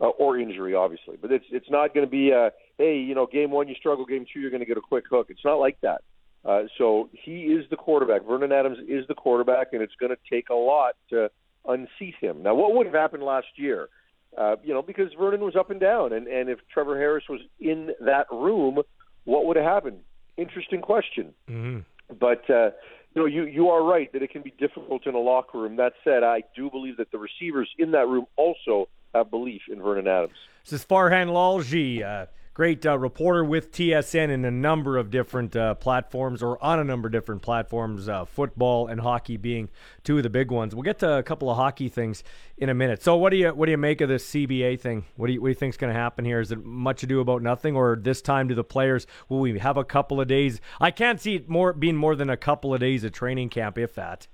uh, 0.00 0.08
or 0.08 0.38
injury, 0.38 0.74
obviously. 0.74 1.16
But 1.20 1.32
it's 1.32 1.46
it's 1.50 1.70
not 1.70 1.92
going 1.94 2.06
to 2.06 2.10
be 2.10 2.30
a 2.30 2.52
hey, 2.78 2.98
you 2.98 3.14
know, 3.14 3.26
game 3.26 3.50
one 3.50 3.66
you 3.66 3.74
struggle, 3.74 4.06
game 4.06 4.26
two 4.32 4.40
you're 4.40 4.50
going 4.50 4.60
to 4.60 4.66
get 4.66 4.76
a 4.76 4.82
quick 4.82 5.04
hook. 5.10 5.26
It's 5.30 5.44
not 5.44 5.56
like 5.56 5.80
that. 5.80 6.02
Uh, 6.44 6.62
so 6.76 7.08
he 7.12 7.44
is 7.44 7.64
the 7.70 7.76
quarterback. 7.76 8.26
Vernon 8.26 8.52
Adams 8.52 8.78
is 8.88 9.06
the 9.08 9.14
quarterback, 9.14 9.68
and 9.72 9.82
it's 9.82 9.94
going 9.98 10.10
to 10.10 10.18
take 10.30 10.50
a 10.50 10.54
lot 10.54 10.94
to 11.10 11.30
unseat 11.66 12.14
him. 12.20 12.42
Now, 12.42 12.54
what 12.54 12.74
would 12.74 12.86
have 12.86 12.94
happened 12.94 13.22
last 13.22 13.46
year? 13.56 13.88
Uh, 14.36 14.56
you 14.64 14.72
know, 14.72 14.82
because 14.82 15.12
Vernon 15.18 15.40
was 15.40 15.56
up 15.56 15.70
and 15.70 15.78
down, 15.80 16.12
and 16.12 16.26
and 16.26 16.48
if 16.48 16.58
Trevor 16.72 16.96
Harris 16.96 17.24
was 17.28 17.40
in 17.60 17.90
that 18.00 18.26
room, 18.30 18.78
what 19.24 19.44
would 19.46 19.56
have 19.56 19.66
happened? 19.66 20.00
Interesting 20.36 20.80
question. 20.80 21.34
Mm-hmm. 21.50 21.80
But 22.18 22.48
uh, 22.48 22.70
you 23.14 23.22
know, 23.22 23.26
you 23.26 23.44
you 23.44 23.68
are 23.68 23.82
right 23.82 24.10
that 24.12 24.22
it 24.22 24.30
can 24.30 24.42
be 24.42 24.54
difficult 24.58 25.06
in 25.06 25.14
a 25.14 25.18
locker 25.18 25.58
room. 25.58 25.76
That 25.76 25.92
said, 26.02 26.22
I 26.22 26.44
do 26.56 26.70
believe 26.70 26.96
that 26.96 27.10
the 27.12 27.18
receivers 27.18 27.68
in 27.78 27.90
that 27.92 28.08
room 28.08 28.24
also 28.36 28.88
have 29.14 29.30
belief 29.30 29.62
in 29.70 29.82
Vernon 29.82 30.08
Adams. 30.08 30.36
This 30.64 30.80
is 30.80 30.86
Farhan 30.86 31.28
Lalji, 31.28 32.02
uh, 32.02 32.26
great 32.54 32.84
uh, 32.84 32.98
reporter 32.98 33.44
with 33.44 33.72
TSN 33.72 34.28
in 34.28 34.44
a 34.44 34.50
number 34.50 34.98
of 34.98 35.10
different 35.10 35.56
uh, 35.56 35.74
platforms, 35.74 36.42
or 36.42 36.62
on 36.62 36.78
a 36.78 36.84
number 36.84 37.08
of 37.08 37.12
different 37.12 37.42
platforms, 37.42 38.08
uh, 38.08 38.24
football 38.24 38.86
and 38.86 39.00
hockey 39.00 39.36
being 39.36 39.70
two 40.04 40.18
of 40.18 40.22
the 40.22 40.30
big 40.30 40.50
ones. 40.50 40.74
We'll 40.74 40.82
get 40.82 40.98
to 41.00 41.18
a 41.18 41.22
couple 41.22 41.50
of 41.50 41.56
hockey 41.56 41.88
things 41.88 42.22
in 42.58 42.68
a 42.68 42.74
minute. 42.74 43.02
So, 43.02 43.16
what 43.16 43.30
do 43.30 43.36
you 43.36 43.50
what 43.50 43.66
do 43.66 43.72
you 43.72 43.78
make 43.78 44.00
of 44.00 44.08
this 44.08 44.28
CBA 44.28 44.80
thing? 44.80 45.06
What 45.16 45.28
do 45.28 45.32
you 45.32 45.40
do 45.40 45.48
you 45.48 45.54
think's 45.54 45.76
going 45.76 45.92
to 45.92 45.98
happen 45.98 46.24
here? 46.24 46.40
Is 46.40 46.52
it 46.52 46.64
much 46.64 47.02
ado 47.02 47.20
about 47.20 47.42
nothing, 47.42 47.74
or 47.74 47.98
this 48.00 48.20
time 48.20 48.48
to 48.48 48.54
the 48.54 48.64
players? 48.64 49.06
Will 49.28 49.40
we 49.40 49.58
have 49.58 49.76
a 49.76 49.84
couple 49.84 50.20
of 50.20 50.28
days? 50.28 50.60
I 50.80 50.90
can't 50.90 51.20
see 51.20 51.36
it 51.36 51.48
more 51.48 51.72
being 51.72 51.96
more 51.96 52.14
than 52.14 52.30
a 52.30 52.36
couple 52.36 52.74
of 52.74 52.80
days 52.80 53.04
of 53.04 53.12
training 53.12 53.48
camp, 53.48 53.78
if 53.78 53.94
that. 53.94 54.28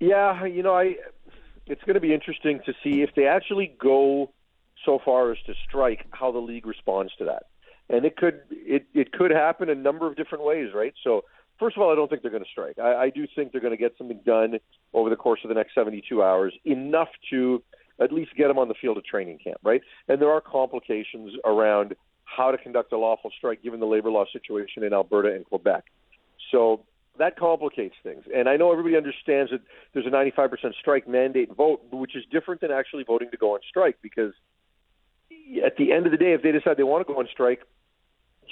Yeah, 0.00 0.44
you 0.44 0.62
know, 0.62 0.74
I 0.74 0.96
it's 1.66 1.82
going 1.84 1.94
to 1.94 2.00
be 2.00 2.14
interesting 2.14 2.60
to 2.64 2.72
see 2.82 3.02
if 3.02 3.10
they 3.14 3.26
actually 3.26 3.76
go 3.78 4.32
so 4.84 4.98
far 5.04 5.32
as 5.32 5.38
to 5.46 5.54
strike 5.68 6.06
how 6.10 6.32
the 6.32 6.38
league 6.38 6.66
responds 6.66 7.14
to 7.16 7.24
that. 7.24 7.44
And 7.88 8.04
it 8.04 8.16
could 8.16 8.40
it 8.50 8.86
it 8.94 9.12
could 9.12 9.30
happen 9.30 9.70
a 9.70 9.74
number 9.74 10.06
of 10.06 10.16
different 10.16 10.44
ways, 10.44 10.70
right? 10.74 10.92
So 11.02 11.24
first 11.58 11.76
of 11.76 11.82
all, 11.82 11.90
I 11.90 11.94
don't 11.94 12.08
think 12.08 12.22
they're 12.22 12.30
going 12.30 12.44
to 12.44 12.50
strike. 12.50 12.78
I, 12.78 13.04
I 13.04 13.10
do 13.10 13.26
think 13.34 13.52
they're 13.52 13.60
going 13.60 13.76
to 13.76 13.78
get 13.78 13.94
something 13.96 14.20
done 14.24 14.58
over 14.92 15.10
the 15.10 15.16
course 15.16 15.40
of 15.44 15.48
the 15.48 15.54
next 15.54 15.74
72 15.74 16.22
hours, 16.22 16.54
enough 16.64 17.08
to 17.30 17.62
at 18.00 18.12
least 18.12 18.30
get 18.36 18.48
them 18.48 18.58
on 18.58 18.68
the 18.68 18.74
field 18.74 18.96
of 18.96 19.04
training 19.04 19.38
camp, 19.42 19.58
right? 19.64 19.80
And 20.08 20.20
there 20.20 20.30
are 20.30 20.40
complications 20.40 21.32
around 21.44 21.96
how 22.24 22.50
to 22.50 22.58
conduct 22.58 22.92
a 22.92 22.98
lawful 22.98 23.30
strike 23.36 23.62
given 23.62 23.80
the 23.80 23.86
labor 23.86 24.10
law 24.10 24.24
situation 24.32 24.84
in 24.84 24.92
Alberta 24.92 25.34
and 25.34 25.44
Quebec. 25.44 25.84
So 26.52 26.84
that 27.18 27.36
complicates 27.36 27.96
things. 28.02 28.24
And 28.34 28.48
I 28.48 28.56
know 28.56 28.70
everybody 28.70 28.96
understands 28.96 29.50
that 29.50 29.60
there's 29.92 30.06
a 30.06 30.10
95% 30.10 30.74
strike 30.78 31.08
mandate 31.08 31.54
vote, 31.54 31.82
which 31.90 32.14
is 32.14 32.24
different 32.30 32.60
than 32.60 32.70
actually 32.70 33.04
voting 33.04 33.30
to 33.30 33.36
go 33.36 33.54
on 33.54 33.60
strike 33.68 33.96
because 34.02 34.32
at 35.64 35.76
the 35.76 35.92
end 35.92 36.06
of 36.06 36.12
the 36.12 36.18
day, 36.18 36.32
if 36.32 36.42
they 36.42 36.52
decide 36.52 36.76
they 36.76 36.82
want 36.82 37.06
to 37.06 37.12
go 37.12 37.18
on 37.18 37.28
strike, 37.32 37.62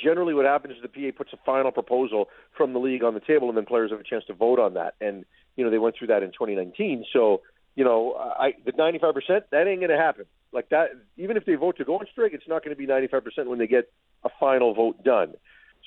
generally 0.02 0.34
what 0.34 0.44
happens 0.44 0.76
is 0.76 0.82
the 0.82 0.88
PA 0.88 1.16
puts 1.16 1.32
a 1.32 1.38
final 1.44 1.72
proposal 1.72 2.28
from 2.56 2.72
the 2.72 2.78
league 2.78 3.02
on 3.02 3.14
the 3.14 3.20
table, 3.20 3.48
and 3.48 3.56
then 3.56 3.64
players 3.64 3.90
have 3.90 4.00
a 4.00 4.04
chance 4.04 4.24
to 4.26 4.34
vote 4.34 4.58
on 4.58 4.74
that. 4.74 4.94
And 5.00 5.24
you 5.56 5.64
know 5.64 5.70
they 5.70 5.78
went 5.78 5.96
through 5.98 6.08
that 6.08 6.22
in 6.22 6.30
2019. 6.30 7.04
So 7.12 7.42
you 7.74 7.84
know, 7.84 8.14
I 8.14 8.54
the 8.64 8.72
95 8.76 9.14
percent 9.14 9.44
that 9.50 9.66
ain't 9.66 9.80
going 9.80 9.90
to 9.90 9.98
happen. 9.98 10.24
Like 10.52 10.70
that, 10.70 10.90
even 11.16 11.36
if 11.36 11.44
they 11.44 11.54
vote 11.54 11.76
to 11.78 11.84
go 11.84 11.98
on 11.98 12.06
strike, 12.10 12.32
it's 12.32 12.48
not 12.48 12.64
going 12.64 12.74
to 12.74 12.78
be 12.78 12.86
95 12.86 13.24
percent 13.24 13.48
when 13.48 13.58
they 13.58 13.66
get 13.66 13.90
a 14.24 14.28
final 14.40 14.74
vote 14.74 15.02
done. 15.04 15.34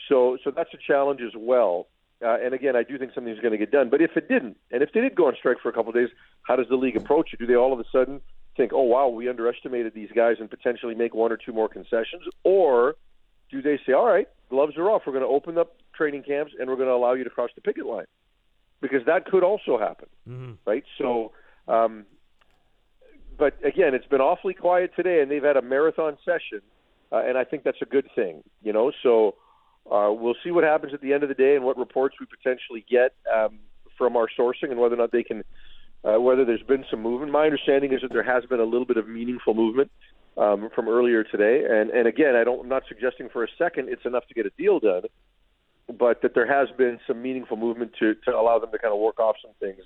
So 0.08 0.38
so 0.44 0.52
that's 0.52 0.74
a 0.74 0.78
challenge 0.78 1.22
as 1.22 1.34
well. 1.36 1.88
Uh, 2.22 2.38
and 2.44 2.54
again, 2.54 2.76
I 2.76 2.84
do 2.84 2.98
think 2.98 3.14
something's 3.16 3.40
going 3.40 3.54
to 3.54 3.58
get 3.58 3.72
done. 3.72 3.90
But 3.90 4.02
if 4.02 4.18
it 4.18 4.28
didn't, 4.28 4.58
and 4.72 4.84
if 4.84 4.92
they 4.92 5.00
did 5.00 5.16
go 5.16 5.28
on 5.28 5.36
strike 5.38 5.58
for 5.64 5.70
a 5.70 5.72
couple 5.72 5.90
of 5.90 5.96
days, 5.96 6.10
how 6.42 6.58
does 6.58 6.68
the 6.68 6.76
league 6.76 6.98
approach 6.98 7.30
it? 7.32 7.40
Do 7.40 7.48
they 7.48 7.56
all 7.56 7.72
of 7.72 7.80
a 7.80 7.86
sudden 7.92 8.20
think, 8.56 8.72
"Oh 8.74 8.84
wow, 8.84 9.08
we 9.08 9.30
underestimated 9.30 9.94
these 9.94 10.10
guys," 10.16 10.38
and 10.40 10.50
potentially 10.50 10.96
make 10.96 11.14
one 11.14 11.32
or 11.32 11.38
two 11.38 11.54
more 11.54 11.70
concessions, 11.70 12.24
or 12.44 12.96
do 13.52 13.62
they 13.62 13.80
say, 13.86 13.94
"All 13.94 14.06
right, 14.06 14.28
gloves 14.50 14.78
are 14.78 14.90
off. 14.90 15.04
We're 15.06 15.14
going 15.14 15.24
to 15.24 15.30
open 15.30 15.58
up 15.58 15.76
training 15.94 16.24
camps 16.24 16.54
and 16.58 16.70
we're 16.70 16.76
going 16.76 16.88
to 16.88 16.94
allow 16.94 17.14
you 17.14 17.24
to 17.24 17.30
cross 17.30 17.50
the 17.56 17.62
picket 17.62 17.86
line," 17.86 18.06
because 18.82 19.06
that 19.06 19.26
could 19.26 19.44
also 19.44 19.78
happen, 19.78 20.08
mm-hmm. 20.28 20.52
right? 20.66 20.84
So, 20.98 21.32
um, 21.68 22.06
but 23.38 23.58
again, 23.64 23.94
it's 23.94 24.08
been 24.08 24.22
awfully 24.22 24.54
quiet 24.54 24.92
today, 24.96 25.22
and 25.22 25.32
they've 25.32 25.44
had 25.44 25.58
a 25.58 25.62
marathon 25.62 26.18
session, 26.26 26.62
uh, 27.12 27.22
and 27.26 27.38
I 27.38 27.44
think 27.44 27.64
that's 27.64 27.82
a 27.82 27.86
good 27.86 28.10
thing, 28.16 28.44
you 28.62 28.74
know. 28.74 28.92
So. 29.04 29.36
Uh, 29.90 30.12
we'll 30.12 30.36
see 30.44 30.52
what 30.52 30.64
happens 30.64 30.94
at 30.94 31.02
the 31.02 31.14
end 31.14 31.24
of 31.24 31.30
the 31.30 31.36
day 31.36 31.56
and 31.56 31.66
what 31.66 31.76
reports 31.76 32.14
we 32.20 32.26
potentially 32.28 32.86
get 32.88 33.16
um, 33.34 33.58
from 34.00 34.16
our 34.16 34.28
sourcing 34.38 34.72
and 34.72 34.80
whether 34.80 34.96
or 34.96 34.98
not 34.98 35.12
they 35.12 35.22
can, 35.22 35.44
uh, 36.04 36.20
whether 36.20 36.46
there's 36.46 36.64
been 36.64 36.86
some 36.90 37.02
movement. 37.02 37.32
My 37.32 37.46
understanding 37.46 37.94
is 37.94 38.02
that 38.02 38.12
there 38.12 38.24
has 38.24 38.46
been 38.46 38.60
a 38.60 38.66
little 38.66 38.86
bit 38.86 38.98
of 38.98 39.08
meaningful 39.08 39.54
movement 39.54 39.92
um, 40.38 40.70
from 40.74 40.88
earlier 40.88 41.24
today. 41.24 41.66
And, 41.70 41.90
and 41.90 42.08
again, 42.08 42.36
I 42.36 42.44
don't, 42.44 42.62
I'm 42.62 42.70
not 42.70 42.84
suggesting 42.88 43.30
for 43.30 43.44
a 43.44 43.48
second 43.58 43.90
it's 43.90 44.06
enough 44.06 44.26
to 44.28 44.34
get 44.34 44.46
a 44.46 44.52
deal 44.58 44.80
done, 44.80 45.04
but 45.98 46.22
that 46.22 46.34
there 46.34 46.48
has 46.48 46.70
been 46.78 47.00
some 47.06 47.22
meaningful 47.22 47.58
movement 47.58 47.92
to, 48.00 48.16
to 48.26 48.32
allow 48.32 48.60
them 48.60 48.72
to 48.72 48.80
kind 48.80 48.94
of 48.94 49.00
work 49.00 49.20
off 49.20 49.36
some 49.42 49.52
things 49.60 49.82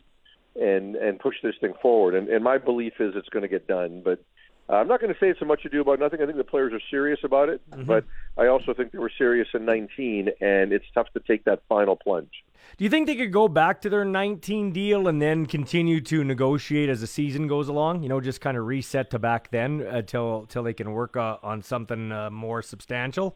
and, 0.55 0.95
and 0.95 1.19
push 1.19 1.35
this 1.41 1.55
thing 1.59 1.73
forward. 1.81 2.13
And, 2.13 2.29
and 2.29 2.43
my 2.43 2.57
belief 2.57 2.93
is 2.99 3.13
it's 3.15 3.29
going 3.29 3.43
to 3.43 3.49
get 3.49 3.67
done. 3.67 4.01
But 4.03 4.23
uh, 4.69 4.73
I'm 4.73 4.87
not 4.87 5.01
going 5.01 5.13
to 5.13 5.19
say 5.19 5.29
it's 5.29 5.39
so 5.39 5.45
much 5.45 5.65
ado 5.65 5.81
about 5.81 5.99
nothing. 5.99 6.21
I 6.21 6.25
think 6.25 6.37
the 6.37 6.43
players 6.43 6.71
are 6.73 6.81
serious 6.89 7.19
about 7.23 7.49
it, 7.49 7.61
Mm-hmm. 7.71 7.83
but 7.83 8.05
I 8.37 8.47
also 8.47 8.73
think 8.73 8.91
they 8.91 8.97
were 8.97 9.11
serious 9.17 9.47
in 9.53 9.65
19, 9.65 10.29
and 10.41 10.71
it's 10.71 10.85
tough 10.93 11.07
to 11.13 11.19
take 11.19 11.43
that 11.45 11.61
final 11.67 11.95
plunge. 11.95 12.31
Do 12.77 12.83
you 12.85 12.89
think 12.89 13.07
they 13.07 13.15
could 13.15 13.33
go 13.33 13.47
back 13.47 13.81
to 13.81 13.89
their 13.89 14.05
19 14.05 14.71
deal 14.71 15.07
and 15.07 15.21
then 15.21 15.45
continue 15.45 15.99
to 16.01 16.23
negotiate 16.23 16.87
as 16.89 17.01
the 17.01 17.07
season 17.07 17.47
goes 17.47 17.67
along? 17.67 18.03
You 18.03 18.09
know, 18.09 18.21
just 18.21 18.39
kind 18.41 18.55
of 18.57 18.65
reset 18.65 19.09
to 19.11 19.19
back 19.19 19.51
then 19.51 19.81
until 19.81 20.41
until 20.41 20.63
they 20.63 20.73
can 20.73 20.91
work 20.93 21.17
uh, 21.17 21.37
on 21.43 21.61
something 21.61 22.11
uh, 22.11 22.29
more 22.29 22.61
substantial. 22.61 23.35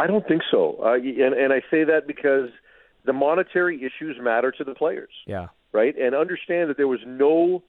I 0.00 0.06
don't 0.06 0.26
think 0.26 0.42
so, 0.50 0.78
uh, 0.82 0.94
and 0.94 1.34
and 1.34 1.52
I 1.52 1.60
say 1.70 1.84
that 1.84 2.06
because 2.06 2.50
the 3.04 3.12
monetary 3.12 3.76
issues 3.82 4.16
matter 4.20 4.50
to 4.52 4.64
the 4.64 4.74
players. 4.74 5.10
Yeah. 5.26 5.48
Right, 5.72 5.96
and 5.96 6.14
understand 6.14 6.70
that 6.70 6.76
there 6.78 6.88
was 6.88 7.00
no 7.06 7.62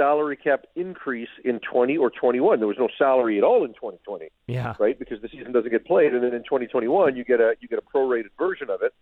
salary 0.00 0.36
cap 0.36 0.64
increase 0.76 1.28
in 1.44 1.60
20 1.60 1.98
or 1.98 2.10
21. 2.10 2.58
There 2.58 2.66
was 2.66 2.78
no 2.78 2.88
salary 2.96 3.36
at 3.36 3.44
all 3.44 3.64
in 3.64 3.74
2020. 3.74 4.28
Yeah. 4.46 4.74
Right, 4.78 4.98
because 4.98 5.20
the 5.20 5.28
season 5.28 5.52
doesn't 5.52 5.70
get 5.70 5.84
played, 5.84 6.14
and 6.14 6.22
then 6.22 6.32
in 6.32 6.42
2021 6.42 7.16
you 7.16 7.24
get 7.24 7.40
a 7.40 7.54
you 7.60 7.68
get 7.68 7.78
a 7.78 7.96
prorated 7.96 8.30
version 8.38 8.70
of 8.70 8.80
it. 8.82 8.94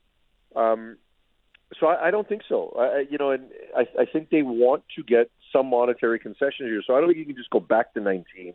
Um, 0.57 0.97
so 1.79 1.87
I, 1.87 2.09
I 2.09 2.11
don't 2.11 2.29
think 2.29 2.43
so. 2.49 2.75
I, 2.79 3.05
you 3.09 3.19
know, 3.19 3.31
and 3.31 3.45
I, 3.77 3.87
I 4.01 4.05
think 4.07 4.31
they 4.31 4.43
want 4.43 4.83
to 4.97 5.03
get 5.03 5.31
some 5.53 5.67
monetary 5.67 6.19
concessions 6.19 6.69
here. 6.69 6.83
So 6.87 6.95
I 6.95 7.01
don't 7.01 7.09
think 7.09 7.19
you 7.19 7.27
can 7.27 7.37
just 7.37 7.51
go 7.51 7.61
back 7.61 7.95
to 7.95 8.01
19 8.01 8.55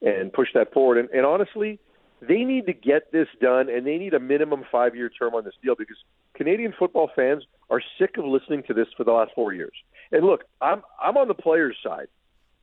and 0.00 0.32
push 0.32 0.48
that 0.54 0.72
forward. 0.72 0.98
And, 0.98 1.10
and 1.10 1.26
honestly, 1.26 1.78
they 2.20 2.44
need 2.44 2.66
to 2.66 2.72
get 2.72 3.10
this 3.10 3.26
done, 3.40 3.68
and 3.68 3.84
they 3.84 3.98
need 3.98 4.14
a 4.14 4.20
minimum 4.20 4.64
five-year 4.70 5.10
term 5.10 5.34
on 5.34 5.44
this 5.44 5.54
deal 5.62 5.74
because 5.76 5.96
Canadian 6.34 6.72
football 6.78 7.10
fans 7.14 7.44
are 7.68 7.82
sick 7.98 8.16
of 8.16 8.24
listening 8.24 8.62
to 8.68 8.74
this 8.74 8.86
for 8.96 9.02
the 9.04 9.12
last 9.12 9.32
four 9.34 9.52
years. 9.52 9.72
And 10.12 10.24
look, 10.24 10.44
I'm 10.60 10.82
I'm 11.00 11.16
on 11.16 11.28
the 11.28 11.34
players' 11.34 11.76
side, 11.82 12.08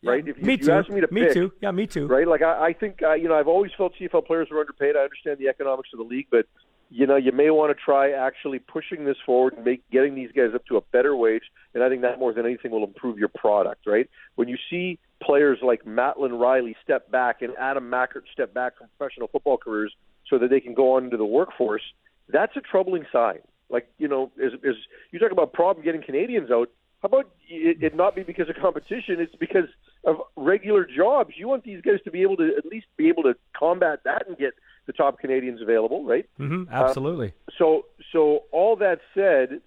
right? 0.03 0.25
if, 0.27 0.37
me 0.37 0.53
if 0.53 0.59
you 0.61 0.65
too. 0.67 0.71
ask 0.71 0.89
me 0.89 1.01
to 1.01 1.11
me 1.11 1.21
pick, 1.21 1.33
too. 1.33 1.51
Yeah, 1.61 1.71
me 1.71 1.87
too. 1.87 2.07
right? 2.07 2.27
Like 2.27 2.41
I, 2.41 2.67
I 2.67 2.73
think 2.73 3.01
uh, 3.03 3.13
you 3.13 3.27
know 3.27 3.35
I've 3.35 3.47
always 3.47 3.71
felt 3.77 3.93
CFL 3.99 4.25
players 4.25 4.49
were 4.51 4.59
underpaid. 4.59 4.95
I 4.95 5.01
understand 5.01 5.39
the 5.39 5.47
economics 5.49 5.89
of 5.93 5.97
the 5.97 6.05
league, 6.05 6.27
but 6.29 6.45
you 6.91 7.05
know, 7.05 7.15
you 7.15 7.31
may 7.31 7.51
want 7.51 7.75
to 7.75 7.83
try 7.83 8.11
actually 8.11 8.59
pushing 8.59 9.05
this 9.05 9.17
forward 9.25 9.53
and 9.53 9.63
make 9.63 9.87
getting 9.91 10.15
these 10.15 10.31
guys 10.35 10.49
up 10.55 10.65
to 10.65 10.77
a 10.77 10.81
better 10.91 11.15
wage. 11.15 11.43
And 11.73 11.83
I 11.83 11.89
think 11.89 12.01
that 12.01 12.17
more 12.17 12.33
than 12.33 12.45
anything 12.45 12.71
will 12.71 12.83
improve 12.83 13.19
your 13.19 13.29
product, 13.29 13.85
right? 13.85 14.09
When 14.35 14.47
you 14.47 14.57
see 14.69 14.97
players 15.21 15.59
like 15.61 15.85
Mattland 15.85 16.39
Riley 16.39 16.75
step 16.83 17.11
back 17.11 17.41
and 17.41 17.53
Adam 17.59 17.89
Machart 17.89 18.23
step 18.33 18.53
back 18.53 18.77
from 18.77 18.87
professional 18.97 19.27
football 19.27 19.57
careers 19.57 19.93
so 20.29 20.39
that 20.39 20.49
they 20.49 20.59
can 20.59 20.73
go 20.73 20.95
on 20.95 21.05
into 21.05 21.17
the 21.17 21.25
workforce, 21.25 21.83
that's 22.27 22.55
a 22.57 22.61
troubling 22.61 23.05
sign. 23.11 23.39
Like, 23.69 23.87
you 23.99 24.07
know, 24.07 24.31
is 24.37 24.53
as 24.67 24.75
you 25.11 25.19
talk 25.19 25.31
about 25.31 25.53
problem 25.53 25.85
getting 25.85 26.01
Canadians 26.01 26.49
out, 26.49 26.69
how 27.01 27.07
about 27.07 27.29
it, 27.47 27.81
it 27.81 27.95
not 27.95 28.15
be 28.15 28.23
because 28.23 28.49
of 28.49 28.55
competition? 28.55 29.19
It's 29.19 29.35
because 29.35 29.69
of 30.03 30.17
regular 30.35 30.85
jobs. 30.85 31.31
You 31.37 31.47
want 31.47 31.63
these 31.63 31.81
guys 31.81 31.99
to 32.03 32.11
be 32.11 32.21
able 32.21 32.37
to 32.37 32.51
at 32.57 32.65
least 32.65 32.87
be 32.97 33.07
able 33.07 33.23
to 33.23 33.35
combat 33.57 34.01
that 34.03 34.27
and 34.27 34.37
get 34.37 34.53
the 34.85 34.93
top 34.93 35.19
Canadians 35.19 35.61
available, 35.61 36.03
right? 36.03 36.29
Mm-hmm, 36.39 36.73
absolutely. 36.73 37.33
Uh, 37.47 37.51
so, 37.57 37.85
so 38.11 38.43
all 38.51 38.75
that 38.77 38.99
said, 39.13 39.61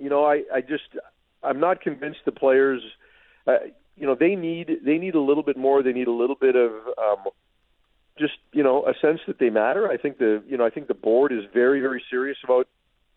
you 0.00 0.08
know, 0.08 0.24
I, 0.24 0.44
I 0.52 0.60
just 0.60 0.84
I'm 1.42 1.60
not 1.60 1.80
convinced 1.80 2.20
the 2.24 2.32
players. 2.32 2.82
Uh, 3.46 3.56
you 3.96 4.06
know, 4.06 4.14
they 4.14 4.36
need 4.36 4.78
they 4.84 4.98
need 4.98 5.14
a 5.14 5.20
little 5.20 5.42
bit 5.42 5.56
more. 5.56 5.82
They 5.82 5.92
need 5.92 6.08
a 6.08 6.12
little 6.12 6.36
bit 6.36 6.54
of 6.54 6.70
um, 6.98 7.24
just 8.18 8.34
you 8.52 8.62
know 8.62 8.86
a 8.86 8.94
sense 9.00 9.20
that 9.26 9.38
they 9.38 9.50
matter. 9.50 9.90
I 9.90 9.96
think 9.96 10.18
the 10.18 10.42
you 10.46 10.56
know 10.56 10.64
I 10.64 10.70
think 10.70 10.86
the 10.86 10.94
board 10.94 11.32
is 11.32 11.44
very 11.52 11.80
very 11.80 12.02
serious 12.10 12.38
about 12.44 12.68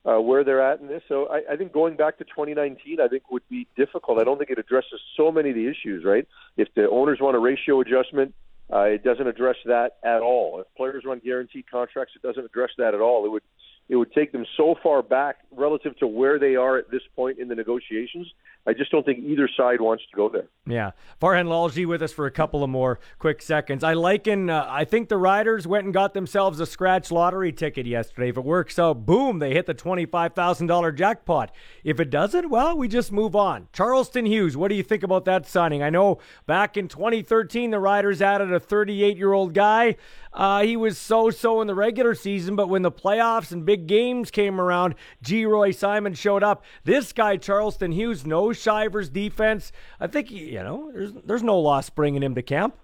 uh, 0.05 0.19
where 0.19 0.43
they're 0.43 0.61
at 0.61 0.79
in 0.79 0.87
this. 0.87 1.03
So 1.07 1.27
I, 1.27 1.53
I 1.53 1.55
think 1.55 1.71
going 1.71 1.95
back 1.95 2.17
to 2.17 2.23
2019, 2.23 2.99
I 2.99 3.07
think 3.07 3.29
would 3.31 3.47
be 3.49 3.67
difficult. 3.75 4.19
I 4.19 4.23
don't 4.23 4.37
think 4.37 4.49
it 4.49 4.59
addresses 4.59 4.99
so 5.15 5.31
many 5.31 5.49
of 5.49 5.55
the 5.55 5.67
issues. 5.67 6.03
Right? 6.03 6.27
If 6.57 6.69
the 6.75 6.89
owners 6.89 7.19
want 7.21 7.35
a 7.35 7.39
ratio 7.39 7.81
adjustment, 7.81 8.33
uh, 8.71 8.83
it 8.83 9.03
doesn't 9.03 9.27
address 9.27 9.57
that 9.65 9.97
at 10.03 10.21
all. 10.21 10.61
If 10.61 10.67
players 10.75 11.03
want 11.05 11.23
guaranteed 11.23 11.65
contracts, 11.69 12.13
it 12.15 12.25
doesn't 12.25 12.45
address 12.45 12.69
that 12.77 12.93
at 12.93 13.01
all. 13.01 13.25
It 13.25 13.29
would 13.29 13.43
it 13.89 13.97
would 13.97 14.13
take 14.13 14.31
them 14.31 14.45
so 14.55 14.75
far 14.81 15.03
back 15.03 15.39
relative 15.51 15.97
to 15.97 16.07
where 16.07 16.39
they 16.39 16.55
are 16.55 16.77
at 16.77 16.89
this 16.89 17.01
point 17.13 17.39
in 17.39 17.49
the 17.49 17.55
negotiations. 17.55 18.31
I 18.67 18.73
just 18.73 18.91
don't 18.91 19.03
think 19.03 19.19
either 19.19 19.49
side 19.57 19.81
wants 19.81 20.03
to 20.11 20.15
go 20.15 20.29
there. 20.29 20.47
Yeah. 20.67 20.91
Farhan 21.19 21.47
Lalji 21.47 21.87
with 21.87 22.03
us 22.03 22.11
for 22.11 22.27
a 22.27 22.31
couple 22.31 22.63
of 22.63 22.69
more 22.69 22.99
quick 23.17 23.41
seconds. 23.41 23.83
I 23.83 23.93
liken, 23.93 24.51
uh, 24.51 24.67
I 24.69 24.85
think 24.85 25.09
the 25.09 25.17
Riders 25.17 25.65
went 25.65 25.85
and 25.85 25.93
got 25.93 26.13
themselves 26.13 26.59
a 26.59 26.67
scratch 26.67 27.11
lottery 27.11 27.51
ticket 27.51 27.87
yesterday. 27.87 28.29
If 28.29 28.37
it 28.37 28.43
works 28.43 28.77
out, 28.77 29.03
boom, 29.05 29.39
they 29.39 29.53
hit 29.53 29.65
the 29.65 29.73
$25,000 29.73 30.95
jackpot. 30.95 31.51
If 31.83 31.99
it 31.99 32.11
doesn't, 32.11 32.51
well, 32.51 32.77
we 32.77 32.87
just 32.87 33.11
move 33.11 33.35
on. 33.35 33.67
Charleston 33.73 34.27
Hughes, 34.27 34.55
what 34.55 34.67
do 34.67 34.75
you 34.75 34.83
think 34.83 35.01
about 35.01 35.25
that 35.25 35.47
signing? 35.47 35.81
I 35.81 35.89
know 35.89 36.19
back 36.45 36.77
in 36.77 36.87
2013, 36.87 37.71
the 37.71 37.79
Riders 37.79 38.21
added 38.21 38.53
a 38.53 38.59
38 38.59 39.17
year 39.17 39.33
old 39.33 39.55
guy. 39.55 39.95
Uh, 40.33 40.61
he 40.61 40.77
was 40.77 40.97
so 40.97 41.29
so 41.29 41.59
in 41.59 41.67
the 41.67 41.75
regular 41.75 42.15
season, 42.15 42.55
but 42.55 42.69
when 42.69 42.83
the 42.83 42.91
playoffs 42.91 43.51
and 43.51 43.65
big 43.65 43.87
games 43.87 44.31
came 44.31 44.61
around, 44.61 44.95
Geroy 45.23 45.75
Simon 45.75 46.13
showed 46.13 46.43
up. 46.43 46.63
This 46.85 47.11
guy, 47.11 47.35
Charleston 47.35 47.91
Hughes, 47.91 48.25
knows 48.25 48.50
Shivers' 48.53 49.09
defense. 49.09 49.71
I 49.99 50.07
think, 50.07 50.31
you 50.31 50.63
know, 50.63 50.91
there's, 50.91 51.13
there's 51.25 51.43
no 51.43 51.59
loss 51.59 51.89
bringing 51.89 52.23
him 52.23 52.35
to 52.35 52.41
camp. 52.41 52.75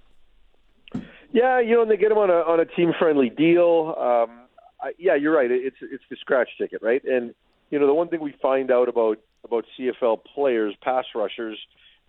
Yeah, 1.32 1.60
you 1.60 1.76
know, 1.76 1.82
and 1.82 1.92
they 1.92 1.98
get 1.98 2.12
him 2.12 2.18
on 2.18 2.30
a 2.30 2.34
on 2.34 2.60
a 2.60 2.66
team 2.66 2.94
friendly 2.98 3.30
deal. 3.30 3.94
Um, 3.98 4.48
I, 4.82 4.94
yeah, 4.98 5.16
you're 5.16 5.36
right. 5.36 5.52
It's 5.52 5.76
it's 5.82 6.04
the 6.10 6.16
scratch 6.16 6.50
ticket, 6.58 6.82
right? 6.82 7.04
And 7.04 7.34
you 7.70 7.80
know, 7.80 7.88
the 7.88 7.94
one 7.94 8.08
thing 8.08 8.22
we 8.22 8.34
find 8.42 8.72
out 8.72 8.88
about 8.88 9.20
about 9.44 9.66
CFL 9.78 10.20
players, 10.34 10.74
pass 10.82 11.06
rushers, 11.14 11.60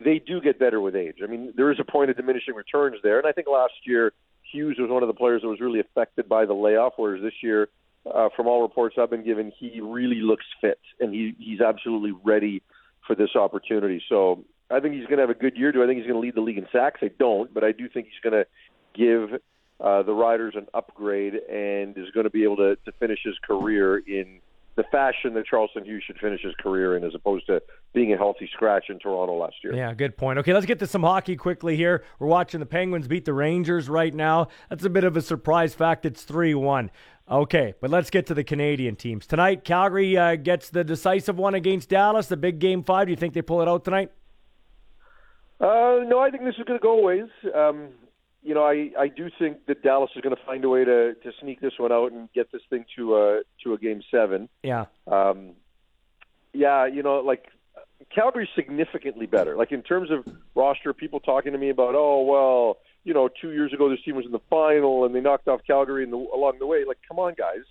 they 0.00 0.18
do 0.18 0.40
get 0.40 0.58
better 0.58 0.80
with 0.80 0.94
age. 0.94 1.16
I 1.22 1.26
mean, 1.26 1.52
there 1.56 1.70
is 1.72 1.78
a 1.80 1.84
point 1.84 2.10
of 2.10 2.16
diminishing 2.16 2.54
returns 2.54 2.96
there, 3.02 3.18
and 3.18 3.26
I 3.26 3.32
think 3.32 3.48
last 3.48 3.74
year 3.84 4.12
Hughes 4.50 4.76
was 4.78 4.90
one 4.90 5.02
of 5.02 5.08
the 5.08 5.14
players 5.14 5.42
that 5.42 5.48
was 5.48 5.60
really 5.60 5.80
affected 5.80 6.28
by 6.28 6.46
the 6.46 6.54
layoff, 6.54 6.94
whereas 6.96 7.22
this 7.22 7.34
year, 7.42 7.68
uh, 8.12 8.28
from 8.34 8.46
all 8.46 8.62
reports 8.62 8.96
I've 8.98 9.10
been 9.10 9.24
given, 9.24 9.52
he 9.58 9.80
really 9.80 10.20
looks 10.22 10.46
fit 10.60 10.80
and 11.00 11.12
he 11.12 11.34
he's 11.38 11.60
absolutely 11.60 12.12
ready 12.24 12.62
for 13.08 13.16
this 13.16 13.34
opportunity. 13.34 14.00
So 14.08 14.44
I 14.70 14.78
think 14.78 14.94
he's 14.94 15.06
going 15.06 15.16
to 15.16 15.22
have 15.22 15.30
a 15.30 15.34
good 15.34 15.56
year. 15.56 15.72
Do 15.72 15.82
I 15.82 15.86
think 15.86 15.98
he's 15.98 16.06
going 16.06 16.20
to 16.20 16.24
lead 16.24 16.36
the 16.36 16.42
league 16.42 16.58
in 16.58 16.68
sacks? 16.70 17.00
I 17.02 17.10
don't, 17.18 17.52
but 17.52 17.64
I 17.64 17.72
do 17.72 17.88
think 17.88 18.06
he's 18.06 18.30
going 18.30 18.44
to 18.44 18.46
give 18.94 19.40
uh, 19.80 20.02
the 20.02 20.12
Riders 20.12 20.54
an 20.56 20.66
upgrade 20.74 21.34
and 21.34 21.96
is 21.96 22.10
going 22.12 22.24
to 22.24 22.30
be 22.30 22.44
able 22.44 22.56
to, 22.58 22.76
to 22.76 22.92
finish 23.00 23.20
his 23.24 23.34
career 23.42 23.98
in 23.98 24.40
the 24.78 24.84
fashion 24.92 25.34
that 25.34 25.44
Charleston 25.44 25.84
Hughes 25.84 26.04
should 26.06 26.18
finish 26.18 26.40
his 26.40 26.54
career 26.60 26.96
in, 26.96 27.02
as 27.02 27.12
opposed 27.12 27.46
to 27.46 27.60
being 27.94 28.12
a 28.12 28.16
healthy 28.16 28.48
scratch 28.52 28.84
in 28.88 29.00
Toronto 29.00 29.36
last 29.36 29.56
year. 29.64 29.74
Yeah, 29.74 29.92
good 29.92 30.16
point. 30.16 30.38
Okay, 30.38 30.54
let's 30.54 30.66
get 30.66 30.78
to 30.78 30.86
some 30.86 31.02
hockey 31.02 31.34
quickly 31.34 31.74
here. 31.74 32.04
We're 32.20 32.28
watching 32.28 32.60
the 32.60 32.66
Penguins 32.66 33.08
beat 33.08 33.24
the 33.24 33.32
Rangers 33.32 33.88
right 33.88 34.14
now. 34.14 34.48
That's 34.70 34.84
a 34.84 34.90
bit 34.90 35.02
of 35.02 35.16
a 35.16 35.20
surprise 35.20 35.74
fact. 35.74 36.06
It's 36.06 36.22
3 36.22 36.54
1. 36.54 36.92
Okay, 37.30 37.74
but 37.80 37.90
let's 37.90 38.08
get 38.08 38.26
to 38.26 38.34
the 38.34 38.44
Canadian 38.44 38.96
teams. 38.96 39.26
Tonight, 39.26 39.64
Calgary 39.64 40.16
uh, 40.16 40.36
gets 40.36 40.70
the 40.70 40.82
decisive 40.82 41.36
one 41.36 41.54
against 41.54 41.90
Dallas, 41.90 42.26
the 42.26 42.38
big 42.38 42.58
game 42.58 42.82
five. 42.82 43.06
Do 43.06 43.10
you 43.10 43.16
think 43.16 43.34
they 43.34 43.42
pull 43.42 43.60
it 43.60 43.68
out 43.68 43.84
tonight? 43.84 44.10
Uh, 45.60 46.04
no, 46.06 46.20
I 46.20 46.30
think 46.30 46.44
this 46.44 46.54
is 46.58 46.64
going 46.64 46.78
to 46.78 46.82
go 46.82 47.02
ways. 47.02 47.28
Um, 47.54 47.88
you 48.42 48.54
know, 48.54 48.62
I, 48.62 48.90
I 48.98 49.08
do 49.08 49.28
think 49.38 49.66
that 49.66 49.82
Dallas 49.82 50.10
is 50.16 50.22
going 50.22 50.34
to 50.34 50.42
find 50.46 50.64
a 50.64 50.68
way 50.68 50.84
to, 50.84 51.14
to 51.14 51.32
sneak 51.40 51.60
this 51.60 51.72
one 51.76 51.92
out 51.92 52.12
and 52.12 52.32
get 52.32 52.50
this 52.50 52.62
thing 52.70 52.86
to 52.96 53.16
a 53.16 53.40
to 53.64 53.74
a 53.74 53.78
game 53.78 54.00
seven. 54.10 54.48
Yeah. 54.62 54.86
Um, 55.06 55.52
yeah, 56.54 56.86
you 56.86 57.02
know, 57.02 57.16
like 57.16 57.46
Calgary's 58.14 58.48
significantly 58.54 59.26
better. 59.26 59.56
Like 59.56 59.72
in 59.72 59.82
terms 59.82 60.10
of 60.10 60.24
roster, 60.54 60.94
people 60.94 61.20
talking 61.20 61.52
to 61.52 61.58
me 61.58 61.68
about, 61.68 61.94
oh 61.94 62.22
well, 62.22 62.78
you 63.08 63.14
know, 63.14 63.30
two 63.40 63.52
years 63.52 63.72
ago 63.72 63.88
this 63.88 64.00
team 64.04 64.16
was 64.16 64.26
in 64.26 64.32
the 64.32 64.40
final 64.50 65.06
and 65.06 65.14
they 65.14 65.20
knocked 65.20 65.48
off 65.48 65.62
Calgary 65.66 66.04
in 66.04 66.10
the, 66.10 66.16
along 66.16 66.58
the 66.58 66.66
way. 66.66 66.84
Like, 66.86 66.98
come 67.08 67.18
on, 67.18 67.32
guys, 67.32 67.64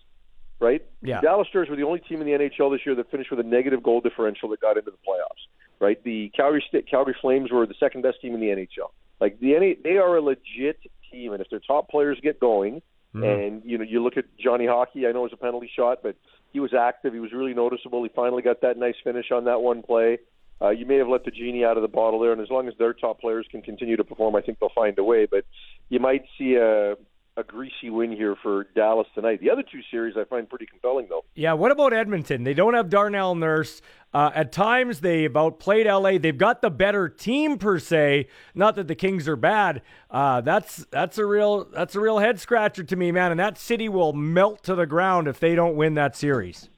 right? 0.59 0.83
Yeah. 1.03 1.21
Dallas 1.21 1.47
Stars 1.47 1.69
were 1.69 1.75
the 1.75 1.83
only 1.83 1.99
team 1.99 2.21
in 2.21 2.25
the 2.25 2.33
NHL 2.33 2.75
this 2.75 2.81
year 2.87 2.95
that 2.95 3.11
finished 3.11 3.29
with 3.29 3.39
a 3.39 3.43
negative 3.43 3.83
goal 3.83 4.01
differential 4.01 4.49
that 4.49 4.59
got 4.59 4.77
into 4.77 4.89
the 4.89 4.97
playoffs. 5.07 5.45
Right? 5.79 6.03
The 6.03 6.31
Calgary 6.35 6.65
Calgary 6.89 7.15
Flames 7.21 7.51
were 7.51 7.67
the 7.67 7.75
second 7.79 8.01
best 8.01 8.19
team 8.19 8.33
in 8.33 8.39
the 8.39 8.47
NHL. 8.47 8.89
Like 9.21 9.39
the 9.39 9.53
NA, 9.53 9.79
they 9.83 9.97
are 9.97 10.17
a 10.17 10.21
legit 10.21 10.79
team, 11.11 11.33
and 11.33 11.41
if 11.41 11.51
their 11.51 11.59
top 11.59 11.87
players 11.87 12.17
get 12.23 12.39
going, 12.39 12.81
mm-hmm. 13.13 13.23
and 13.23 13.61
you 13.63 13.77
know, 13.77 13.83
you 13.83 14.03
look 14.03 14.17
at 14.17 14.25
Johnny 14.39 14.65
Hockey. 14.65 15.05
I 15.05 15.11
know 15.11 15.19
it 15.19 15.29
was 15.29 15.33
a 15.33 15.37
penalty 15.37 15.69
shot, 15.75 15.99
but 16.01 16.15
he 16.51 16.59
was 16.59 16.73
active. 16.73 17.13
He 17.13 17.19
was 17.19 17.31
really 17.31 17.53
noticeable. 17.53 18.01
He 18.01 18.09
finally 18.09 18.41
got 18.41 18.61
that 18.61 18.77
nice 18.77 18.95
finish 19.03 19.31
on 19.31 19.45
that 19.45 19.61
one 19.61 19.83
play. 19.83 20.17
Uh, 20.61 20.69
you 20.69 20.85
may 20.85 20.97
have 20.97 21.07
let 21.07 21.23
the 21.23 21.31
genie 21.31 21.63
out 21.63 21.77
of 21.77 21.83
the 21.83 21.87
bottle 21.87 22.19
there, 22.19 22.31
and 22.31 22.41
as 22.41 22.49
long 22.49 22.67
as 22.67 22.73
their 22.79 22.93
top 22.93 23.19
players 23.19 23.45
can 23.51 23.61
continue 23.61 23.95
to 23.95 24.03
perform, 24.03 24.35
I 24.35 24.41
think 24.41 24.59
they'll 24.59 24.69
find 24.73 24.97
a 24.97 25.03
way. 25.03 25.25
But 25.25 25.45
you 25.89 25.99
might 25.99 26.23
see 26.37 26.55
a 26.55 26.95
a 27.37 27.43
greasy 27.43 27.91
win 27.91 28.11
here 28.11 28.35
for 28.41 28.65
Dallas 28.75 29.07
tonight. 29.13 29.39
The 29.39 29.51
other 29.51 29.61
two 29.61 29.81
series 29.91 30.15
I 30.17 30.23
find 30.23 30.49
pretty 30.49 30.65
compelling, 30.65 31.05
though. 31.07 31.23
Yeah, 31.35 31.53
what 31.53 31.71
about 31.71 31.93
Edmonton? 31.93 32.43
They 32.43 32.55
don't 32.55 32.73
have 32.73 32.89
Darnell 32.89 33.35
Nurse. 33.35 33.81
Uh, 34.11 34.31
at 34.33 34.51
times, 34.51 35.01
they 35.01 35.25
about 35.25 35.59
played 35.59 35.85
LA. 35.85 36.17
They've 36.17 36.37
got 36.37 36.63
the 36.63 36.71
better 36.71 37.07
team 37.07 37.59
per 37.59 37.77
se. 37.77 38.27
Not 38.55 38.75
that 38.75 38.87
the 38.87 38.95
Kings 38.95 39.27
are 39.27 39.35
bad. 39.35 39.83
Uh, 40.09 40.41
that's 40.41 40.87
that's 40.89 41.19
a 41.19 41.25
real 41.25 41.65
that's 41.65 41.93
a 41.95 41.99
real 41.99 42.17
head 42.17 42.39
scratcher 42.39 42.83
to 42.83 42.95
me, 42.95 43.11
man. 43.11 43.29
And 43.31 43.39
that 43.39 43.59
city 43.59 43.87
will 43.87 44.13
melt 44.13 44.63
to 44.63 44.73
the 44.73 44.87
ground 44.87 45.27
if 45.27 45.39
they 45.39 45.53
don't 45.53 45.75
win 45.75 45.93
that 45.93 46.15
series. 46.15 46.69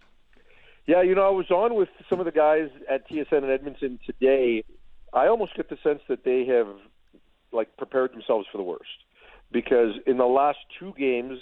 Yeah, 0.90 1.04
you 1.04 1.14
know, 1.14 1.28
I 1.28 1.30
was 1.30 1.52
on 1.52 1.76
with 1.76 1.90
some 2.10 2.20
of 2.20 2.26
the 2.26 2.32
guys 2.32 2.70
at 2.90 3.08
TSN 3.08 3.44
in 3.44 3.52
Edmonton 3.52 4.00
today. 4.08 4.64
I 5.14 5.28
almost 5.28 5.56
get 5.56 5.70
the 5.70 5.78
sense 5.84 6.02
that 6.10 6.24
they 6.24 6.48
have 6.48 6.66
like 7.52 7.78
prepared 7.78 8.12
themselves 8.12 8.48
for 8.52 8.58
the 8.58 8.64
worst 8.64 8.90
because 9.52 9.92
in 10.08 10.18
the 10.18 10.26
last 10.26 10.58
two 10.80 10.96
games, 10.98 11.38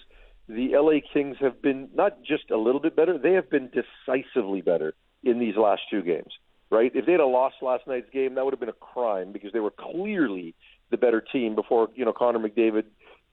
the 0.49 0.71
LA 0.73 0.99
Kings 1.13 1.37
have 1.39 1.61
been 1.61 1.87
not 1.95 2.21
just 2.23 2.51
a 2.51 2.57
little 2.57 2.81
bit 2.81 2.93
better; 2.93 3.17
they 3.17 3.31
have 3.31 3.49
been 3.49 3.69
decisively 3.69 4.59
better 4.59 4.93
in 5.23 5.39
these 5.39 5.55
last 5.55 5.83
two 5.89 6.01
games. 6.01 6.33
Right? 6.69 6.91
If 6.93 7.05
they 7.05 7.13
had 7.13 7.21
a 7.21 7.25
lost 7.25 7.55
last 7.61 7.87
night's 7.87 8.09
game, 8.11 8.35
that 8.35 8.43
would 8.43 8.51
have 8.51 8.59
been 8.59 8.67
a 8.67 8.73
crime 8.73 9.31
because 9.31 9.53
they 9.53 9.61
were 9.61 9.71
clearly 9.71 10.55
the 10.91 10.97
better 10.97 11.21
team 11.21 11.55
before 11.55 11.87
you 11.95 12.03
know 12.03 12.11
Connor 12.11 12.39
McDavid 12.39 12.83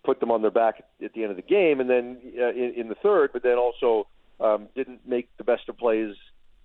put 0.04 0.20
them 0.20 0.30
on 0.30 0.42
their 0.42 0.52
back 0.52 0.76
at 1.04 1.12
the 1.12 1.22
end 1.22 1.32
of 1.32 1.36
the 1.36 1.42
game, 1.42 1.80
and 1.80 1.90
then 1.90 2.18
uh, 2.38 2.50
in, 2.50 2.74
in 2.76 2.88
the 2.88 2.94
third, 3.02 3.30
but 3.32 3.42
then 3.42 3.58
also 3.58 4.06
um, 4.40 4.69
didn't 4.74 5.06
make 5.06 5.28
the 5.36 5.44
best 5.44 5.69
of 5.69 5.77
plays 5.77 6.15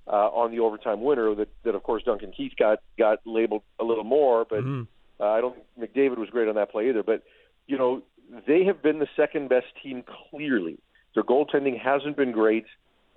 uh, 0.08 0.30
on 0.30 0.52
the 0.52 0.60
overtime 0.60 1.02
winner. 1.02 1.36
That, 1.36 1.50
that 1.64 1.76
of 1.76 1.84
course 1.84 2.04
Duncan 2.04 2.32
Keith 2.32 2.54
got 2.58 2.80
got 2.98 3.20
labeled 3.26 3.64
a 3.80 3.84
little 3.84 4.04
more, 4.04 4.46
but 4.46 4.60
mm-hmm. 4.60 4.84
uh, 5.20 5.26
I 5.26 5.42
don't 5.42 5.56
think 5.76 5.94
McDavid 5.94 6.18
was 6.18 6.30
great 6.30 6.48
on 6.48 6.56
that 6.56 6.72
play 6.72 6.90
either. 6.90 7.04
But 7.04 7.24
you 7.68 7.78
know 7.78 8.04
they 8.48 8.64
have 8.66 8.82
been 8.82 9.00
the 9.00 9.08
second 9.16 9.50
best 9.50 9.68
team 9.82 10.04
clearly. 10.30 10.80
Their 11.16 11.24
goaltending 11.24 11.80
hasn't 11.80 12.18
been 12.18 12.32
great, 12.32 12.66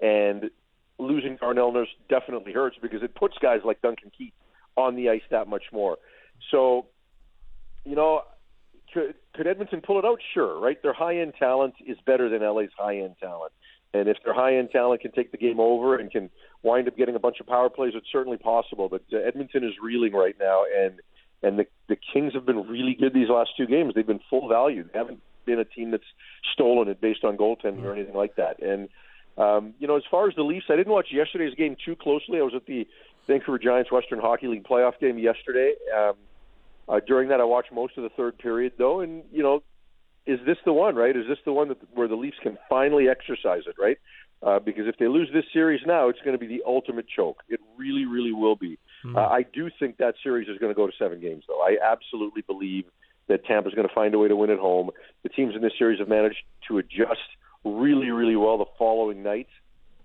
and 0.01 0.51
losing 0.99 1.37
Darnell 1.37 1.73
Nurse 1.73 1.89
definitely 2.09 2.53
hurts 2.53 2.77
because 2.81 3.03
it 3.03 3.15
puts 3.15 3.37
guys 3.39 3.61
like 3.65 3.83
Duncan 3.83 4.11
Keith 4.17 4.33
on 4.77 4.97
the 4.97 5.11
ice 5.11 5.23
that 5.31 5.49
much 5.49 5.65
more. 5.73 5.99
So, 6.51 6.87
you 7.85 7.95
know, 7.95 8.23
could, 8.93 9.15
could 9.35 9.47
Edmonton 9.47 9.81
pull 9.81 9.99
it 9.99 10.05
out? 10.05 10.21
Sure, 10.33 10.59
right? 10.59 10.81
Their 10.83 10.93
high 10.93 11.19
end 11.19 11.35
talent 11.39 11.75
is 11.87 11.99
better 12.07 12.29
than 12.29 12.41
LA's 12.41 12.71
high 12.77 12.99
end 12.99 13.17
talent. 13.21 13.53
And 13.95 14.09
if 14.09 14.17
their 14.25 14.35
high 14.35 14.57
end 14.57 14.71
talent 14.71 15.03
can 15.03 15.13
take 15.13 15.33
the 15.33 15.39
game 15.39 15.61
over 15.61 15.97
and 15.97 16.11
can 16.11 16.31
wind 16.63 16.89
up 16.89 16.97
getting 16.97 17.15
a 17.15 17.19
bunch 17.19 17.41
of 17.41 17.47
power 17.47 17.69
plays, 17.69 17.93
it's 17.95 18.07
certainly 18.11 18.39
possible. 18.39 18.89
But 18.89 19.03
uh, 19.13 19.19
Edmonton 19.19 19.65
is 19.65 19.73
reeling 19.83 20.13
right 20.13 20.37
now, 20.41 20.65
and 20.65 21.01
and 21.43 21.59
the 21.59 21.67
the 21.89 21.97
Kings 22.13 22.33
have 22.35 22.47
been 22.47 22.69
really 22.69 22.97
good 22.99 23.13
these 23.13 23.29
last 23.29 23.51
two 23.57 23.67
games. 23.67 23.93
They've 23.95 24.07
been 24.07 24.21
full 24.31 24.49
value. 24.49 24.85
They 24.91 24.99
haven't 24.99 25.21
been 25.45 25.59
a 25.59 25.65
team 25.65 25.91
that's 25.91 26.05
stolen 26.55 26.89
it 26.89 27.01
based 27.01 27.25
on 27.25 27.37
goaltending 27.37 27.85
or 27.85 27.93
anything 27.93 28.15
like 28.15 28.37
that. 28.37 28.63
And 28.63 28.89
um, 29.37 29.75
you 29.79 29.87
know, 29.87 29.97
as 29.97 30.03
far 30.11 30.29
as 30.29 30.35
the 30.37 30.43
Leafs, 30.43 30.67
I 30.69 30.77
didn't 30.77 30.93
watch 30.93 31.09
yesterday's 31.11 31.55
game 31.55 31.77
too 31.85 31.97
closely. 31.97 32.39
I 32.39 32.43
was 32.43 32.55
at 32.55 32.67
the 32.67 32.87
Vancouver 33.27 33.59
Giants 33.59 33.91
Western 33.91 34.21
Hockey 34.21 34.47
League 34.47 34.65
playoff 34.65 34.99
game 35.01 35.19
yesterday. 35.19 35.75
Um, 35.97 36.15
uh, 36.89 37.01
during 37.07 37.29
that, 37.29 37.41
I 37.41 37.45
watched 37.45 37.73
most 37.73 37.97
of 37.97 38.03
the 38.03 38.11
third 38.11 38.39
period, 38.39 38.73
though, 38.77 39.01
and 39.01 39.23
you 39.33 39.43
know, 39.43 39.63
is 40.27 40.41
this 40.47 40.59
the 40.65 40.73
one? 40.73 40.95
Right? 40.95 41.17
Is 41.17 41.27
this 41.29 41.39
the 41.45 41.53
one 41.53 41.69
that 41.69 41.79
where 41.95 42.09
the 42.09 42.17
Leafs 42.17 42.39
can 42.43 42.59
finally 42.69 43.09
exercise 43.09 43.63
it? 43.67 43.77
Right? 43.79 43.99
Uh, 44.43 44.59
because 44.59 44.89
if 44.89 44.97
they 44.99 45.07
lose 45.07 45.31
this 45.33 45.45
series 45.53 45.81
now, 45.87 46.09
it's 46.09 46.19
going 46.21 46.33
to 46.33 46.39
be 46.39 46.49
the 46.49 46.63
ultimate 46.67 47.07
choke. 47.09 47.43
It 47.49 47.61
really, 47.77 48.07
really 48.07 48.33
will 48.33 48.57
be. 48.57 48.77
Mm. 49.05 49.17
Uh, 49.17 49.29
I 49.29 49.43
do 49.43 49.71
think 49.79 49.99
that 49.99 50.15
series 50.21 50.49
is 50.49 50.59
going 50.59 50.71
to 50.71 50.77
go 50.77 50.87
to 50.87 50.93
seven 50.99 51.21
games, 51.21 51.45
though. 51.47 51.61
I 51.61 51.77
absolutely 51.81 52.43
believe 52.43 52.87
that 53.29 53.45
Tampa's 53.45 53.73
going 53.75 53.87
to 53.87 53.95
find 53.95 54.13
a 54.15 54.19
way 54.19 54.27
to 54.27 54.35
win 54.35 54.51
at 54.51 54.59
home. 54.59 54.91
The 55.23 55.29
teams 55.29 55.55
in 55.55 55.63
this 55.63 55.75
series 55.79 56.01
have 56.01 56.09
managed 56.09 56.43
to 56.67 56.79
adjust 56.79 57.21
really, 57.65 58.11
really 58.11 58.35
well 58.35 58.59
the 58.59 58.65
following 58.77 59.23
night, 59.23 59.49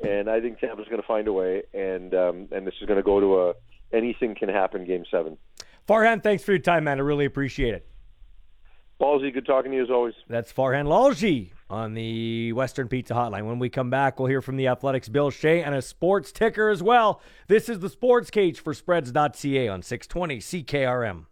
and 0.06 0.30
I 0.30 0.40
think 0.40 0.60
Tampa's 0.60 0.88
going 0.88 1.02
to 1.02 1.08
find 1.08 1.28
a 1.28 1.34
way, 1.34 1.64
and 1.74 2.14
um, 2.14 2.48
and 2.52 2.68
this 2.68 2.76
is 2.80 2.88
going 2.88 2.98
to 2.98 3.04
go 3.04 3.20
to 3.20 3.40
a 3.42 3.54
anything 3.92 4.36
can 4.36 4.50
happen 4.50 4.86
game 4.86 5.06
seven. 5.10 5.38
Farhan, 5.88 6.22
thanks 6.22 6.44
for 6.44 6.52
your 6.52 6.60
time, 6.60 6.84
man. 6.84 7.00
I 7.00 7.02
really 7.02 7.26
appreciate 7.26 7.74
it. 7.74 7.88
Ballsy, 9.00 9.32
good 9.32 9.46
talking 9.46 9.72
to 9.72 9.78
you 9.78 9.84
as 9.84 9.90
always. 9.92 10.16
That's 10.28 10.52
Farhan 10.52 10.86
Lalji 10.86 11.52
on 11.70 11.94
the 11.94 12.52
Western 12.54 12.88
Pizza 12.88 13.14
Hotline. 13.14 13.46
When 13.46 13.60
we 13.60 13.70
come 13.70 13.90
back, 13.90 14.20
we'll 14.20 14.28
hear 14.28 14.42
from 14.42 14.58
the 14.58 14.68
Athletic's 14.68 15.08
Bill 15.08 15.30
Shea 15.30 15.62
and 15.62 15.76
a 15.76 15.82
sports 15.82 16.32
ticker 16.32 16.70
as 16.70 16.82
well. 16.82 17.22
This 17.48 17.70
is 17.70 17.80
the 17.80 17.90
Sports 17.90 18.32
Cage 18.32 18.60
for 18.60 18.74
Spreads.ca 18.74 19.68
on 19.68 19.84
620 19.84 20.38
CKRM. 20.40 21.26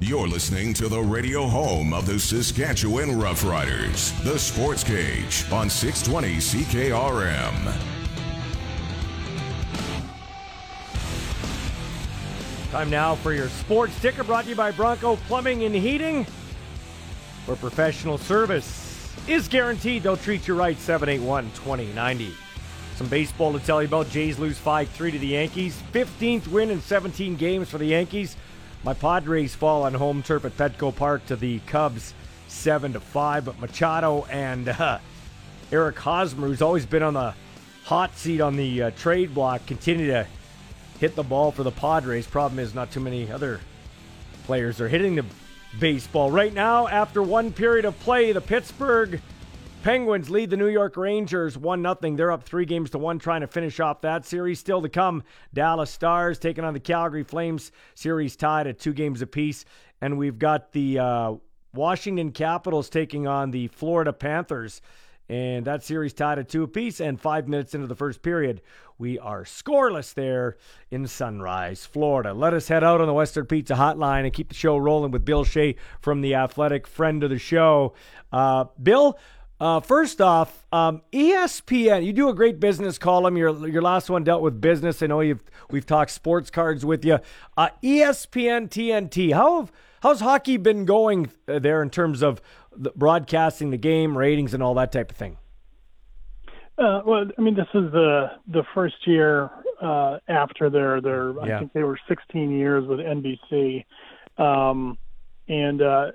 You're 0.00 0.28
listening 0.28 0.74
to 0.74 0.88
the 0.88 1.00
radio 1.00 1.46
home 1.46 1.94
of 1.94 2.04
the 2.04 2.20
Saskatchewan 2.20 3.08
Roughriders, 3.08 4.22
the 4.22 4.38
Sports 4.38 4.84
Cage 4.84 5.50
on 5.50 5.70
620 5.70 6.36
CKRM. 6.36 8.03
Time 12.74 12.90
now 12.90 13.14
for 13.14 13.32
your 13.32 13.48
sports 13.50 13.96
ticker 14.00 14.24
brought 14.24 14.42
to 14.42 14.50
you 14.50 14.56
by 14.56 14.72
Bronco 14.72 15.14
Plumbing 15.28 15.62
and 15.62 15.72
Heating. 15.72 16.26
Where 17.46 17.56
professional 17.56 18.18
service 18.18 19.14
is 19.28 19.46
guaranteed, 19.46 20.02
they'll 20.02 20.16
treat 20.16 20.48
you 20.48 20.56
right 20.56 20.76
781 20.76 21.52
2090. 21.52 22.34
Some 22.96 23.06
baseball 23.06 23.52
to 23.52 23.64
tell 23.64 23.80
you 23.80 23.86
about. 23.86 24.10
Jays 24.10 24.40
lose 24.40 24.58
5 24.58 24.88
3 24.88 25.12
to 25.12 25.18
the 25.20 25.26
Yankees. 25.28 25.80
15th 25.92 26.48
win 26.48 26.68
in 26.68 26.80
17 26.80 27.36
games 27.36 27.70
for 27.70 27.78
the 27.78 27.86
Yankees. 27.86 28.34
My 28.82 28.92
Padres 28.92 29.54
fall 29.54 29.84
on 29.84 29.94
home 29.94 30.20
turf 30.24 30.44
at 30.44 30.56
Petco 30.56 30.92
Park 30.92 31.24
to 31.26 31.36
the 31.36 31.60
Cubs, 31.68 32.12
seven 32.48 32.92
to 32.94 32.98
five. 32.98 33.44
But 33.44 33.60
Machado 33.60 34.26
and 34.28 34.70
uh, 34.70 34.98
Eric 35.70 35.96
Hosmer, 36.00 36.48
who's 36.48 36.60
always 36.60 36.86
been 36.86 37.04
on 37.04 37.14
the 37.14 37.34
hot 37.84 38.18
seat 38.18 38.40
on 38.40 38.56
the 38.56 38.82
uh, 38.82 38.90
trade 38.90 39.32
block, 39.32 39.64
continue 39.64 40.08
to 40.08 40.26
hit 41.00 41.14
the 41.16 41.22
ball 41.22 41.52
for 41.52 41.62
the 41.62 41.70
Padres. 41.70 42.26
Problem 42.26 42.58
is, 42.58 42.74
not 42.74 42.90
too 42.90 43.00
many 43.00 43.30
other 43.30 43.60
players 44.44 44.80
are 44.80 44.88
hitting 44.88 45.16
the 45.16 45.24
baseball 45.78 46.30
right 46.30 46.52
now. 46.52 46.86
After 46.88 47.22
one 47.22 47.52
period 47.52 47.84
of 47.84 47.98
play, 48.00 48.32
the 48.32 48.40
Pittsburgh 48.40 49.20
Penguins 49.84 50.30
lead 50.30 50.48
the 50.48 50.56
New 50.56 50.68
York 50.68 50.96
Rangers 50.96 51.58
1 51.58 51.82
0. 51.82 52.16
They're 52.16 52.32
up 52.32 52.44
three 52.44 52.64
games 52.64 52.88
to 52.90 52.98
one, 52.98 53.18
trying 53.18 53.42
to 53.42 53.46
finish 53.46 53.80
off 53.80 54.00
that 54.00 54.24
series. 54.24 54.58
Still 54.58 54.80
to 54.80 54.88
come, 54.88 55.22
Dallas 55.52 55.90
Stars 55.90 56.38
taking 56.38 56.64
on 56.64 56.72
the 56.72 56.80
Calgary 56.80 57.22
Flames. 57.22 57.70
Series 57.94 58.34
tied 58.34 58.66
at 58.66 58.78
two 58.78 58.94
games 58.94 59.20
apiece. 59.20 59.66
And 60.00 60.16
we've 60.16 60.38
got 60.38 60.72
the 60.72 60.98
uh, 60.98 61.34
Washington 61.74 62.32
Capitals 62.32 62.88
taking 62.88 63.26
on 63.26 63.50
the 63.50 63.68
Florida 63.68 64.14
Panthers. 64.14 64.80
And 65.28 65.66
that 65.66 65.82
series 65.82 66.14
tied 66.14 66.38
at 66.38 66.48
two 66.48 66.62
apiece. 66.62 67.00
And 67.00 67.20
five 67.20 67.46
minutes 67.46 67.74
into 67.74 67.86
the 67.86 67.94
first 67.94 68.22
period, 68.22 68.62
we 68.98 69.18
are 69.18 69.42
scoreless 69.42 70.14
there 70.14 70.56
in 70.90 71.06
Sunrise, 71.06 71.84
Florida. 71.84 72.32
Let 72.32 72.54
us 72.54 72.68
head 72.68 72.84
out 72.84 73.00
on 73.00 73.06
the 73.06 73.12
Western 73.12 73.46
Pizza 73.46 73.74
Hotline 73.74 74.24
and 74.24 74.32
keep 74.32 74.48
the 74.48 74.54
show 74.54 74.76
rolling 74.76 75.10
with 75.10 75.24
Bill 75.24 75.44
Shea 75.44 75.74
from 76.00 76.20
The 76.20 76.34
Athletic, 76.34 76.86
friend 76.86 77.24
of 77.24 77.30
the 77.30 77.38
show. 77.38 77.94
Uh, 78.32 78.66
Bill, 78.80 79.18
uh, 79.60 79.80
first 79.80 80.20
off, 80.20 80.64
um, 80.72 81.02
ESPN, 81.12 82.04
you 82.04 82.12
do 82.12 82.28
a 82.28 82.34
great 82.34 82.60
business 82.60 82.98
column. 82.98 83.36
Your 83.36 83.66
your 83.68 83.82
last 83.82 84.10
one 84.10 84.22
dealt 84.22 84.42
with 84.42 84.60
business. 84.60 85.02
I 85.02 85.06
know 85.06 85.20
you've 85.20 85.44
we've 85.70 85.86
talked 85.86 86.10
sports 86.10 86.50
cards 86.50 86.84
with 86.84 87.04
you. 87.04 87.18
Uh, 87.56 87.70
ESPN 87.82 88.68
TNT, 88.68 89.32
how 89.32 89.60
have, 89.60 89.72
how's 90.02 90.20
hockey 90.20 90.56
been 90.56 90.84
going 90.84 91.30
uh, 91.48 91.58
there 91.58 91.82
in 91.82 91.90
terms 91.90 92.22
of 92.22 92.40
the 92.76 92.90
broadcasting 92.94 93.70
the 93.70 93.76
game, 93.76 94.18
ratings, 94.18 94.54
and 94.54 94.62
all 94.62 94.74
that 94.74 94.92
type 94.92 95.10
of 95.10 95.16
thing? 95.16 95.36
Uh, 96.76 97.02
well, 97.06 97.24
I 97.36 97.40
mean, 97.40 97.54
this 97.54 97.68
is 97.74 97.92
the 97.92 98.32
the 98.48 98.64
first 98.74 99.06
year 99.06 99.50
uh, 99.80 100.18
after 100.28 100.70
their 100.70 101.00
their 101.00 101.32
yeah. 101.46 101.56
I 101.56 101.58
think 101.60 101.72
they 101.72 101.84
were 101.84 101.98
16 102.08 102.50
years 102.50 102.86
with 102.86 102.98
NBC. 102.98 103.84
Um, 104.38 104.98
and 105.46 105.82
uh, 105.82 106.06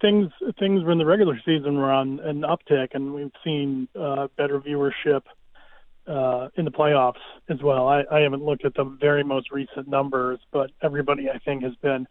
things 0.00 0.30
things 0.58 0.84
were 0.84 0.92
in 0.92 0.98
the 0.98 1.06
regular 1.06 1.40
season 1.44 1.76
were 1.78 1.90
on 1.90 2.20
an 2.20 2.42
uptick, 2.42 2.88
and 2.92 3.14
we've 3.14 3.32
seen 3.42 3.88
uh, 3.98 4.28
better 4.36 4.60
viewership 4.60 5.22
uh, 6.06 6.48
in 6.56 6.66
the 6.66 6.70
playoffs 6.70 7.14
as 7.48 7.62
well. 7.62 7.88
I, 7.88 8.04
I 8.10 8.20
haven't 8.20 8.44
looked 8.44 8.64
at 8.64 8.74
the 8.74 8.84
very 8.84 9.24
most 9.24 9.50
recent 9.50 9.88
numbers, 9.88 10.38
but 10.52 10.70
everybody 10.82 11.30
I 11.30 11.38
think 11.38 11.62
has 11.62 11.74
been 11.76 12.06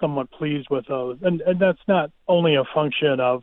somewhat 0.00 0.30
pleased 0.30 0.68
with 0.70 0.86
those, 0.86 1.16
and, 1.22 1.40
and 1.40 1.58
that's 1.58 1.80
not 1.88 2.10
only 2.28 2.56
a 2.56 2.64
function 2.74 3.20
of 3.20 3.42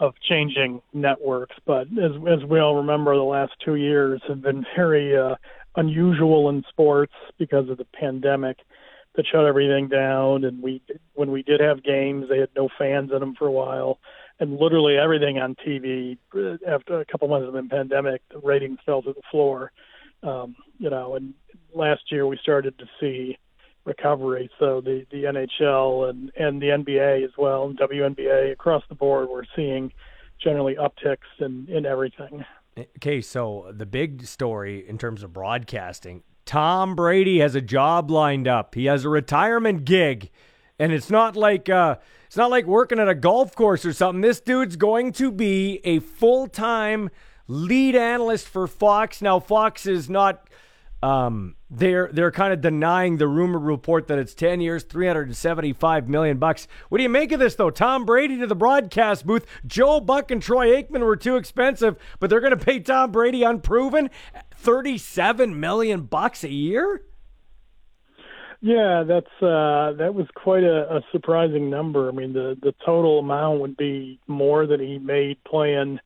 of 0.00 0.14
changing 0.26 0.80
networks, 0.94 1.54
but 1.66 1.86
as 2.02 2.12
as 2.26 2.42
we 2.48 2.58
all 2.58 2.76
remember, 2.76 3.14
the 3.14 3.22
last 3.22 3.52
two 3.62 3.74
years 3.74 4.20
have 4.26 4.40
been 4.40 4.64
very 4.74 5.16
uh, 5.16 5.36
unusual 5.76 6.48
in 6.48 6.64
sports 6.68 7.12
because 7.38 7.68
of 7.68 7.76
the 7.76 7.84
pandemic 7.84 8.58
that 9.14 9.26
shut 9.30 9.44
everything 9.44 9.88
down. 9.88 10.44
And 10.44 10.62
we, 10.62 10.82
when 11.14 11.30
we 11.30 11.42
did 11.42 11.60
have 11.60 11.84
games, 11.84 12.26
they 12.28 12.38
had 12.38 12.48
no 12.56 12.68
fans 12.78 13.10
in 13.12 13.20
them 13.20 13.34
for 13.38 13.46
a 13.46 13.52
while, 13.52 13.98
and 14.38 14.58
literally 14.58 14.96
everything 14.96 15.38
on 15.38 15.54
TV 15.54 16.16
uh, 16.34 16.56
after 16.66 17.00
a 17.00 17.04
couple 17.04 17.28
months 17.28 17.46
of 17.46 17.52
the 17.52 17.62
pandemic, 17.62 18.22
the 18.30 18.38
ratings 18.38 18.78
fell 18.86 19.02
to 19.02 19.12
the 19.12 19.22
floor. 19.30 19.70
Um, 20.22 20.56
you 20.78 20.88
know, 20.88 21.14
and 21.14 21.34
last 21.74 22.10
year 22.10 22.26
we 22.26 22.38
started 22.42 22.78
to 22.78 22.86
see 22.98 23.38
recovery. 23.90 24.50
So 24.58 24.80
the 24.80 25.06
the 25.10 25.24
NHL 25.24 26.08
and 26.08 26.32
and 26.36 26.62
the 26.62 26.68
NBA 26.68 27.24
as 27.24 27.32
well, 27.36 27.66
and 27.66 27.78
WNBA 27.78 28.52
across 28.52 28.82
the 28.88 28.94
board, 28.94 29.28
we're 29.28 29.42
seeing 29.56 29.92
generally 30.42 30.76
upticks 30.76 31.30
in 31.38 31.66
in 31.68 31.86
everything. 31.86 32.44
Okay, 32.78 33.20
so 33.20 33.72
the 33.76 33.86
big 33.86 34.24
story 34.26 34.88
in 34.88 34.96
terms 34.96 35.22
of 35.22 35.32
broadcasting 35.32 36.22
Tom 36.50 36.96
Brady 36.96 37.38
has 37.38 37.54
a 37.54 37.60
job 37.60 38.10
lined 38.10 38.48
up. 38.48 38.74
He 38.74 38.86
has 38.86 39.04
a 39.04 39.08
retirement 39.08 39.84
gig. 39.84 40.30
And 40.80 40.92
it's 40.92 41.08
not 41.08 41.36
like 41.36 41.68
uh, 41.68 41.98
it's 42.26 42.36
not 42.36 42.50
like 42.50 42.66
working 42.66 42.98
at 42.98 43.08
a 43.08 43.14
golf 43.14 43.54
course 43.54 43.84
or 43.84 43.92
something. 43.92 44.20
This 44.20 44.40
dude's 44.40 44.74
going 44.74 45.12
to 45.12 45.30
be 45.30 45.80
a 45.84 46.00
full-time 46.00 47.10
lead 47.46 47.94
analyst 47.94 48.48
for 48.48 48.66
Fox. 48.66 49.22
Now 49.22 49.38
Fox 49.38 49.86
is 49.86 50.10
not 50.10 50.49
um, 51.02 51.56
they're 51.70 52.10
they're 52.12 52.30
kind 52.30 52.52
of 52.52 52.60
denying 52.60 53.16
the 53.16 53.28
rumor 53.28 53.58
report 53.58 54.08
that 54.08 54.18
it's 54.18 54.34
10 54.34 54.60
years, 54.60 54.82
375 54.82 56.08
million 56.08 56.38
bucks. 56.38 56.68
What 56.88 56.98
do 56.98 57.02
you 57.02 57.08
make 57.08 57.32
of 57.32 57.40
this 57.40 57.54
though? 57.54 57.70
Tom 57.70 58.04
Brady 58.04 58.38
to 58.38 58.46
the 58.46 58.54
broadcast 58.54 59.26
booth. 59.26 59.46
Joe 59.66 60.00
Buck 60.00 60.30
and 60.30 60.42
Troy 60.42 60.82
Aikman 60.82 61.00
were 61.00 61.16
too 61.16 61.36
expensive, 61.36 61.96
but 62.18 62.28
they're 62.28 62.40
going 62.40 62.56
to 62.56 62.64
pay 62.64 62.80
Tom 62.80 63.12
Brady 63.12 63.42
unproven 63.42 64.10
37 64.56 65.58
million 65.58 66.02
bucks 66.02 66.44
a 66.44 66.50
year? 66.50 67.02
Yeah, 68.62 69.04
that's 69.08 69.42
uh 69.42 69.92
that 69.96 70.12
was 70.14 70.26
quite 70.34 70.64
a, 70.64 70.96
a 70.96 71.00
surprising 71.12 71.70
number. 71.70 72.08
I 72.08 72.12
mean, 72.12 72.34
the 72.34 72.58
the 72.60 72.74
total 72.84 73.20
amount 73.20 73.60
would 73.60 73.76
be 73.76 74.20
more 74.26 74.66
than 74.66 74.80
he 74.80 74.98
made 74.98 75.42
playing 75.44 75.98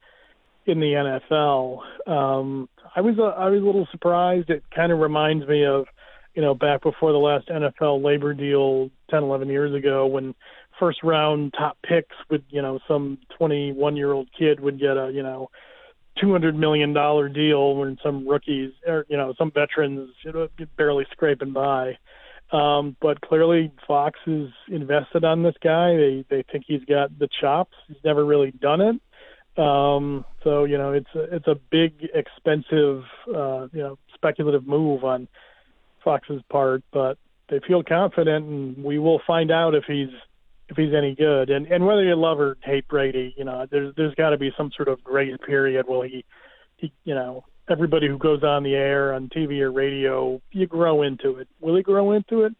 in 0.66 0.78
the 0.78 1.20
NFL. 1.32 1.80
Um 2.06 2.68
I 2.94 3.00
was 3.00 3.18
a, 3.18 3.22
I 3.22 3.48
was 3.48 3.62
a 3.62 3.66
little 3.66 3.88
surprised. 3.90 4.50
It 4.50 4.62
kind 4.74 4.92
of 4.92 4.98
reminds 4.98 5.46
me 5.46 5.64
of, 5.64 5.86
you 6.34 6.42
know, 6.42 6.54
back 6.54 6.82
before 6.82 7.12
the 7.12 7.18
last 7.18 7.48
NFL 7.48 8.02
labor 8.04 8.34
deal 8.34 8.90
10, 9.10 9.22
11 9.22 9.48
years 9.48 9.74
ago 9.74 10.06
when 10.06 10.34
first 10.78 11.02
round 11.02 11.54
top 11.56 11.76
picks 11.82 12.16
would, 12.30 12.44
you 12.50 12.62
know, 12.62 12.78
some 12.88 13.18
21 13.38 13.96
year 13.96 14.12
old 14.12 14.28
kid 14.36 14.60
would 14.60 14.78
get 14.78 14.96
a, 14.96 15.10
you 15.12 15.22
know, 15.22 15.50
two 16.20 16.32
hundred 16.32 16.56
million 16.56 16.92
dollar 16.92 17.28
deal 17.28 17.74
when 17.74 17.98
some 18.02 18.26
rookies 18.26 18.72
or 18.86 19.04
you 19.08 19.16
know 19.16 19.34
some 19.36 19.50
veterans 19.50 20.10
you 20.24 20.32
know, 20.32 20.48
barely 20.76 21.06
scraping 21.10 21.52
by. 21.52 21.96
Um, 22.52 22.96
but 23.00 23.20
clearly 23.20 23.72
Fox 23.86 24.18
is 24.26 24.50
invested 24.68 25.24
on 25.24 25.42
this 25.42 25.56
guy. 25.62 25.96
They 25.96 26.24
they 26.28 26.44
think 26.50 26.64
he's 26.66 26.84
got 26.84 27.18
the 27.18 27.28
chops. 27.40 27.74
He's 27.88 27.96
never 28.04 28.24
really 28.24 28.52
done 28.52 28.80
it. 28.80 28.96
Um, 29.56 30.24
so 30.42 30.64
you 30.64 30.78
know 30.78 30.92
it's 30.92 31.14
a, 31.14 31.36
it's 31.36 31.46
a 31.46 31.54
big 31.70 32.08
expensive 32.12 33.04
uh, 33.28 33.68
you 33.72 33.82
know 33.82 33.98
speculative 34.14 34.66
move 34.66 35.04
on 35.04 35.28
Fox's 36.02 36.42
part, 36.50 36.82
but 36.92 37.18
they 37.48 37.60
feel 37.66 37.82
confident, 37.82 38.46
and 38.46 38.84
we 38.84 38.98
will 38.98 39.20
find 39.26 39.50
out 39.50 39.74
if 39.74 39.84
he's 39.86 40.10
if 40.68 40.76
he's 40.76 40.94
any 40.94 41.14
good. 41.14 41.50
And 41.50 41.66
and 41.66 41.86
whether 41.86 42.02
you 42.02 42.16
love 42.16 42.40
or 42.40 42.56
hate 42.62 42.88
Brady, 42.88 43.34
you 43.36 43.44
know, 43.44 43.66
there's 43.70 43.94
there's 43.96 44.14
got 44.14 44.30
to 44.30 44.38
be 44.38 44.50
some 44.56 44.70
sort 44.76 44.88
of 44.88 45.02
grace 45.04 45.36
period 45.46 45.86
where 45.86 46.08
he, 46.08 46.24
he, 46.76 46.92
you 47.04 47.14
know, 47.14 47.44
everybody 47.68 48.08
who 48.08 48.18
goes 48.18 48.42
on 48.42 48.62
the 48.62 48.74
air 48.74 49.14
on 49.14 49.28
TV 49.28 49.60
or 49.60 49.72
radio, 49.72 50.40
you 50.52 50.66
grow 50.66 51.02
into 51.02 51.36
it. 51.36 51.48
Will 51.60 51.76
he 51.76 51.82
grow 51.82 52.12
into 52.12 52.42
it? 52.42 52.54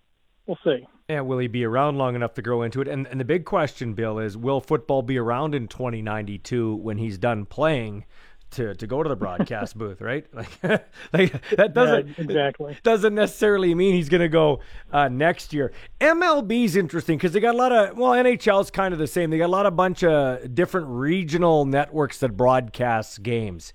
We'll 0.47 0.59
see. 0.65 0.87
Yeah, 1.09 1.21
will 1.21 1.39
he 1.39 1.49
be 1.49 1.65
around 1.65 1.99
long 1.99 2.15
enough 2.15 2.33
to 2.35 2.43
grow 2.43 2.63
into 2.63 2.81
it? 2.81 2.89
And 2.89 3.07
and 3.09 3.21
the 3.21 3.27
big 3.27 3.45
question, 3.45 3.93
Bill, 3.93 4.19
is 4.19 4.39
will 4.39 4.63
football 4.63 5.03
be 5.03 5.19
around 5.19 5.55
in 5.55 5.69
2092 5.69 6.77
when 6.77 6.97
he's 6.97 7.19
done 7.19 7.45
playing? 7.45 8.05
To, 8.51 8.73
to 8.73 8.87
go 8.87 9.03
to 9.03 9.09
the 9.09 9.17
broadcast 9.17 9.77
booth, 9.79 10.01
right? 10.01 10.25
Like, 10.33 10.85
like 11.13 11.51
that 11.57 11.75
doesn't 11.75 12.07
yeah, 12.07 12.15
exactly 12.19 12.79
doesn't 12.85 13.15
necessarily 13.15 13.75
mean 13.75 13.95
he's 13.95 14.09
going 14.09 14.21
to 14.21 14.29
go 14.29 14.61
uh, 14.93 15.09
next 15.09 15.53
year. 15.53 15.73
MLB's 16.01 16.77
interesting 16.77 17.19
because 17.19 17.33
they 17.33 17.41
got 17.41 17.57
a 17.57 17.59
lot 17.59 17.73
of 17.73 17.99
well, 17.99 18.13
NHL's 18.13 18.71
kind 18.71 18.95
of 18.95 19.01
the 19.01 19.09
same. 19.09 19.31
They 19.31 19.39
got 19.39 19.47
a 19.47 19.49
lot 19.49 19.67
of 19.67 19.75
bunch 19.75 20.05
of 20.05 20.55
different 20.55 20.87
regional 20.89 21.65
networks 21.65 22.21
that 22.21 22.37
broadcast 22.37 23.25
games. 23.25 23.73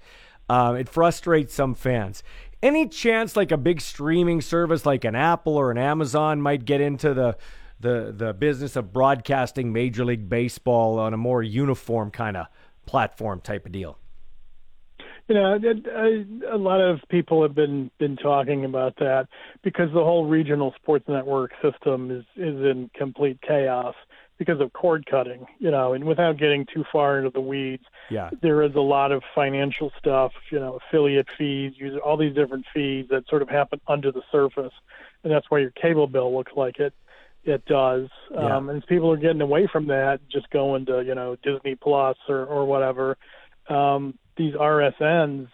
Um, 0.47 0.77
it 0.77 0.87
frustrates 0.87 1.53
some 1.53 1.75
fans. 1.75 2.23
Any 2.61 2.87
chance 2.87 3.35
like 3.35 3.51
a 3.51 3.57
big 3.57 3.79
streaming 3.79 4.41
service 4.41 4.85
like 4.85 5.05
an 5.05 5.15
Apple 5.15 5.55
or 5.55 5.71
an 5.71 5.77
Amazon 5.77 6.41
might 6.41 6.65
get 6.65 6.81
into 6.81 7.13
the 7.13 7.37
the 7.79 8.13
the 8.15 8.33
business 8.33 8.75
of 8.75 8.91
broadcasting 8.91 9.71
Major 9.71 10.03
League 10.03 10.27
Baseball 10.27 10.99
on 10.99 11.13
a 11.13 11.17
more 11.17 11.41
uniform 11.41 12.11
kind 12.11 12.35
of 12.35 12.47
platform 12.85 13.39
type 13.39 13.65
of 13.65 13.71
deal? 13.71 13.97
You 15.29 15.35
know, 15.35 15.59
a 16.51 16.57
lot 16.57 16.81
of 16.81 16.99
people 17.07 17.43
have 17.43 17.53
been 17.53 17.91
been 17.99 18.17
talking 18.17 18.65
about 18.65 18.95
that 18.97 19.27
because 19.63 19.89
the 19.93 20.03
whole 20.03 20.25
regional 20.25 20.73
sports 20.75 21.05
network 21.07 21.51
system 21.61 22.11
is 22.11 22.25
is 22.35 22.55
in 22.55 22.89
complete 22.95 23.39
chaos 23.41 23.95
because 24.39 24.59
of 24.59 24.73
cord 24.73 25.05
cutting. 25.05 25.45
You 25.59 25.69
know, 25.69 25.93
and 25.93 26.05
without 26.05 26.37
getting 26.37 26.65
too 26.65 26.83
far 26.91 27.19
into 27.19 27.29
the 27.29 27.41
weeds, 27.41 27.83
yeah, 28.09 28.31
there 28.41 28.63
is 28.63 28.73
a 28.73 28.81
lot 28.81 29.11
of 29.11 29.21
financial 29.35 29.91
stuff. 29.99 30.31
You 30.51 30.59
know, 30.59 30.79
affiliate 30.87 31.27
fees, 31.37 31.73
all 32.03 32.17
these 32.17 32.33
different 32.33 32.65
fees 32.73 33.05
that 33.11 33.27
sort 33.29 33.43
of 33.43 33.49
happen 33.49 33.79
under 33.87 34.11
the 34.11 34.23
surface, 34.31 34.73
and 35.23 35.31
that's 35.31 35.45
why 35.49 35.59
your 35.59 35.71
cable 35.71 36.07
bill 36.07 36.35
looks 36.35 36.53
like 36.55 36.79
it 36.79 36.93
it 37.43 37.65
does. 37.65 38.09
Yeah. 38.31 38.57
Um, 38.57 38.69
and 38.69 38.81
as 38.81 38.85
people 38.85 39.11
are 39.11 39.17
getting 39.17 39.41
away 39.41 39.67
from 39.71 39.87
that, 39.87 40.21
just 40.29 40.49
going 40.49 40.87
to 40.87 41.03
you 41.03 41.13
know 41.13 41.35
Disney 41.43 41.75
Plus 41.75 42.17
or 42.27 42.45
or 42.45 42.65
whatever. 42.65 43.17
Um, 43.69 44.17
these 44.35 44.55
RSNs 44.55 45.49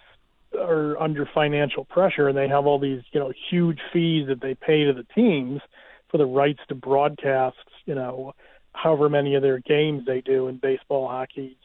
are 0.56 0.98
under 1.02 1.28
financial 1.34 1.86
pressure 1.86 2.28
and 2.28 2.38
they 2.38 2.48
have 2.48 2.66
all 2.66 2.80
these, 2.80 3.02
you 3.12 3.20
know, 3.20 3.32
huge 3.50 3.80
fees 3.92 4.28
that 4.28 4.42
they 4.42 4.56
pay 4.56 4.86
to 4.86 4.94
the 4.94 5.06
teams 5.16 5.62
for 6.10 6.18
the 6.18 6.26
rights 6.26 6.62
to 6.70 6.76
broadcast, 6.76 7.58
you 7.86 7.96
know, 7.96 8.34
however 8.76 9.10
many 9.10 9.36
of 9.36 9.42
their 9.42 9.60
games 9.60 10.06
they 10.06 10.22
do 10.22 10.48
in 10.48 10.58
baseball, 10.58 11.08
hockey, 11.08 11.58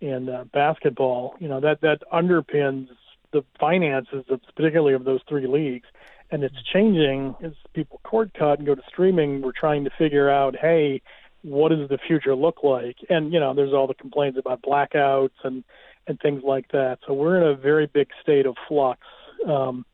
and 0.00 0.28
uh, 0.28 0.44
basketball. 0.52 1.34
You 1.38 1.48
know, 1.48 1.60
that 1.60 1.80
that 1.82 1.98
underpins 2.12 2.88
the 3.32 3.44
finances 3.58 4.24
of 4.30 4.40
particularly 4.56 4.94
of 4.94 5.04
those 5.04 5.20
three 5.28 5.46
leagues. 5.46 5.86
And 6.30 6.42
it's 6.42 6.56
changing 6.72 7.34
as 7.44 7.52
people 7.74 8.00
cord 8.02 8.32
cut 8.36 8.58
and 8.58 8.66
go 8.66 8.74
to 8.74 8.82
streaming. 8.88 9.42
We're 9.42 9.52
trying 9.52 9.84
to 9.84 9.90
figure 9.98 10.30
out, 10.30 10.56
hey, 10.56 11.02
what 11.42 11.68
does 11.68 11.88
the 11.88 11.98
future 11.98 12.34
look 12.34 12.64
like? 12.64 12.96
And 13.10 13.32
you 13.32 13.38
know, 13.38 13.54
there's 13.54 13.72
all 13.72 13.86
the 13.86 13.94
complaints 13.94 14.38
about 14.38 14.62
blackouts 14.62 15.36
and 15.42 15.62
and 16.06 16.18
things 16.20 16.42
like 16.44 16.70
that. 16.72 16.98
So 17.06 17.14
we're 17.14 17.36
in 17.36 17.48
a 17.48 17.54
very 17.54 17.86
big 17.86 18.08
state 18.22 18.46
of 18.46 18.56
flux 18.68 19.00
um, 19.46 19.84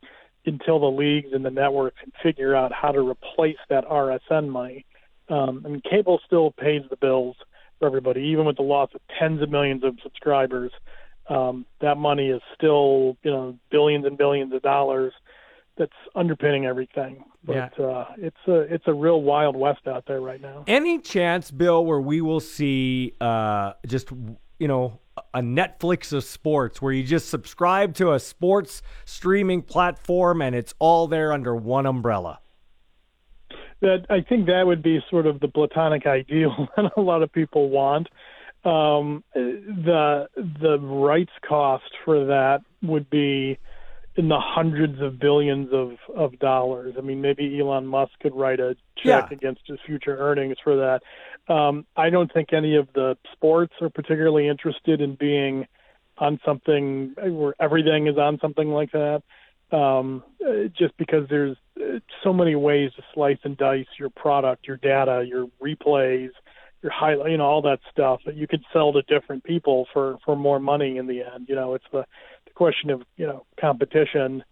until 0.47 0.81
the 0.81 0.87
leagues 0.87 1.29
and 1.33 1.45
the 1.45 1.51
networks 1.51 1.97
can 2.03 2.13
figure 2.23 2.55
out 2.55 2.73
how 2.73 2.93
to 2.93 3.01
replace 3.01 3.59
that 3.69 3.85
RSN 3.85 4.49
money. 4.49 4.85
Um, 5.31 5.65
mean, 5.69 5.83
cable 5.89 6.21
still 6.27 6.51
pays 6.51 6.83
the 6.91 6.97
bills 6.97 7.37
for 7.79 7.87
everybody, 7.87 8.21
even 8.23 8.45
with 8.45 8.57
the 8.57 8.63
loss 8.63 8.91
of 8.95 9.01
tens 9.19 9.41
of 9.43 9.51
millions 9.51 9.85
of 9.85 9.97
subscribers. 10.03 10.73
Um, 11.29 11.65
that 11.81 11.97
money 11.97 12.29
is 12.31 12.43
still, 12.55 13.17
you 13.23 13.31
know, 13.31 13.59
billions 13.71 14.05
and 14.05 14.19
billions 14.19 14.53
of 14.53 14.63
dollars 14.63 15.13
that's 15.79 15.93
underpinning 16.15 16.67
everything. 16.67 17.25
But 17.45 17.73
Yeah. 17.79 17.85
uh, 17.87 18.07
it's 18.19 18.37
a 18.49 18.61
it's 18.75 18.87
a 18.87 18.93
real 18.93 19.23
wild 19.23 19.57
west 19.57 19.87
out 19.87 20.05
there 20.07 20.21
right 20.21 20.41
now. 20.41 20.65
Any 20.67 20.99
chance, 20.99 21.51
Bill, 21.51 21.85
where 21.87 22.01
we 22.01 22.21
will 22.21 22.41
see 22.41 23.15
uh, 23.21 23.75
just 23.87 24.11
you 24.59 24.69
know 24.69 24.99
a 25.33 25.41
Netflix 25.41 26.13
of 26.13 26.25
sports, 26.25 26.83
where 26.83 26.93
you 26.93 27.05
just 27.05 27.29
subscribe 27.29 27.95
to 27.95 28.13
a 28.13 28.21
sports 28.21 28.83
streaming 29.05 29.63
platform 29.63 30.43
and 30.43 30.55
it's 30.55 30.75
all 30.79 31.07
there 31.07 31.33
under 31.33 31.55
one 31.55 31.87
umbrella? 31.87 32.41
That 33.81 34.07
I 34.11 34.21
think 34.21 34.47
that 34.47 34.67
would 34.67 34.83
be 34.83 35.01
sort 35.11 35.27
of 35.27 35.41
the 35.41 35.49
platonic 35.49 36.07
ideal 36.07 36.69
that 36.77 36.93
a 36.97 37.01
lot 37.01 37.23
of 37.23 37.33
people 37.33 37.71
want. 37.71 38.09
Um, 38.65 39.25
the 39.35 40.29
the 40.37 40.79
rights 40.79 41.33
cost 41.49 41.91
for 42.05 42.27
that 42.27 42.61
would 42.83 43.09
be 43.09 43.59
in 44.17 44.29
the 44.29 44.39
hundreds 44.39 45.01
of 45.01 45.19
billions 45.19 45.73
of 45.73 45.93
of 46.15 46.39
dollars. 46.39 46.95
I 46.99 47.01
mean, 47.01 47.23
maybe 47.23 47.59
Elon 47.59 47.87
Musk 47.87 48.13
could 48.21 48.35
write 48.35 48.61
a 48.61 48.77
check 48.99 49.29
Yeah. 49.31 49.37
against 49.37 49.63
his 49.67 49.79
future 49.87 50.17
earnings 50.19 50.57
for 50.63 50.77
that. 50.77 51.01
Um, 51.53 51.87
I 51.97 52.11
don't 52.11 52.31
think 52.33 52.53
any 52.53 52.77
of 52.77 52.89
the 52.95 53.17
sports 53.33 53.73
are 53.81 53.89
particularly 53.89 54.47
interested 54.47 55.01
in 55.01 55.15
being 55.15 55.67
on 56.19 56.39
something 56.45 57.15
where 57.17 57.55
everything 57.61 58.09
is 58.09 58.19
on 58.19 58.39
something 58.41 58.69
like 58.69 58.93
that. 58.93 59.23
Um, 59.73 60.25
uh, 60.45 60.69
just 60.77 60.97
because 60.97 61.29
there's 61.29 61.57
uh, 61.81 62.01
so 62.25 62.33
many 62.33 62.57
ways 62.57 62.91
to 62.97 63.03
slice 63.15 63.39
and 63.45 63.57
dice 63.57 63.87
your 63.99 64.11
product, 64.11 64.67
your 64.67 64.79
data, 64.79 65.25
your 65.29 65.47
replays, 65.63 66.31
your 66.83 66.91
highlight, 66.93 67.31
you 67.31 67.37
know, 67.37 67.45
all 67.45 67.63
that 67.63 67.79
stuff 67.91 68.21
that 68.27 68.35
you 68.35 68.49
could 68.49 68.65
sell 68.73 68.93
to 68.93 69.03
different 69.03 69.45
people 69.45 69.87
for 69.93 70.19
for 70.25 70.35
more 70.35 70.59
money 70.59 70.97
in 70.97 71.07
the 71.07 71.23
end. 71.23 71.47
You 71.49 71.55
know, 71.55 71.75
it's 71.75 71.85
the 71.93 72.05
the 72.47 72.51
question 72.55 72.91
of 72.91 73.03
you 73.17 73.27
know 73.27 73.47
competition 73.61 74.43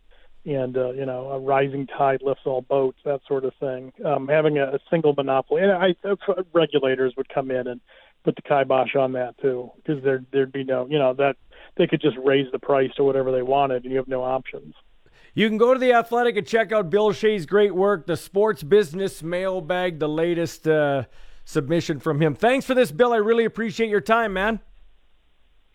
and 0.45 0.77
uh, 0.77 0.91
you 0.93 1.07
know 1.07 1.31
a 1.31 1.39
rising 1.39 1.87
tide 1.87 2.21
lifts 2.23 2.43
all 2.47 2.63
boats, 2.63 2.99
that 3.05 3.21
sort 3.27 3.45
of 3.45 3.53
thing. 3.61 3.93
Um, 4.05 4.29
having 4.29 4.59
a, 4.59 4.65
a 4.75 4.79
single 4.91 5.15
monopoly, 5.15 5.63
and 5.63 5.73
I 5.73 5.95
uh, 6.09 6.43
regulators 6.53 7.15
would 7.17 7.29
come 7.29 7.51
in 7.51 7.67
and 7.67 7.81
put 8.25 8.37
the 8.37 8.43
kibosh 8.43 8.95
on 8.97 9.13
that 9.13 9.39
too, 9.39 9.71
because 9.77 10.03
there 10.03 10.25
there'd 10.33 10.53
be 10.53 10.65
no, 10.65 10.87
you 10.89 10.99
know, 10.99 11.15
that 11.15 11.37
they 11.77 11.87
could 11.87 12.01
just 12.01 12.17
raise 12.23 12.51
the 12.53 12.59
price 12.59 12.91
to 12.97 13.05
whatever 13.05 13.33
they 13.33 13.43
wanted, 13.43 13.85
and 13.85 13.93
you 13.93 13.99
have 13.99 14.09
no 14.09 14.23
options. 14.23 14.75
You 15.39 15.49
can 15.49 15.57
go 15.57 15.73
to 15.73 15.79
the 15.79 15.93
Athletic 15.93 16.37
and 16.37 16.45
check 16.45 16.73
out 16.73 16.91
Bill 16.91 17.13
Shea's 17.13 17.47
great 17.47 17.73
work, 17.73 18.09
the 18.09 18.17
Sports 18.17 18.65
Business 18.65 19.23
Mailbag, 19.23 20.01
the 20.01 20.09
latest 20.09 20.67
uh, 20.67 21.05
submission 21.45 22.01
from 22.01 22.21
him. 22.21 22.35
Thanks 22.35 22.67
for 22.67 22.75
this, 22.75 22.91
Bill. 22.91 23.13
I 23.13 23.19
really 23.19 23.45
appreciate 23.45 23.89
your 23.89 24.01
time, 24.01 24.33
man. 24.33 24.59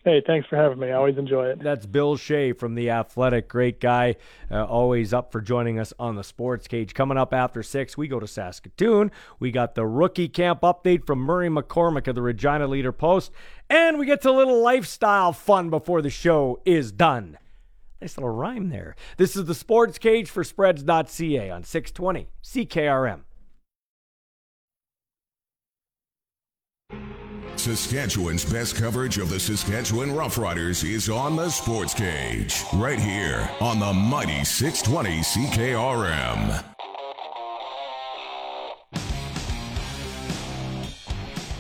Hey, 0.04 0.22
thanks 0.28 0.50
for 0.50 0.58
having 0.58 0.80
me. 0.80 0.90
I 0.90 0.96
always 0.96 1.18
enjoy 1.18 1.46
it. 1.46 1.64
That's 1.64 1.86
Bill 1.86 2.18
Shea 2.18 2.52
from 2.52 2.76
The 2.76 2.90
Athletic. 2.90 3.48
Great 3.48 3.80
guy. 3.80 4.18
Uh, 4.52 4.66
always 4.66 5.14
up 5.14 5.32
for 5.32 5.40
joining 5.40 5.80
us 5.80 5.94
on 5.98 6.18
the 6.18 6.26
Sports 6.26 6.68
Cage. 6.68 6.94
Coming 6.94 7.18
up 7.18 7.34
after 7.34 7.64
6, 7.64 7.98
we 7.98 8.10
go 8.10 8.20
to 8.20 8.28
Saskatoon. 8.28 9.12
We 9.40 9.52
got 9.52 9.76
the 9.76 9.86
rookie 9.86 10.28
camp 10.28 10.60
update 10.60 11.08
from 11.08 11.20
Murray 11.20 11.48
McCormick 11.48 12.10
of 12.10 12.16
the 12.16 12.22
Regina 12.22 12.68
Leader 12.68 12.92
Post. 12.92 13.32
And 13.70 13.98
we 13.98 14.08
get 14.08 14.22
to 14.24 14.30
a 14.30 14.32
little 14.32 14.62
lifestyle 14.62 15.32
fun 15.32 15.70
before 15.70 16.02
the 16.02 16.10
show 16.10 16.60
is 16.66 16.92
done. 16.92 17.38
Nice 18.04 18.18
little 18.18 18.32
rhyme 18.32 18.68
there. 18.68 18.98
This 19.16 19.38
is 19.38 19.46
the 19.46 19.56
Sports 19.56 19.98
Cage 19.98 20.30
for 20.30 20.44
Spreads.ca 20.44 21.50
on 21.50 21.64
620 21.64 22.28
CKRM. 22.44 23.22
Saskatchewan's 27.56 28.44
best 28.44 28.76
coverage 28.76 29.20
of 29.20 29.30
the 29.30 29.40
Saskatchewan 29.40 30.10
Roughriders 30.10 30.84
is 30.84 31.08
on 31.08 31.38
the 31.38 31.50
Sports 31.50 31.94
Cage, 31.94 32.62
right 32.74 33.00
here 33.00 33.50
on 33.62 33.80
the 33.80 33.94
mighty 33.94 34.44
620 34.44 35.22
CKRM. 35.22 36.73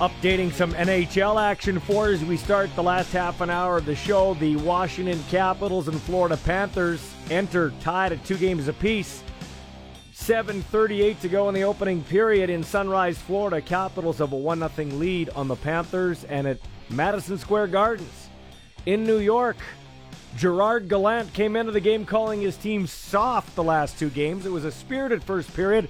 Updating 0.03 0.51
some 0.51 0.73
NHL 0.73 1.41
action 1.41 1.79
for 1.79 2.07
as 2.09 2.25
we 2.25 2.35
start 2.35 2.69
the 2.75 2.83
last 2.83 3.13
half 3.13 3.39
an 3.39 3.49
hour 3.49 3.77
of 3.77 3.85
the 3.85 3.95
show. 3.95 4.33
The 4.33 4.57
Washington 4.57 5.17
Capitals 5.29 5.87
and 5.87 5.97
Florida 6.01 6.35
Panthers 6.35 7.13
enter 7.31 7.71
tied 7.79 8.11
at 8.11 8.25
two 8.25 8.35
games 8.35 8.67
apiece. 8.67 9.23
7.38 10.13 11.21
to 11.21 11.29
go 11.29 11.47
in 11.47 11.55
the 11.55 11.63
opening 11.63 12.03
period 12.03 12.49
in 12.49 12.65
Sunrise, 12.65 13.17
Florida. 13.17 13.61
Capitals 13.61 14.17
have 14.17 14.33
a 14.33 14.35
1 14.35 14.69
0 14.75 14.87
lead 14.89 15.29
on 15.29 15.47
the 15.47 15.55
Panthers 15.55 16.25
and 16.25 16.47
at 16.47 16.59
Madison 16.89 17.37
Square 17.37 17.67
Gardens. 17.67 18.27
In 18.85 19.05
New 19.05 19.19
York, 19.19 19.55
Gerard 20.35 20.89
Gallant 20.89 21.31
came 21.31 21.55
into 21.55 21.71
the 21.71 21.79
game 21.79 22.05
calling 22.05 22.41
his 22.41 22.57
team 22.57 22.87
soft 22.87 23.55
the 23.55 23.63
last 23.63 23.97
two 23.97 24.09
games. 24.09 24.45
It 24.45 24.51
was 24.51 24.65
a 24.65 24.71
spirited 24.71 25.23
first 25.23 25.53
period, 25.55 25.87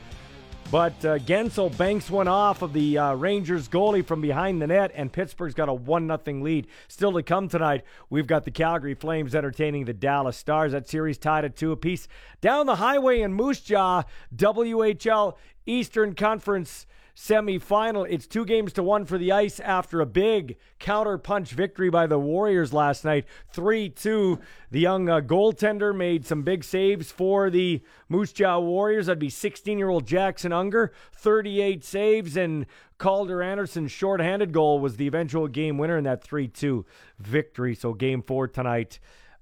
but 0.71 0.93
uh, 1.05 1.19
Guentzel 1.19 1.75
banks 1.77 2.09
one 2.09 2.27
off 2.27 2.61
of 2.61 2.73
the 2.73 2.97
uh, 2.97 3.13
Rangers 3.13 3.67
goalie 3.67 4.05
from 4.05 4.21
behind 4.21 4.61
the 4.61 4.67
net, 4.67 4.91
and 4.95 5.11
Pittsburgh's 5.11 5.53
got 5.53 5.69
a 5.69 5.73
1 5.73 6.07
0 6.07 6.43
lead. 6.43 6.67
Still 6.87 7.13
to 7.13 7.23
come 7.23 7.47
tonight, 7.47 7.83
we've 8.09 8.27
got 8.27 8.45
the 8.45 8.51
Calgary 8.51 8.93
Flames 8.95 9.35
entertaining 9.35 9.85
the 9.85 9.93
Dallas 9.93 10.37
Stars. 10.37 10.71
That 10.71 10.87
series 10.87 11.17
tied 11.17 11.45
at 11.45 11.55
two 11.55 11.71
apiece. 11.71 12.07
Down 12.41 12.65
the 12.65 12.77
highway 12.77 13.21
in 13.21 13.33
Moose 13.33 13.61
Jaw, 13.61 14.03
WHL 14.35 15.35
Eastern 15.65 16.15
Conference 16.15 16.85
semifinal. 17.15 18.07
It's 18.09 18.27
two 18.27 18.45
games 18.45 18.73
to 18.73 18.83
one 18.83 19.05
for 19.05 19.17
the 19.17 19.31
Ice 19.31 19.59
after 19.59 20.01
a 20.01 20.05
big 20.05 20.57
counter 20.79 21.17
punch 21.17 21.51
victory 21.51 21.89
by 21.89 22.07
the 22.07 22.17
Warriors 22.17 22.73
last 22.73 23.05
night. 23.05 23.25
3 23.51 23.89
2. 23.89 24.39
The 24.71 24.79
young 24.79 25.09
uh, 25.09 25.21
goaltender 25.21 25.95
made 25.95 26.25
some 26.25 26.41
big 26.41 26.63
saves 26.63 27.11
for 27.11 27.49
the 27.49 27.81
Moose 28.09 28.33
Jaw 28.33 28.59
Warriors. 28.59 29.05
That'd 29.05 29.19
be 29.19 29.29
16 29.29 29.77
year 29.77 29.89
old 29.89 30.07
Jackson 30.07 30.51
Unger, 30.51 30.91
38 31.13 31.83
saves, 31.83 32.35
and 32.35 32.65
Calder 32.97 33.43
Anderson's 33.43 33.91
shorthanded 33.91 34.51
goal 34.51 34.79
was 34.79 34.97
the 34.97 35.07
eventual 35.07 35.47
game 35.47 35.77
winner 35.77 35.97
in 35.97 36.03
that 36.05 36.23
3 36.23 36.47
2 36.47 36.85
victory. 37.19 37.75
So, 37.75 37.93
game 37.93 38.21
four 38.21 38.47
tonight 38.47 38.99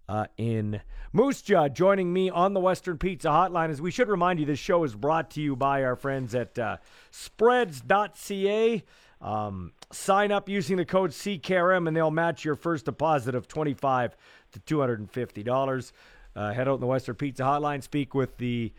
uh, 0.09 0.25
in 0.37 0.81
Moose 1.13 1.41
Jaw 1.41 1.67
joining 1.67 2.13
me 2.13 2.29
on 2.29 2.53
the 2.53 2.61
Western 2.61 2.97
Pizza 2.97 3.27
Hotline. 3.27 3.69
As 3.69 3.81
we 3.81 3.91
should 3.91 4.07
remind 4.07 4.39
you, 4.39 4.45
this 4.45 4.59
show 4.59 4.85
is 4.85 4.95
brought 4.95 5.29
to 5.31 5.41
you 5.41 5.57
by 5.57 5.83
our 5.83 5.97
friends 5.97 6.33
at 6.33 6.57
uh, 6.57 6.77
spreads.ca. 7.11 8.83
Um, 9.21 9.73
sign 9.91 10.31
up 10.31 10.47
using 10.47 10.77
the 10.77 10.85
code 10.85 11.11
CKRM 11.11 11.87
and 11.89 11.97
they'll 11.97 12.11
match 12.11 12.45
your 12.45 12.55
first 12.55 12.85
deposit 12.85 13.35
of 13.35 13.49
25 13.49 14.15
to 14.53 14.59
$250. 14.61 15.91
Uh, 16.33 16.53
head 16.53 16.69
out 16.69 16.75
in 16.75 16.79
the 16.79 16.87
Western 16.87 17.15
Pizza 17.15 17.43
Hotline, 17.43 17.83
speak 17.83 18.15
with 18.15 18.37
the 18.37 18.71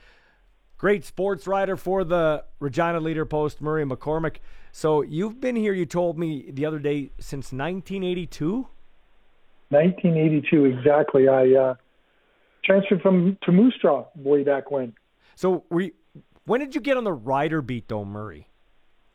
great 0.79 1.05
sports 1.05 1.47
writer 1.47 1.77
for 1.77 2.03
the 2.03 2.45
Regina 2.61 2.99
Leader 2.99 3.27
Post, 3.27 3.61
Murray 3.61 3.85
McCormick. 3.85 4.37
So 4.73 5.03
you've 5.03 5.39
been 5.39 5.55
here, 5.55 5.75
you 5.75 5.85
told 5.85 6.19
me 6.19 6.51
the 6.51 6.65
other 6.65 6.79
day, 6.79 7.11
since 7.19 7.53
1982? 7.53 8.67
1982, 9.69 10.65
exactly. 10.65 11.29
I 11.29 11.55
uh, 11.55 11.75
transferred 12.65 13.03
from 13.03 13.39
to 13.43 13.53
Moose 13.53 13.75
Jaw 13.81 14.07
way 14.17 14.43
back 14.43 14.71
when. 14.71 14.95
So 15.35 15.65
we, 15.71 15.93
when 16.45 16.61
did 16.61 16.75
you 16.75 16.81
get 16.81 16.97
on 16.97 17.05
the 17.05 17.13
rider 17.13 17.63
beat, 17.63 17.89
though, 17.89 18.05
Murray? 18.05 18.47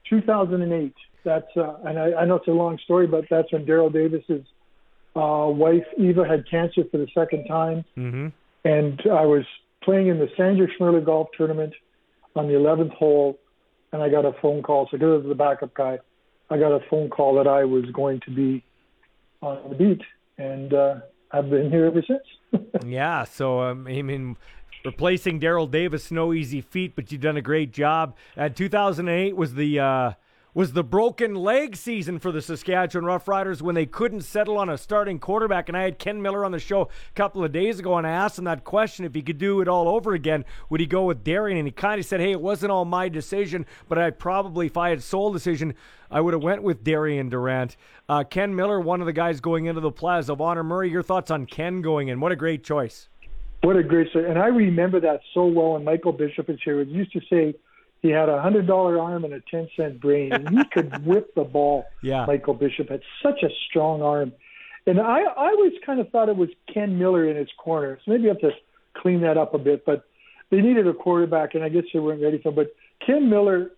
2008. 0.10 0.94
That's 1.24 1.45
uh, 1.57 1.78
and 1.84 1.99
I, 1.99 2.14
I 2.14 2.26
know 2.26 2.36
it's 2.36 2.48
a 2.48 2.52
long 2.52 2.80
story, 2.86 3.06
but 3.06 3.26
that's 3.30 3.52
when 3.52 3.65
Daryl 3.65 3.91
Davis's 3.91 4.45
uh, 5.15 5.48
wife 5.49 5.86
Eva 5.98 6.26
had 6.26 6.49
cancer 6.49 6.84
for 6.90 6.98
the 6.98 7.07
second 7.14 7.45
time, 7.48 7.84
mm-hmm. 7.98 8.28
and 8.64 9.02
I 9.11 9.26
was 9.26 9.44
playing 9.84 10.07
in 10.07 10.19
the 10.19 10.30
Sandra 10.38 10.68
Schmirler 10.68 11.03
Golf 11.03 11.30
Tournament 11.36 11.74
on 12.36 12.48
the 12.48 12.53
11th 12.53 12.94
hole, 12.94 13.38
and 13.91 14.02
I 14.02 14.10
got 14.10 14.26
a 14.26 14.34
phone 14.41 14.61
call. 14.61 14.86
So 14.86 14.98
because 14.98 15.11
I 15.11 15.18
was 15.18 15.26
the 15.28 15.36
backup 15.36 15.74
guy, 15.74 15.99
I 16.49 16.57
got 16.57 16.72
a 16.72 16.80
phone 16.90 17.10
call 17.10 17.36
that 17.36 17.48
I 17.48 17.65
was 17.65 17.86
going 17.91 18.22
to 18.22 18.32
be 18.32 18.64
on 19.41 19.69
the 19.69 19.76
beat, 19.76 20.02
and 20.38 20.74
uh, 20.74 20.95
I've 21.32 21.49
been 21.49 21.69
here 21.69 21.86
ever 21.88 22.03
since. 22.07 22.24
yeah. 22.86 23.24
So 23.24 23.61
um, 23.61 23.88
I 23.88 24.02
mean, 24.02 24.38
replacing 24.86 25.40
Daryl 25.40 25.69
Davis, 25.69 26.11
no 26.11 26.34
easy 26.34 26.61
feat, 26.61 26.95
but 26.95 27.11
you've 27.11 27.22
done 27.22 27.38
a 27.38 27.41
great 27.41 27.72
job. 27.72 28.15
Uh, 28.36 28.49
2008 28.49 29.36
was 29.36 29.53
the 29.56 29.80
uh, 29.80 30.11
was 30.53 30.74
the 30.74 30.84
broken 30.84 31.36
leg 31.36 31.76
season 31.76 32.18
for 32.18 32.32
the 32.32 32.41
Saskatchewan 32.41 33.06
Roughriders 33.06 33.61
when 33.61 33.76
they 33.76 33.86
couldn't 33.86 34.22
settle 34.22 34.57
on 34.57 34.69
a 34.69 34.78
starting 34.78 35.19
quarterback. 35.19 35.69
And 35.69 35.78
I 35.78 35.84
had 35.84 35.99
Ken 35.99 36.19
Miller 36.19 36.44
on 36.44 36.52
the 36.52 36.60
show 36.60 36.82
a 36.82 37.14
couple 37.14 37.44
of 37.44 37.52
days 37.52 37.78
ago, 37.78 37.95
and 37.95 38.07
I 38.07 38.11
asked 38.11 38.40
him 38.40 38.45
that 38.45 38.64
question: 38.64 39.06
if 39.06 39.14
he 39.14 39.22
could 39.22 39.38
do 39.38 39.61
it 39.61 39.68
all 39.68 39.88
over 39.88 40.14
again, 40.14 40.45
would 40.69 40.80
he 40.80 40.88
go 40.88 41.06
with 41.06 41.24
Darian? 41.24 41.60
And 41.60 41.68
he 41.68 41.72
kind 41.72 41.99
of 41.99 42.06
said, 42.06 42.19
"Hey, 42.19 42.32
it 42.32 42.41
wasn't 42.41 42.72
all 42.72 42.86
my 42.86 43.10
decision, 43.10 43.65
but 43.88 43.98
I 43.98 44.10
probably, 44.10 44.68
if 44.68 44.78
I 44.78 44.90
had 44.90 45.03
sole 45.03 45.32
decision." 45.32 45.76
I 46.09 46.21
would 46.21 46.34
have 46.34 46.43
went 46.43 46.63
with 46.63 46.84
Darian 46.84 47.29
Durant. 47.29 47.75
Uh, 48.07 48.23
Ken 48.23 48.55
Miller, 48.55 48.79
one 48.79 49.01
of 49.01 49.05
the 49.05 49.13
guys 49.13 49.39
going 49.41 49.65
into 49.65 49.81
the 49.81 49.91
Plaza 49.91 50.34
of 50.34 50.41
Honor. 50.41 50.63
Murray, 50.63 50.89
your 50.89 51.03
thoughts 51.03 51.31
on 51.31 51.45
Ken 51.45 51.81
going 51.81 52.07
in? 52.07 52.19
What 52.19 52.31
a 52.31 52.35
great 52.35 52.63
choice. 52.63 53.09
What 53.61 53.75
a 53.75 53.84
great. 53.84 54.13
And 54.13 54.38
I 54.38 54.47
remember 54.47 54.99
that 55.01 55.21
so 55.34 55.45
well 55.45 55.73
when 55.73 55.84
Michael 55.84 56.13
Bishop 56.13 56.49
is 56.49 56.59
here. 56.63 56.84
He 56.84 56.91
used 56.91 57.11
to 57.13 57.21
say 57.29 57.55
he 58.01 58.09
had 58.09 58.29
a 58.29 58.41
hundred 58.41 58.67
dollar 58.67 58.99
arm 58.99 59.25
and 59.25 59.34
a 59.34 59.41
ten 59.51 59.67
cent 59.75 59.99
brain. 59.99 60.31
And 60.31 60.49
he 60.49 60.63
could 60.71 61.05
whip 61.05 61.34
the 61.35 61.43
ball. 61.43 61.85
Yeah. 62.01 62.25
Michael 62.25 62.53
Bishop 62.53 62.89
had 62.89 63.01
such 63.21 63.43
a 63.43 63.49
strong 63.67 64.01
arm. 64.01 64.31
And 64.85 65.01
I, 65.01 65.21
I 65.23 65.49
always 65.49 65.73
kind 65.85 65.99
of 65.99 66.09
thought 66.09 66.29
it 66.29 66.38
was 66.38 66.49
Ken 66.73 66.97
Miller 66.97 67.29
in 67.29 67.35
his 67.35 67.49
corner. 67.57 67.99
So 68.05 68.11
maybe 68.11 68.25
I 68.25 68.27
have 68.29 68.39
to 68.39 68.51
clean 68.95 69.21
that 69.21 69.38
up 69.38 69.53
a 69.53 69.57
bit. 69.57 69.85
But 69.85 70.05
they 70.49 70.61
needed 70.61 70.88
a 70.88 70.93
quarterback, 70.93 71.55
and 71.55 71.63
I 71.63 71.69
guess 71.69 71.84
they 71.93 71.99
weren't 71.99 72.21
ready 72.21 72.39
for 72.41 72.49
him. 72.49 72.55
But 72.55 72.73
Ken 73.05 73.29
Miller, 73.29 73.71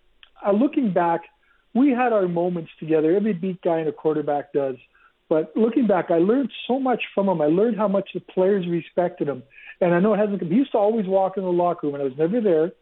uh, 0.46 0.52
looking 0.52 0.92
back, 0.92 1.22
we 1.74 1.90
had 1.90 2.12
our 2.12 2.28
moments 2.28 2.70
together. 2.78 3.14
Every 3.14 3.32
beat 3.32 3.62
guy 3.62 3.78
and 3.78 3.88
a 3.88 3.92
quarterback 3.92 4.52
does. 4.52 4.76
But 5.28 5.52
looking 5.56 5.86
back, 5.86 6.10
I 6.10 6.18
learned 6.18 6.50
so 6.66 6.80
much 6.80 7.02
from 7.14 7.28
him. 7.28 7.40
I 7.40 7.46
learned 7.46 7.76
how 7.76 7.86
much 7.86 8.10
the 8.12 8.20
players 8.20 8.66
respected 8.66 9.28
him. 9.28 9.44
And 9.80 9.94
I 9.94 10.00
know 10.00 10.12
it 10.14 10.18
hasn't. 10.18 10.40
Come 10.40 10.48
he 10.48 10.56
used 10.56 10.72
to 10.72 10.78
always 10.78 11.06
walk 11.06 11.36
in 11.36 11.44
the 11.44 11.50
locker 11.52 11.86
room, 11.86 11.94
and 11.94 12.02
I 12.02 12.06
was 12.06 12.18
never 12.18 12.40
there. 12.40 12.72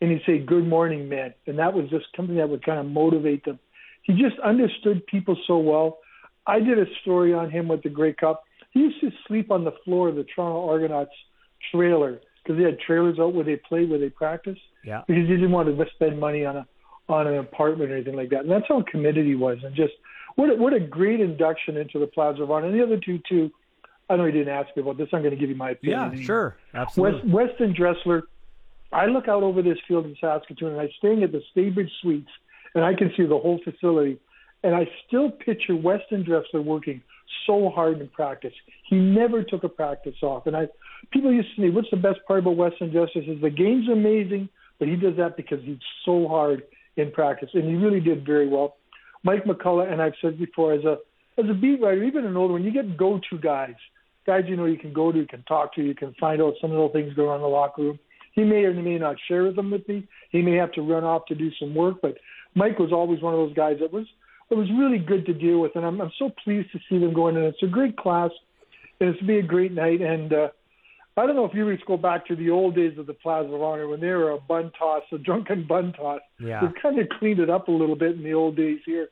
And 0.00 0.10
he'd 0.10 0.22
say, 0.26 0.38
"Good 0.38 0.66
morning, 0.66 1.08
man," 1.08 1.32
and 1.46 1.58
that 1.58 1.72
was 1.72 1.88
just 1.88 2.06
something 2.16 2.36
that 2.36 2.48
would 2.48 2.64
kind 2.64 2.80
of 2.80 2.86
motivate 2.86 3.44
them. 3.44 3.60
He 4.02 4.14
just 4.14 4.38
understood 4.40 5.06
people 5.06 5.36
so 5.46 5.58
well. 5.58 6.00
I 6.44 6.58
did 6.58 6.78
a 6.78 6.86
story 7.02 7.32
on 7.32 7.50
him 7.50 7.68
with 7.68 7.84
the 7.84 7.88
Grey 7.88 8.12
Cup. 8.12 8.42
He 8.72 8.80
used 8.80 9.00
to 9.00 9.12
sleep 9.28 9.52
on 9.52 9.62
the 9.62 9.72
floor 9.84 10.08
of 10.08 10.16
the 10.16 10.24
Toronto 10.24 10.68
Argonauts 10.68 11.14
trailer 11.70 12.20
because 12.42 12.58
they 12.58 12.64
had 12.64 12.80
trailers 12.80 13.20
out 13.20 13.32
where 13.32 13.44
they 13.44 13.56
played, 13.56 13.88
where 13.88 14.00
they 14.00 14.10
practiced. 14.10 14.60
Yeah. 14.84 15.02
Because 15.06 15.28
he 15.28 15.34
didn't 15.34 15.52
want 15.52 15.68
to 15.68 15.86
spend 15.94 16.18
money 16.18 16.44
on 16.44 16.56
a 16.56 16.66
on 17.08 17.26
an 17.26 17.38
apartment 17.38 17.90
or 17.90 17.96
anything 17.96 18.16
like 18.16 18.30
that. 18.30 18.40
And 18.40 18.50
that's 18.50 18.66
how 18.68 18.82
committed 18.90 19.26
he 19.26 19.34
was. 19.34 19.58
And 19.64 19.74
just 19.74 19.92
what 20.36 20.50
a, 20.50 20.54
what 20.54 20.72
a 20.72 20.80
great 20.80 21.20
induction 21.20 21.76
into 21.76 21.98
the 21.98 22.06
Plaza 22.06 22.42
of 22.42 22.50
Honor. 22.50 22.66
And 22.66 22.78
the 22.78 22.82
other 22.82 22.98
two 22.98 23.20
too. 23.28 23.50
I 24.10 24.16
know 24.16 24.24
you 24.26 24.32
didn't 24.32 24.52
ask 24.52 24.68
me 24.76 24.82
about 24.82 24.98
this. 24.98 25.08
I'm 25.12 25.20
going 25.20 25.30
to 25.30 25.40
give 25.40 25.48
you 25.48 25.56
my 25.56 25.70
opinion. 25.70 26.16
Yeah, 26.16 26.22
sure, 26.22 26.56
absolutely. 26.74 27.30
West, 27.30 27.50
Weston 27.50 27.74
Dressler. 27.74 28.24
I 28.92 29.06
look 29.06 29.26
out 29.26 29.42
over 29.42 29.62
this 29.62 29.78
field 29.88 30.04
in 30.04 30.14
Saskatoon, 30.20 30.72
and 30.72 30.80
I'm 30.80 30.90
staying 30.98 31.22
at 31.22 31.32
the 31.32 31.40
Staybridge 31.54 31.90
Suites, 32.02 32.28
and 32.74 32.84
I 32.84 32.94
can 32.94 33.10
see 33.16 33.24
the 33.24 33.38
whole 33.38 33.58
facility. 33.64 34.18
And 34.64 34.74
I 34.74 34.86
still 35.06 35.30
picture 35.30 35.74
Weston 35.74 36.24
Dressler 36.24 36.60
working 36.60 37.00
so 37.46 37.70
hard 37.70 38.00
in 38.00 38.08
practice. 38.08 38.52
He 38.88 38.96
never 38.96 39.42
took 39.42 39.64
a 39.64 39.68
practice 39.68 40.16
off. 40.22 40.46
And 40.46 40.56
I, 40.56 40.68
people 41.10 41.32
used 41.32 41.48
to 41.56 41.62
say, 41.62 41.70
"What's 41.70 41.90
the 41.90 41.96
best 41.96 42.18
part 42.26 42.40
about 42.40 42.56
Weston 42.56 42.90
Dressler?" 42.90 43.22
Is 43.22 43.40
the 43.40 43.50
game's 43.50 43.88
amazing, 43.88 44.48
but 44.78 44.88
he 44.88 44.96
does 44.96 45.16
that 45.16 45.36
because 45.36 45.62
he's 45.64 45.78
so 46.04 46.28
hard 46.28 46.64
in 46.96 47.10
practice, 47.10 47.50
and 47.54 47.64
he 47.64 47.74
really 47.74 48.00
did 48.00 48.24
very 48.26 48.48
well. 48.48 48.76
Mike 49.24 49.44
McCullough, 49.44 49.90
and 49.90 50.02
I've 50.02 50.14
said 50.20 50.38
before, 50.38 50.72
as 50.72 50.84
a 50.84 50.98
as 51.38 51.46
a 51.48 51.54
beat 51.54 51.80
writer, 51.80 52.02
even 52.04 52.26
an 52.26 52.36
older 52.36 52.54
one, 52.54 52.62
you 52.62 52.72
get 52.72 52.96
go-to 52.98 53.38
guys, 53.38 53.74
guys 54.26 54.44
you 54.46 54.56
know 54.56 54.66
you 54.66 54.76
can 54.76 54.92
go 54.92 55.10
to, 55.10 55.18
you 55.18 55.26
can 55.26 55.42
talk 55.44 55.74
to, 55.74 55.82
you 55.82 55.94
can 55.94 56.14
find 56.20 56.42
out 56.42 56.54
some 56.60 56.72
of 56.72 56.76
the 56.76 56.88
things 56.92 57.14
going 57.14 57.30
on 57.30 57.36
in 57.36 57.42
the 57.42 57.48
locker 57.48 57.82
room. 57.82 57.98
He 58.34 58.44
may 58.44 58.64
or 58.64 58.74
may 58.74 58.98
not 58.98 59.16
share 59.28 59.50
them 59.52 59.70
with 59.70 59.86
me. 59.88 60.06
He 60.30 60.42
may 60.42 60.56
have 60.56 60.72
to 60.72 60.82
run 60.82 61.04
off 61.04 61.26
to 61.26 61.34
do 61.34 61.50
some 61.58 61.74
work, 61.74 61.96
but 62.02 62.16
Mike 62.54 62.78
was 62.78 62.92
always 62.92 63.20
one 63.20 63.34
of 63.34 63.40
those 63.40 63.54
guys 63.54 63.78
that 63.80 63.92
was 63.92 64.06
it 64.50 64.54
was 64.54 64.68
really 64.78 64.98
good 64.98 65.24
to 65.26 65.32
deal 65.32 65.60
with, 65.60 65.72
and 65.76 65.84
I'm 65.84 66.00
I'm 66.00 66.12
so 66.18 66.30
pleased 66.44 66.70
to 66.72 66.78
see 66.88 66.98
them 66.98 67.14
going 67.14 67.36
in. 67.36 67.42
It's 67.44 67.62
a 67.62 67.66
great 67.66 67.96
class, 67.96 68.30
and 69.00 69.10
it's 69.10 69.18
to 69.20 69.24
be 69.24 69.38
a 69.38 69.42
great 69.42 69.72
night. 69.72 70.02
And 70.02 70.32
uh, 70.32 70.48
I 71.16 71.26
don't 71.26 71.36
know 71.36 71.44
if 71.44 71.54
you 71.54 71.68
guys 71.68 71.84
go 71.86 71.96
back 71.96 72.26
to 72.26 72.36
the 72.36 72.48
old 72.50 72.74
days 72.74 72.96
of 72.98 73.06
the 73.06 73.12
Plaza 73.12 73.52
Honor 73.52 73.88
when 73.88 74.00
they 74.00 74.08
were 74.08 74.30
a 74.30 74.38
bun 74.38 74.72
toss, 74.78 75.02
a 75.12 75.18
drunken 75.18 75.66
bun 75.66 75.92
toss. 75.92 76.20
Yeah. 76.40 76.62
We've 76.62 76.74
kind 76.80 76.98
of 76.98 77.08
cleaned 77.18 77.38
it 77.38 77.50
up 77.50 77.68
a 77.68 77.72
little 77.72 77.96
bit 77.96 78.16
in 78.16 78.22
the 78.22 78.32
old 78.32 78.56
days 78.56 78.80
here. 78.86 79.08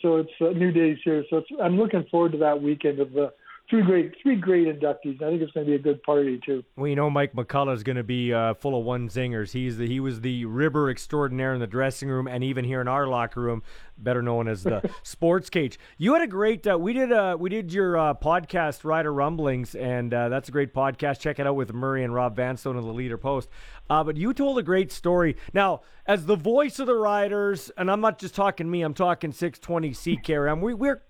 So 0.00 0.16
it's 0.16 0.30
uh, 0.40 0.50
new 0.58 0.72
days 0.72 0.98
here. 1.04 1.24
So 1.28 1.38
it's, 1.38 1.48
I'm 1.62 1.78
looking 1.78 2.04
forward 2.10 2.32
to 2.32 2.38
that 2.38 2.62
weekend 2.62 3.00
of 3.00 3.12
the 3.12 3.32
three 3.68 3.82
great 3.82 4.14
three 4.22 4.36
great 4.36 4.66
inductees. 4.66 5.22
I 5.22 5.30
think 5.30 5.42
it's 5.42 5.52
going 5.52 5.66
to 5.66 5.70
be 5.70 5.74
a 5.74 5.78
good 5.78 6.02
party 6.02 6.40
too. 6.44 6.62
Well, 6.76 6.88
you 6.88 6.96
know, 6.96 7.08
Mike 7.08 7.32
McCullough 7.32 7.74
is 7.74 7.82
going 7.82 7.96
to 7.96 8.02
be 8.02 8.32
uh, 8.32 8.54
full 8.54 8.78
of 8.78 8.84
one 8.84 9.08
zingers. 9.08 9.52
He's 9.52 9.78
the, 9.78 9.86
he 9.86 10.00
was 10.00 10.20
the 10.20 10.44
ribber 10.44 10.90
extraordinaire 10.90 11.54
in 11.54 11.60
the 11.60 11.66
dressing 11.66 12.08
room, 12.08 12.26
and 12.26 12.44
even 12.44 12.64
here 12.64 12.80
in 12.80 12.88
our 12.88 13.06
locker 13.06 13.40
room, 13.40 13.62
better 13.96 14.22
known 14.22 14.48
as 14.48 14.62
the 14.62 14.88
Sports 15.02 15.48
Cage. 15.50 15.78
You 15.96 16.14
had 16.14 16.22
a 16.22 16.26
great. 16.26 16.66
Uh, 16.66 16.78
we 16.78 16.92
did 16.92 17.12
uh, 17.12 17.36
we 17.38 17.50
did 17.50 17.72
your 17.72 17.96
uh, 17.96 18.14
podcast, 18.14 18.84
Rider 18.84 19.12
Rumblings, 19.12 19.74
and 19.74 20.12
uh, 20.12 20.28
that's 20.28 20.48
a 20.48 20.52
great 20.52 20.74
podcast. 20.74 21.20
Check 21.20 21.38
it 21.38 21.46
out 21.46 21.56
with 21.56 21.72
Murray 21.72 22.04
and 22.04 22.14
Rob 22.14 22.36
Vanstone 22.36 22.76
of 22.76 22.84
the 22.84 22.92
Leader 22.92 23.18
Post. 23.18 23.48
Uh, 23.88 24.04
but 24.04 24.16
you 24.16 24.32
told 24.32 24.58
a 24.58 24.62
great 24.62 24.92
story. 24.92 25.36
Now, 25.52 25.82
as 26.06 26.26
the 26.26 26.36
voice 26.36 26.78
of 26.78 26.86
the 26.86 26.94
Riders, 26.94 27.70
and 27.76 27.90
I'm 27.90 28.00
not 28.00 28.18
just 28.18 28.34
talking 28.34 28.70
me. 28.70 28.82
I'm 28.82 28.94
talking 28.94 29.32
620 29.32 29.90
CKRM. 29.90 30.60
We 30.60 30.74
we're 30.74 31.02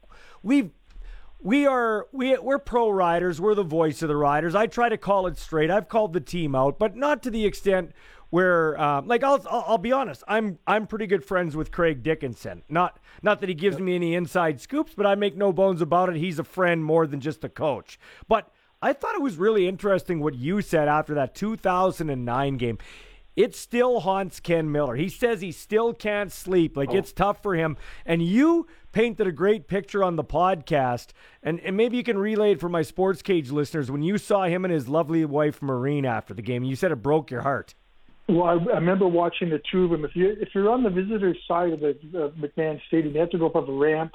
we've 0.42 0.70
we 1.43 1.66
are 1.66 2.06
we 2.12 2.39
we're 2.39 2.59
pro 2.59 2.90
riders. 2.90 3.40
We're 3.40 3.55
the 3.55 3.62
voice 3.62 4.02
of 4.02 4.09
the 4.09 4.16
riders. 4.16 4.55
I 4.55 4.66
try 4.66 4.89
to 4.89 4.97
call 4.97 5.27
it 5.27 5.36
straight. 5.36 5.70
I've 5.70 5.89
called 5.89 6.12
the 6.12 6.20
team 6.20 6.55
out, 6.55 6.78
but 6.78 6.97
not 6.97 7.23
to 7.24 7.31
the 7.31 7.44
extent 7.44 7.93
where, 8.31 8.81
um, 8.81 9.06
like, 9.09 9.23
I'll, 9.23 9.44
I'll 9.51 9.64
I'll 9.69 9.78
be 9.78 9.93
honest. 9.93 10.23
I'm 10.27 10.59
I'm 10.66 10.86
pretty 10.86 11.06
good 11.06 11.24
friends 11.24 11.55
with 11.55 11.70
Craig 11.70 12.02
Dickenson. 12.02 12.62
Not 12.69 12.98
not 13.23 13.40
that 13.40 13.48
he 13.48 13.55
gives 13.55 13.78
me 13.78 13.94
any 13.94 14.14
inside 14.14 14.60
scoops, 14.60 14.94
but 14.97 15.05
I 15.05 15.16
make 15.16 15.36
no 15.36 15.52
bones 15.52 15.82
about 15.82 16.09
it. 16.09 16.16
He's 16.16 16.39
a 16.39 16.44
friend 16.44 16.85
more 16.85 17.06
than 17.06 17.20
just 17.20 17.44
a 17.44 17.48
coach. 17.48 17.98
But 18.28 18.48
I 18.81 18.93
thought 18.93 19.14
it 19.14 19.23
was 19.23 19.36
really 19.36 19.69
interesting 19.69 20.20
what 20.20 20.35
you 20.35 20.62
said 20.62 20.89
after 20.89 21.14
that 21.14 21.35
2009 21.35 22.56
game. 22.56 22.78
It 23.34 23.54
still 23.54 24.00
haunts 24.00 24.40
Ken 24.40 24.70
Miller. 24.70 24.94
He 24.94 25.09
says 25.09 25.40
he 25.40 25.52
still 25.52 25.94
can't 25.94 26.30
sleep. 26.30 26.76
Like 26.76 26.92
it's 26.92 27.12
tough 27.12 27.42
for 27.42 27.54
him. 27.54 27.76
And 28.04 28.22
you 28.22 28.66
painted 28.92 29.26
a 29.26 29.32
great 29.32 29.68
picture 29.68 30.04
on 30.04 30.16
the 30.16 30.24
podcast. 30.24 31.09
And, 31.42 31.59
and 31.60 31.76
maybe 31.76 31.96
you 31.96 32.02
can 32.02 32.18
relay 32.18 32.52
it 32.52 32.60
for 32.60 32.68
my 32.68 32.82
sports 32.82 33.22
cage 33.22 33.50
listeners 33.50 33.90
when 33.90 34.02
you 34.02 34.18
saw 34.18 34.44
him 34.44 34.64
and 34.64 34.72
his 34.72 34.86
lovely 34.86 35.24
wife 35.24 35.62
Maureen 35.62 36.04
after 36.04 36.34
the 36.34 36.42
game. 36.42 36.62
You 36.62 36.76
said 36.76 36.92
it 36.92 36.96
broke 36.96 37.30
your 37.30 37.40
heart. 37.40 37.74
Well, 38.28 38.44
I, 38.44 38.52
I 38.52 38.76
remember 38.76 39.09
watching 39.09 39.50
the 39.50 39.60
two 39.70 39.84
of 39.84 39.90
them. 39.90 40.04
If 40.04 40.14
you 40.14 40.36
if 40.40 40.50
you're 40.54 40.70
on 40.70 40.82
the 40.82 40.90
visitor 40.90 41.34
side 41.48 41.72
of 41.72 41.80
the 41.80 41.90
uh, 42.14 42.28
McMahon 42.30 42.80
Stadium, 42.88 43.14
you 43.14 43.20
have 43.20 43.30
to 43.30 43.38
go 43.38 43.46
up 43.46 43.56
a 43.56 43.72
ramp 43.72 44.14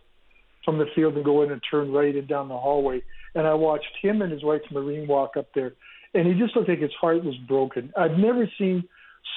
from 0.63 0.77
the 0.77 0.85
field 0.95 1.15
and 1.15 1.25
go 1.25 1.43
in 1.43 1.51
and 1.51 1.61
turn 1.69 1.91
right 1.91 2.15
and 2.15 2.27
down 2.27 2.47
the 2.47 2.57
hallway. 2.57 3.01
And 3.35 3.45
I 3.45 3.53
watched 3.53 3.91
him 4.01 4.21
and 4.21 4.31
his 4.31 4.43
wife 4.43 4.61
Maureen 4.71 5.07
walk 5.07 5.37
up 5.37 5.47
there, 5.53 5.73
and 6.13 6.25
he 6.25 6.33
just 6.33 6.55
looked 6.55 6.69
like 6.69 6.79
his 6.79 6.93
heart 6.99 7.23
was 7.23 7.35
broken. 7.47 7.91
I've 7.97 8.17
never 8.17 8.49
seen 8.57 8.87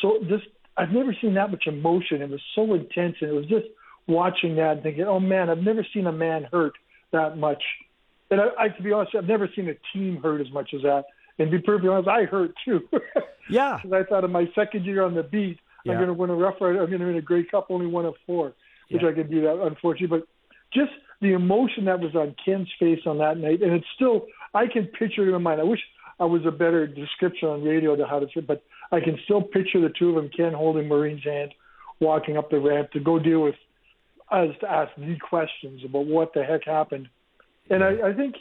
so 0.01 0.19
just 0.28 0.44
I've 0.77 0.90
never 0.90 1.15
seen 1.20 1.35
that 1.35 1.51
much 1.51 1.65
emotion. 1.66 2.23
It 2.23 2.31
was 2.31 2.40
so 2.55 2.74
intense, 2.74 3.16
and 3.20 3.31
it 3.31 3.35
was 3.35 3.47
just 3.47 3.66
watching 4.07 4.57
that 4.57 4.73
and 4.73 4.82
thinking, 4.82 5.05
oh 5.05 5.20
man, 5.20 5.51
I've 5.51 5.59
never 5.59 5.86
seen 5.93 6.07
a 6.07 6.12
man 6.12 6.47
hurt 6.51 6.73
that 7.12 7.36
much. 7.36 7.62
And 8.31 8.40
I, 8.40 8.47
I 8.59 8.69
to 8.69 8.82
be 8.82 8.93
honest, 8.93 9.15
I've 9.15 9.24
never 9.27 9.48
seen 9.55 9.69
a 9.69 9.74
team 9.93 10.20
hurt 10.23 10.40
as 10.40 10.51
much 10.52 10.70
as 10.74 10.82
that. 10.82 11.05
And 11.39 11.51
to 11.51 11.59
be 11.59 11.62
perfectly 11.62 11.89
honest, 11.90 12.09
I 12.09 12.24
hurt 12.24 12.52
too. 12.65 12.81
yeah. 13.51 13.78
Because 13.82 13.93
I 13.93 14.09
thought 14.09 14.24
in 14.24 14.32
my 14.32 14.47
second 14.55 14.85
year 14.85 15.02
on 15.02 15.15
the 15.15 15.23
beat, 15.23 15.59
Yeah. 15.85 15.93
I'm 15.93 15.98
going 15.98 16.09
to 16.09 16.15
win 16.15 16.31
a 16.31 16.35
Rough 16.35 16.61
Rider. 16.61 16.82
I'm 16.82 16.89
going 16.89 17.01
to 17.01 17.07
win 17.07 17.16
a 17.16 17.23
Grey 17.23 17.44
Cup, 17.44 17.66
only 17.70 17.86
one 17.86 18.05
of 18.05 18.15
four, 18.27 18.55
which 18.90 19.02
Yeah. 19.02 19.09
I 19.09 19.12
could 19.12 19.31
do 19.31 19.40
that, 19.43 19.61
unfortunately. 19.62 20.19
But 20.19 20.28
just 20.73 20.93
the 21.20 21.32
emotion 21.32 21.86
that 21.86 22.01
was 22.01 22.15
on 22.15 22.35
Ken's 22.44 22.69
face 22.78 23.01
on 23.07 23.19
that 23.19 23.39
night, 23.39 23.62
and 23.62 23.73
it's 23.73 23.86
still, 23.94 24.27
I 24.55 24.66
can 24.66 24.86
picture 24.86 25.23
it 25.23 25.27
in 25.27 25.32
my 25.32 25.39
mind. 25.39 25.61
I 25.61 25.65
wish 25.65 25.81
I 26.19 26.24
was 26.27 26.43
a 26.47 26.51
better 26.51 26.86
description 26.86 27.48
on 27.48 27.65
radio 27.65 27.97
to 27.97 28.07
how 28.07 28.20
to 28.20 28.27
say, 28.35 28.40
but 28.40 28.62
I 28.93 29.01
can 29.01 29.19
still 29.25 29.43
picture 29.43 29.81
the 29.81 29.93
two 29.99 30.11
of 30.11 30.15
them, 30.17 30.31
Ken 30.37 30.53
holding 30.53 30.89
Marine's 30.89 31.25
hand, 31.25 31.53
walking 32.01 32.37
up 32.37 32.51
the 32.51 32.59
ramp 32.59 32.91
to 32.93 33.01
go 33.01 33.19
deal 33.19 33.41
with 33.43 33.55
us 34.31 34.49
to 34.61 34.71
ask 34.71 34.91
the 34.97 35.17
questions 35.29 35.83
about 35.85 36.07
what 36.07 36.33
the 36.35 36.43
heck 36.43 36.65
happened. 36.65 37.09
And 37.69 37.85
I, 37.85 38.09
I 38.09 38.12
think, 38.12 38.37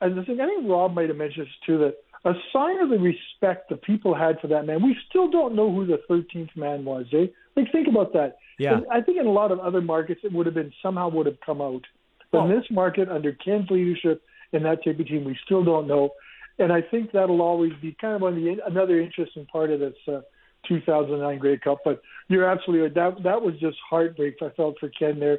and 0.00 0.18
I 0.18 0.24
think 0.24 0.40
I 0.40 0.46
think 0.46 0.68
Rob 0.68 0.94
might 0.94 1.08
have 1.08 1.16
mentioned 1.16 1.46
this 1.46 1.54
too 1.66 1.78
that 1.78 1.96
a 2.24 2.32
sign 2.52 2.80
of 2.80 2.90
the 2.90 2.98
respect 2.98 3.68
the 3.68 3.76
people 3.76 4.14
had 4.14 4.40
for 4.40 4.48
that 4.48 4.66
man. 4.66 4.82
We 4.82 4.96
still 5.08 5.30
don't 5.30 5.54
know 5.54 5.72
who 5.72 5.86
the 5.86 6.00
13th 6.10 6.56
man 6.56 6.84
was. 6.84 7.06
Eh? 7.12 7.26
Like 7.56 7.70
think 7.72 7.88
about 7.88 8.12
that. 8.14 8.38
Yeah. 8.58 8.74
And 8.74 8.86
I 8.92 9.00
think 9.00 9.18
in 9.18 9.26
a 9.26 9.32
lot 9.32 9.52
of 9.52 9.60
other 9.60 9.80
markets 9.80 10.20
it 10.24 10.32
would 10.32 10.46
have 10.46 10.54
been 10.54 10.72
somehow 10.82 11.08
would 11.10 11.26
have 11.26 11.38
come 11.44 11.60
out. 11.60 11.82
But 12.30 12.44
in 12.44 12.50
this 12.50 12.66
market 12.70 13.08
under 13.08 13.32
Ken's 13.32 13.70
leadership 13.70 14.22
and 14.52 14.64
that 14.64 14.84
type 14.84 14.98
of 14.98 15.06
team, 15.06 15.24
we 15.24 15.38
still 15.44 15.64
don't 15.64 15.86
know. 15.86 16.10
And 16.58 16.72
I 16.72 16.82
think 16.82 17.12
that'll 17.12 17.40
always 17.42 17.72
be 17.80 17.96
kind 18.00 18.14
of 18.16 18.22
on 18.24 18.34
the 18.34 18.58
another 18.66 19.00
interesting 19.00 19.46
part 19.46 19.70
of 19.70 19.80
this 19.80 19.94
uh, 20.08 20.20
2009 20.66 21.38
Grey 21.38 21.58
Cup. 21.58 21.78
But 21.84 22.02
you're 22.28 22.48
absolutely 22.48 22.82
right. 22.86 22.94
That 22.94 23.22
that 23.22 23.42
was 23.42 23.54
just 23.60 23.78
heartbreak. 23.88 24.36
I 24.42 24.50
felt 24.50 24.76
for 24.78 24.88
Ken 24.88 25.18
there. 25.20 25.38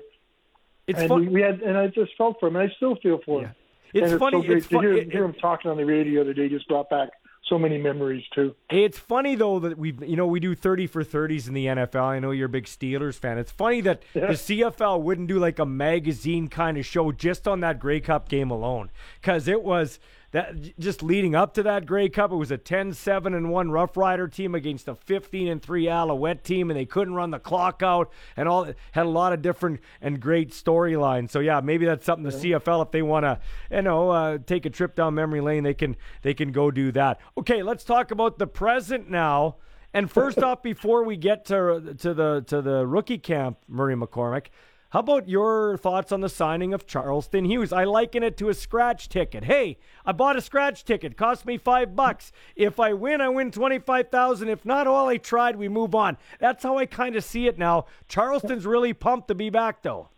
It's 0.88 1.00
and 1.00 1.10
fun- 1.10 1.22
we, 1.22 1.28
we 1.28 1.42
had, 1.42 1.62
and 1.62 1.78
I 1.78 1.88
just 1.88 2.12
felt 2.18 2.38
for 2.40 2.48
him, 2.48 2.56
and 2.56 2.70
I 2.70 2.74
still 2.78 2.96
feel 2.96 3.20
for 3.26 3.42
him. 3.44 3.52
It's 3.94 4.12
and 4.12 4.20
funny- 4.20 4.46
So 4.48 4.54
it's 4.54 4.68
to 4.68 4.80
hear, 4.80 4.94
it- 4.94 5.12
hear 5.12 5.24
him 5.26 5.34
talking 5.34 5.70
on 5.70 5.78
the 5.78 5.86
radio 5.86 6.16
the 6.16 6.22
other 6.22 6.34
day. 6.34 6.50
Just 6.50 6.68
brought 6.68 6.90
back 6.90 7.10
so 7.48 7.58
many 7.60 7.78
memories 7.78 8.24
too. 8.34 8.56
Hey, 8.70 8.84
it's 8.86 8.98
funny 8.98 9.36
though 9.36 9.60
that 9.60 9.78
we, 9.78 9.94
you 10.06 10.16
know, 10.16 10.28
we 10.28 10.40
do 10.40 10.56
thirty 10.56 10.88
for 10.88 11.04
thirties 11.04 11.48
in 11.48 11.54
the 11.54 11.66
NFL. 11.66 12.04
I 12.04 12.20
know 12.20 12.32
you're 12.32 12.46
a 12.46 12.50
big 12.50 12.66
Steelers 12.66 13.16
fan. 13.16 13.38
It's 13.38 13.52
funny 13.52 13.82
that 13.82 14.02
Yeah. 14.14 14.28
the 14.28 14.34
CFL 14.34 15.02
wouldn't 15.02 15.28
do 15.28 15.38
like 15.40 15.60
a 15.60 15.66
magazine 15.66 16.48
kind 16.48 16.78
of 16.78 16.86
show 16.86 17.12
just 17.12 17.48
on 17.48 17.60
that 17.62 17.80
Grey 17.80 18.00
Cup 18.00 18.30
game 18.30 18.52
alone, 18.52 18.90
because 19.22 19.48
it 19.48 19.64
was 19.64 20.00
that 20.32 20.78
just 20.80 21.02
leading 21.02 21.36
up 21.36 21.54
to 21.56 21.64
that 21.64 21.86
Grey 21.86 22.10
Cup. 22.10 22.32
It 22.32 22.36
was 22.36 22.52
a 22.52 22.58
10-7 22.58 23.36
and 23.36 23.50
one 23.50 23.72
Rough 23.72 23.98
Rider 23.98 24.28
team 24.28 24.54
against 24.56 24.88
a 24.88 24.96
fifteen 24.96 25.48
and 25.48 25.62
three 25.62 25.88
Alouette 25.88 26.44
team, 26.44 26.70
and 26.70 26.80
they 26.80 26.86
couldn't 26.86 27.16
run 27.16 27.32
the 27.32 27.40
clock 27.40 27.82
out, 27.82 28.12
and 28.38 28.48
all 28.48 28.66
had 28.92 29.06
a 29.06 29.10
lot 29.10 29.34
of 29.34 29.42
different 29.42 29.80
and 30.02 30.20
great 30.20 30.52
storylines. 30.52 31.32
So 31.32 31.40
yeah, 31.40 31.62
maybe 31.62 31.86
that's 31.86 32.06
something 32.06 32.24
the 32.24 32.38
CFL 32.38 32.86
if 32.86 32.92
they 32.92 33.02
want 33.02 33.24
to, 33.24 33.40
you 33.72 33.82
know, 33.82 34.10
uh, 34.10 34.38
take 34.46 34.66
a 34.66 34.70
trip 34.70 34.96
down 34.96 35.16
memory 35.16 35.42
lane, 35.42 35.64
they 35.64 35.74
can 35.74 35.96
they 36.22 36.34
can 36.34 36.52
go 36.52 36.72
do 36.72 36.92
that. 36.92 37.20
Okay, 37.38 37.64
let's 37.64 37.84
talk 37.84 38.12
about 38.12 38.38
the 38.38 38.48
present 38.48 39.10
now. 39.10 39.56
And 39.94 40.12
first 40.12 40.38
off, 40.44 40.62
before 40.62 41.04
we 41.04 41.18
get 41.18 41.46
to 41.46 41.96
to 41.98 42.14
the 42.14 42.44
to 42.48 42.62
the 42.62 42.86
rookie 42.86 43.18
camp, 43.18 43.58
Murray 43.68 43.96
McCormick, 43.96 44.48
how 44.90 45.00
about 45.00 45.30
your 45.30 45.78
thoughts 45.78 46.12
on 46.12 46.22
the 46.22 46.30
signing 46.30 46.74
of 46.74 46.88
Charleston 46.88 47.46
Hughes? 47.46 47.72
I 47.72 47.84
liken 47.84 48.24
it 48.24 48.38
to 48.38 48.50
a 48.50 48.56
scratch 48.56 49.08
ticket. 49.08 49.44
Hey, 49.44 49.78
I 50.04 50.14
bought 50.14 50.36
a 50.36 50.42
scratch 50.42 50.84
ticket, 50.84 51.16
cost 51.16 51.46
me 51.46 51.60
five 51.60 51.96
bucks. 51.96 52.32
If 52.56 52.80
I 52.80 52.94
win, 52.94 53.22
I 53.22 53.30
win 53.30 53.52
twenty 53.52 53.78
five 53.78 54.10
thousand. 54.10 54.50
If 54.50 54.66
not, 54.66 54.88
all 54.88 55.08
I 55.08 55.18
tried, 55.18 55.58
we 55.58 55.68
move 55.70 55.94
on. 55.94 56.18
That's 56.40 56.64
how 56.64 56.80
I 56.80 56.88
kind 56.88 57.16
of 57.16 57.24
see 57.24 57.46
it 57.46 57.60
now. 57.60 57.86
Charleston's 58.08 58.66
really 58.66 58.94
pumped 58.94 59.28
to 59.28 59.36
be 59.36 59.52
back, 59.52 59.84
though. 59.84 60.10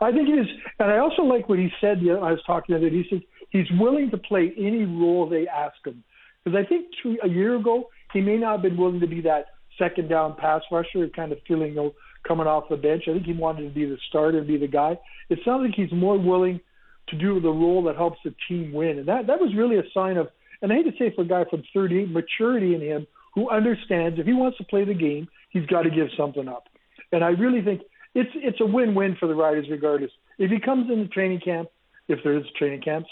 I 0.00 0.10
think 0.10 0.26
he 0.26 0.34
is, 0.34 0.46
and 0.80 0.90
I 0.90 0.98
also 0.98 1.22
like 1.22 1.48
what 1.48 1.58
he 1.58 1.70
said. 1.80 2.02
Know, 2.02 2.22
I 2.22 2.32
was 2.32 2.42
talking 2.46 2.74
to 2.74 2.84
him. 2.84 2.92
He 2.92 3.04
said 3.08 3.22
he's 3.50 3.70
willing 3.78 4.10
to 4.10 4.18
play 4.18 4.52
any 4.58 4.84
role 4.84 5.28
they 5.28 5.46
ask 5.46 5.76
him. 5.86 6.02
Because 6.44 6.58
I 6.58 6.68
think 6.68 6.86
two, 7.02 7.16
a 7.22 7.28
year 7.28 7.56
ago 7.56 7.90
he 8.12 8.20
may 8.20 8.38
not 8.38 8.52
have 8.52 8.62
been 8.62 8.76
willing 8.76 9.00
to 9.00 9.06
be 9.06 9.20
that 9.20 9.46
second 9.78 10.08
down 10.08 10.34
pass 10.34 10.62
rusher, 10.72 11.08
kind 11.14 11.30
of 11.30 11.38
feeling 11.46 11.74
know, 11.74 11.94
coming 12.28 12.46
off 12.46 12.68
the 12.68 12.76
bench. 12.76 13.04
I 13.08 13.12
think 13.12 13.24
he 13.24 13.32
wanted 13.32 13.62
to 13.62 13.70
be 13.70 13.86
the 13.86 13.96
starter 14.08 14.42
be 14.42 14.58
the 14.58 14.68
guy. 14.68 14.98
It 15.30 15.38
sounds 15.44 15.64
like 15.64 15.74
he's 15.74 15.92
more 15.92 16.18
willing 16.18 16.60
to 17.08 17.16
do 17.16 17.40
the 17.40 17.48
role 17.48 17.82
that 17.84 17.96
helps 17.96 18.18
the 18.24 18.34
team 18.46 18.72
win, 18.72 18.98
and 18.98 19.08
that 19.08 19.26
that 19.26 19.40
was 19.40 19.54
really 19.56 19.78
a 19.78 19.90
sign 19.94 20.16
of. 20.18 20.28
And 20.60 20.72
I 20.72 20.76
hate 20.76 20.90
to 20.90 20.98
say 20.98 21.14
for 21.14 21.22
a 21.22 21.24
guy 21.24 21.44
from 21.48 21.62
38, 21.72 22.10
maturity 22.10 22.74
in 22.74 22.80
him 22.80 23.06
who 23.34 23.48
understands 23.48 24.18
if 24.18 24.26
he 24.26 24.32
wants 24.32 24.58
to 24.58 24.64
play 24.64 24.84
the 24.84 24.94
game, 24.94 25.28
he's 25.50 25.66
got 25.66 25.82
to 25.82 25.90
give 25.90 26.08
something 26.16 26.48
up. 26.48 26.68
And 27.12 27.24
I 27.24 27.28
really 27.28 27.62
think 27.62 27.82
it's 28.14 28.30
it's 28.34 28.60
a 28.60 28.66
win-win 28.66 29.16
for 29.18 29.26
the 29.26 29.34
Riders 29.34 29.66
regardless. 29.70 30.10
If 30.38 30.50
he 30.50 30.60
comes 30.60 30.90
into 30.90 31.08
training 31.08 31.40
camp, 31.40 31.68
if 32.08 32.20
there 32.22 32.36
is 32.36 32.44
training 32.58 32.82
camps, 32.82 33.08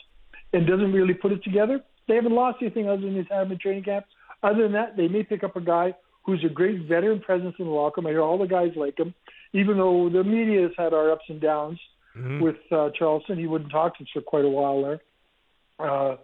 and 0.52 0.66
doesn't 0.66 0.92
really 0.92 1.14
put 1.14 1.32
it 1.32 1.42
together, 1.42 1.80
they 2.08 2.14
haven't 2.14 2.32
lost 2.34 2.58
anything 2.60 2.88
other 2.88 3.02
than 3.02 3.16
his 3.16 3.26
in 3.30 3.58
training 3.58 3.84
camp. 3.84 4.06
Other 4.42 4.62
than 4.64 4.72
that, 4.72 4.96
they 4.96 5.08
may 5.08 5.22
pick 5.22 5.42
up 5.42 5.56
a 5.56 5.60
guy 5.60 5.94
who's 6.26 6.44
a 6.44 6.52
great 6.52 6.82
veteran 6.88 7.20
presence 7.20 7.54
in 7.58 7.66
the 7.66 7.70
locker 7.70 8.00
room. 8.00 8.08
I 8.08 8.10
hear 8.10 8.20
all 8.20 8.36
the 8.36 8.46
guys 8.46 8.72
like 8.76 8.98
him, 8.98 9.14
even 9.52 9.78
though 9.78 10.10
the 10.12 10.24
media 10.24 10.62
has 10.62 10.72
had 10.76 10.92
our 10.92 11.12
ups 11.12 11.24
and 11.28 11.40
downs 11.40 11.78
with 12.40 12.56
uh, 12.72 12.90
Charleston. 12.98 13.38
He 13.38 13.46
wouldn't 13.46 13.70
talk 13.70 13.96
to 13.98 14.04
us 14.04 14.10
for 14.12 14.22
quite 14.22 14.44
a 14.44 14.48
while 14.48 14.82
there 14.82 15.00
uh, 15.78 16.16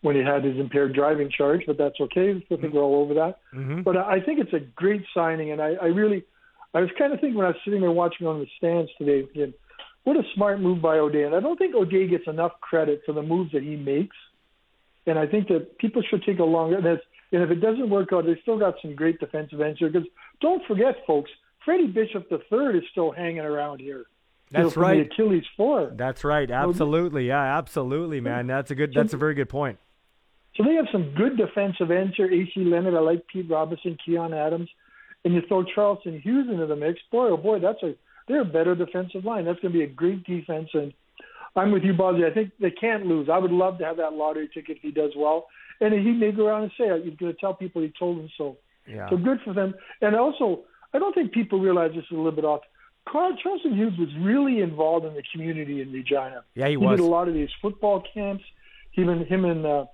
when 0.00 0.16
he 0.16 0.22
had 0.22 0.44
his 0.44 0.56
impaired 0.58 0.94
driving 0.94 1.30
charge, 1.36 1.62
but 1.66 1.76
that's 1.76 2.00
okay. 2.00 2.42
I 2.50 2.56
think 2.56 2.72
we're 2.72 2.82
all 2.82 3.02
over 3.02 3.14
that. 3.14 3.34
Mm-hmm. 3.54 3.82
But 3.82 3.96
I 3.96 4.20
think 4.20 4.40
it's 4.40 4.52
a 4.52 4.60
great 4.74 5.02
signing, 5.14 5.52
and 5.52 5.60
I, 5.60 5.74
I 5.74 5.86
really, 5.86 6.24
I 6.72 6.80
was 6.80 6.90
kind 6.98 7.12
of 7.12 7.20
thinking 7.20 7.36
when 7.36 7.46
I 7.46 7.50
was 7.50 7.58
sitting 7.64 7.80
there 7.80 7.90
watching 7.90 8.26
on 8.26 8.38
the 8.38 8.46
stands 8.56 8.90
today, 8.96 9.22
thinking, 9.26 9.52
what 10.04 10.16
a 10.16 10.22
smart 10.34 10.60
move 10.60 10.80
by 10.80 10.98
O'Day. 10.98 11.24
And 11.24 11.34
I 11.34 11.40
don't 11.40 11.58
think 11.58 11.74
O'Day 11.74 12.08
gets 12.08 12.26
enough 12.26 12.52
credit 12.60 13.02
for 13.04 13.12
the 13.12 13.22
moves 13.22 13.52
that 13.52 13.62
he 13.62 13.76
makes. 13.76 14.16
And 15.06 15.18
I 15.18 15.26
think 15.26 15.48
that 15.48 15.76
people 15.78 16.02
should 16.08 16.22
take 16.24 16.38
a 16.38 16.44
longer. 16.44 16.78
And, 16.78 16.86
it's- 16.86 17.06
and 17.32 17.42
if 17.42 17.50
it 17.50 17.60
doesn't 17.60 17.90
work 17.90 18.12
out, 18.12 18.26
they 18.26 18.38
still 18.42 18.58
got 18.58 18.74
some 18.82 18.94
great 18.94 19.20
defensive 19.20 19.60
ends 19.60 19.78
here. 19.78 19.90
Because 19.90 20.08
don't 20.40 20.62
forget, 20.66 20.96
folks, 21.06 21.30
Freddie 21.64 21.86
Bishop 21.86 22.30
III 22.30 22.78
is 22.78 22.84
still 22.90 23.10
hanging 23.12 23.40
around 23.40 23.80
here. 23.80 24.04
You 24.50 24.58
know, 24.58 24.64
That's 24.64 24.76
right. 24.76 25.08
The 25.08 25.14
Achilles 25.14 25.44
four. 25.56 25.92
That's 25.94 26.24
right. 26.24 26.50
Absolutely. 26.50 27.28
Yeah, 27.28 27.58
absolutely, 27.58 28.20
man. 28.20 28.46
That's 28.46 28.70
a 28.70 28.74
good. 28.74 28.92
That's 28.92 29.12
a 29.12 29.16
very 29.16 29.34
good 29.34 29.48
point. 29.48 29.78
So 30.56 30.64
they 30.64 30.74
have 30.74 30.86
some 30.90 31.14
good 31.14 31.36
defensive 31.36 31.90
ends 31.90 32.14
here. 32.16 32.30
AC 32.30 32.52
Leonard, 32.56 32.94
I 32.94 32.98
like 32.98 33.26
Pete 33.28 33.48
Robertson, 33.48 33.96
Keon 34.04 34.34
Adams, 34.34 34.68
and 35.24 35.32
you 35.32 35.42
throw 35.46 35.62
Charleston 35.62 36.20
Hughes 36.20 36.48
into 36.50 36.66
the 36.66 36.76
mix. 36.76 36.98
Boy, 37.12 37.28
oh 37.28 37.36
boy, 37.36 37.60
that's 37.60 37.82
a 37.82 37.94
they're 38.26 38.42
a 38.42 38.44
better 38.44 38.74
defensive 38.74 39.24
line. 39.24 39.44
That's 39.44 39.58
going 39.60 39.72
to 39.72 39.78
be 39.78 39.84
a 39.84 39.88
great 39.88 40.24
defense. 40.24 40.68
And 40.74 40.92
I'm 41.56 41.72
with 41.72 41.82
you, 41.82 41.92
Bobby. 41.92 42.24
I 42.24 42.30
think 42.30 42.52
they 42.60 42.70
can't 42.70 43.06
lose. 43.06 43.28
I 43.30 43.38
would 43.38 43.50
love 43.50 43.78
to 43.78 43.84
have 43.84 43.96
that 43.96 44.12
lottery 44.12 44.48
ticket 44.52 44.76
if 44.76 44.82
he 44.82 44.92
does 44.92 45.12
well. 45.16 45.48
And 45.80 45.94
he 45.94 46.12
may 46.12 46.32
go 46.32 46.46
around 46.48 46.62
and 46.64 46.72
say. 46.78 46.84
He's 47.02 47.16
going 47.16 47.32
to 47.32 47.38
tell 47.38 47.54
people 47.54 47.82
he 47.82 47.92
told 47.98 48.18
them 48.18 48.28
so. 48.36 48.58
Yeah. 48.86 49.08
So 49.08 49.16
good 49.16 49.40
for 49.44 49.54
them. 49.54 49.74
And 50.00 50.16
also, 50.16 50.64
I 50.92 50.98
don't 50.98 51.14
think 51.14 51.32
people 51.32 51.60
realize 51.60 51.92
this 51.94 52.04
is 52.04 52.12
a 52.12 52.16
little 52.16 52.32
bit 52.32 52.44
off. 52.44 52.60
Carl 53.08 53.34
Charleston 53.42 53.74
Hughes 53.74 53.94
was 53.98 54.08
really 54.20 54.60
involved 54.60 55.06
in 55.06 55.14
the 55.14 55.22
community 55.32 55.80
in 55.80 55.92
Regina. 55.92 56.44
Yeah, 56.54 56.66
he 56.66 56.72
He 56.72 56.76
was. 56.76 56.98
did 56.98 57.04
a 57.04 57.08
lot 57.08 57.28
of 57.28 57.34
these 57.34 57.48
football 57.62 58.02
camps. 58.12 58.44
Him 58.92 59.08
and 59.08 59.26
him 59.26 59.44
and 59.44 59.64
uh, 59.64 59.84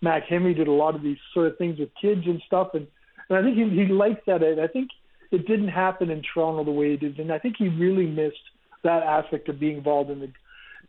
Mac 0.00 0.24
Henry 0.28 0.54
did 0.54 0.68
a 0.68 0.72
lot 0.72 0.94
of 0.94 1.02
these 1.02 1.18
sort 1.34 1.48
of 1.48 1.58
things 1.58 1.78
with 1.78 1.90
kids 2.00 2.22
and 2.26 2.40
stuff. 2.46 2.74
And 2.74 2.86
and 3.28 3.38
I 3.38 3.42
think 3.42 3.56
he 3.56 3.68
he 3.84 3.92
liked 3.92 4.26
that. 4.26 4.42
And 4.42 4.60
I 4.60 4.68
think 4.68 4.90
it 5.30 5.46
didn't 5.46 5.68
happen 5.68 6.10
in 6.10 6.22
Toronto 6.22 6.64
the 6.64 6.70
way 6.70 6.92
it 6.94 7.00
did. 7.00 7.18
And 7.18 7.32
I 7.32 7.38
think 7.38 7.56
he 7.58 7.68
really 7.68 8.06
missed 8.06 8.36
that 8.84 9.02
aspect 9.02 9.48
of 9.48 9.58
being 9.58 9.78
involved 9.78 10.10
in 10.10 10.20
the 10.20 10.32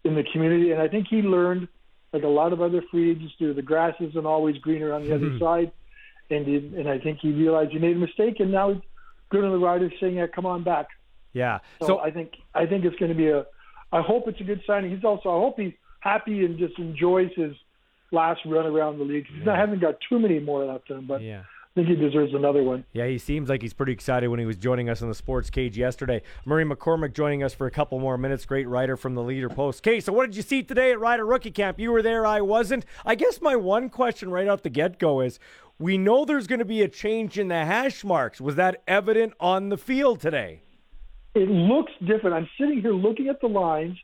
in 0.03 0.15
the 0.15 0.23
community. 0.31 0.71
And 0.71 0.81
I 0.81 0.87
think 0.87 1.07
he 1.09 1.21
learned, 1.21 1.67
like 2.13 2.23
a 2.23 2.27
lot 2.27 2.53
of 2.53 2.61
other 2.61 2.83
free 2.91 3.11
agents 3.11 3.33
do, 3.39 3.53
the 3.53 3.61
grass 3.61 3.95
isn't 3.99 4.25
always 4.25 4.57
greener 4.57 4.93
on 4.93 5.03
the 5.03 5.15
other 5.15 5.29
hmm. 5.29 5.39
side. 5.39 5.71
And 6.29 6.47
he, 6.47 6.55
and 6.55 6.87
I 6.87 6.99
think 6.99 7.19
he 7.21 7.31
realized 7.31 7.71
he 7.71 7.79
made 7.79 7.97
a 7.97 7.99
mistake, 7.99 8.39
and 8.39 8.51
now 8.51 8.73
he's 8.73 8.81
good 9.29 9.43
on 9.43 9.51
the 9.51 9.57
riders 9.57 9.91
saying, 9.99 10.15
yeah, 10.15 10.27
"Come 10.27 10.45
on 10.45 10.63
back." 10.63 10.87
Yeah. 11.33 11.59
So, 11.81 11.87
So 11.87 11.99
I 11.99 12.11
think 12.11 12.31
I 12.55 12.65
think 12.65 12.85
it's 12.85 12.95
going 12.95 13.11
to 13.11 13.17
be 13.17 13.27
a. 13.27 13.45
I 13.91 14.01
hope 14.01 14.27
it's 14.27 14.39
a 14.39 14.43
good 14.43 14.61
signing. 14.65 14.95
He's 14.95 15.03
also 15.03 15.29
I 15.29 15.39
hope 15.39 15.59
he's 15.59 15.73
happy 15.99 16.45
and 16.45 16.57
just 16.57 16.79
enjoys 16.79 17.29
his 17.35 17.53
last 18.11 18.41
run 18.45 18.65
around 18.65 18.99
the 18.99 19.03
league. 19.03 19.25
He's 19.27 19.45
not 19.45 19.57
hasn't 19.57 19.81
got 19.81 19.95
too 20.07 20.19
many 20.19 20.39
more 20.39 20.65
left 20.65 20.89
in 20.89 20.97
him, 20.97 21.07
but 21.07 21.21
Yeah. 21.21 21.43
I 21.75 21.79
think 21.81 21.87
he 21.87 21.95
deserves 21.95 22.35
another 22.35 22.61
one. 22.61 22.85
Yeah, 22.93 23.07
he 23.07 23.17
seems 23.17 23.49
like 23.49 23.63
he's 23.63 23.73
pretty 23.73 23.93
excited 23.93 24.27
when 24.27 24.39
he 24.39 24.45
was 24.45 24.57
joining 24.57 24.89
us 24.89 25.01
in 25.01 25.09
the 25.09 25.15
sports 25.15 25.49
cage 25.49 25.75
yesterday. 25.75 26.21
Murray 26.45 26.63
McCormick 26.63 27.15
joining 27.15 27.41
us 27.41 27.55
for 27.55 27.65
a 27.65 27.71
couple 27.71 27.97
more 27.97 28.15
minutes. 28.15 28.45
Great 28.45 28.67
writer 28.67 28.95
from 28.95 29.15
the 29.15 29.23
Leader 29.23 29.49
Post. 29.49 29.81
Okay, 29.81 29.99
so 29.99 30.13
what 30.13 30.27
did 30.27 30.35
you 30.35 30.43
see 30.43 30.61
today 30.61 30.91
at 30.91 30.99
Rider 30.99 31.25
Rookie 31.25 31.49
Camp? 31.49 31.79
You 31.79 31.91
were 31.91 32.03
there, 32.03 32.27
I 32.27 32.41
wasn't. 32.41 32.85
I 33.03 33.15
guess 33.15 33.41
my 33.41 33.55
one 33.55 33.89
question 33.89 34.29
right 34.29 34.47
off 34.47 34.61
the 34.61 34.69
get 34.69 34.99
go 34.99 35.21
is 35.21 35.39
we 35.79 35.97
know 35.97 36.25
there's 36.25 36.45
going 36.45 36.59
to 36.59 36.65
be 36.65 36.83
a 36.83 36.87
change 36.87 37.39
in 37.39 37.47
the 37.47 37.65
hash 37.65 38.03
marks. 38.03 38.39
Was 38.39 38.55
that 38.55 38.83
evident 38.87 39.33
on 39.39 39.69
the 39.69 39.77
field 39.77 40.21
today? 40.21 40.61
It 41.33 41.49
looks 41.49 41.91
different. 42.05 42.35
I'm 42.35 42.49
sitting 42.59 42.81
here 42.81 42.93
looking 42.93 43.29
at 43.29 43.41
the 43.41 43.47
lines, 43.47 43.97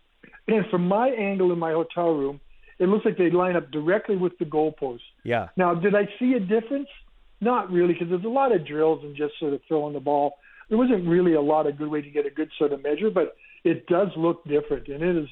and 0.47 0.65
from 0.71 0.87
my 0.87 1.09
angle 1.09 1.53
in 1.53 1.59
my 1.59 1.73
hotel 1.73 2.15
room, 2.15 2.41
it 2.79 2.87
looks 2.87 3.05
like 3.05 3.19
they 3.19 3.29
line 3.29 3.55
up 3.55 3.69
directly 3.69 4.15
with 4.15 4.35
the 4.39 4.45
goalpost. 4.45 5.01
Yeah. 5.23 5.49
Now, 5.55 5.75
did 5.75 5.93
I 5.93 6.09
see 6.17 6.33
a 6.33 6.39
difference? 6.39 6.87
Not 7.41 7.71
really, 7.71 7.93
because 7.93 8.09
there's 8.09 8.25
a 8.25 8.27
lot 8.27 8.53
of 8.53 8.67
drills 8.67 9.03
and 9.03 9.15
just 9.15 9.33
sort 9.39 9.53
of 9.53 9.61
throwing 9.67 9.93
the 9.93 9.99
ball. 9.99 10.33
There 10.67 10.77
wasn't 10.77 11.07
really 11.07 11.33
a 11.33 11.41
lot 11.41 11.67
of 11.67 11.77
good 11.77 11.87
way 11.87 12.01
to 12.01 12.09
get 12.09 12.25
a 12.25 12.29
good 12.29 12.49
sort 12.57 12.73
of 12.73 12.83
measure, 12.83 13.09
but 13.09 13.35
it 13.63 13.87
does 13.87 14.09
look 14.17 14.43
different, 14.45 14.87
and 14.87 15.03
it 15.03 15.15
is. 15.23 15.29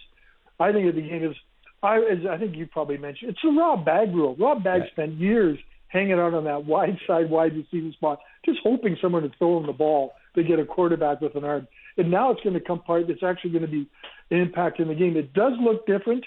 I 0.59 0.71
think 0.71 0.88
at 0.88 0.95
the 0.95 1.01
game 1.01 1.23
is. 1.23 1.35
I 1.84 1.97
as 1.97 2.25
I 2.29 2.38
think 2.38 2.55
you 2.55 2.65
probably 2.65 2.97
mentioned 2.97 3.31
it's 3.31 3.43
a 3.43 3.49
Rob 3.49 3.85
Bagg 3.85 4.13
rule. 4.13 4.35
Rob 4.39 4.63
Bagg 4.63 4.81
right. 4.81 4.91
spent 4.91 5.13
years 5.13 5.59
hanging 5.89 6.13
out 6.13 6.34
on 6.34 6.43
that 6.45 6.65
wide 6.65 6.97
side 7.07 7.29
wide 7.29 7.53
receiver 7.55 7.91
spot, 7.93 8.19
just 8.45 8.59
hoping 8.63 8.97
someone 9.01 9.23
would 9.23 9.35
throw 9.38 9.57
him 9.57 9.67
the 9.67 9.73
ball 9.73 10.13
to 10.35 10.43
get 10.43 10.59
a 10.59 10.65
quarterback 10.65 11.21
with 11.21 11.35
an 11.35 11.43
arm. 11.43 11.67
And 11.97 12.11
now 12.11 12.31
it's 12.31 12.41
going 12.41 12.53
to 12.53 12.59
come 12.59 12.79
part. 12.81 13.09
It's 13.09 13.23
actually 13.23 13.51
going 13.51 13.65
to 13.65 13.71
be 13.71 13.88
an 14.31 14.39
impact 14.39 14.79
in 14.79 14.88
the 14.88 14.95
game. 14.95 15.17
It 15.17 15.34
does 15.34 15.53
look 15.59 15.85
different. 15.85 16.23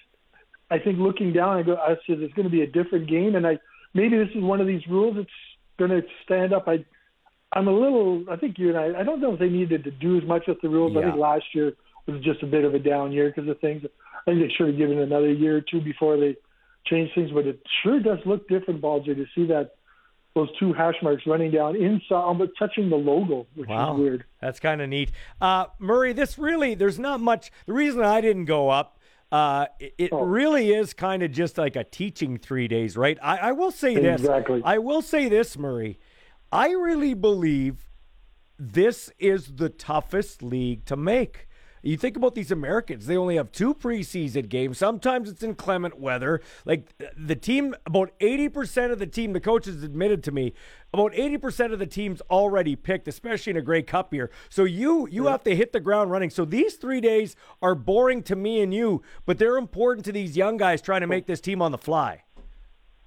I 0.71 0.79
think 0.79 0.99
looking 0.99 1.33
down, 1.33 1.59
I 1.59 1.63
go, 1.63 1.77
I 1.77 1.95
said 2.07 2.21
it's 2.21 2.35
going 2.35 2.49
to 2.49 2.51
be 2.51 2.63
a 2.63 2.67
different 2.67 3.09
game, 3.09 3.35
and 3.35 3.47
I 3.47 3.59
maybe 3.95 4.17
this 4.17 4.29
is 4.35 4.43
one 4.43 4.61
of 4.61 4.67
these 4.67 4.87
rules. 4.89 5.17
It's 5.19 5.31
going 5.81 6.03
to 6.03 6.07
stand 6.25 6.53
up. 6.53 6.69
I 6.69 6.85
I'm 7.53 7.67
a 7.67 7.73
little. 7.73 8.25
I 8.31 8.37
think 8.37 8.59
you 8.59 8.69
and 8.69 8.79
I. 8.79 9.01
I 9.01 9.03
don't 9.03 9.21
know 9.21 9.33
if 9.33 9.41
they 9.41 9.49
needed 9.49 9.85
to 9.85 9.91
do 9.91 10.17
as 10.17 10.25
much 10.25 10.45
with 10.47 10.61
the 10.61 10.69
rules. 10.69 10.93
Yeah. 10.93 11.01
I 11.01 11.03
think 11.05 11.17
last 11.17 11.45
year 11.53 11.73
was 12.07 12.23
just 12.23 12.43
a 12.43 12.47
bit 12.47 12.65
of 12.65 12.75
a 12.75 12.79
down 12.79 13.13
year 13.13 13.33
because 13.35 13.49
of 13.49 13.59
things. 13.61 13.83
I 13.85 14.31
think 14.31 14.41
they 14.41 14.53
should 14.57 14.69
have 14.69 14.77
given 14.77 14.99
another 14.99 15.33
year 15.33 15.57
or 15.57 15.61
two 15.61 15.81
before 15.81 16.17
they 16.17 16.37
change 16.87 17.11
things. 17.15 17.31
But 17.33 17.47
it 17.47 17.61
sure 17.83 18.01
does 18.01 18.19
look 18.25 18.49
different, 18.49 18.81
Balzer, 18.81 19.15
to 19.15 19.27
see 19.35 19.47
that 19.47 19.75
those 20.35 20.49
two 20.59 20.73
hash 20.73 20.95
marks 21.03 21.27
running 21.27 21.51
down 21.51 21.75
inside, 21.75 22.39
but 22.39 22.51
touching 22.57 22.89
the 22.89 22.97
logo, 22.97 23.49
which 23.57 23.69
wow. 23.69 23.95
is 23.95 24.01
weird. 24.01 24.25
That's 24.41 24.61
kind 24.61 24.81
of 24.81 24.89
neat. 24.89 25.11
Uh, 25.41 25.67
Murray, 25.81 26.13
this 26.13 26.39
really, 26.39 26.77
there's 26.77 27.01
not 27.01 27.21
much. 27.21 27.51
The 27.67 27.73
reason 27.73 28.03
I 28.03 28.21
didn't 28.21 28.45
go 28.45 28.69
up 28.69 28.97
uh, 29.33 29.67
it, 29.79 30.11
oh. 30.13 30.23
really 30.23 30.73
is 30.73 30.93
kind 30.93 31.23
of 31.23 31.31
just 31.31 31.57
like 31.57 31.77
a 31.77 31.85
teaching 31.85 32.37
three 32.37 32.69
days, 32.69 32.97
right? 32.97 33.19
I, 33.23 33.37
I 33.39 33.53
will 33.53 33.71
say 33.71 33.95
this. 33.95 34.21
Exactly. 34.21 34.61
I 34.65 34.79
will 34.79 35.03
say 35.03 35.29
this, 35.29 35.57
Murray. 35.57 35.99
I 36.51 36.71
really 36.71 37.15
believe 37.15 37.89
this 38.59 39.11
is 39.19 39.55
the 39.57 39.69
toughest 39.69 40.43
league 40.43 40.85
to 40.87 40.97
make. 40.97 41.47
You 41.83 41.97
think 41.97 42.17
about 42.17 42.35
these 42.35 42.51
Americans, 42.51 43.07
they 43.07 43.17
only 43.17 43.37
have 43.37 43.53
two 43.53 43.75
preseason 43.75 44.49
games. 44.49 44.79
Sometimes 44.79 45.31
it's 45.31 45.43
inclement 45.43 45.99
weather. 45.99 46.41
Like 46.65 46.93
the 47.17 47.37
team, 47.37 47.75
about 47.87 48.17
80% 48.19 48.93
of 48.93 48.99
the 48.99 49.07
team, 49.07 49.33
the 49.33 49.41
coaches 49.41 49.83
admitted 49.83 50.23
to 50.25 50.33
me, 50.33 50.53
about 50.93 51.13
80% 51.13 51.73
of 51.73 51.79
the 51.79 51.87
team's 51.87 52.21
already 52.31 52.77
picked, 52.77 53.09
especially 53.09 53.53
in 53.53 53.57
a 53.57 53.63
Grey 53.63 53.83
Cup 53.83 54.13
year. 54.13 54.31
So 54.49 54.65
you 54.65 55.09
you 55.09 55.25
yeah. 55.25 55.31
have 55.31 55.45
to 55.45 55.57
hit 55.57 55.73
the 55.73 55.81
ground 55.81 56.11
running. 56.11 56.31
So 56.31 56.45
these 56.45 56.75
three 56.75 57.01
days 57.01 57.37
are 57.63 57.75
boring 57.75 58.23
to 58.25 58.37
me 58.37 58.61
and 58.61 58.75
you, 58.75 59.03
but 59.25 59.39
they're 59.39 59.57
important 59.57 60.05
to 60.07 60.13
these 60.13 60.37
young 60.37 60.57
guys 60.57 60.83
trying 60.83 61.01
to 61.01 61.07
make 61.07 61.27
this 61.27 61.41
team 61.41 61.63
on 61.63 61.73
the 61.73 61.79
fly. 61.79 62.25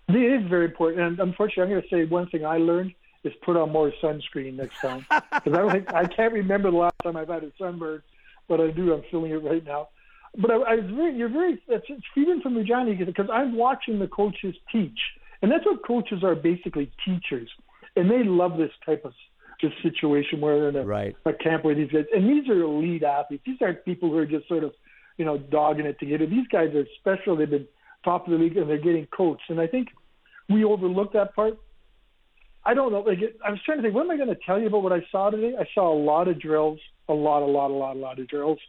It 0.10 0.16
is 0.16 0.48
very 0.50 0.66
important. 0.66 1.02
And 1.02 1.20
unfortunately, 1.20 1.64
I'm 1.64 1.70
going 1.70 1.90
to 1.90 1.90
say 1.90 2.10
one 2.10 2.28
thing 2.30 2.45
I 2.45 2.58
learned 2.58 2.94
is 3.24 3.34
put 3.44 3.56
on 3.56 3.72
more 3.72 3.91
sunscreen 4.02 4.56
next 4.56 4.80
time. 4.82 5.06
Because 5.44 5.58
I 5.58 5.62
don't 5.62 5.72
think, 5.72 5.94
I 5.94 6.06
can't 6.06 6.34
remember 6.34 6.72
the 6.72 6.78
last 6.78 6.95
time 7.04 7.18
I've 7.18 7.28
had 7.28 7.44
a 7.44 7.52
sunburn 7.58 8.02
but 8.48 8.60
I 8.60 8.72
do. 8.72 8.94
I'm 8.94 9.03
feeling 9.10 9.32
it 9.32 9.44
right 9.44 9.65
now. 9.65 9.90
But 10.38 10.52
I, 10.52 10.56
I 10.56 10.76
was 10.76 10.91
very, 10.95 11.15
you're 11.15 11.30
very, 11.30 11.61
it's, 11.68 11.86
it's 11.90 12.03
feeding 12.15 12.41
from 12.41 12.64
Johnny 12.65 12.95
because 12.95 13.28
I'm 13.32 13.56
watching 13.56 13.99
the 13.99 14.07
coaches 14.07 14.56
teach. 14.72 14.99
And 15.41 15.52
that's 15.52 15.65
what 15.65 15.86
coaches 15.86 16.24
are 16.24 16.36
basically 16.36 16.91
teachers. 17.06 17.49
And 17.95 18.10
they 18.10 18.24
love 18.24 18.57
this 18.57 18.72
type 18.86 19.06
of 19.06 19.14
this 19.61 19.72
situation 19.82 20.41
where 20.41 20.60
they're 20.60 20.70
in 20.70 20.76
a, 20.76 20.86
right. 20.86 21.15
a 21.26 21.34
camp 21.34 21.64
where 21.64 21.76
these 21.76 21.91
guys, 21.91 22.06
and 22.14 22.28
these 22.28 22.49
are 22.49 22.61
elite 22.61 23.03
athletes. 23.03 23.44
These 23.45 23.57
aren't 23.61 23.86
people 23.86 24.10
who 24.10 24.18
are 24.18 24.26
just 24.26 24.48
sort 24.48 24.64
of, 24.64 24.74
you 25.18 25.26
know, 25.26 25.38
dogging 25.38 25.86
it 25.86 25.99
together. 25.99 26.26
These 26.26 26.48
guys 26.48 26.70
are 26.76 26.86
special. 26.99 27.38
They've 27.38 27.49
been 27.49 27.68
top 28.03 28.26
of 28.26 28.32
the 28.32 28.38
league 28.38 28.57
and 28.57 28.70
they're 28.70 28.78
getting 28.78 29.07
coached. 29.15 29.49
And 29.49 29.60
I 29.61 29.68
think 29.68 29.90
we 30.49 30.64
overlook 30.64 31.14
that 31.14 31.36
part. 31.36 31.57
I 32.65 32.74
don't 32.74 32.91
know. 32.91 33.02
Like, 33.02 33.20
I 33.45 33.52
was 33.52 33.60
trying 33.65 33.78
to 33.78 33.84
think, 33.84 33.94
what 33.94 34.06
am 34.06 34.11
I 34.11 34.18
going 34.18 34.30
to 34.30 34.38
tell 34.45 34.60
you 34.60 34.68
about 34.68 34.84
what 34.84 34.94
I 34.94 35.06
saw 35.11 35.30
today? 35.30 35.53
I 35.57 35.65
saw 35.76 35.94
a 35.94 35.98
lot 35.98 36.28
of 36.28 36.40
drills 36.40 36.80
a 37.10 37.14
lot, 37.14 37.44
a 37.44 37.46
lot, 37.46 37.72
a 37.72 37.74
lot, 37.74 37.96
a 37.96 38.00
lot 38.00 38.20
of 38.20 38.28
drills. 38.28 38.60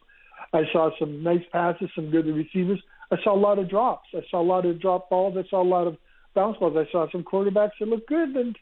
I 0.52 0.62
saw 0.72 0.90
some 0.98 1.22
nice 1.22 1.42
passes, 1.52 1.88
some 1.94 2.10
good 2.10 2.26
receivers. 2.26 2.82
I 3.10 3.16
saw 3.22 3.34
a 3.34 3.38
lot 3.38 3.58
of 3.58 3.68
drops. 3.68 4.08
I 4.14 4.20
saw 4.30 4.40
a 4.40 4.42
lot 4.42 4.66
of 4.66 4.80
drop 4.80 5.10
balls. 5.10 5.36
I 5.38 5.48
saw 5.48 5.62
a 5.62 5.64
lot 5.64 5.86
of 5.86 5.96
bounce 6.34 6.56
balls. 6.58 6.76
I 6.76 6.90
saw 6.90 7.06
some 7.10 7.22
quarterbacks 7.22 7.72
that 7.80 7.88
looked 7.88 8.08
good 8.08 8.30
and 8.30 8.56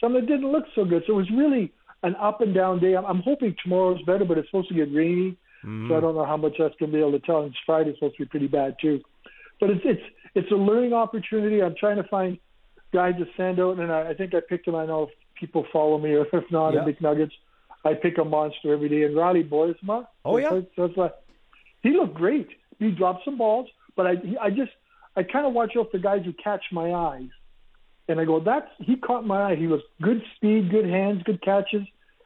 some 0.00 0.14
that 0.14 0.26
didn't 0.26 0.50
look 0.50 0.64
so 0.74 0.84
good. 0.84 1.02
So 1.06 1.14
it 1.14 1.16
was 1.16 1.30
really 1.30 1.72
an 2.02 2.16
up 2.16 2.40
and 2.40 2.54
down 2.54 2.80
day. 2.80 2.96
I'm, 2.96 3.04
I'm 3.04 3.22
hoping 3.22 3.54
tomorrow's 3.62 4.02
better, 4.02 4.24
but 4.24 4.38
it's 4.38 4.48
supposed 4.48 4.68
to 4.68 4.74
get 4.74 4.94
rainy, 4.94 5.36
mm-hmm. 5.64 5.88
so 5.88 5.96
I 5.96 6.00
don't 6.00 6.14
know 6.14 6.24
how 6.24 6.36
much 6.36 6.54
that's 6.58 6.74
going 6.78 6.90
to 6.90 6.96
be 6.96 7.00
able 7.00 7.12
to 7.12 7.20
tell. 7.20 7.42
And 7.42 7.54
Friday's 7.66 7.96
supposed 7.96 8.16
to 8.16 8.24
be 8.24 8.28
pretty 8.28 8.48
bad 8.48 8.76
too. 8.80 9.00
But 9.60 9.70
it's 9.70 9.82
it's 9.84 10.02
it's 10.34 10.50
a 10.52 10.56
learning 10.56 10.94
opportunity. 10.94 11.62
I'm 11.62 11.74
trying 11.78 11.96
to 11.96 12.08
find 12.08 12.38
guys 12.92 13.14
to 13.18 13.26
stand 13.34 13.60
out, 13.60 13.78
and 13.78 13.92
I, 13.92 14.10
I 14.10 14.14
think 14.14 14.34
I 14.34 14.40
picked 14.46 14.66
them. 14.66 14.74
I 14.74 14.86
know 14.86 15.04
if 15.04 15.10
people 15.38 15.66
follow 15.72 15.98
me, 15.98 16.10
or 16.10 16.26
if 16.32 16.44
not, 16.50 16.70
yeah. 16.70 16.84
Big 16.84 17.00
Nuggets. 17.00 17.34
I 17.84 17.94
pick 17.94 18.18
a 18.18 18.24
monster 18.24 18.72
every 18.72 18.88
day. 18.88 19.04
And 19.04 19.16
Riley 19.16 19.44
Boisma, 19.44 20.06
oh 20.24 20.36
yeah, 20.36 20.60
that's 20.76 20.96
why 20.96 21.10
he 21.82 21.90
looked 21.90 22.14
great. 22.14 22.48
He 22.78 22.90
dropped 22.90 23.24
some 23.24 23.38
balls, 23.38 23.68
but 23.96 24.06
I 24.06 24.14
he, 24.16 24.36
I 24.38 24.50
just 24.50 24.72
I 25.16 25.22
kind 25.22 25.46
of 25.46 25.52
watch 25.52 25.72
out 25.78 25.90
for 25.90 25.98
guys 25.98 26.22
who 26.24 26.32
catch 26.32 26.64
my 26.72 26.92
eyes, 26.92 27.28
and 28.08 28.20
I 28.20 28.24
go 28.24 28.40
that's 28.40 28.68
he 28.78 28.96
caught 28.96 29.26
my 29.26 29.52
eye. 29.52 29.56
He 29.56 29.66
was 29.66 29.80
good 30.02 30.22
speed, 30.36 30.70
good 30.70 30.86
hands, 30.86 31.22
good 31.24 31.42
catches, 31.42 31.82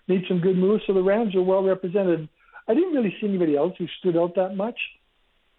made 0.09 0.25
some 0.29 0.41
good 0.41 0.57
moves. 0.57 0.83
So 0.87 0.93
the 0.93 1.03
Rams 1.03 1.35
are 1.35 1.43
well 1.43 1.63
represented. 1.63 2.29
I 2.67 2.75
didn't 2.75 2.95
really 2.95 3.15
see 3.21 3.29
anybody 3.29 3.57
else 3.57 3.75
who 3.79 3.87
stood 3.99 4.17
out 4.17 4.35
that 4.37 4.57
much, 4.57 4.79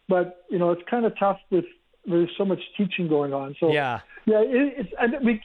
but 0.07 0.45
you 0.49 0.59
know 0.59 0.72
it's 0.72 0.84
kind 0.89 1.05
of 1.05 1.17
tough 1.17 1.39
with 1.51 1.65
there's 2.05 2.30
so 2.38 2.45
much 2.45 2.59
teaching 2.77 3.07
going 3.07 3.34
on. 3.34 3.55
So 3.59 3.72
yeah, 3.72 4.01
yeah, 4.26 4.41
it, 4.41 4.73
it's 4.77 4.89
I, 4.99 5.07
we 5.23 5.41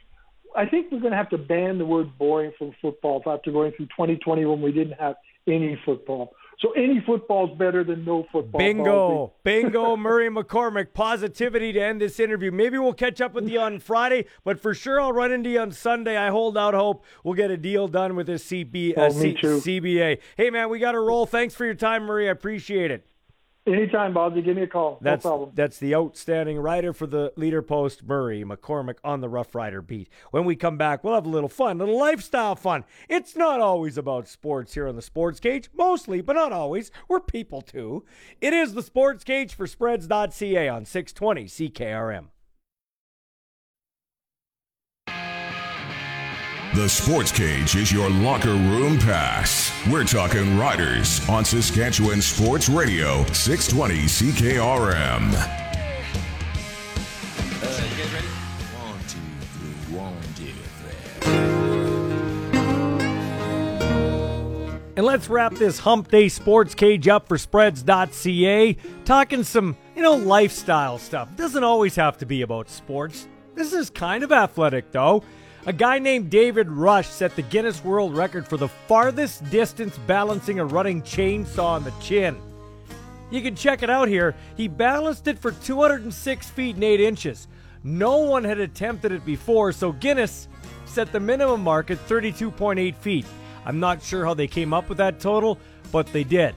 I 0.57 0.67
think 0.67 0.91
we're 0.91 1.01
going 1.01 1.13
to 1.13 1.17
have 1.17 1.31
to 1.31 1.39
ban 1.39 1.79
the 1.79 1.87
word 1.87 2.17
boring 2.19 2.53
from 2.59 2.73
football 2.81 3.23
after 3.27 3.51
going 3.51 3.73
through 3.73 3.87
2020 3.87 4.45
when 4.45 4.63
we 4.63 4.73
didn't 4.73 4.99
have 4.99 5.17
any 5.47 5.81
football. 5.85 6.35
So 6.61 6.73
any 6.73 7.03
football 7.07 7.51
is 7.51 7.59
better 7.59 7.83
than 7.85 8.05
no 8.05 8.27
football. 8.31 8.59
Bingo. 8.59 9.33
Bingo, 9.45 9.97
Murray 9.99 10.29
McCormick. 10.29 10.93
Positivity 10.93 11.73
to 11.73 11.81
end 11.81 12.03
this 12.03 12.21
interview. 12.21 12.51
Maybe 12.51 12.77
we'll 12.77 12.93
catch 12.93 13.21
up 13.23 13.33
with 13.33 13.49
you 13.49 13.61
on 13.61 13.79
Friday, 13.79 14.27
but 14.45 14.61
for 14.61 14.75
sure 14.75 15.01
I'll 15.01 15.13
run 15.13 15.33
into 15.33 15.49
you 15.49 15.61
on 15.61 15.73
Sunday. 15.73 16.19
I 16.19 16.29
hold 16.29 16.59
out 16.59 16.75
hope 16.75 17.05
we'll 17.25 17.35
get 17.35 17.51
a 17.51 17.57
deal 17.57 17.89
done 17.89 18.15
with 18.15 18.27
this 18.27 18.45
CB, 18.45 18.99
uh, 18.99 19.03
oh, 19.05 19.09
C- 19.09 19.35
CBA. 19.35 20.19
Hey, 20.37 20.51
man, 20.51 20.69
we 20.69 20.79
got 20.79 20.93
to 20.93 21.01
roll. 21.01 21.25
Thanks 21.25 21.55
for 21.55 21.65
your 21.65 21.75
time, 21.75 22.05
Murray. 22.05 22.29
I 22.29 22.33
appreciate 22.33 22.91
it. 22.91 23.07
Anytime, 23.67 24.15
Bobby. 24.15 24.41
Give 24.41 24.57
me 24.57 24.63
a 24.63 24.67
call. 24.67 24.99
That's, 25.03 25.25
no 25.25 25.31
problem. 25.31 25.51
That's 25.55 25.79
the 25.79 25.95
outstanding 25.95 26.59
writer 26.59 26.93
for 26.95 27.07
the 27.07 27.33
Leader 27.37 27.61
Post, 27.61 28.05
Murray 28.05 28.43
McCormick 28.43 28.97
on 29.05 29.21
the 29.21 29.29
Rough 29.29 29.55
Rider 29.55 29.83
beat. 29.83 30.09
When 30.31 30.47
we 30.47 30.57
come 30.57 30.79
back, 30.79 31.05
we'll 31.05 31.15
have 31.15 31.27
a 31.27 31.31
little 31.31 31.49
fun, 31.49 31.77
a 31.77 31.85
little 31.85 31.99
lifestyle 31.99 32.57
fun. 32.57 32.85
It's 33.09 33.37
not 33.37 33.61
always 33.61 33.99
about 33.99 34.29
sports 34.29 34.73
here 34.75 34.89
on 34.89 34.97
the 34.97 35.03
Sports 35.03 35.41
Cage, 35.41 35.69
mostly, 35.77 36.23
but 36.23 36.37
not 36.37 36.53
always. 36.53 36.91
We're 37.07 37.21
people 37.21 37.61
too. 37.61 38.05
It 38.41 38.55
is 38.55 38.73
the 38.73 38.83
Sports 38.83 39.25
Cage 39.25 39.55
for 39.55 39.67
Spreads.ca 39.67 40.69
on 40.69 40.85
620 40.87 41.45
CKRM. 41.45 42.29
The 46.73 46.89
Sports 46.89 47.33
Cage 47.33 47.75
is 47.75 47.91
your 47.91 48.09
locker 48.09 48.53
room 48.55 48.97
pass. 48.97 49.73
We're 49.91 50.05
talking 50.05 50.57
riders 50.57 51.29
on 51.29 51.45
Saskatchewan 51.45 52.23
Sports 52.23 52.69
Radio, 52.69 53.25
620 53.33 54.05
CKRM. 54.05 55.33
Uh, 55.35 55.47
you 57.67 57.97
guys 57.99 58.13
ready? 58.13 58.27
One, 58.79 59.01
two, 59.09 59.19
three, 59.51 59.97
one, 59.97 60.15
two, 60.37 60.53
three. 60.79 61.33
And 64.97 65.05
let's 65.05 65.29
wrap 65.29 65.55
this 65.55 65.81
Hump 65.81 66.09
Day 66.09 66.29
Sports 66.29 66.77
Cage 66.77 67.09
up 67.09 67.27
for 67.27 67.37
Spreads.ca. 67.37 68.77
Talking 69.05 69.43
some, 69.43 69.77
you 69.97 70.03
know, 70.03 70.15
lifestyle 70.15 70.99
stuff. 70.99 71.35
Doesn't 71.35 71.65
always 71.65 71.97
have 71.97 72.17
to 72.19 72.27
be 72.27 72.43
about 72.43 72.71
sports. 72.71 73.27
This 73.57 73.73
is 73.73 73.91
kind 73.91 74.23
of 74.23 74.31
athletic, 74.31 74.93
though. 74.93 75.25
A 75.67 75.75
guy 75.75 75.99
named 75.99 76.31
David 76.31 76.71
Rush 76.71 77.07
set 77.07 77.37
the 77.37 77.43
Guinness 77.43 77.85
World 77.85 78.17
Record 78.17 78.49
for 78.49 78.57
the 78.57 78.69
farthest 78.69 79.49
distance 79.51 79.99
balancing 80.07 80.59
a 80.59 80.65
running 80.65 81.03
chainsaw 81.03 81.65
on 81.65 81.85
the 81.85 81.93
chin. 82.01 82.41
You 83.31 83.43
can 83.43 83.55
check 83.55 83.83
it 83.83 83.91
out 83.91 84.09
here. 84.09 84.35
He 84.57 84.69
balanced 84.69 85.29
it 85.29 85.39
for 85.39 85.53
206 85.53 86.49
feet 86.49 86.77
and 86.77 86.85
8 86.85 87.01
inches. 87.01 87.47
No 87.85 88.19
one 88.19 88.43
had 88.43 88.59
attempted 88.59 89.13
it 89.13 89.25
before, 89.27 89.73
so 89.73 89.93
Guinness 89.93 90.49
set 90.87 91.13
the 91.13 91.21
minimum 91.21 91.63
mark 91.63 91.91
at 91.91 91.99
32.8 92.09 92.95
feet. 92.97 93.27
I'm 93.67 93.79
not 93.79 94.03
sure 94.03 94.25
how 94.25 94.33
they 94.33 94.47
came 94.47 94.73
up 94.73 94.89
with 94.89 94.97
that 94.99 95.21
total, 95.21 95.59
but 95.93 96.07
they 96.07 96.25
did. 96.25 96.55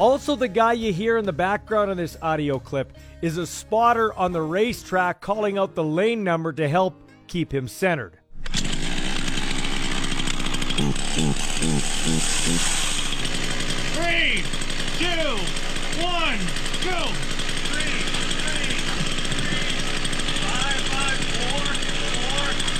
Also, 0.00 0.34
the 0.34 0.48
guy 0.48 0.72
you 0.72 0.92
hear 0.92 1.16
in 1.16 1.24
the 1.24 1.32
background 1.32 1.92
of 1.92 1.96
this 1.96 2.16
audio 2.20 2.58
clip 2.58 2.98
is 3.22 3.38
a 3.38 3.46
spotter 3.46 4.12
on 4.14 4.32
the 4.32 4.42
racetrack 4.42 5.20
calling 5.20 5.58
out 5.58 5.76
the 5.76 5.84
lane 5.84 6.24
number 6.24 6.52
to 6.52 6.68
help 6.68 7.08
keep 7.28 7.54
him 7.54 7.68
centered. 7.68 8.18
Three, 13.94 14.42
two, 14.98 15.38
one, 16.02 16.38
go. 16.82 17.06
Three, 17.70 18.02
three, 18.02 18.74
three, 19.38 19.70
five, 20.42 20.82
five, 20.90 21.18
four, 21.38 21.62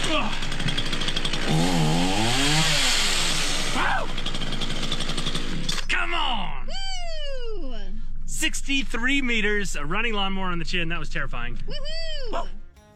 four. 0.08 0.26
Wow. 3.76 4.08
Come 5.88 6.12
on. 6.14 6.66
63 8.26 9.22
meters, 9.22 9.76
a 9.76 9.84
running 9.86 10.14
lawnmower 10.14 10.46
on 10.46 10.58
the 10.58 10.64
chin. 10.64 10.88
That 10.88 10.98
was 10.98 11.08
terrifying. 11.08 11.56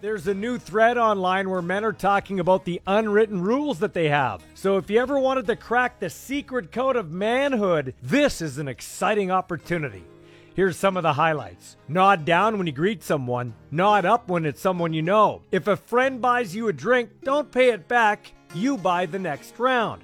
There's 0.03 0.27
a 0.27 0.35
new 0.35 0.59
thread 0.59 0.99
online 0.99 1.49
where 1.49 1.63
men 1.63 1.83
are 1.83 1.93
talking 1.93 2.39
about 2.39 2.67
the 2.67 2.83
unwritten 2.87 3.41
rules 3.41 3.79
that 3.79 3.95
they 3.95 4.11
have. 4.11 4.43
So 4.55 4.77
if 4.77 4.91
you 4.91 5.01
ever 5.01 5.19
wanted 5.19 5.47
to 5.47 5.57
crack 5.57 5.99
the 5.99 6.11
secret 6.11 6.71
code 6.71 6.97
of 6.97 7.13
manhood, 7.13 7.95
this 8.03 8.43
is 8.43 8.59
an 8.59 8.69
exciting 8.69 9.31
opportunity. 9.31 10.05
Here's 10.55 10.77
some 10.77 10.99
of 10.99 11.03
the 11.03 11.15
highlights. 11.15 11.79
Nod 11.89 12.27
down 12.27 12.59
when 12.59 12.67
you 12.67 12.75
greet 12.75 13.03
someone. 13.03 13.55
Nod 13.71 14.05
up 14.05 14.29
when 14.29 14.45
it's 14.45 14.61
someone 14.61 14.93
you 14.93 15.01
know. 15.01 15.41
If 15.51 15.67
a 15.67 15.77
friend 15.77 16.21
buys 16.21 16.55
you 16.55 16.69
a 16.69 16.75
drink, 16.75 17.09
don't 17.25 17.51
pay 17.51 17.71
it 17.71 17.89
back. 17.89 18.33
You 18.55 18.77
buy 18.77 19.07
the 19.07 19.19
next 19.19 19.59
round. 19.59 20.03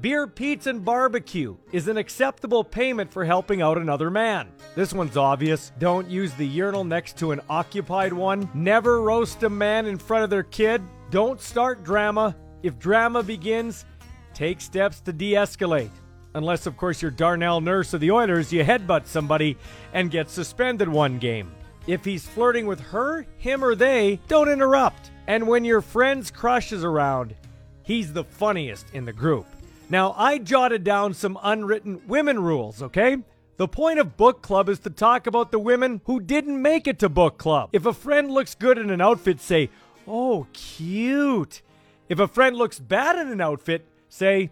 Beer, 0.00 0.26
pizza, 0.26 0.70
and 0.70 0.82
barbecue 0.82 1.56
is 1.72 1.86
an 1.86 1.98
acceptable 1.98 2.64
payment 2.64 3.12
for 3.12 3.22
helping 3.22 3.60
out 3.60 3.76
another 3.76 4.10
man. 4.10 4.48
This 4.74 4.94
one's 4.94 5.18
obvious. 5.18 5.72
Don't 5.78 6.08
use 6.08 6.32
the 6.32 6.46
urinal 6.46 6.84
next 6.84 7.18
to 7.18 7.32
an 7.32 7.42
occupied 7.50 8.14
one. 8.14 8.48
Never 8.54 9.02
roast 9.02 9.42
a 9.42 9.50
man 9.50 9.84
in 9.84 9.98
front 9.98 10.24
of 10.24 10.30
their 10.30 10.42
kid. 10.42 10.80
Don't 11.10 11.38
start 11.38 11.84
drama. 11.84 12.34
If 12.62 12.78
drama 12.78 13.22
begins, 13.22 13.84
take 14.32 14.62
steps 14.62 15.00
to 15.02 15.12
de 15.12 15.32
escalate. 15.32 15.90
Unless, 16.32 16.64
of 16.64 16.78
course, 16.78 17.02
you're 17.02 17.10
Darnell 17.10 17.60
Nurse 17.60 17.92
of 17.92 18.00
the 18.00 18.10
Oilers, 18.10 18.50
you 18.54 18.64
headbutt 18.64 19.06
somebody 19.06 19.58
and 19.92 20.10
get 20.10 20.30
suspended 20.30 20.88
one 20.88 21.18
game. 21.18 21.52
If 21.86 22.06
he's 22.06 22.26
flirting 22.26 22.66
with 22.66 22.80
her, 22.80 23.26
him, 23.36 23.62
or 23.62 23.74
they, 23.74 24.18
don't 24.28 24.48
interrupt. 24.48 25.10
And 25.26 25.46
when 25.46 25.64
your 25.66 25.82
friend's 25.82 26.30
crush 26.30 26.72
is 26.72 26.84
around, 26.84 27.34
he's 27.82 28.14
the 28.14 28.24
funniest 28.24 28.86
in 28.94 29.04
the 29.04 29.12
group. 29.12 29.44
Now, 29.90 30.14
I 30.16 30.38
jotted 30.38 30.84
down 30.84 31.14
some 31.14 31.36
unwritten 31.42 32.02
women 32.06 32.40
rules, 32.40 32.80
okay? 32.80 33.18
The 33.56 33.66
point 33.66 33.98
of 33.98 34.16
book 34.16 34.40
club 34.40 34.68
is 34.68 34.78
to 34.80 34.90
talk 34.90 35.26
about 35.26 35.50
the 35.50 35.58
women 35.58 36.00
who 36.04 36.20
didn't 36.20 36.62
make 36.62 36.86
it 36.86 37.00
to 37.00 37.08
book 37.08 37.38
club. 37.38 37.70
If 37.72 37.84
a 37.84 37.92
friend 37.92 38.30
looks 38.30 38.54
good 38.54 38.78
in 38.78 38.88
an 38.90 39.00
outfit, 39.00 39.40
say, 39.40 39.68
oh, 40.06 40.46
cute. 40.52 41.60
If 42.08 42.20
a 42.20 42.28
friend 42.28 42.56
looks 42.56 42.78
bad 42.78 43.18
in 43.18 43.32
an 43.32 43.40
outfit, 43.40 43.84
say, 44.08 44.50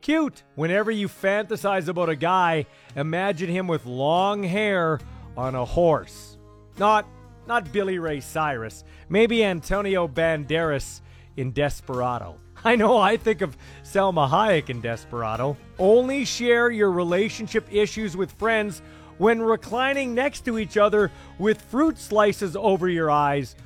cute. 0.00 0.44
Whenever 0.54 0.92
you 0.92 1.08
fantasize 1.08 1.88
about 1.88 2.08
a 2.08 2.16
guy, 2.16 2.66
imagine 2.94 3.50
him 3.50 3.66
with 3.66 3.84
long 3.84 4.44
hair 4.44 5.00
on 5.36 5.56
a 5.56 5.64
horse. 5.64 6.38
Not 6.78 7.04
not 7.48 7.72
Billy 7.72 7.98
Ray 7.98 8.20
Cyrus, 8.20 8.84
maybe 9.08 9.42
Antonio 9.42 10.06
Banderas 10.06 11.00
in 11.36 11.50
Desperado. 11.50 12.36
I 12.64 12.76
know 12.76 12.98
I 12.98 13.16
think 13.16 13.40
of 13.40 13.56
Salma 13.84 14.28
Hayek 14.28 14.68
in 14.68 14.80
Desperado. 14.80 15.56
Only 15.78 16.24
share 16.24 16.70
your 16.70 16.90
relationship 16.90 17.68
issues 17.72 18.16
with 18.16 18.32
friends 18.32 18.82
when 19.18 19.40
reclining 19.40 20.14
next 20.14 20.44
to 20.44 20.58
each 20.58 20.76
other 20.76 21.10
with 21.38 21.62
fruit 21.62 21.98
slices 21.98 22.56
over 22.56 22.88
your 22.88 23.10
eyes 23.10 23.56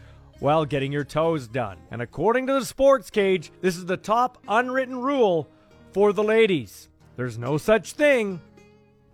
while 0.40 0.64
getting 0.64 0.92
your 0.92 1.04
toes 1.04 1.46
done. 1.46 1.78
And 1.90 2.02
according 2.02 2.46
to 2.48 2.54
the 2.54 2.64
sports 2.64 3.10
cage, 3.10 3.52
this 3.60 3.76
is 3.76 3.86
the 3.86 3.96
top 3.96 4.38
unwritten 4.48 4.98
rule 4.98 5.48
for 5.92 6.12
the 6.12 6.24
ladies. 6.24 6.88
There's 7.16 7.38
no 7.38 7.58
such 7.58 7.92
thing 7.92 8.40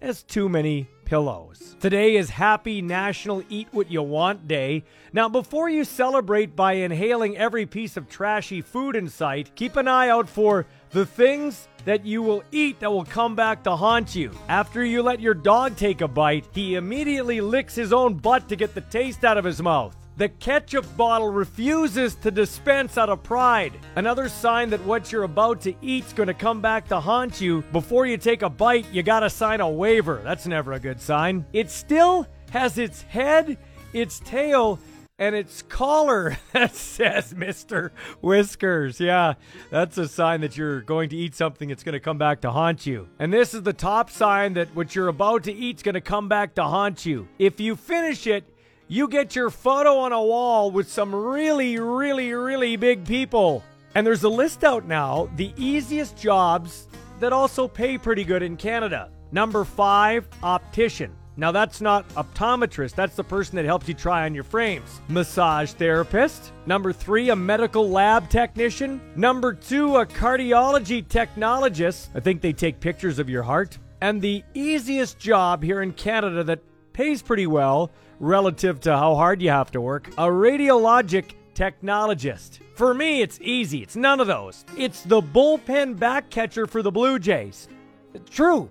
as 0.01 0.23
too 0.23 0.49
many 0.49 0.89
pillows. 1.09 1.75
Today 1.81 2.17
is 2.17 2.29
Happy 2.29 2.83
National 2.83 3.43
Eat 3.49 3.69
What 3.73 3.91
You 3.91 4.03
Want 4.03 4.47
Day. 4.47 4.85
Now, 5.13 5.29
before 5.31 5.71
you 5.71 5.85
celebrate 5.85 6.55
by 6.55 6.75
inhaling 6.75 7.35
every 7.37 7.65
piece 7.65 7.97
of 7.97 8.11
trashy 8.11 8.61
food 8.61 8.95
in 8.95 9.09
sight, 9.09 9.55
keep 9.55 9.77
an 9.77 9.89
eye 9.89 10.11
out 10.11 10.29
for 10.29 10.67
the 10.91 11.07
things 11.07 11.67
that 11.87 12.05
you 12.05 12.21
will 12.21 12.43
eat 12.53 12.81
that 12.81 12.93
will 12.93 13.07
come 13.07 13.35
back 13.35 13.63
to 13.63 13.75
haunt 13.75 14.15
you. 14.15 14.31
After 14.49 14.85
you 14.85 15.03
let 15.03 15.21
your 15.21 15.33
dog 15.33 15.77
take 15.77 16.03
a 16.03 16.09
bite, 16.09 16.47
he 16.53 16.75
immediately 16.75 17.41
licks 17.41 17.75
his 17.75 17.95
own 17.95 18.15
butt 18.15 18.47
to 18.51 18.57
get 18.57 18.75
the 18.75 18.83
taste 18.83 19.25
out 19.25 19.39
of 19.39 19.45
his 19.47 19.63
mouth. 19.63 19.97
The 20.19 20.28
ketchup 20.28 20.85
bottle 20.97 21.28
refuses 21.28 22.16
to 22.16 22.32
dispense 22.32 22.99
out 22.99 23.09
of 23.09 23.23
pride. 23.23 23.73
Another 23.95 24.28
sign 24.28 24.69
that 24.70 24.85
what 24.85 25.12
you're 25.12 25.23
about 25.23 25.61
to 25.61 25.74
eat's 25.81 26.12
going 26.12 26.27
to 26.27 26.35
come 26.35 26.61
back 26.61 26.89
to 26.89 26.99
haunt 26.99 27.40
you. 27.40 27.62
Before 27.70 28.05
you 28.05 28.16
take 28.16 28.43
a 28.43 28.51
bite, 28.51 28.86
you 28.93 29.05
got 29.05 29.20
to 29.20 29.31
sign 29.31 29.61
a 29.61 29.70
waiver. 29.70 30.20
That's 30.24 30.49
never 30.49 30.73
a 30.73 30.81
good 30.81 31.01
sign. 31.01 31.47
It 31.53 31.70
still 31.70 32.27
has 32.51 32.78
its 32.78 33.03
head, 33.03 33.59
its 33.93 34.19
tail, 34.19 34.81
and 35.20 35.36
its 35.36 35.62
collar 35.62 36.36
that 36.53 36.74
says 36.74 37.32
Mr. 37.32 37.93
Whiskers. 38.20 38.99
Yeah, 38.99 39.35
that's 39.70 39.99
a 39.99 40.09
sign 40.09 40.40
that 40.40 40.57
you're 40.57 40.81
going 40.81 41.11
to 41.11 41.16
eat 41.16 41.36
something 41.36 41.69
that's 41.69 41.85
going 41.85 41.93
to 41.93 42.01
come 42.01 42.19
back 42.19 42.40
to 42.40 42.51
haunt 42.51 42.86
you. 42.86 43.09
And 43.20 43.32
this 43.32 43.55
is 43.55 43.62
the 43.62 43.73
top 43.73 44.11
sign 44.11 44.55
that 44.55 44.74
what 44.74 44.97
you're 44.97 45.07
about 45.07 45.45
to 45.45 45.53
eat's 45.53 45.85
going 45.85 45.95
to 45.95 46.01
come 46.01 46.28
back 46.28 46.57
to 46.57 46.65
haunt 46.65 47.07
you. 47.07 47.28
If 47.39 47.61
you 47.61 47.77
finish 47.77 48.27
it, 48.27 48.43
you 48.90 49.06
get 49.06 49.36
your 49.36 49.51
photo 49.51 49.98
on 49.98 50.12
a 50.12 50.23
wall 50.23 50.70
with 50.70 50.90
some 50.90 51.15
really, 51.15 51.78
really, 51.78 52.32
really 52.32 52.74
big 52.77 53.05
people. 53.05 53.62
And 53.94 54.06
there's 54.06 54.24
a 54.24 54.28
list 54.31 54.65
out 54.65 54.86
now 54.86 55.28
the 55.36 55.52
easiest 55.59 56.16
jobs 56.16 56.89
that 57.20 57.32
also 57.32 57.69
pay 57.69 57.98
pretty 57.98 58.24
good 58.24 58.43
in 58.43 58.56
Canada. 58.56 59.10
Number 59.31 59.65
five, 59.65 60.27
optician. 60.43 61.15
Now, 61.36 61.52
that's 61.52 61.81
not 61.81 62.09
optometrist, 62.15 62.94
that's 62.94 63.15
the 63.15 63.23
person 63.23 63.56
that 63.56 63.65
helps 63.65 63.86
you 63.86 63.94
try 63.94 64.24
on 64.24 64.35
your 64.35 64.43
frames. 64.43 65.01
Massage 65.09 65.70
therapist. 65.73 66.52
Number 66.66 66.93
three, 66.93 67.28
a 67.28 67.36
medical 67.36 67.89
lab 67.89 68.28
technician. 68.28 69.01
Number 69.15 69.52
two, 69.52 69.98
a 69.98 70.06
cardiology 70.06 71.06
technologist. 71.06 72.09
I 72.15 72.20
think 72.20 72.40
they 72.40 72.52
take 72.52 72.81
pictures 72.81 73.19
of 73.20 73.28
your 73.28 73.44
heart. 73.44 73.78
And 74.01 74.20
the 74.20 74.43
easiest 74.55 75.19
job 75.19 75.62
here 75.62 75.82
in 75.82 75.93
Canada 75.93 76.43
that 76.44 76.60
pays 76.93 77.23
pretty 77.23 77.47
well 77.47 77.93
relative 78.20 78.81
to 78.81 78.97
how 78.97 79.15
hard 79.15 79.40
you 79.43 79.51
have 79.51 79.70
to 79.73 79.81
work, 79.81 80.09
a 80.19 80.27
radiologic 80.27 81.32
technologist. 81.55 82.61
For 82.74 82.95
me, 82.95 83.23
it's 83.23 83.40
easy. 83.43 83.82
It's 83.82 83.97
none 83.97 84.20
of 84.20 84.27
those. 84.27 84.65
It's 84.77 85.03
the 85.03 85.20
bullpen 85.20 85.99
back 85.99 86.31
catcher 86.31 86.66
for 86.66 86.82
the 86.82 86.93
Blue 86.93 87.19
Jays. 87.19 87.69
True. 88.31 88.70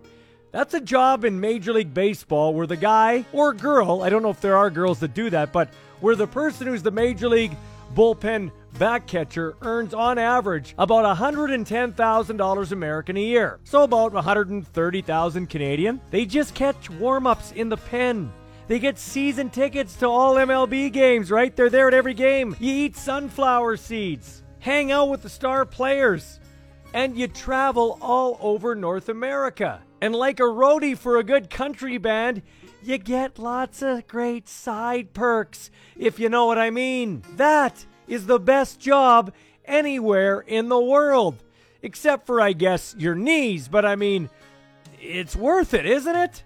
That's 0.52 0.74
a 0.74 0.82
job 0.82 1.26
in 1.26 1.40
Major 1.40 1.74
League 1.74 1.94
Baseball 1.94 2.54
where 2.54 2.68
the 2.68 2.78
guy 2.78 3.26
or 3.34 3.54
girl, 3.54 4.02
I 4.02 4.10
don't 4.10 4.24
know 4.24 4.30
if 4.30 4.42
there 4.42 4.58
are 4.58 4.70
girls 4.70 5.00
that 5.02 5.14
do 5.14 5.30
that, 5.30 5.52
but 5.52 5.70
where 6.00 6.16
the 6.16 6.28
person 6.28 6.68
who's 6.68 6.82
the 6.82 6.92
Major 6.92 7.28
League 7.28 7.56
bullpen 7.94 8.52
back 8.80 9.08
catcher 9.08 9.56
earns 9.62 9.94
on 9.94 10.18
average 10.18 10.74
about 10.78 11.18
$110,000 11.18 12.72
American 12.72 13.18
a 13.18 13.22
year. 13.22 13.60
So 13.66 13.84
about 13.84 14.14
130,000 14.14 15.48
Canadian. 15.48 16.00
They 16.12 16.26
just 16.26 16.54
catch 16.54 16.90
warm-ups 16.90 17.52
in 17.52 17.70
the 17.70 17.78
pen. 17.78 18.32
They 18.68 18.80
get 18.80 19.00
season 19.00 19.50
tickets 19.50 19.96
to 19.98 20.08
all 20.08 20.36
MLB 20.36 20.92
games, 20.92 21.32
right? 21.32 21.56
They're 21.56 21.70
there 21.70 21.88
at 21.88 21.94
every 21.94 22.14
game. 22.14 22.54
You 22.60 22.74
eat 22.74 22.98
sunflower 22.98 23.78
seeds, 23.78 24.44
hang 24.60 24.92
out 24.92 25.10
with 25.10 25.22
the 25.22 25.30
star 25.30 25.66
players, 25.66 26.42
and 26.94 27.18
you 27.18 27.30
travel 27.30 27.98
all 28.02 28.38
over 28.42 28.76
North 28.76 29.08
America. 29.08 29.82
And 30.02 30.14
like 30.14 30.42
a 30.42 30.44
roadie 30.44 30.98
for 30.98 31.18
a 31.18 31.24
good 31.24 31.50
country 31.50 31.98
band, 31.98 32.42
you 32.84 32.98
get 32.98 33.40
lots 33.40 33.82
of 33.82 34.06
great 34.06 34.50
side 34.50 35.14
perks, 35.14 35.72
if 35.96 36.20
you 36.20 36.28
know 36.28 36.46
what 36.46 36.60
I 36.60 36.70
mean. 36.70 37.24
That 37.38 37.86
is 38.08 38.26
the 38.26 38.40
best 38.40 38.82
job 38.82 39.34
anywhere 39.64 40.42
in 40.42 40.68
the 40.68 40.80
world. 40.80 41.42
Except 41.82 42.26
for, 42.26 42.42
I 42.42 42.52
guess, 42.52 42.96
your 42.98 43.16
knees, 43.16 43.70
but 43.70 43.86
I 43.86 43.96
mean, 43.96 44.30
it's 45.00 45.36
worth 45.36 45.74
it, 45.74 45.86
isn't 45.86 46.16
it? 46.16 46.44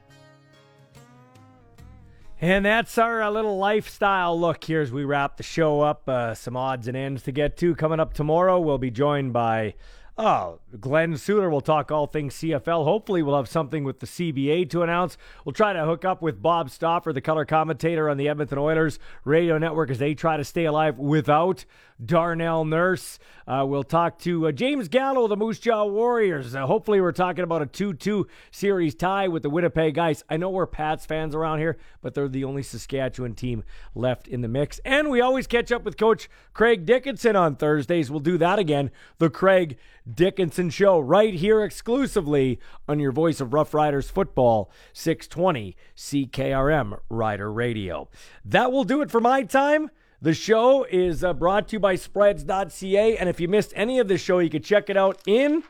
And 2.44 2.66
that's 2.66 2.98
our 2.98 3.22
uh, 3.22 3.30
little 3.30 3.60
lifestyle 3.60 4.38
look 4.38 4.64
here 4.64 4.82
as 4.82 4.92
we 4.92 5.04
wrap 5.04 5.38
the 5.38 5.44
show 5.44 5.82
up. 5.82 6.10
Uh, 6.10 6.34
some 6.34 6.58
odds 6.58 6.88
and 6.88 6.98
ends 6.98 7.22
to 7.24 7.32
get 7.32 7.56
to. 7.58 7.76
Coming 7.76 8.00
up 8.00 8.16
tomorrow, 8.16 8.60
we'll 8.60 8.80
be 8.80 8.90
joined 8.90 9.32
by 9.32 9.76
Oh, 10.18 10.60
Glen 10.80 11.18
Suitor 11.18 11.50
will 11.50 11.62
talk 11.62 11.90
all 11.90 12.06
things 12.06 12.36
CFL. 12.36 12.84
Hopefully, 12.84 13.24
we'll 13.24 13.38
have 13.38 13.48
something 13.48 13.84
with 13.84 14.02
the 14.02 14.06
CBA 14.06 14.70
to 14.72 14.82
announce. 14.82 15.18
We'll 15.46 15.54
try 15.54 15.72
to 15.74 15.86
hook 15.86 16.04
up 16.04 16.22
with 16.22 16.42
Bob 16.42 16.70
Stauffer, 16.70 17.14
the 17.14 17.22
color 17.22 17.46
commentator 17.46 18.10
on 18.10 18.18
the 18.18 18.28
Edmonton 18.28 18.58
Oilers 18.58 19.00
radio 19.24 19.58
network, 19.58 19.90
as 19.90 20.00
they 20.00 20.14
try 20.14 20.36
to 20.36 20.44
stay 20.44 20.66
alive 20.66 21.00
without 21.00 21.66
Darnell 22.04 22.66
Nurse. 22.66 23.20
Uh, 23.48 23.66
we'll 23.68 23.84
talk 23.84 24.18
to 24.20 24.48
uh, 24.48 24.52
James 24.52 24.88
Gallo, 24.88 25.28
the 25.28 25.36
Moose 25.36 25.60
Jaw 25.60 25.86
Warriors. 25.86 26.56
Uh, 26.56 26.66
hopefully, 26.66 27.02
we're 27.02 27.12
talking 27.12 27.44
about 27.44 27.62
a 27.62 27.66
2 27.66 27.94
2 27.94 28.28
series 28.52 28.96
tie 28.96 29.28
with 29.28 29.44
the 29.44 29.50
Winnipeg 29.50 29.98
Ice. 29.98 30.24
I 30.30 30.38
know 30.38 30.50
we're 30.50 30.66
Pats 30.66 31.06
fans 31.06 31.36
around 31.36 31.60
here, 31.60 31.78
but 32.02 32.14
they're 32.14 32.28
the 32.28 32.44
only 32.44 32.64
Saskatchewan 32.64 33.36
team 33.36 33.64
left 33.94 34.28
in 34.28 34.42
the 34.42 34.48
mix. 34.48 34.80
And 34.86 35.10
we 35.10 35.22
always 35.22 35.48
catch 35.48 35.72
up 35.72 35.84
with 35.84 35.98
Coach 35.98 36.30
Craig 36.54 36.86
Dickenson 36.86 37.36
on 37.36 37.56
Thursdays. 37.56 38.10
We'll 38.10 38.20
do 38.20 38.38
that 38.38 38.60
again. 38.60 38.92
The 39.18 39.30
Craig 39.30 39.78
Dickenson 40.12 40.70
Show 40.70 41.00
right 41.00 41.34
here 41.34 41.64
exclusively 41.64 42.60
on 42.88 43.00
your 43.00 43.12
voice 43.12 43.40
of 43.40 43.54
Rough 43.54 43.74
Riders 43.74 44.10
football, 44.10 44.72
620 44.94 45.76
CKRM 45.96 47.00
Rider 47.10 47.52
Radio. 47.52 48.10
That 48.44 48.72
will 48.72 48.84
do 48.84 49.02
it 49.02 49.12
for 49.12 49.22
my 49.22 49.44
time. 49.44 49.90
The 50.24 50.36
show 50.36 50.84
is 50.84 51.24
uh, 51.24 51.34
brought 51.34 51.70
to 51.70 51.78
you 51.78 51.80
by 51.80 51.96
spreads.ca. 51.96 53.18
And 53.18 53.28
if 53.28 53.40
you 53.40 53.48
missed 53.48 53.74
any 53.76 53.98
of 53.98 54.08
the 54.08 54.20
show, 54.20 54.38
you 54.38 54.52
can 54.52 54.62
check 54.62 54.88
it 54.88 54.96
out 54.96 55.20
in 55.26 55.64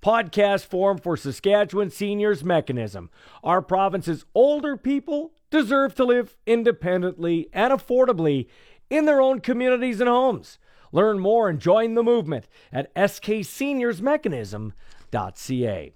podcast 0.00 0.66
form 0.66 0.98
for 0.98 1.16
Saskatchewan 1.16 1.90
Seniors 1.90 2.44
Mechanism. 2.44 3.10
Our 3.42 3.60
province's 3.60 4.24
older 4.32 4.76
people 4.76 5.32
deserve 5.50 5.96
to 5.96 6.04
live 6.04 6.36
independently 6.46 7.48
and 7.52 7.72
affordably 7.72 8.46
in 8.88 9.06
their 9.06 9.20
own 9.20 9.40
communities 9.40 10.00
and 10.00 10.08
homes. 10.08 10.60
Learn 10.92 11.18
more 11.18 11.48
and 11.48 11.58
join 11.58 11.94
the 11.94 12.04
movement 12.04 12.46
at 12.72 12.94
skseniorsmechanism.ca. 12.94 15.92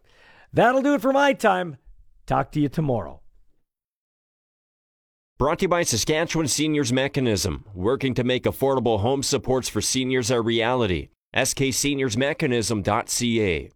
That'll 0.52 0.82
do 0.82 0.94
it 0.94 1.00
for 1.00 1.12
my 1.12 1.32
time. 1.32 1.76
Talk 2.26 2.50
to 2.52 2.60
you 2.60 2.68
tomorrow. 2.68 3.20
Brought 5.40 5.58
to 5.60 5.64
you 5.64 5.68
by 5.68 5.84
Saskatchewan 5.84 6.48
Seniors 6.48 6.92
Mechanism, 6.92 7.64
working 7.72 8.12
to 8.12 8.24
make 8.24 8.44
affordable 8.44 9.00
home 9.00 9.22
supports 9.22 9.70
for 9.70 9.80
seniors 9.80 10.30
a 10.30 10.42
reality. 10.42 11.08
skseniorsmechanism.ca. 11.34 13.70